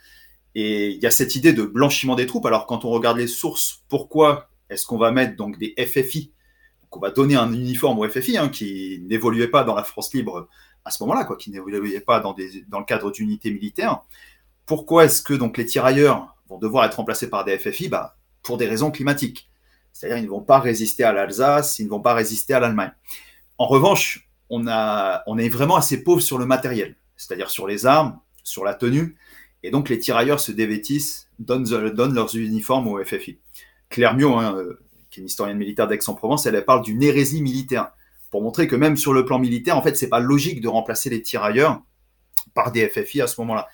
et 0.54 0.90
il 0.90 1.02
y 1.02 1.06
a 1.06 1.12
cette 1.12 1.36
idée 1.36 1.54
de 1.54 1.64
blanchiment 1.64 2.16
des 2.16 2.26
troupes. 2.26 2.46
Alors 2.46 2.66
quand 2.68 2.86
on 2.86 2.90
regarde 2.90 3.18
les 3.18 3.28
sources, 3.28 3.84
pourquoi 3.88 4.50
est-ce 4.70 4.86
qu'on 4.86 4.98
va 4.98 5.12
mettre 5.12 5.36
donc 5.36 5.58
des 5.58 5.74
FFI 5.78 6.32
donc 6.92 6.98
on 6.98 7.00
va 7.00 7.12
donner 7.12 7.36
un 7.36 7.54
uniforme 7.54 8.00
aux 8.00 8.10
FFI 8.10 8.38
hein, 8.38 8.50
qui 8.50 9.02
n'évoluait 9.08 9.48
pas 9.48 9.64
dans 9.64 9.76
la 9.76 9.84
France 9.84 10.14
libre 10.14 10.50
à 10.84 10.92
ce 10.92 11.02
moment-là, 11.04 11.24
quoi, 11.24 11.38
qui 11.38 11.50
n'évoluait 11.50 12.02
pas 12.02 12.20
dans, 12.20 12.36
dans 12.68 12.80
le 12.80 12.86
cadre 12.86 13.12
d'unités 13.12 13.50
militaires. 13.50 14.02
Pourquoi 14.66 15.06
est-ce 15.06 15.22
que 15.22 15.34
donc 15.34 15.58
les 15.58 15.66
tirailleurs 15.66 16.36
vont 16.52 16.60
devoir 16.60 16.86
être 16.86 16.96
remplacés 16.96 17.30
par 17.30 17.46
des 17.46 17.58
FFI 17.58 17.88
bah, 17.88 18.18
pour 18.44 18.58
des 18.58 18.68
raisons 18.68 18.92
climatiques. 18.92 19.50
C'est-à-dire 19.94 20.18
ils 20.18 20.26
ne 20.26 20.30
vont 20.30 20.42
pas 20.42 20.60
résister 20.60 21.04
à 21.04 21.14
l'Alsace, 21.14 21.80
ils 21.80 21.86
ne 21.86 21.90
vont 21.90 22.02
pas 22.02 22.14
résister 22.14 22.54
à 22.54 22.60
l'Allemagne. 22.60 22.92
En 23.58 23.68
revanche, 23.68 24.30
on, 24.50 24.68
a, 24.68 25.24
on 25.28 25.38
est 25.38 25.50
vraiment 25.50 25.78
assez 25.78 26.04
pauvre 26.04 26.22
sur 26.22 26.38
le 26.38 26.46
matériel, 26.46 26.96
c'est-à-dire 27.16 27.50
sur 27.50 27.68
les 27.68 27.86
armes, 27.86 28.20
sur 28.44 28.66
la 28.66 28.74
tenue, 28.74 29.18
et 29.64 29.72
donc 29.72 29.90
les 29.90 30.00
tirailleurs 30.00 30.40
se 30.40 30.52
dévêtissent, 30.52 31.30
donnent, 31.40 31.64
donnent 31.64 32.14
leurs 32.14 32.36
uniformes 32.36 32.88
au 32.88 33.04
FFI. 33.04 33.40
Claire 33.90 34.16
Mio, 34.16 34.36
hein, 34.36 34.56
euh, 34.58 34.80
qui 35.10 35.20
est 35.20 35.22
une 35.22 35.28
historienne 35.28 35.58
militaire 35.58 35.88
d'Aix-en-Provence, 35.88 36.46
elle, 36.46 36.56
elle 36.56 36.66
parle 36.66 36.84
d'une 36.84 37.04
hérésie 37.04 37.42
militaire, 37.42 37.92
pour 38.30 38.42
montrer 38.42 38.68
que 38.68 38.76
même 38.76 38.98
sur 38.98 39.14
le 39.14 39.26
plan 39.26 39.40
militaire, 39.40 39.78
en 39.78 39.82
fait, 39.82 39.96
c'est 39.96 40.10
pas 40.10 40.20
logique 40.20 40.62
de 40.62 40.68
remplacer 40.68 41.10
les 41.10 41.22
tirailleurs 41.22 41.82
par 42.54 42.72
des 42.72 42.88
FFI 42.88 43.22
à 43.22 43.28
ce 43.28 43.40
moment-là. 43.42 43.68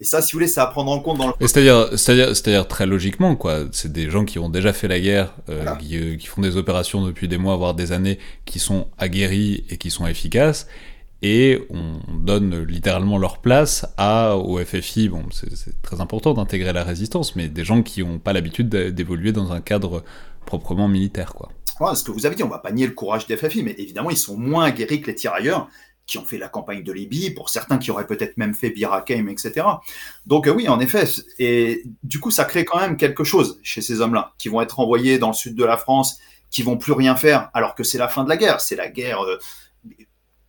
Et 0.00 0.04
ça, 0.04 0.20
si 0.20 0.32
vous 0.32 0.38
voulez, 0.38 0.48
c'est 0.48 0.60
à 0.60 0.66
prendre 0.66 0.90
en 0.90 0.98
compte 0.98 1.18
dans 1.18 1.28
le. 1.28 1.34
C'est-à-dire, 1.40 1.88
c'est-à-dire, 1.96 2.28
c'est-à-dire 2.34 2.66
très 2.66 2.86
logiquement, 2.86 3.36
quoi. 3.36 3.60
C'est 3.70 3.92
des 3.92 4.10
gens 4.10 4.24
qui 4.24 4.38
ont 4.38 4.48
déjà 4.48 4.72
fait 4.72 4.88
la 4.88 4.98
guerre, 4.98 5.34
euh, 5.48 5.64
qui, 5.76 5.96
euh, 5.96 6.16
qui, 6.16 6.26
font 6.26 6.42
des 6.42 6.56
opérations 6.56 7.06
depuis 7.06 7.28
des 7.28 7.38
mois, 7.38 7.56
voire 7.56 7.74
des 7.74 7.92
années, 7.92 8.18
qui 8.44 8.58
sont 8.58 8.88
aguerris 8.98 9.64
et 9.70 9.76
qui 9.76 9.90
sont 9.90 10.06
efficaces. 10.06 10.66
Et 11.22 11.62
on 11.70 12.18
donne 12.18 12.64
littéralement 12.64 13.18
leur 13.18 13.38
place 13.38 13.86
à, 13.96 14.36
au 14.36 14.58
FFI. 14.62 15.08
Bon, 15.08 15.24
c'est 15.30 15.80
très 15.80 16.00
important 16.00 16.34
d'intégrer 16.34 16.72
la 16.72 16.84
résistance, 16.84 17.34
mais 17.36 17.48
des 17.48 17.64
gens 17.64 17.82
qui 17.82 18.02
n'ont 18.02 18.18
pas 18.18 18.32
l'habitude 18.32 18.68
d'évoluer 18.68 19.32
dans 19.32 19.52
un 19.52 19.60
cadre 19.60 20.04
proprement 20.44 20.88
militaire, 20.88 21.34
quoi. 21.34 21.50
Ce 21.94 22.04
que 22.04 22.12
vous 22.12 22.26
avez 22.26 22.36
dit, 22.36 22.42
on 22.42 22.48
va 22.48 22.58
pas 22.58 22.72
nier 22.72 22.86
le 22.86 22.92
courage 22.92 23.26
des 23.26 23.36
FFI, 23.36 23.62
mais 23.62 23.74
évidemment, 23.78 24.10
ils 24.10 24.16
sont 24.16 24.36
moins 24.36 24.64
aguerris 24.64 25.00
que 25.00 25.06
les 25.08 25.14
tirailleurs 25.14 25.68
qui 26.06 26.18
ont 26.18 26.24
fait 26.24 26.38
la 26.38 26.48
campagne 26.48 26.82
de 26.82 26.92
Libye, 26.92 27.30
pour 27.30 27.48
certains 27.48 27.78
qui 27.78 27.90
auraient 27.90 28.06
peut-être 28.06 28.36
même 28.36 28.54
fait 28.54 28.70
Birakeim, 28.70 29.28
etc. 29.28 29.66
Donc 30.26 30.46
euh, 30.46 30.52
oui, 30.52 30.68
en 30.68 30.78
effet, 30.80 31.04
et 31.38 31.82
du 32.02 32.20
coup, 32.20 32.30
ça 32.30 32.44
crée 32.44 32.64
quand 32.64 32.78
même 32.78 32.96
quelque 32.96 33.24
chose 33.24 33.58
chez 33.62 33.80
ces 33.80 34.00
hommes-là, 34.00 34.34
qui 34.38 34.48
vont 34.48 34.60
être 34.60 34.80
envoyés 34.80 35.18
dans 35.18 35.28
le 35.28 35.34
sud 35.34 35.54
de 35.54 35.64
la 35.64 35.76
France, 35.76 36.18
qui 36.50 36.62
vont 36.62 36.76
plus 36.76 36.92
rien 36.92 37.16
faire, 37.16 37.50
alors 37.54 37.74
que 37.74 37.82
c'est 37.82 37.98
la 37.98 38.08
fin 38.08 38.22
de 38.22 38.28
la 38.28 38.36
guerre. 38.36 38.60
C'est 38.60 38.76
la 38.76 38.88
guerre. 38.88 39.22
Euh, 39.22 39.38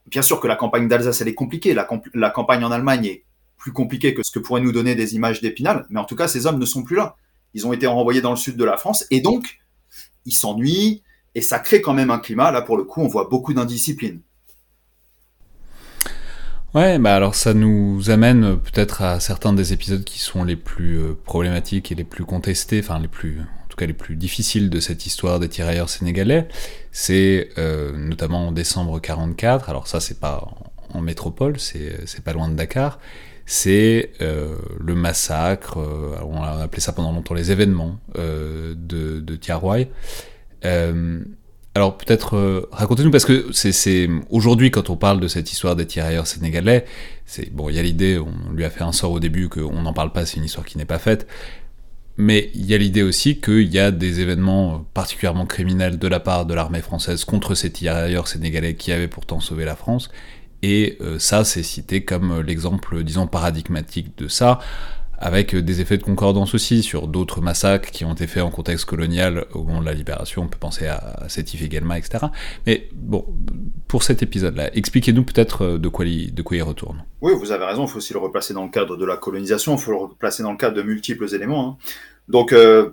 bien 0.08 0.22
sûr 0.22 0.40
que 0.40 0.48
la 0.48 0.56
campagne 0.56 0.88
d'Alsace, 0.88 1.22
elle 1.22 1.28
est 1.28 1.34
compliquée. 1.34 1.74
La, 1.74 1.88
la, 2.14 2.30
campagne 2.30 2.64
en 2.64 2.72
Allemagne 2.72 3.06
est 3.06 3.26
plus 3.58 3.72
compliquée 3.72 4.14
que 4.14 4.22
ce 4.24 4.32
que 4.32 4.40
pourraient 4.40 4.62
nous 4.62 4.72
donner 4.72 4.94
des 4.96 5.16
images 5.16 5.42
d'Épinal, 5.42 5.86
mais 5.90 6.00
en 6.00 6.06
tout 6.06 6.16
cas, 6.16 6.28
ces 6.28 6.46
hommes 6.46 6.60
ne 6.60 6.66
sont 6.66 6.84
plus 6.84 6.96
là. 6.96 7.16
Ils 7.54 7.66
ont 7.66 7.74
été 7.74 7.88
renvoyés 7.88 8.22
dans 8.22 8.32
le 8.32 8.36
sud 8.36 8.58
de 8.58 8.66
la 8.66 8.78
France, 8.78 9.06
et 9.10 9.22
donc, 9.22 9.60
ils 10.26 10.34
s'ennuient, 10.34 11.02
et 11.34 11.42
ça 11.42 11.60
crée 11.60 11.82
quand 11.82 11.94
même 11.94 12.12
un 12.12 12.20
climat. 12.20 12.52
Là, 12.52 12.62
pour 12.62 12.78
le 12.78 12.84
coup, 12.84 13.02
on 13.02 13.08
voit 13.08 13.28
beaucoup 13.30 13.54
d'indiscipline. 13.54 14.22
Ouais, 16.76 17.00
bah 17.00 17.16
alors 17.16 17.36
ça 17.36 17.54
nous 17.54 18.10
amène 18.10 18.60
peut-être 18.60 19.02
à 19.02 19.22
certains 19.22 19.54
des 19.54 19.72
épisodes 19.72 20.04
qui 20.04 20.20
sont 20.20 20.44
les 20.44 20.58
plus 20.58 21.00
euh, 21.00 21.14
problématiques 21.24 21.90
et 21.94 21.96
les 21.96 22.04
plus 22.04 22.26
contestés, 22.26 22.82
enfin 22.84 23.00
les 23.00 23.08
plus, 23.08 23.40
en 23.40 23.68
tout 23.70 23.78
cas 23.78 23.86
les 23.86 23.94
plus 23.94 24.18
difficiles 24.18 24.70
de 24.70 24.82
cette 24.82 25.06
histoire 25.06 25.40
des 25.40 25.48
tirailleurs 25.48 25.90
sénégalais. 25.90 26.50
C'est 26.92 27.50
euh, 27.58 27.94
notamment 27.98 28.50
en 28.50 28.52
décembre 28.52 29.00
44. 29.00 29.70
Alors 29.70 29.88
ça, 29.88 30.02
c'est 30.02 30.20
pas 30.20 30.46
en, 30.94 31.02
métropole, 31.02 31.60
c'est 31.60 32.24
pas 32.26 32.34
loin 32.34 32.50
de 32.50 32.56
Dakar. 32.56 33.00
C'est 33.46 34.12
euh, 34.22 34.58
le 34.80 34.96
massacre, 34.96 35.80
euh, 35.80 36.18
on 36.26 36.42
a 36.42 36.64
appelé 36.64 36.82
ça 36.82 36.94
pendant 36.94 37.12
longtemps 37.12 37.36
les 37.36 37.52
événements 37.52 38.00
euh, 38.18 38.74
de, 38.76 39.20
de 39.20 39.36
Tiaroy. 39.36 39.86
Alors 41.78 41.98
peut-être 41.98 42.38
euh, 42.38 42.70
racontez-nous 42.72 43.12
parce 43.12 43.26
que 43.26 43.52
c'est 43.52 44.10
aujourd'hui 44.30 44.72
quand 44.72 44.90
on 44.90 44.96
parle 44.96 45.20
de 45.20 45.28
cette 45.28 45.52
histoire 45.52 45.76
des 45.76 45.86
tirailleurs 45.86 46.26
sénégalais, 46.26 46.86
c'est 47.26 47.54
bon 47.54 47.68
il 47.68 47.76
y 47.76 47.80
a 47.80 47.82
l'idée, 47.82 48.18
on 48.18 48.54
lui 48.54 48.64
a 48.64 48.70
fait 48.70 48.84
un 48.84 48.94
sort 48.94 49.12
au 49.12 49.20
début 49.20 49.50
qu'on 49.50 49.82
n'en 49.82 49.92
parle 49.92 50.14
pas, 50.14 50.26
c'est 50.26 50.38
une 50.38 50.46
histoire 50.46 50.66
qui 50.66 50.78
n'est 50.78 50.86
pas 50.86 51.00
faite, 51.00 51.28
mais 52.16 52.50
il 52.54 52.66
y 52.66 52.74
a 52.74 52.78
l'idée 52.78 53.04
aussi 53.04 53.42
qu'il 53.42 53.68
y 53.68 53.78
a 53.78 53.92
des 53.92 54.22
événements 54.22 54.86
particulièrement 54.94 55.46
criminels 55.46 56.00
de 56.00 56.08
la 56.08 56.22
part 56.22 56.46
de 56.46 56.54
l'armée 56.54 56.80
française 56.82 57.26
contre 57.26 57.56
ces 57.56 57.74
tirailleurs 57.74 58.30
sénégalais 58.30 58.76
qui 58.76 58.94
avaient 58.94 59.10
pourtant 59.10 59.42
sauvé 59.42 59.66
la 59.66 59.76
France, 59.76 60.10
et 60.64 60.98
euh, 61.02 61.20
ça 61.20 61.44
c'est 61.44 61.62
cité 61.62 62.06
comme 62.06 62.40
l'exemple 62.40 63.04
disons 63.04 63.28
paradigmatique 63.28 64.18
de 64.18 64.30
ça 64.30 64.60
avec 65.18 65.56
des 65.56 65.82
effets 65.82 65.98
de 65.98 66.04
concordance 66.04 66.54
aussi 66.54 66.84
sur 66.84 67.08
d'autres 67.08 67.42
massacres 67.42 67.92
qui 67.92 68.06
ont 68.06 68.14
été 68.14 68.28
faits 68.28 68.44
en 68.44 68.50
contexte 68.50 68.86
colonial 68.86 69.46
au 69.54 69.64
moment 69.64 69.82
de 69.82 69.86
la 69.86 69.94
libération, 69.94 70.44
on 70.44 70.48
peut 70.48 70.58
penser 70.58 70.88
à 70.88 71.26
Sétif 71.28 71.70
Gelma, 71.70 71.98
etc. 71.98 72.26
Mais 72.66 72.90
bon, 72.94 73.26
pour 73.88 74.04
cet 74.04 74.24
épisode-là, 74.24 74.76
expliquez-nous 74.76 75.24
peut-être 75.24 75.62
euh, 75.64 75.78
de 75.78 75.88
quoi, 75.88 76.06
il, 76.06 76.34
de 76.34 76.42
quoi 76.42 76.58
il 76.58 76.64
retourne. 76.64 77.04
Oui, 77.22 77.34
vous 77.38 77.52
avez 77.52 77.66
raison, 77.66 77.86
il 77.86 77.90
faut 77.90 77.98
aussi 77.98 78.14
le 78.14 78.20
replacer 78.20 78.54
dans 78.54 78.64
le 78.64 78.70
cadre 78.70 78.98
de 78.98 79.06
la 79.06 79.18
colonisation, 79.18 79.76
il 79.76 79.82
faut 79.82 79.92
le 79.92 79.98
replacer 79.98 80.44
dans 80.44 80.52
le 80.52 80.58
cadre 80.58 80.76
de 80.76 80.82
multiples 80.82 81.34
éléments. 81.34 81.70
Hein. 81.70 81.78
Donc, 82.28 82.54
euh, 82.54 82.92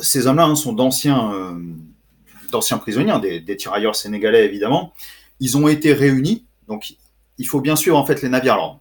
ces 0.00 0.26
hommes-là 0.26 0.44
hein, 0.44 0.54
sont 0.54 0.72
d'anciens, 0.72 1.32
euh, 1.32 2.78
prisonniers, 2.80 3.12
hein, 3.12 3.18
des, 3.18 3.40
des 3.40 3.56
tirailleurs 3.56 3.96
sénégalais 3.96 4.44
évidemment. 4.44 4.92
Ils 5.38 5.56
ont 5.56 5.68
été 5.68 5.92
réunis, 5.92 6.44
donc 6.68 6.94
il 7.38 7.46
faut 7.46 7.60
bien 7.60 7.76
sûr 7.76 7.96
en 7.96 8.04
fait 8.04 8.20
les 8.22 8.28
navires. 8.28 8.54
Alors, 8.54 8.80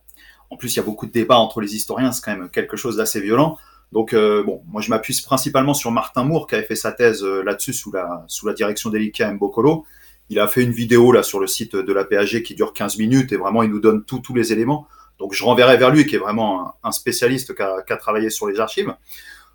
en 0.49 0.57
plus, 0.57 0.73
il 0.75 0.77
y 0.77 0.79
a 0.79 0.83
beaucoup 0.83 1.05
de 1.05 1.11
débats 1.11 1.37
entre 1.37 1.61
les 1.61 1.75
historiens, 1.75 2.11
c'est 2.11 2.23
quand 2.23 2.35
même 2.35 2.49
quelque 2.49 2.77
chose 2.77 2.97
d'assez 2.97 3.21
violent. 3.21 3.57
Donc, 3.91 4.13
euh, 4.13 4.43
bon, 4.43 4.61
moi, 4.67 4.81
je 4.81 4.89
m'appuie 4.89 5.19
principalement 5.25 5.73
sur 5.73 5.91
Martin 5.91 6.23
Moore, 6.23 6.47
qui 6.47 6.55
avait 6.55 6.65
fait 6.65 6.75
sa 6.75 6.91
thèse 6.91 7.23
euh, 7.23 7.43
là-dessus 7.43 7.73
sous 7.73 7.91
la, 7.91 8.53
direction 8.53 8.89
d'Elika 8.89 9.31
Mbokolo. 9.31 9.85
Il 10.29 10.39
a 10.39 10.47
fait 10.47 10.63
une 10.63 10.71
vidéo 10.71 11.11
là 11.11 11.23
sur 11.23 11.39
le 11.39 11.47
site 11.47 11.75
de 11.75 11.93
la 11.93 12.03
PAG 12.03 12.43
qui 12.43 12.53
dure 12.53 12.73
15 12.73 12.97
minutes 12.99 13.31
et 13.31 13.37
vraiment, 13.37 13.63
il 13.63 13.71
nous 13.71 13.79
donne 13.79 14.03
tous 14.03 14.33
les 14.35 14.53
éléments. 14.53 14.87
Donc, 15.17 15.33
je 15.33 15.43
renverrai 15.43 15.77
vers 15.77 15.89
lui, 15.89 16.05
qui 16.05 16.15
est 16.15 16.19
vraiment 16.19 16.75
un, 16.83 16.91
spécialiste 16.91 17.55
qui 17.55 17.61
a, 17.61 17.81
qui 17.81 17.93
a, 17.93 17.97
travaillé 17.97 18.29
sur 18.29 18.47
les 18.47 18.59
archives. 18.59 18.93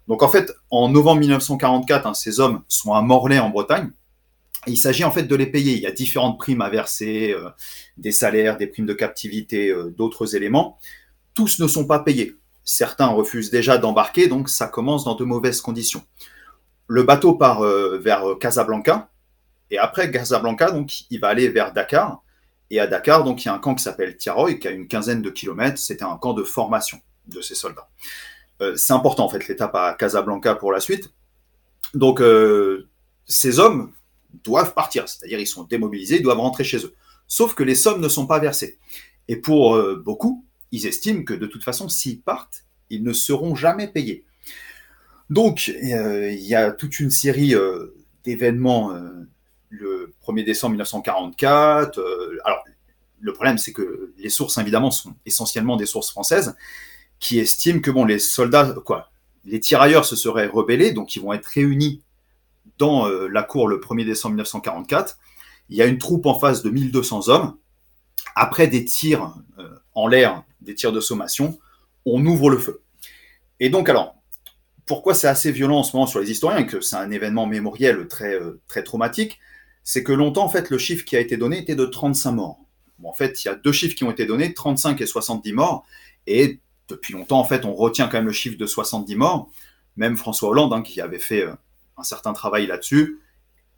Donc, 0.09 0.23
en 0.23 0.29
fait, 0.29 0.53
en 0.71 0.89
novembre 0.89 1.21
1944, 1.21 2.07
hein, 2.07 2.15
ces 2.15 2.41
hommes 2.41 2.63
sont 2.69 2.93
à 2.93 3.03
Morlaix, 3.03 3.39
en 3.39 3.51
Bretagne. 3.51 3.91
Il 4.67 4.77
s'agit 4.77 5.05
en 5.05 5.11
fait 5.11 5.25
de 5.25 5.37
les 5.37 5.47
payer. 5.47 5.75
Il 5.75 5.81
y 5.81 5.87
a 5.87 5.93
différentes 5.93 6.39
primes 6.39 6.61
à 6.61 6.71
verser, 6.71 7.33
euh, 7.33 7.51
des 7.97 8.13
salaires, 8.13 8.57
des 8.57 8.67
primes 8.67 8.87
de 8.87 8.95
captivité, 8.95 9.71
euh, 9.71 9.91
d'autres 9.91 10.37
éléments. 10.37 10.79
Tous 11.35 11.59
ne 11.61 11.67
sont 11.67 11.87
pas 11.87 11.99
payés. 11.99 12.37
Certains 12.65 13.09
refusent 13.09 13.51
déjà 13.51 13.79
d'embarquer, 13.79 14.29
donc 14.29 14.49
ça 14.49 14.67
commence 14.67 15.05
dans 15.05 15.15
de 15.15 15.25
mauvaises 15.25 15.61
conditions. 15.61 16.03
Le 16.87 17.03
bateau 17.03 17.35
part 17.35 17.63
euh, 17.63 17.99
vers 17.99 18.25
Casablanca, 18.41 19.11
et 19.71 19.79
après 19.79 20.11
Casablanca, 20.11 20.71
donc 20.71 21.11
il 21.11 21.21
va 21.21 21.29
aller 21.29 21.49
vers 21.49 21.73
Dakar. 21.73 22.23
Et 22.71 22.81
à 22.81 22.87
Dakar, 22.87 23.25
donc 23.25 23.45
il 23.45 23.49
y 23.49 23.51
a 23.51 23.55
un 23.55 23.59
camp 23.59 23.75
qui 23.75 23.83
s'appelle 23.83 24.17
Tiaroy, 24.17 24.55
qui 24.55 24.69
a 24.69 24.71
une 24.71 24.89
quinzaine 24.89 25.21
de 25.21 25.31
kilomètres. 25.31 25.79
C'était 25.79 26.05
un 26.05 26.17
camp 26.17 26.33
de 26.33 26.43
formation 26.43 26.99
de 27.27 27.41
ces 27.41 27.55
soldats. 27.55 27.89
C'est 28.77 28.93
important 28.95 29.27
en 29.27 29.29
fait 29.29 29.47
l'étape 29.49 29.75
à 29.75 29.95
Casablanca 29.95 30.55
pour 30.55 30.73
la 30.73 30.81
suite. 30.81 31.13
Donc 31.93 32.23
ces 33.27 33.59
hommes 33.59 33.93
doivent 34.43 34.75
partir, 34.75 35.09
c'est-à-dire 35.09 35.39
ils 35.39 35.47
sont 35.47 35.65
démobilisés, 35.65 36.17
ils 36.17 36.23
doivent 36.23 36.41
rentrer 36.41 36.65
chez 36.65 36.79
eux. 36.79 36.95
Sauf 37.29 37.55
que 37.55 37.63
les 37.63 37.75
sommes 37.75 38.01
ne 38.01 38.09
sont 38.09 38.27
pas 38.27 38.39
versées. 38.39 38.79
Et 39.29 39.37
pour 39.37 39.77
euh, 39.77 40.03
beaucoup, 40.05 40.45
ils 40.73 40.87
estiment 40.87 41.25
que 41.25 41.35
de 41.35 41.47
toute 41.47 41.65
façon, 41.65 41.89
s'ils 41.89 42.21
partent, 42.21 42.65
ils 42.91 43.03
ne 43.03 43.13
seront 43.13 43.55
jamais 43.55 43.89
payés. 43.89 44.25
Donc, 45.31 45.73
euh, 45.75 46.31
il 46.31 46.45
y 46.45 46.55
a 46.55 46.71
toute 46.71 47.01
une 47.01 47.11
série 47.11 47.55
euh, 47.55 47.95
d'événements 48.25 48.93
le 49.75 50.15
1er 50.27 50.45
décembre 50.45 50.73
1944. 50.73 51.99
Euh, 51.99 52.39
alors, 52.45 52.65
le 53.21 53.33
problème, 53.33 53.59
c'est 53.59 53.73
que 53.73 54.13
les 54.19 54.29
sources, 54.29 54.59
évidemment, 54.59 54.91
sont 54.91 55.15
essentiellement 55.27 55.77
des 55.77 55.87
sources 55.87 56.11
françaises 56.11 56.55
qui 57.21 57.39
estiment 57.39 57.81
que 57.81 57.91
bon, 57.91 58.05
les 58.05 58.19
soldats, 58.19 58.75
quoi, 58.85 59.11
les 59.45 59.61
tirailleurs 59.61 60.05
se 60.05 60.17
seraient 60.17 60.47
rebellés, 60.47 60.93
donc 60.93 61.17
ils 61.17 61.23
vont 61.23 61.33
être 61.33 61.47
réunis 61.47 62.03
dans 62.79 63.09
euh, 63.09 63.29
la 63.29 63.43
cour 63.43 63.69
le 63.69 63.79
1er 63.79 64.05
décembre 64.05 64.35
1944. 64.35 65.19
Il 65.69 65.77
y 65.77 65.83
a 65.83 65.87
une 65.87 65.99
troupe 65.99 66.27
en 66.27 66.39
face 66.39 66.63
de 66.63 66.71
1200 66.71 67.29
hommes. 67.29 67.57
Après 68.37 68.67
des 68.67 68.85
tirs 68.85 69.35
euh, 69.59 69.69
en 69.95 70.07
l'air, 70.07 70.45
des 70.61 70.75
tirs 70.75 70.93
de 70.93 71.01
sommation, 71.01 71.59
on 72.05 72.25
ouvre 72.27 72.51
le 72.51 72.59
feu. 72.59 72.83
Et 73.61 73.71
donc, 73.71 73.89
alors, 73.89 74.17
pourquoi 74.87 75.15
c'est 75.15 75.29
assez 75.29 75.53
violent 75.53 75.79
en 75.79 75.83
ce 75.83 75.97
moment 75.97 76.07
sur 76.07 76.21
les 76.21 76.31
historiens 76.31 76.59
et 76.59 76.67
que 76.67 76.81
c'est 76.81 76.97
un 76.97 77.11
événement 77.11 77.47
mémoriel 77.47 78.07
très, 78.09 78.35
euh, 78.35 78.61
très 78.69 78.83
traumatique 78.83 79.39
C'est 79.85 80.03
que 80.03 80.13
longtemps, 80.13 80.45
en 80.45 80.49
fait, 80.49 80.71
le 80.71 80.79
chiffre 80.79 81.05
qui 81.05 81.17
a 81.17 81.21
été 81.21 81.37
donné 81.37 81.59
était 81.59 81.77
de 81.77 81.87
35 81.87 82.33
morts. 82.33 82.61
En 83.03 83.13
fait, 83.13 83.45
il 83.45 83.49
y 83.49 83.51
a 83.51 83.55
deux 83.55 83.73
chiffres 83.73 83.95
qui 83.95 84.05
ont 84.05 84.11
été 84.11 84.25
donnés, 84.25 84.55
35 84.55 85.01
et 85.01 85.07
70 85.07 85.53
morts. 85.53 85.87
Et 86.27 86.61
depuis 86.89 87.13
longtemps, 87.13 87.39
en 87.39 87.45
fait, 87.45 87.65
on 87.65 87.75
retient 87.75 88.07
quand 88.09 88.19
même 88.19 88.27
le 88.27 88.33
chiffre 88.33 88.57
de 88.57 88.67
70 88.67 89.17
morts. 89.17 89.51
Même 89.97 90.17
François 90.17 90.49
Hollande, 90.49 90.73
hein, 90.73 90.83
qui 90.83 91.01
avait 91.01 91.19
fait 91.19 91.45
un 91.97 92.03
certain 92.03 92.33
travail 92.33 92.67
là-dessus. 92.67 93.21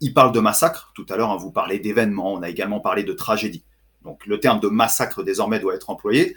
Il 0.00 0.14
parle 0.14 0.32
de 0.32 0.40
massacre. 0.40 0.92
Tout 0.94 1.06
à 1.08 1.16
l'heure, 1.16 1.30
hein, 1.30 1.36
vous 1.36 1.50
parlez 1.50 1.78
d'événements. 1.78 2.32
On 2.34 2.42
a 2.42 2.48
également 2.48 2.80
parlé 2.80 3.04
de 3.04 3.12
tragédie. 3.12 3.64
Donc, 4.02 4.26
le 4.26 4.38
terme 4.40 4.60
de 4.60 4.68
massacre 4.68 5.22
désormais 5.22 5.58
doit 5.58 5.74
être 5.74 5.90
employé. 5.90 6.36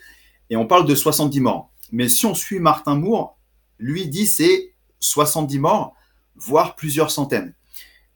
Et 0.49 0.56
on 0.56 0.65
parle 0.65 0.85
de 0.85 0.95
70 0.95 1.39
morts. 1.41 1.72
Mais 1.91 2.10
si 2.10 2.26
on 2.26 2.34
suit 2.34 2.60
Martin 2.60 2.95
Moore, 2.95 3.38
lui 3.77 4.07
dit 4.07 4.27
c'est 4.27 4.73
70 4.99 5.60
morts, 5.60 5.95
voire 6.35 6.76
plusieurs 6.76 7.11
centaines. 7.11 7.53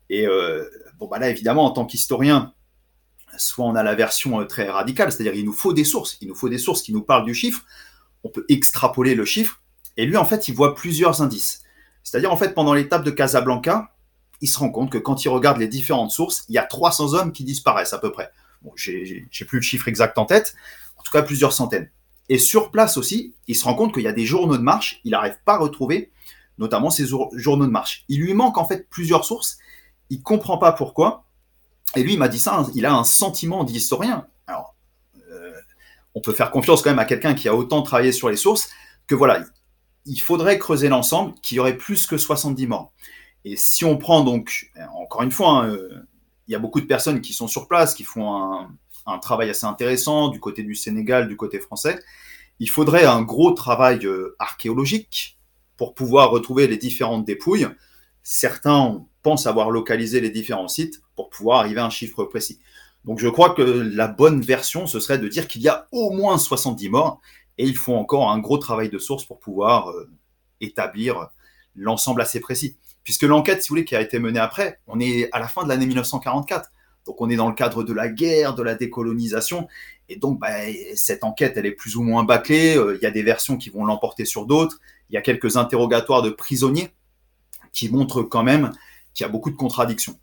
Et 0.10 0.28
euh, 0.28 0.64
bon, 1.00 1.08
bah 1.08 1.20
là, 1.20 1.30
évidemment, 1.30 1.66
en 1.66 1.72
tant 1.72 1.86
qu'historien, 1.86 2.54
soit 3.38 3.66
on 3.66 3.76
a 3.76 3.84
la 3.84 3.96
version 3.96 4.42
euh, 4.42 4.46
très 4.46 4.70
radicale, 4.70 5.12
c'est-à-dire 5.12 5.34
il 5.34 5.46
nous 5.46 5.54
faut 5.54 5.74
des 5.74 5.86
sources, 5.86 6.18
il 6.22 6.28
nous 6.28 6.36
faut 6.36 6.50
des 6.50 6.58
sources 6.58 6.82
qui 6.82 6.94
nous 6.94 7.02
parlent 7.02 7.26
du 7.26 7.34
chiffre, 7.34 7.64
on 8.24 8.30
peut 8.30 8.46
extrapoler 8.50 9.16
le 9.16 9.26
chiffre, 9.26 9.62
et 9.98 10.06
lui, 10.06 10.18
en 10.18 10.26
fait, 10.26 10.48
il 10.48 10.56
voit 10.56 10.76
plusieurs 10.76 11.22
indices. 11.22 11.63
C'est-à-dire, 12.04 12.32
en 12.32 12.38
fait, 12.38 12.54
pendant 12.54 12.74
l'étape 12.74 13.04
de 13.04 13.12
Casablanca, 13.12 13.94
il 14.42 14.48
se 14.48 14.60
rend 14.60 14.70
compte 14.70 14.92
que 14.92 14.98
quand 14.98 15.24
il 15.24 15.30
regarde 15.30 15.58
les 15.58 15.68
différentes 15.68 16.12
sources, 16.12 16.46
il 16.50 16.56
y 16.56 16.58
a 16.58 16.64
300 16.64 17.14
hommes 17.14 17.32
qui 17.32 17.44
disparaissent 17.44 17.94
à 17.94 17.98
peu 17.98 18.12
près. 18.12 18.30
Bon, 18.62 18.72
j'ai 18.76 19.26
plus 19.48 19.60
le 19.60 19.62
chiffre 19.62 19.88
exact 19.88 20.18
en 20.18 20.26
tête, 20.26 20.56
en 20.98 21.04
tout 21.04 21.12
cas 21.12 21.22
plusieurs 21.22 21.54
centaines. 21.54 21.90
Et 22.30 22.38
sur 22.38 22.72
place 22.72 22.98
aussi, 22.98 23.36
il 23.48 23.56
se 23.56 23.66
rend 23.66 23.76
compte 23.76 23.94
qu'il 23.94 24.04
y 24.04 24.08
a 24.08 24.14
des 24.14 24.26
journaux 24.26 24.58
de 24.58 24.62
marche, 24.62 25.02
il 25.04 25.12
n'arrive 25.12 25.38
pas 25.46 25.54
à 25.56 25.58
retrouver, 25.58 26.12
notamment 26.58 26.90
ces 26.90 27.06
journaux 27.06 27.66
de 27.66 27.72
marche. 27.72 28.06
Il 28.08 28.22
lui 28.22 28.34
manque 28.34 28.58
en 28.58 28.66
fait 28.66 28.90
plusieurs 28.90 29.26
sources, 29.26 29.58
il 30.10 30.22
comprend 30.22 30.58
pas 30.58 30.72
pourquoi. 30.72 31.26
Et 31.96 32.04
lui, 32.04 32.14
il 32.14 32.20
m'a 32.20 32.28
dit 32.28 32.40
ça, 32.40 32.66
il 32.76 32.86
a 32.86 32.94
un 32.94 33.04
sentiment 33.04 33.64
d'historien. 33.64 34.28
Alors, 34.48 34.76
euh, 35.30 35.54
on 36.16 36.22
peut 36.22 36.34
faire 36.34 36.52
confiance 36.52 36.82
quand 36.82 36.90
même 36.90 37.00
à 37.00 37.06
quelqu'un 37.06 37.34
qui 37.34 37.48
a 37.48 37.56
autant 37.56 37.82
travaillé 37.82 38.12
sur 38.12 38.30
les 38.30 38.38
sources. 38.38 38.70
que 39.08 39.16
voilà, 39.16 39.44
il 40.06 40.18
faudrait 40.18 40.60
creuser 40.60 40.90
l'ensemble, 40.90 41.34
qu'il 41.42 41.58
y 41.58 41.60
aurait 41.60 41.78
plus 41.78 42.08
que 42.08 42.18
70 42.18 42.68
morts. 42.68 42.94
Et 43.46 43.56
si 43.56 43.86
on 43.86 43.98
prend 43.98 44.24
donc, 44.24 44.72
encore 44.96 45.24
une 45.24 45.32
fois, 45.32 45.66
hein, 45.66 45.78
il 46.48 46.52
y 46.52 46.56
a 46.56 46.60
beaucoup 46.60 46.82
de 46.82 46.86
personnes 46.86 47.22
qui 47.22 47.34
sont 47.34 47.48
sur 47.48 47.68
place, 47.68 47.94
qui 47.94 48.04
font 48.04 48.36
un, 48.36 48.70
un, 49.06 49.18
travail 49.20 49.50
assez 49.50 49.66
intéressant 49.66 50.30
du 50.30 50.40
côté 50.40 50.64
du 50.64 50.76
Sénégal, 50.76 51.28
du 51.28 51.38
côté 51.38 51.60
français. 51.60 52.00
Il 52.60 52.70
faudrait 52.70 53.06
un 53.06 53.22
gros 53.22 53.52
travail 53.52 54.08
archéologique 54.40 55.38
pour 55.78 55.94
pouvoir 55.94 56.32
retrouver 56.32 56.68
les 56.68 56.78
différentes 56.78 57.26
dépouilles. 57.26 57.68
Certains 58.24 59.04
pensent 59.22 59.48
avoir 59.48 59.72
localisé 59.72 60.22
les 60.22 60.30
différents 60.30 60.68
sites 60.68 61.02
pour 61.16 61.30
pouvoir 61.30 61.60
arriver 61.60 61.80
à 61.80 61.86
un 61.86 61.90
chiffre 61.90 62.24
précis. 62.26 62.60
Donc 63.06 63.20
je 63.20 63.28
crois 63.28 63.54
que 63.54 63.62
la 63.62 64.08
bonne 64.08 64.42
version, 64.42 64.88
ce 64.88 65.00
serait 65.00 65.18
de 65.18 65.28
dire 65.28 65.48
qu'il 65.48 65.62
y 65.62 65.68
a 65.68 65.88
au 65.92 66.12
moins 66.12 66.38
70 66.38 66.90
morts, 66.90 67.22
et 67.58 67.66
il 67.66 67.78
faut 67.78 67.96
encore 67.96 68.32
un 68.32 68.40
gros 68.40 68.58
travail 68.58 68.90
de 68.90 68.98
source 68.98 69.26
pour 69.26 69.40
pouvoir 69.40 69.90
euh, 69.90 70.10
établir 70.62 71.30
l'ensemble 71.76 72.22
assez 72.22 72.40
précis. 72.40 72.78
Puisque 73.04 73.24
l'enquête, 73.24 73.62
si 73.62 73.70
vous 73.70 73.74
voulez, 73.74 73.86
qui 73.86 73.96
a 73.96 74.02
été 74.02 74.20
menée 74.20 74.40
après, 74.40 74.80
on 74.88 75.00
est 75.00 75.30
à 75.32 75.40
la 75.40 75.48
fin 75.48 75.64
de 75.64 75.70
l'année 75.70 75.86
1944. 75.86 76.72
Donc 77.06 77.20
on 77.20 77.30
est 77.30 77.36
dans 77.36 77.50
le 77.50 77.56
cadre 77.56 77.84
de 77.84 77.94
la 77.94 78.08
guerre, 78.08 78.56
de 78.56 78.64
la 78.64 78.76
décolonisation, 78.76 79.68
et 80.08 80.16
donc 80.16 80.40
bah, 80.40 80.54
cette 80.96 81.24
enquête, 81.24 81.54
elle 81.58 81.66
est 81.66 81.72
plus 81.72 81.98
ou 81.98 82.02
moins 82.02 82.24
bâclée, 82.24 82.78
euh, 82.78 82.98
il 83.00 83.04
y 83.04 83.06
a 83.06 83.12
des 83.12 83.24
versions 83.24 83.58
qui 83.58 83.70
vont 83.70 83.84
l'emporter 83.84 84.24
sur 84.24 84.46
d'autres, 84.46 84.80
il 85.10 85.16
y 85.16 85.18
a 85.18 85.22
quelques 85.22 85.58
interrogatoires 85.58 86.22
de 86.22 86.30
prisonniers 86.30 86.92
qui 87.74 87.90
montrent 87.90 88.24
quand 88.24 88.44
même 88.44 88.72
qu'il 89.14 89.26
y 89.26 89.28
a 89.28 89.30
beaucoup 89.30 89.52
de 89.52 89.56
contradictions. 89.56 90.18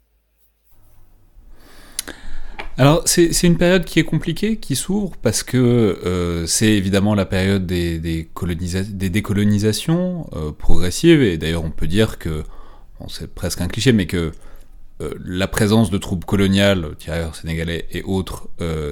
Alors 2.80 3.02
c'est 3.04 3.42
une 3.42 3.58
période 3.58 3.84
qui 3.84 3.98
est 3.98 4.04
compliquée, 4.04 4.56
qui 4.56 4.74
s'ouvre, 4.74 5.12
parce 5.20 5.42
que 5.42 5.58
euh, 5.58 6.46
c'est 6.46 6.68
évidemment 6.68 7.14
la 7.14 7.26
période 7.26 7.66
des, 7.66 7.98
des, 7.98 8.26
des 8.88 9.10
décolonisations 9.10 10.30
euh, 10.32 10.50
progressives, 10.50 11.20
et 11.20 11.36
d'ailleurs 11.36 11.62
on 11.62 11.70
peut 11.70 11.86
dire 11.86 12.18
que, 12.18 12.42
c'est 13.08 13.34
presque 13.34 13.60
un 13.60 13.68
cliché, 13.68 13.92
mais 13.92 14.06
que 14.06 14.32
euh, 15.02 15.14
la 15.22 15.46
présence 15.46 15.90
de 15.90 15.98
troupes 15.98 16.24
coloniales, 16.24 16.96
tirailleurs 16.98 17.34
sénégalais 17.34 17.86
et 17.90 18.02
autres, 18.02 18.48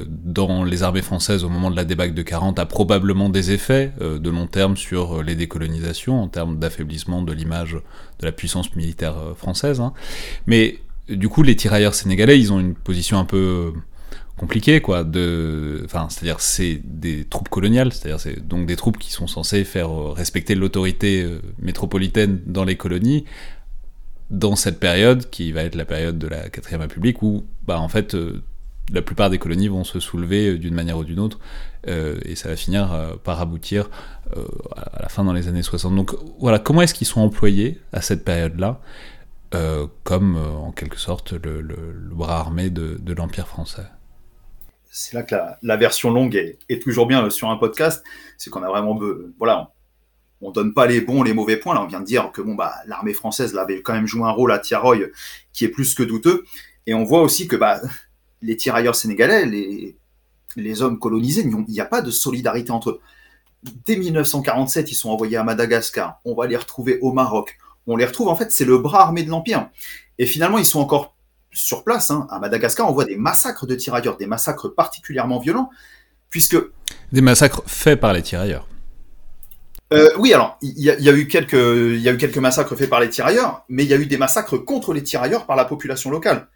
dans 0.07 0.65
les 0.65 0.83
armées 0.83 1.01
françaises 1.01 1.43
au 1.43 1.49
moment 1.49 1.71
de 1.71 1.77
la 1.77 1.87
débâcle 1.87 2.13
de 2.13 2.23
40 2.23 2.59
a 2.59 2.67
probablement 2.67 3.31
des 3.31 3.53
effets 3.53 3.95
de 3.99 4.29
long 4.29 4.49
terme 4.49 4.77
sur 4.77 5.23
les 5.23 5.35
décolonisations, 5.35 6.23
en 6.23 6.29
termes 6.29 6.59
d'affaiblissement 6.59 7.23
de 7.23 7.33
l'image 7.33 7.73
de 7.73 8.27
la 8.27 8.33
puissance 8.33 8.77
militaire 8.77 9.17
française. 9.35 9.81
Hein. 9.81 9.95
Mais 10.47 10.81
du 11.09 11.29
coup, 11.29 11.43
les 11.43 11.57
tirailleurs 11.57 11.95
sénégalais, 11.95 12.39
ils 12.39 12.53
ont 12.53 12.61
une 12.61 12.75
position 12.75 13.19
un 13.19 13.25
peu 13.25 13.73
compliquée, 14.37 14.81
quoi. 14.81 15.05
De, 15.05 15.83
enfin, 15.85 16.09
c'est-à-dire 16.11 16.41
c'est 16.41 16.81
des 16.85 17.25
troupes 17.25 17.49
coloniales, 17.49 17.93
c'est-à-dire 17.93 18.21
c'est 18.21 18.47
donc 18.47 18.67
des 18.67 18.77
troupes 18.77 18.99
qui 18.99 19.13
sont 19.13 19.27
censées 19.27 19.65
faire 19.65 19.91
respecter 20.13 20.55
l'autorité 20.55 21.27
métropolitaine 21.59 22.41
dans 22.47 22.65
les 22.65 22.77
colonies, 22.77 23.25
dans 24.31 24.57
cette 24.57 24.79
période, 24.79 25.31
qui 25.31 25.53
va 25.53 25.63
être 25.63 25.75
la 25.75 25.85
période 25.85 26.19
de 26.19 26.29
la 26.29 26.49
quatrième 26.49 26.83
République, 26.83 27.23
où 27.23 27.47
bah, 27.67 27.81
en 27.81 27.89
fait 27.89 28.15
euh, 28.15 28.43
la 28.93 29.03
plupart 29.03 29.31
des 29.31 29.39
colonies 29.39 29.69
vont 29.69 29.85
se 29.85 30.01
soulever 30.01 30.49
euh, 30.49 30.59
d'une 30.59 30.75
manière 30.75 30.99
ou 30.99 31.05
d'une 31.05 31.21
autre, 31.21 31.39
euh, 31.87 32.19
et 32.25 32.35
ça 32.35 32.49
va 32.49 32.57
finir 32.57 33.17
par 33.25 33.41
aboutir 33.41 33.89
à 34.77 35.03
la 35.03 35.09
fin 35.09 35.25
dans 35.25 35.33
les 35.33 35.49
années 35.49 35.63
60. 35.63 35.95
Donc 35.95 36.15
voilà, 36.39 36.59
comment 36.59 36.83
est-ce 36.83 36.93
qu'ils 36.93 37.07
sont 37.07 37.21
employés 37.21 37.81
à 37.93 38.03
cette 38.03 38.25
période-là? 38.25 38.81
Comme 40.05 40.37
en 40.37 40.73
quelque 40.73 40.99
sorte 40.99 41.33
le, 41.33 41.63
bras 42.13 42.39
armé 42.39 42.71
de, 42.71 43.13
l'Empire 43.13 43.49
français 43.49 43.87
c'est 44.91 45.15
là 45.15 45.23
que 45.23 45.35
la, 45.63 45.77
version 45.77 46.11
longue 46.11 46.35
est, 46.69 46.83
toujours 46.83 47.07
bien 47.07 47.31
sur 47.31 47.51
un 47.51 47.57
podcast, 47.57 48.03
c'est 48.37 48.51
qu'on 48.51 48.63
a 48.63 48.69
vraiment, 48.69 48.99
voilà, 49.39 49.73
on 50.41 50.51
donne 50.51 50.75
pas 50.75 50.87
les 50.87 51.01
bons, 51.01 51.23
les 51.23 51.33
mauvais 51.33 51.57
points. 51.57 51.75
Là, 51.75 51.83
on 51.83 51.87
vient 51.87 52.01
de 52.01 52.05
dire 52.05 52.31
que 52.33 52.41
bon 52.41 52.55
bah 52.55 52.75
l'armée 52.87 53.13
française 53.13 53.57
avait 53.57 53.83
quand 53.83 53.93
même 53.93 54.07
joué 54.07 54.23
un 54.23 54.31
rôle 54.31 54.53
à 54.53 54.59
Tiaroy 54.59 54.99
qui 55.53 55.65
est 55.65 55.69
plus 55.69 55.95
que 55.95 56.03
douteux. 56.03 56.45
Et 56.87 56.95
on 56.95 57.05
voit 57.05 57.23
aussi 57.23 57.49
que 57.49 57.57
bah 57.57 57.81
les 58.43 58.57
tirailleurs 58.57 58.95
sénégalais, 58.95 59.47
les, 59.47 59.97
les 60.57 60.83
hommes 60.83 60.99
colonisés, 60.99 61.43
il 61.43 61.73
n'y 61.73 61.81
a 61.81 61.87
pas 61.87 62.03
de 62.03 62.11
solidarité 62.11 62.71
entre 62.71 62.91
eux. 62.91 63.01
Dès 63.85 63.97
1947, 63.97 64.93
ils 64.93 64.95
sont 64.95 65.11
envoyés 65.11 65.37
à 65.37 65.43
Madagascar. 65.43 66.21
On 66.25 66.35
va 66.35 66.47
les 66.47 66.57
retrouver 66.57 66.99
au 67.01 67.13
Maroc. 67.13 67.59
On 67.89 67.97
les 67.97 68.05
retrouve 68.05 68.29
en 68.29 68.37
fait, 68.37 68.53
c'est 68.53 68.65
le 68.65 68.79
bras 68.79 69.03
armé 69.03 69.23
de 69.23 69.31
l'empire. 69.31 69.71
Et 70.19 70.27
finalement, 70.27 70.59
ils 70.59 70.67
sont 70.67 70.81
encore 70.81 71.17
sur 71.53 71.85
place. 71.85 72.11
Hein. 72.11 72.27
À 72.31 72.39
Madagascar, 72.39 72.89
on 72.89 72.93
voit 72.93 73.07
des 73.07 73.17
massacres 73.17 73.67
de 73.67 73.75
tirailleurs, 73.75 74.17
des 74.17 74.27
massacres 74.27 74.69
particulièrement 74.69 75.39
violents, 75.39 75.71
puisque 76.31 76.57
des 77.13 77.21
massacres 77.21 77.63
faits 77.67 77.99
par 77.99 78.13
les 78.13 78.23
tirailleurs. 78.23 78.67
Euh, 79.95 80.11
oui, 80.19 80.35
alors 80.35 80.59
il 80.61 80.79
y, 80.79 80.91
a 80.91 81.13
eu 81.13 81.29
quelques, 81.29 81.55
il 81.55 82.01
y 82.01 82.11
a 82.11 82.13
eu 82.13 82.19
quelques 82.19 82.37
massacres 82.37 82.77
faits 82.77 82.91
par 82.91 83.01
les 83.01 83.09
tirailleurs, 83.09 83.65
mais 83.71 83.85
il 83.85 83.89
y 83.89 83.95
a 83.95 83.97
eu 83.97 84.05
des 84.05 84.19
massacres 84.19 84.59
contre 84.59 84.93
les 84.93 85.03
tirailleurs 85.03 85.47
par 85.47 85.57
la 85.57 85.65
population 85.65 86.11
locale, 86.11 86.49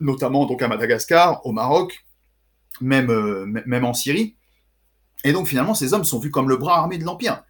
notamment 0.00 0.44
donc 0.44 0.60
à 0.60 0.66
Madagascar, 0.66 1.46
au 1.46 1.52
Maroc, 1.52 2.04
même 2.80 3.10
euh, 3.10 3.46
même 3.46 3.84
en 3.84 3.94
Syrie. 3.94 4.34
Et 5.22 5.32
donc 5.32 5.46
finalement, 5.46 5.74
ces 5.74 5.94
hommes 5.94 6.04
sont 6.04 6.18
vus 6.18 6.32
comme 6.32 6.48
le 6.48 6.56
bras 6.56 6.78
armé 6.78 6.98
de 6.98 7.04
l'empire. 7.04 7.44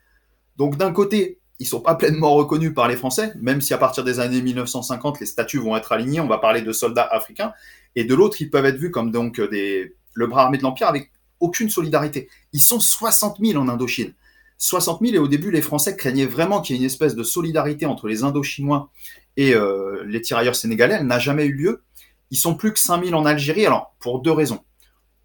Donc 0.58 0.76
d'un 0.76 0.92
côté, 0.92 1.40
ils 1.58 1.66
sont 1.66 1.80
pas 1.80 1.94
pleinement 1.94 2.34
reconnus 2.34 2.74
par 2.74 2.88
les 2.88 2.96
Français, 2.96 3.32
même 3.40 3.60
si 3.60 3.74
à 3.74 3.78
partir 3.78 4.04
des 4.04 4.20
années 4.20 4.42
1950, 4.42 5.20
les 5.20 5.26
statuts 5.26 5.58
vont 5.58 5.76
être 5.76 5.92
alignés. 5.92 6.20
On 6.20 6.26
va 6.26 6.38
parler 6.38 6.62
de 6.62 6.72
soldats 6.72 7.08
africains, 7.10 7.52
et 7.96 8.04
de 8.04 8.14
l'autre, 8.14 8.40
ils 8.40 8.50
peuvent 8.50 8.66
être 8.66 8.76
vus 8.76 8.90
comme 8.90 9.10
donc 9.10 9.40
des 9.40 9.94
le 10.14 10.26
bras 10.26 10.44
armé 10.44 10.58
de 10.58 10.62
l'empire 10.62 10.86
avec 10.86 11.10
aucune 11.40 11.68
solidarité. 11.68 12.28
Ils 12.52 12.60
sont 12.60 12.80
60 12.80 13.38
000 13.40 13.60
en 13.60 13.68
Indochine. 13.68 14.14
60 14.58 15.00
000 15.02 15.14
et 15.14 15.18
au 15.18 15.28
début 15.28 15.50
les 15.50 15.60
Français 15.60 15.96
craignaient 15.96 16.26
vraiment 16.26 16.60
qu'il 16.60 16.76
y 16.76 16.78
ait 16.78 16.82
une 16.82 16.86
espèce 16.86 17.16
de 17.16 17.24
solidarité 17.24 17.86
entre 17.86 18.06
les 18.06 18.22
Indochinois 18.22 18.90
et 19.36 19.54
euh, 19.54 20.04
les 20.06 20.22
tirailleurs 20.22 20.56
sénégalais. 20.56 20.96
Elle 21.00 21.06
n'a 21.06 21.18
jamais 21.18 21.44
eu 21.44 21.52
lieu. 21.52 21.82
Ils 22.30 22.38
sont 22.38 22.54
plus 22.54 22.72
que 22.72 22.78
5 22.78 23.04
000 23.04 23.18
en 23.18 23.26
Algérie, 23.26 23.66
alors 23.66 23.94
pour 23.98 24.20
deux 24.20 24.32
raisons. 24.32 24.60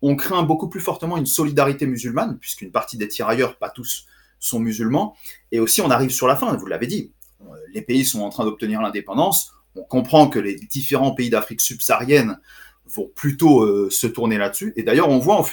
On 0.01 0.15
craint 0.15 0.43
beaucoup 0.43 0.67
plus 0.67 0.79
fortement 0.79 1.17
une 1.17 1.25
solidarité 1.25 1.85
musulmane, 1.85 2.37
puisqu'une 2.39 2.71
partie 2.71 2.97
des 2.97 3.07
tirailleurs, 3.07 3.57
pas 3.57 3.69
tous, 3.69 4.05
sont 4.39 4.59
musulmans. 4.59 5.15
Et 5.51 5.59
aussi, 5.59 5.81
on 5.81 5.89
arrive 5.89 6.11
sur 6.11 6.27
la 6.27 6.35
fin, 6.35 6.55
vous 6.55 6.65
l'avez 6.65 6.87
dit, 6.87 7.11
les 7.73 7.81
pays 7.81 8.05
sont 8.05 8.21
en 8.21 8.29
train 8.29 8.45
d'obtenir 8.45 8.81
l'indépendance. 8.81 9.53
On 9.75 9.83
comprend 9.83 10.27
que 10.27 10.39
les 10.39 10.55
différents 10.55 11.11
pays 11.11 11.29
d'Afrique 11.29 11.61
subsaharienne 11.61 12.39
vont 12.85 13.09
plutôt 13.13 13.63
euh, 13.63 13.89
se 13.89 14.07
tourner 14.07 14.37
là-dessus. 14.37 14.73
Et 14.75 14.83
d'ailleurs, 14.83 15.09
on 15.09 15.19
voit, 15.19 15.45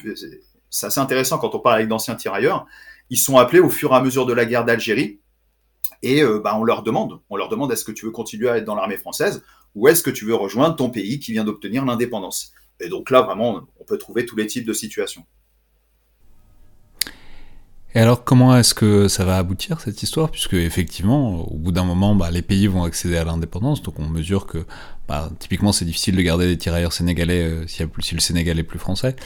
c'est 0.71 0.87
assez 0.87 1.01
intéressant 1.01 1.39
quand 1.39 1.55
on 1.55 1.61
parle 1.61 1.77
avec 1.77 1.89
d'anciens 1.89 2.15
tirailleurs, 2.15 2.67
ils 3.11 3.19
sont 3.19 3.37
appelés 3.37 3.61
au 3.61 3.71
fur 3.71 3.93
et 3.93 3.97
à 3.97 4.01
mesure 4.01 4.27
de 4.27 4.33
la 4.33 4.45
guerre 4.45 4.65
d'Algérie. 4.65 5.21
Et 6.03 6.23
euh, 6.23 6.41
bah, 6.41 6.57
on 6.59 6.65
leur 6.65 6.83
demande, 6.83 7.21
on 7.31 7.37
leur 7.37 7.49
demande 7.49 7.73
est-ce 7.73 7.85
que 7.85 7.93
tu 7.93 8.07
veux 8.07 8.13
continuer 8.13 8.49
à 8.49 8.59
être 8.59 8.65
dans 8.65 8.75
l'armée 8.75 8.97
française 8.97 9.43
ou 9.75 9.89
est-ce 9.89 10.03
que 10.03 10.11
tu 10.11 10.25
veux 10.25 10.35
rejoindre 10.35 10.77
ton 10.77 10.91
pays 10.91 11.21
qui 11.21 11.33
vient 11.33 11.45
d'obtenir 11.45 11.85
l'indépendance? 11.85 12.53
Et 12.81 12.89
donc 12.89 13.11
là, 13.11 13.23
vraiment, 13.23 13.63
on 13.79 13.85
peut 13.85 13.99
trouver 13.99 14.27
tous 14.27 14.37
les 14.37 14.47
types 14.47 14.67
de 14.67 14.73
situations. 14.73 15.25
Et 17.95 17.99
alors, 17.99 18.25
comment 18.25 18.55
est-ce 18.55 18.75
que 18.75 19.09
ça 19.09 19.25
va 19.25 19.39
aboutir 19.39 19.81
cette 19.81 20.03
histoire? 20.03 20.31
Puisque 20.31 20.53
effectivement, 20.53 21.41
au 21.47 21.57
bout 21.57 21.73
d'un 21.73 21.85
moment, 21.85 22.15
bah, 22.15 22.31
les 22.31 22.43
pays 22.43 22.67
vont 22.67 22.85
accéder 22.85 23.17
à 23.17 23.25
l'indépendance, 23.25 23.83
donc 23.83 23.99
on 23.99 24.07
mesure 24.07 24.47
que 24.47 24.67
bah, 25.09 25.31
typiquement 25.39 25.73
c'est 25.73 25.85
difficile 25.85 26.17
de 26.17 26.21
garder 26.21 26.47
des 26.47 26.59
tirailleurs 26.59 26.93
sénégalais 26.93 27.43
euh, 27.43 27.67
si, 27.67 28.15
le 28.15 28.21
Sénégal 28.21 28.59
est 28.59 28.65
plus 28.65 28.79
français, 28.79 29.17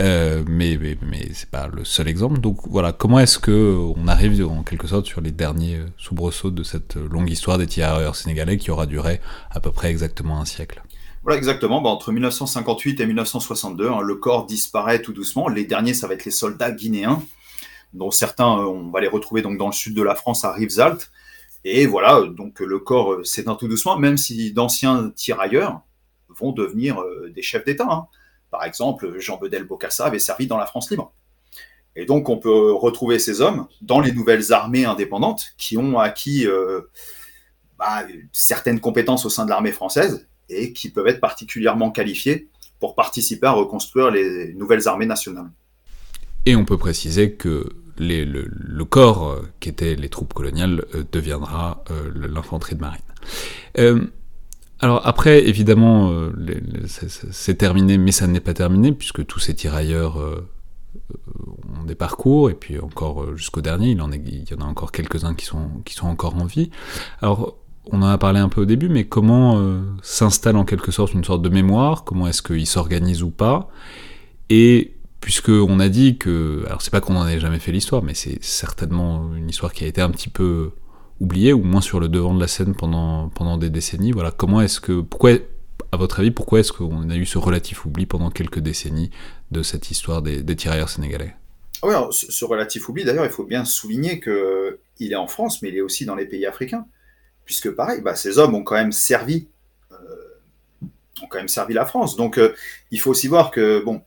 euh, 0.00 0.42
mais, 0.48 0.78
mais, 0.80 0.96
mais 1.02 1.28
c'est 1.34 1.50
pas 1.50 1.68
le 1.68 1.84
seul 1.84 2.08
exemple. 2.08 2.40
Donc 2.40 2.58
voilà, 2.68 2.92
comment 2.92 3.20
est-ce 3.20 3.38
que 3.38 3.76
on 3.96 4.08
arrive 4.08 4.44
en 4.44 4.62
quelque 4.62 4.88
sorte 4.88 5.06
sur 5.06 5.20
les 5.20 5.30
derniers 5.30 5.76
euh, 5.76 5.86
soubresauts 5.96 6.50
de 6.50 6.64
cette 6.64 6.96
longue 6.96 7.30
histoire 7.30 7.58
des 7.58 7.66
tirailleurs 7.66 8.16
sénégalais 8.16 8.56
qui 8.56 8.70
aura 8.70 8.86
duré 8.86 9.20
à 9.50 9.60
peu 9.60 9.70
près 9.70 9.90
exactement 9.90 10.40
un 10.40 10.46
siècle? 10.46 10.82
Voilà, 11.22 11.38
exactement. 11.38 11.82
Bah, 11.82 11.90
entre 11.90 12.10
1958 12.12 13.00
et 13.00 13.06
1962, 13.06 13.88
hein, 13.88 14.00
le 14.00 14.14
corps 14.16 14.46
disparaît 14.46 15.02
tout 15.02 15.12
doucement. 15.12 15.48
Les 15.48 15.64
derniers, 15.64 15.94
ça 15.94 16.08
va 16.08 16.14
être 16.14 16.24
les 16.24 16.30
soldats 16.30 16.72
guinéens 16.72 17.22
dont 17.92 18.10
certains, 18.10 18.58
euh, 18.58 18.64
on 18.64 18.90
va 18.90 19.00
les 19.00 19.08
retrouver 19.08 19.42
donc 19.42 19.58
dans 19.58 19.66
le 19.66 19.72
sud 19.72 19.94
de 19.94 20.02
la 20.02 20.14
France 20.14 20.44
à 20.44 20.52
Rivesaltes. 20.52 21.10
Et 21.64 21.86
voilà, 21.86 22.22
donc 22.22 22.60
le 22.60 22.78
corps 22.78 23.14
euh, 23.14 23.24
s'éteint 23.24 23.56
tout 23.56 23.68
doucement, 23.68 23.98
même 23.98 24.16
si 24.16 24.52
d'anciens 24.52 25.10
tirailleurs 25.16 25.82
vont 26.28 26.52
devenir 26.52 27.00
euh, 27.00 27.32
des 27.34 27.42
chefs 27.42 27.64
d'État. 27.64 27.88
Hein. 27.90 28.06
Par 28.50 28.64
exemple, 28.64 29.18
Jean 29.18 29.38
Bedel 29.38 29.64
Bocassa 29.64 30.06
avait 30.06 30.18
servi 30.18 30.46
dans 30.46 30.58
la 30.58 30.66
France 30.66 30.90
libre. 30.90 31.12
Et 31.96 32.04
donc, 32.04 32.28
on 32.28 32.36
peut 32.36 32.72
retrouver 32.72 33.18
ces 33.18 33.40
hommes 33.40 33.66
dans 33.80 34.00
les 34.00 34.12
nouvelles 34.12 34.52
armées 34.52 34.84
indépendantes 34.84 35.46
qui 35.56 35.78
ont 35.78 35.98
acquis 35.98 36.46
bah, 37.78 38.04
certaines 38.32 38.80
compétences 38.80 39.24
au 39.24 39.30
sein 39.30 39.46
de 39.46 39.50
l'armée 39.50 39.72
française 39.72 40.28
et 40.50 40.74
qui 40.74 40.90
peuvent 40.90 41.06
être 41.08 41.20
particulièrement 41.20 41.90
qualifiés 41.90 42.50
pour 42.80 42.94
participer 42.94 43.46
à 43.46 43.52
reconstruire 43.52 44.10
les 44.10 44.52
nouvelles 44.54 44.88
armées 44.88 45.06
nationales. 45.06 45.50
Et 46.46 46.54
on 46.54 46.64
peut 46.64 46.78
préciser 46.78 47.32
que 47.32 47.68
le, 47.98 48.84
corps 48.84 49.28
euh, 49.28 49.48
qui 49.60 49.68
était 49.68 49.94
les 49.94 50.08
troupes 50.08 50.32
coloniales 50.32 50.84
euh, 50.94 51.04
deviendra 51.10 51.84
euh, 51.90 52.10
l'infanterie 52.32 52.76
de 52.76 52.80
marine. 52.80 54.08
alors 54.80 55.06
après, 55.06 55.46
évidemment, 55.48 56.12
c'est 57.32 57.56
terminé, 57.56 57.98
mais 57.98 58.12
ça 58.12 58.26
n'est 58.26 58.40
pas 58.40 58.54
terminé, 58.54 58.92
puisque 58.92 59.26
tous 59.26 59.40
ces 59.40 59.54
tirailleurs 59.54 60.18
ont 60.18 61.84
des 61.84 61.94
parcours, 61.94 62.50
et 62.50 62.54
puis 62.54 62.78
encore 62.78 63.36
jusqu'au 63.36 63.60
dernier, 63.60 63.90
il, 63.90 64.02
en 64.02 64.12
y 64.12 64.54
en 64.56 64.60
a 64.60 64.64
encore 64.64 64.92
quelques-uns 64.92 65.34
qui 65.34 65.46
sont, 65.46 65.68
qui 65.84 65.94
sont 65.94 66.06
encore 66.06 66.36
en 66.36 66.44
vie. 66.44 66.70
Alors, 67.20 67.56
on 67.90 68.02
en 68.02 68.06
a 68.06 68.18
parlé 68.18 68.38
un 68.38 68.48
peu 68.48 68.62
au 68.62 68.64
début, 68.64 68.88
mais 68.88 69.04
comment 69.04 69.60
s'installe 70.02 70.56
en 70.56 70.64
quelque 70.64 70.92
sorte 70.92 71.14
une 71.14 71.24
sorte 71.24 71.42
de 71.42 71.48
mémoire? 71.48 72.04
Comment 72.04 72.28
est-ce 72.28 72.42
qu'il 72.42 72.66
s'organise 72.66 73.22
ou 73.22 73.30
pas? 73.30 73.68
Et 74.50 74.95
puisque 75.26 75.48
on 75.48 75.80
a 75.80 75.88
dit 75.88 76.18
que, 76.18 76.62
alors 76.66 76.82
c'est 76.82 76.92
pas 76.92 77.00
qu'on 77.00 77.16
en 77.16 77.26
ait 77.26 77.40
jamais 77.40 77.58
fait 77.58 77.72
l'histoire, 77.72 78.00
mais 78.00 78.14
c'est 78.14 78.40
certainement 78.44 79.34
une 79.34 79.50
histoire 79.50 79.72
qui 79.72 79.82
a 79.82 79.88
été 79.88 80.00
un 80.00 80.10
petit 80.10 80.28
peu 80.28 80.70
oubliée, 81.18 81.52
ou 81.52 81.64
moins 81.64 81.80
sur 81.80 81.98
le 81.98 82.08
devant 82.08 82.32
de 82.32 82.40
la 82.40 82.46
scène 82.46 82.76
pendant, 82.76 83.28
pendant 83.30 83.58
des 83.58 83.68
décennies. 83.68 84.12
Voilà, 84.12 84.30
comment 84.30 84.60
est-ce 84.60 84.78
que, 84.78 85.00
pourquoi, 85.00 85.32
à 85.90 85.96
votre 85.96 86.20
avis, 86.20 86.30
pourquoi 86.30 86.60
est-ce 86.60 86.70
qu'on 86.70 87.10
a 87.10 87.16
eu 87.16 87.26
ce 87.26 87.38
relatif 87.38 87.86
oubli 87.86 88.06
pendant 88.06 88.30
quelques 88.30 88.60
décennies 88.60 89.10
de 89.50 89.64
cette 89.64 89.90
histoire 89.90 90.22
des, 90.22 90.44
tirailleurs 90.54 90.90
sénégalais? 90.90 91.34
Ah 91.82 91.88
oui, 91.88 91.94
ce 92.12 92.44
relatif 92.44 92.88
oubli, 92.88 93.02
d'ailleurs, 93.02 93.24
il 93.24 93.32
faut 93.32 93.46
bien 93.46 93.64
souligner 93.64 94.20
que 94.20 94.78
il 95.00 95.10
est 95.10 95.16
en 95.16 95.26
France, 95.26 95.60
mais 95.60 95.70
il 95.70 95.76
est 95.76 95.80
aussi 95.80 96.04
dans 96.04 96.14
les 96.14 96.26
pays 96.26 96.46
africains, 96.46 96.86
puisque 97.44 97.72
pareil, 97.72 98.00
bah, 98.00 98.14
ces 98.14 98.38
hommes 98.38 98.54
ont 98.54 98.62
quand 98.62 98.76
même 98.76 98.92
servi, 98.92 99.48
euh, 99.90 100.86
ont 101.20 101.26
quand 101.28 101.38
même 101.38 101.48
servi 101.48 101.74
la 101.74 101.84
France. 101.84 102.14
Donc, 102.14 102.38
euh, 102.38 102.54
il 102.92 103.00
faut 103.00 103.10
aussi 103.10 103.26
voir 103.26 103.50
que 103.50 103.82
bon, 103.84 104.02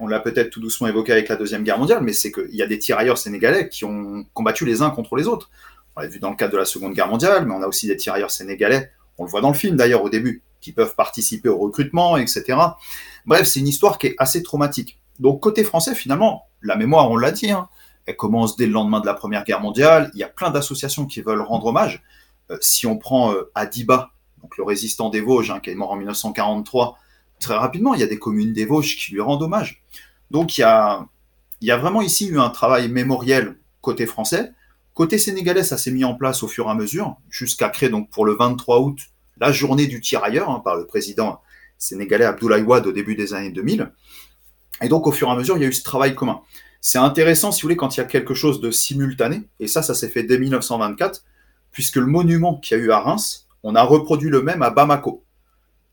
on 0.00 0.06
l'a 0.06 0.20
peut-être 0.20 0.50
tout 0.50 0.60
doucement 0.60 0.86
évoqué 0.86 1.12
avec 1.12 1.28
la 1.28 1.36
Deuxième 1.36 1.62
Guerre 1.62 1.78
mondiale, 1.78 2.02
mais 2.02 2.12
c'est 2.12 2.32
qu'il 2.32 2.54
y 2.54 2.62
a 2.62 2.66
des 2.66 2.78
tirailleurs 2.78 3.18
sénégalais 3.18 3.68
qui 3.68 3.84
ont 3.84 4.24
combattu 4.34 4.64
les 4.64 4.82
uns 4.82 4.90
contre 4.90 5.16
les 5.16 5.26
autres. 5.26 5.50
On 5.96 6.00
l'a 6.00 6.08
vu 6.08 6.18
dans 6.18 6.30
le 6.30 6.36
cadre 6.36 6.52
de 6.52 6.58
la 6.58 6.64
Seconde 6.64 6.94
Guerre 6.94 7.08
mondiale, 7.08 7.46
mais 7.46 7.54
on 7.54 7.62
a 7.62 7.66
aussi 7.66 7.86
des 7.86 7.96
tirailleurs 7.96 8.30
sénégalais, 8.30 8.90
on 9.18 9.24
le 9.24 9.30
voit 9.30 9.40
dans 9.40 9.50
le 9.50 9.56
film 9.56 9.76
d'ailleurs 9.76 10.02
au 10.02 10.10
début, 10.10 10.42
qui 10.60 10.72
peuvent 10.72 10.94
participer 10.94 11.48
au 11.48 11.58
recrutement, 11.58 12.16
etc. 12.16 12.58
Bref, 13.24 13.46
c'est 13.46 13.60
une 13.60 13.68
histoire 13.68 13.98
qui 13.98 14.08
est 14.08 14.14
assez 14.18 14.42
traumatique. 14.42 14.98
Donc 15.18 15.40
côté 15.40 15.64
français, 15.64 15.94
finalement, 15.94 16.46
la 16.62 16.76
mémoire, 16.76 17.10
on 17.10 17.16
l'a 17.16 17.30
dit, 17.30 17.50
hein, 17.50 17.68
elle 18.06 18.16
commence 18.16 18.56
dès 18.56 18.66
le 18.66 18.72
lendemain 18.72 19.00
de 19.00 19.06
la 19.06 19.14
Première 19.14 19.44
Guerre 19.44 19.60
mondiale. 19.60 20.10
Il 20.14 20.20
y 20.20 20.22
a 20.22 20.28
plein 20.28 20.50
d'associations 20.50 21.06
qui 21.06 21.22
veulent 21.22 21.40
rendre 21.40 21.66
hommage. 21.66 22.02
Euh, 22.50 22.58
si 22.60 22.86
on 22.86 22.98
prend 22.98 23.32
euh, 23.32 23.50
Adiba, 23.54 24.10
donc 24.42 24.56
le 24.56 24.64
résistant 24.64 25.08
des 25.08 25.20
Vosges, 25.20 25.50
hein, 25.50 25.60
qui 25.60 25.70
est 25.70 25.74
mort 25.74 25.90
en 25.90 25.96
1943, 25.96 26.98
très 27.40 27.54
rapidement, 27.54 27.94
il 27.94 28.00
y 28.00 28.04
a 28.04 28.06
des 28.06 28.18
communes 28.18 28.52
des 28.52 28.64
Vosges 28.64 28.96
qui 28.96 29.12
lui 29.12 29.20
rendent 29.20 29.42
hommage. 29.42 29.82
Donc 30.30 30.58
il 30.58 30.62
y 30.62 30.64
a, 30.64 31.06
vraiment 31.76 32.02
ici 32.02 32.28
eu 32.28 32.38
un 32.38 32.50
travail 32.50 32.88
mémoriel 32.88 33.56
côté 33.80 34.06
français. 34.06 34.52
Côté 34.94 35.18
sénégalais, 35.18 35.62
ça 35.62 35.76
s'est 35.76 35.90
mis 35.90 36.04
en 36.04 36.14
place 36.14 36.42
au 36.42 36.48
fur 36.48 36.66
et 36.66 36.70
à 36.70 36.74
mesure, 36.74 37.16
jusqu'à 37.28 37.68
créer 37.68 37.90
donc 37.90 38.10
pour 38.10 38.24
le 38.24 38.34
23 38.34 38.80
août 38.80 38.98
la 39.38 39.52
journée 39.52 39.86
du 39.86 40.00
tirailleur 40.00 40.50
hein, 40.50 40.62
par 40.64 40.76
le 40.76 40.86
président 40.86 41.40
sénégalais 41.76 42.24
Abdoulaye 42.24 42.62
Wade 42.62 42.86
au 42.86 42.92
début 42.92 43.14
des 43.14 43.34
années 43.34 43.50
2000. 43.50 43.92
Et 44.80 44.88
donc 44.88 45.06
au 45.06 45.12
fur 45.12 45.28
et 45.28 45.30
à 45.30 45.36
mesure, 45.36 45.56
il 45.56 45.62
y 45.62 45.66
a 45.66 45.68
eu 45.68 45.72
ce 45.72 45.82
travail 45.82 46.14
commun. 46.14 46.40
C'est 46.80 46.98
intéressant, 46.98 47.52
si 47.52 47.62
vous 47.62 47.66
voulez, 47.66 47.76
quand 47.76 47.96
il 47.96 48.00
y 48.00 48.02
a 48.02 48.06
quelque 48.06 48.32
chose 48.34 48.60
de 48.60 48.70
simultané, 48.70 49.42
et 49.60 49.66
ça, 49.66 49.82
ça 49.82 49.94
s'est 49.94 50.08
fait 50.08 50.22
dès 50.22 50.38
1924, 50.38 51.24
puisque 51.72 51.96
le 51.96 52.06
monument 52.06 52.56
qu'il 52.58 52.78
y 52.78 52.80
a 52.80 52.84
eu 52.84 52.90
à 52.90 53.00
Reims, 53.00 53.48
on 53.62 53.74
a 53.74 53.82
reproduit 53.82 54.30
le 54.30 54.40
même 54.42 54.62
à 54.62 54.70
Bamako. 54.70 55.25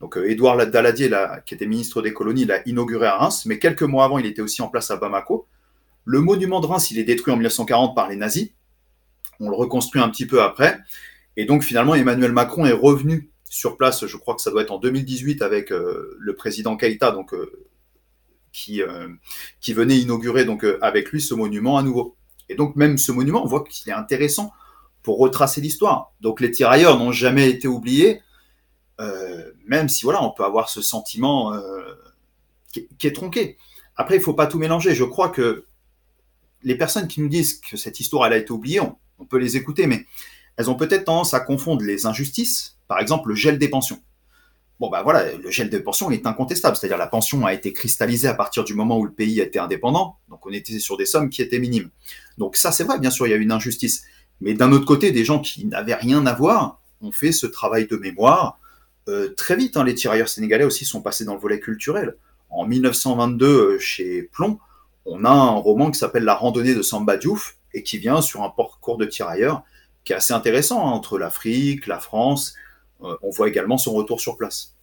Donc 0.03 0.17
euh, 0.17 0.29
Édouard 0.29 0.57
Daladier, 0.67 1.09
qui 1.45 1.53
était 1.53 1.65
ministre 1.65 2.01
des 2.01 2.11
colonies, 2.11 2.43
l'a 2.43 2.61
inauguré 2.67 3.07
à 3.07 3.15
Reims, 3.15 3.45
mais 3.45 3.57
quelques 3.57 3.83
mois 3.83 4.03
avant, 4.03 4.17
il 4.17 4.25
était 4.25 4.41
aussi 4.41 4.61
en 4.61 4.67
place 4.67 4.91
à 4.91 4.97
Bamako. 4.97 5.47
Le 6.03 6.19
monument 6.19 6.59
de 6.59 6.65
Reims, 6.65 6.91
il 6.91 6.99
est 6.99 7.05
détruit 7.05 7.31
en 7.31 7.37
1940 7.37 7.95
par 7.95 8.09
les 8.09 8.17
nazis. 8.17 8.49
On 9.39 9.49
le 9.49 9.55
reconstruit 9.55 10.01
un 10.01 10.09
petit 10.09 10.25
peu 10.25 10.41
après. 10.41 10.77
Et 11.37 11.45
donc 11.45 11.63
finalement, 11.63 11.95
Emmanuel 11.95 12.33
Macron 12.33 12.65
est 12.65 12.73
revenu 12.73 13.31
sur 13.45 13.77
place, 13.77 14.05
je 14.05 14.17
crois 14.17 14.35
que 14.35 14.41
ça 14.41 14.51
doit 14.51 14.63
être 14.63 14.73
en 14.73 14.77
2018, 14.77 15.41
avec 15.41 15.71
euh, 15.71 16.17
le 16.19 16.35
président 16.35 16.75
Keïta, 16.75 17.11
donc, 17.11 17.33
euh, 17.33 17.65
qui, 18.51 18.81
venait 19.71 19.97
inaugurer 19.97 20.43
donc, 20.43 20.65
avec 20.81 21.11
lui 21.11 21.21
ce 21.21 21.33
monument 21.33 21.77
à 21.77 21.81
nouveau. 21.81 22.17
Et 22.49 22.55
donc 22.55 22.75
même 22.75 22.97
ce 22.97 23.13
monument, 23.13 23.41
on 23.41 23.47
voit 23.47 23.63
qu'il 23.63 23.89
est 23.89 23.95
intéressant 23.95 24.51
pour 25.01 25.17
retracer 25.17 25.61
l'histoire. 25.61 26.11
Donc 26.19 26.41
les 26.41 26.51
tirailleurs 26.51 26.99
n'ont 26.99 27.13
jamais 27.13 27.49
été 27.49 27.69
oubliés. 27.69 28.19
Euh, 29.03 29.51
même 29.65 29.89
si 29.89 30.03
voilà, 30.03 30.23
on 30.23 30.31
peut 30.31 30.43
avoir 30.43 30.69
ce 30.69 30.81
sentiment 30.81 31.53
euh, 31.53 31.83
qui, 32.71 33.07
est 33.07 33.15
tronqué. 33.15 33.57
Après, 33.95 34.15
il 34.15 34.21
faut 34.21 34.33
pas 34.33 34.47
tout 34.47 34.59
mélanger. 34.59 34.95
Je 34.95 35.03
crois 35.03 35.29
que 35.29 35.65
les 36.63 36.75
personnes 36.75 37.07
qui 37.07 37.21
nous 37.21 37.29
disent 37.29 37.59
que 37.59 37.77
cette 37.77 37.99
histoire 37.99 38.23
a 38.31 38.37
été 38.37 38.51
oubliée, 38.51 38.79
on, 38.79 39.25
peut 39.25 39.37
les 39.37 39.57
écouter, 39.57 39.87
mais 39.87 40.05
elles 40.57 40.69
ont 40.69 40.75
peut-être 40.75 41.05
tendance 41.05 41.33
à 41.33 41.39
confondre 41.39 41.83
les 41.83 42.05
injustices, 42.05 42.77
par 42.87 42.99
exemple 42.99 43.29
le 43.29 43.35
gel 43.35 43.57
des 43.57 43.69
pensions. 43.69 44.01
Bon 44.79 44.89
bah 44.89 45.01
voilà, 45.01 45.31
le 45.31 45.49
gel 45.49 45.69
des 45.69 45.79
pensions 45.79 46.11
est 46.11 46.25
incontestable, 46.25 46.75
c'est-à-dire 46.75 46.97
la 46.97 47.07
pension 47.07 47.45
a 47.45 47.53
été 47.53 47.71
cristallisée 47.71 48.27
à 48.27 48.33
partir 48.33 48.65
du 48.65 48.73
moment 48.73 48.97
où 48.97 49.05
le 49.05 49.13
pays 49.13 49.39
été 49.39 49.59
indépendant, 49.59 50.17
donc 50.29 50.45
on 50.45 50.51
était 50.51 50.77
sur 50.79 50.97
des 50.97 51.05
sommes 51.05 51.29
qui 51.29 51.41
étaient 51.41 51.59
minimes. 51.59 51.89
Donc 52.37 52.57
ça 52.57 52.73
c'est 52.73 52.83
vrai, 52.83 52.99
bien 52.99 53.11
sûr, 53.11 53.27
il 53.27 53.29
y 53.29 53.33
a 53.33 53.37
une 53.37 53.51
injustice. 53.51 54.03
Mais 54.41 54.53
d'un 54.53 54.73
autre 54.73 54.85
côté, 54.85 55.11
des 55.11 55.23
gens 55.23 55.39
qui 55.39 55.65
n'avaient 55.65 55.95
rien 55.95 56.25
à 56.25 56.33
voir 56.33 56.81
ont 57.01 57.13
fait 57.13 57.31
ce 57.31 57.45
travail 57.45 57.87
de 57.87 57.95
mémoire, 57.95 58.59
euh, 59.09 59.33
très 59.35 59.55
vite, 59.55 59.77
hein, 59.77 59.83
les 59.83 59.95
tirailleurs 59.95 60.29
sénégalais 60.29 60.63
aussi 60.63 60.85
sont 60.85 61.01
passés 61.01 61.25
dans 61.25 61.33
le 61.33 61.39
volet 61.39 61.59
culturel. 61.59 62.15
En 62.49 62.65
1922, 62.65 63.45
euh, 63.45 63.79
chez 63.79 64.23
Plomb, 64.31 64.59
on 65.05 65.25
a 65.25 65.29
un 65.29 65.51
roman 65.51 65.91
qui 65.91 65.99
s'appelle 65.99 66.23
La 66.23 66.35
randonnée 66.35 66.75
de 66.75 66.81
Samba 66.81 67.17
Diouf 67.17 67.57
et 67.73 67.83
qui 67.83 67.97
vient 67.97 68.21
sur 68.21 68.43
un 68.43 68.49
parcours 68.49 68.97
de 68.97 69.05
tirailleurs 69.05 69.63
qui 70.05 70.13
est 70.13 70.15
assez 70.15 70.33
intéressant 70.33 70.87
hein, 70.87 70.91
entre 70.91 71.17
l'Afrique, 71.17 71.87
la 71.87 71.99
France. 71.99 72.53
Euh, 73.03 73.15
on 73.21 73.29
voit 73.29 73.47
également 73.47 73.77
son 73.77 73.93
retour 73.93 74.21
sur 74.21 74.37
place. 74.37 74.75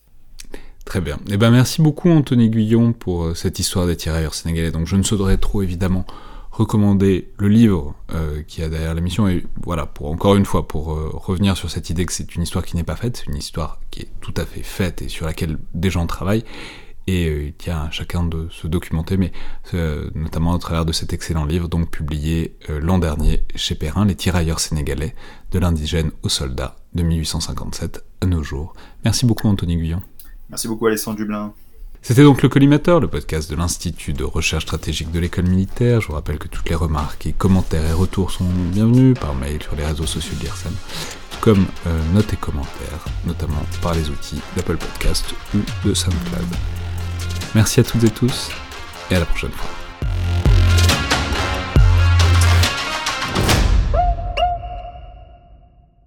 Très 0.84 1.00
bien. 1.00 1.18
Eh 1.30 1.36
ben, 1.36 1.50
merci 1.50 1.82
beaucoup 1.82 2.10
Anthony 2.10 2.50
Guyon 2.50 2.92
pour 2.92 3.36
cette 3.36 3.58
histoire 3.58 3.86
des 3.86 3.96
tirailleurs 3.96 4.34
sénégalais. 4.34 4.70
Donc 4.70 4.86
je 4.86 4.96
ne 4.96 5.02
saurais 5.02 5.36
trop 5.36 5.62
évidemment 5.62 6.04
recommander 6.60 7.32
le 7.38 7.48
livre 7.48 7.94
euh, 8.12 8.42
qui 8.46 8.62
a 8.62 8.68
derrière 8.68 8.94
l'émission 8.94 9.26
et 9.28 9.46
voilà 9.62 9.86
pour 9.86 10.10
encore 10.10 10.36
une 10.36 10.44
fois 10.44 10.68
pour 10.68 10.92
euh, 10.92 11.10
revenir 11.14 11.56
sur 11.56 11.70
cette 11.70 11.88
idée 11.88 12.04
que 12.04 12.12
c'est 12.12 12.34
une 12.34 12.42
histoire 12.42 12.66
qui 12.66 12.76
n'est 12.76 12.84
pas 12.84 12.96
faite 12.96 13.16
c'est 13.16 13.30
une 13.32 13.36
histoire 13.36 13.80
qui 13.90 14.02
est 14.02 14.08
tout 14.20 14.34
à 14.36 14.44
fait 14.44 14.62
faite 14.62 15.00
et 15.00 15.08
sur 15.08 15.24
laquelle 15.24 15.56
des 15.74 15.90
gens 15.90 16.06
travaillent. 16.06 16.44
Et 17.06 17.28
euh, 17.28 17.44
il 17.44 17.54
tient 17.54 17.84
à 17.84 17.90
chacun 17.90 18.24
de 18.24 18.46
se 18.50 18.66
documenter 18.66 19.16
mais 19.16 19.32
notamment 20.14 20.52
au 20.52 20.58
travers 20.58 20.84
de 20.84 20.92
cet 20.92 21.14
excellent 21.14 21.46
livre 21.46 21.66
donc 21.66 21.90
publié 21.90 22.56
l'an 22.68 22.98
dernier 22.98 23.42
chez 23.56 23.74
Perrin 23.74 24.04
Les 24.04 24.14
tirailleurs 24.14 24.60
sénégalais 24.60 25.14
de 25.50 25.58
l'indigène 25.58 26.10
aux 26.22 26.28
soldats 26.28 26.76
de 26.94 27.02
1857 27.02 28.04
à 28.20 28.26
nos 28.26 28.42
jours. 28.42 28.74
Merci 29.04 29.24
beaucoup 29.24 29.48
Anthony 29.48 29.76
Guyon. 29.76 30.02
Merci 30.50 30.68
beaucoup 30.68 30.86
Alessandre 30.86 31.16
Dublin 31.16 31.54
c'était 32.02 32.22
donc 32.22 32.42
le 32.42 32.48
Collimateur, 32.48 32.98
le 32.98 33.08
podcast 33.08 33.50
de 33.50 33.56
l'Institut 33.56 34.12
de 34.12 34.24
recherche 34.24 34.64
stratégique 34.64 35.10
de 35.10 35.20
l'école 35.20 35.46
militaire. 35.46 36.00
Je 36.00 36.08
vous 36.08 36.14
rappelle 36.14 36.38
que 36.38 36.48
toutes 36.48 36.68
les 36.68 36.74
remarques 36.74 37.26
et 37.26 37.32
commentaires 37.32 37.84
et 37.84 37.92
retours 37.92 38.30
sont 38.30 38.44
bienvenus 38.72 39.14
par 39.18 39.34
mail 39.34 39.62
sur 39.62 39.76
les 39.76 39.84
réseaux 39.84 40.06
sociaux 40.06 40.34
de 40.38 40.44
l'IRSEM, 40.44 40.72
comme 41.40 41.66
euh, 41.86 42.02
notes 42.14 42.32
et 42.32 42.36
commentaires, 42.36 43.04
notamment 43.26 43.62
par 43.82 43.94
les 43.94 44.08
outils 44.08 44.40
d'Apple 44.56 44.76
Podcast 44.76 45.34
ou 45.54 45.58
de 45.86 45.94
SoundCloud. 45.94 46.48
Merci 47.54 47.80
à 47.80 47.84
toutes 47.84 48.04
et 48.04 48.10
tous, 48.10 48.50
et 49.10 49.16
à 49.16 49.18
la 49.18 49.26
prochaine 49.26 49.52
fois. 49.52 49.70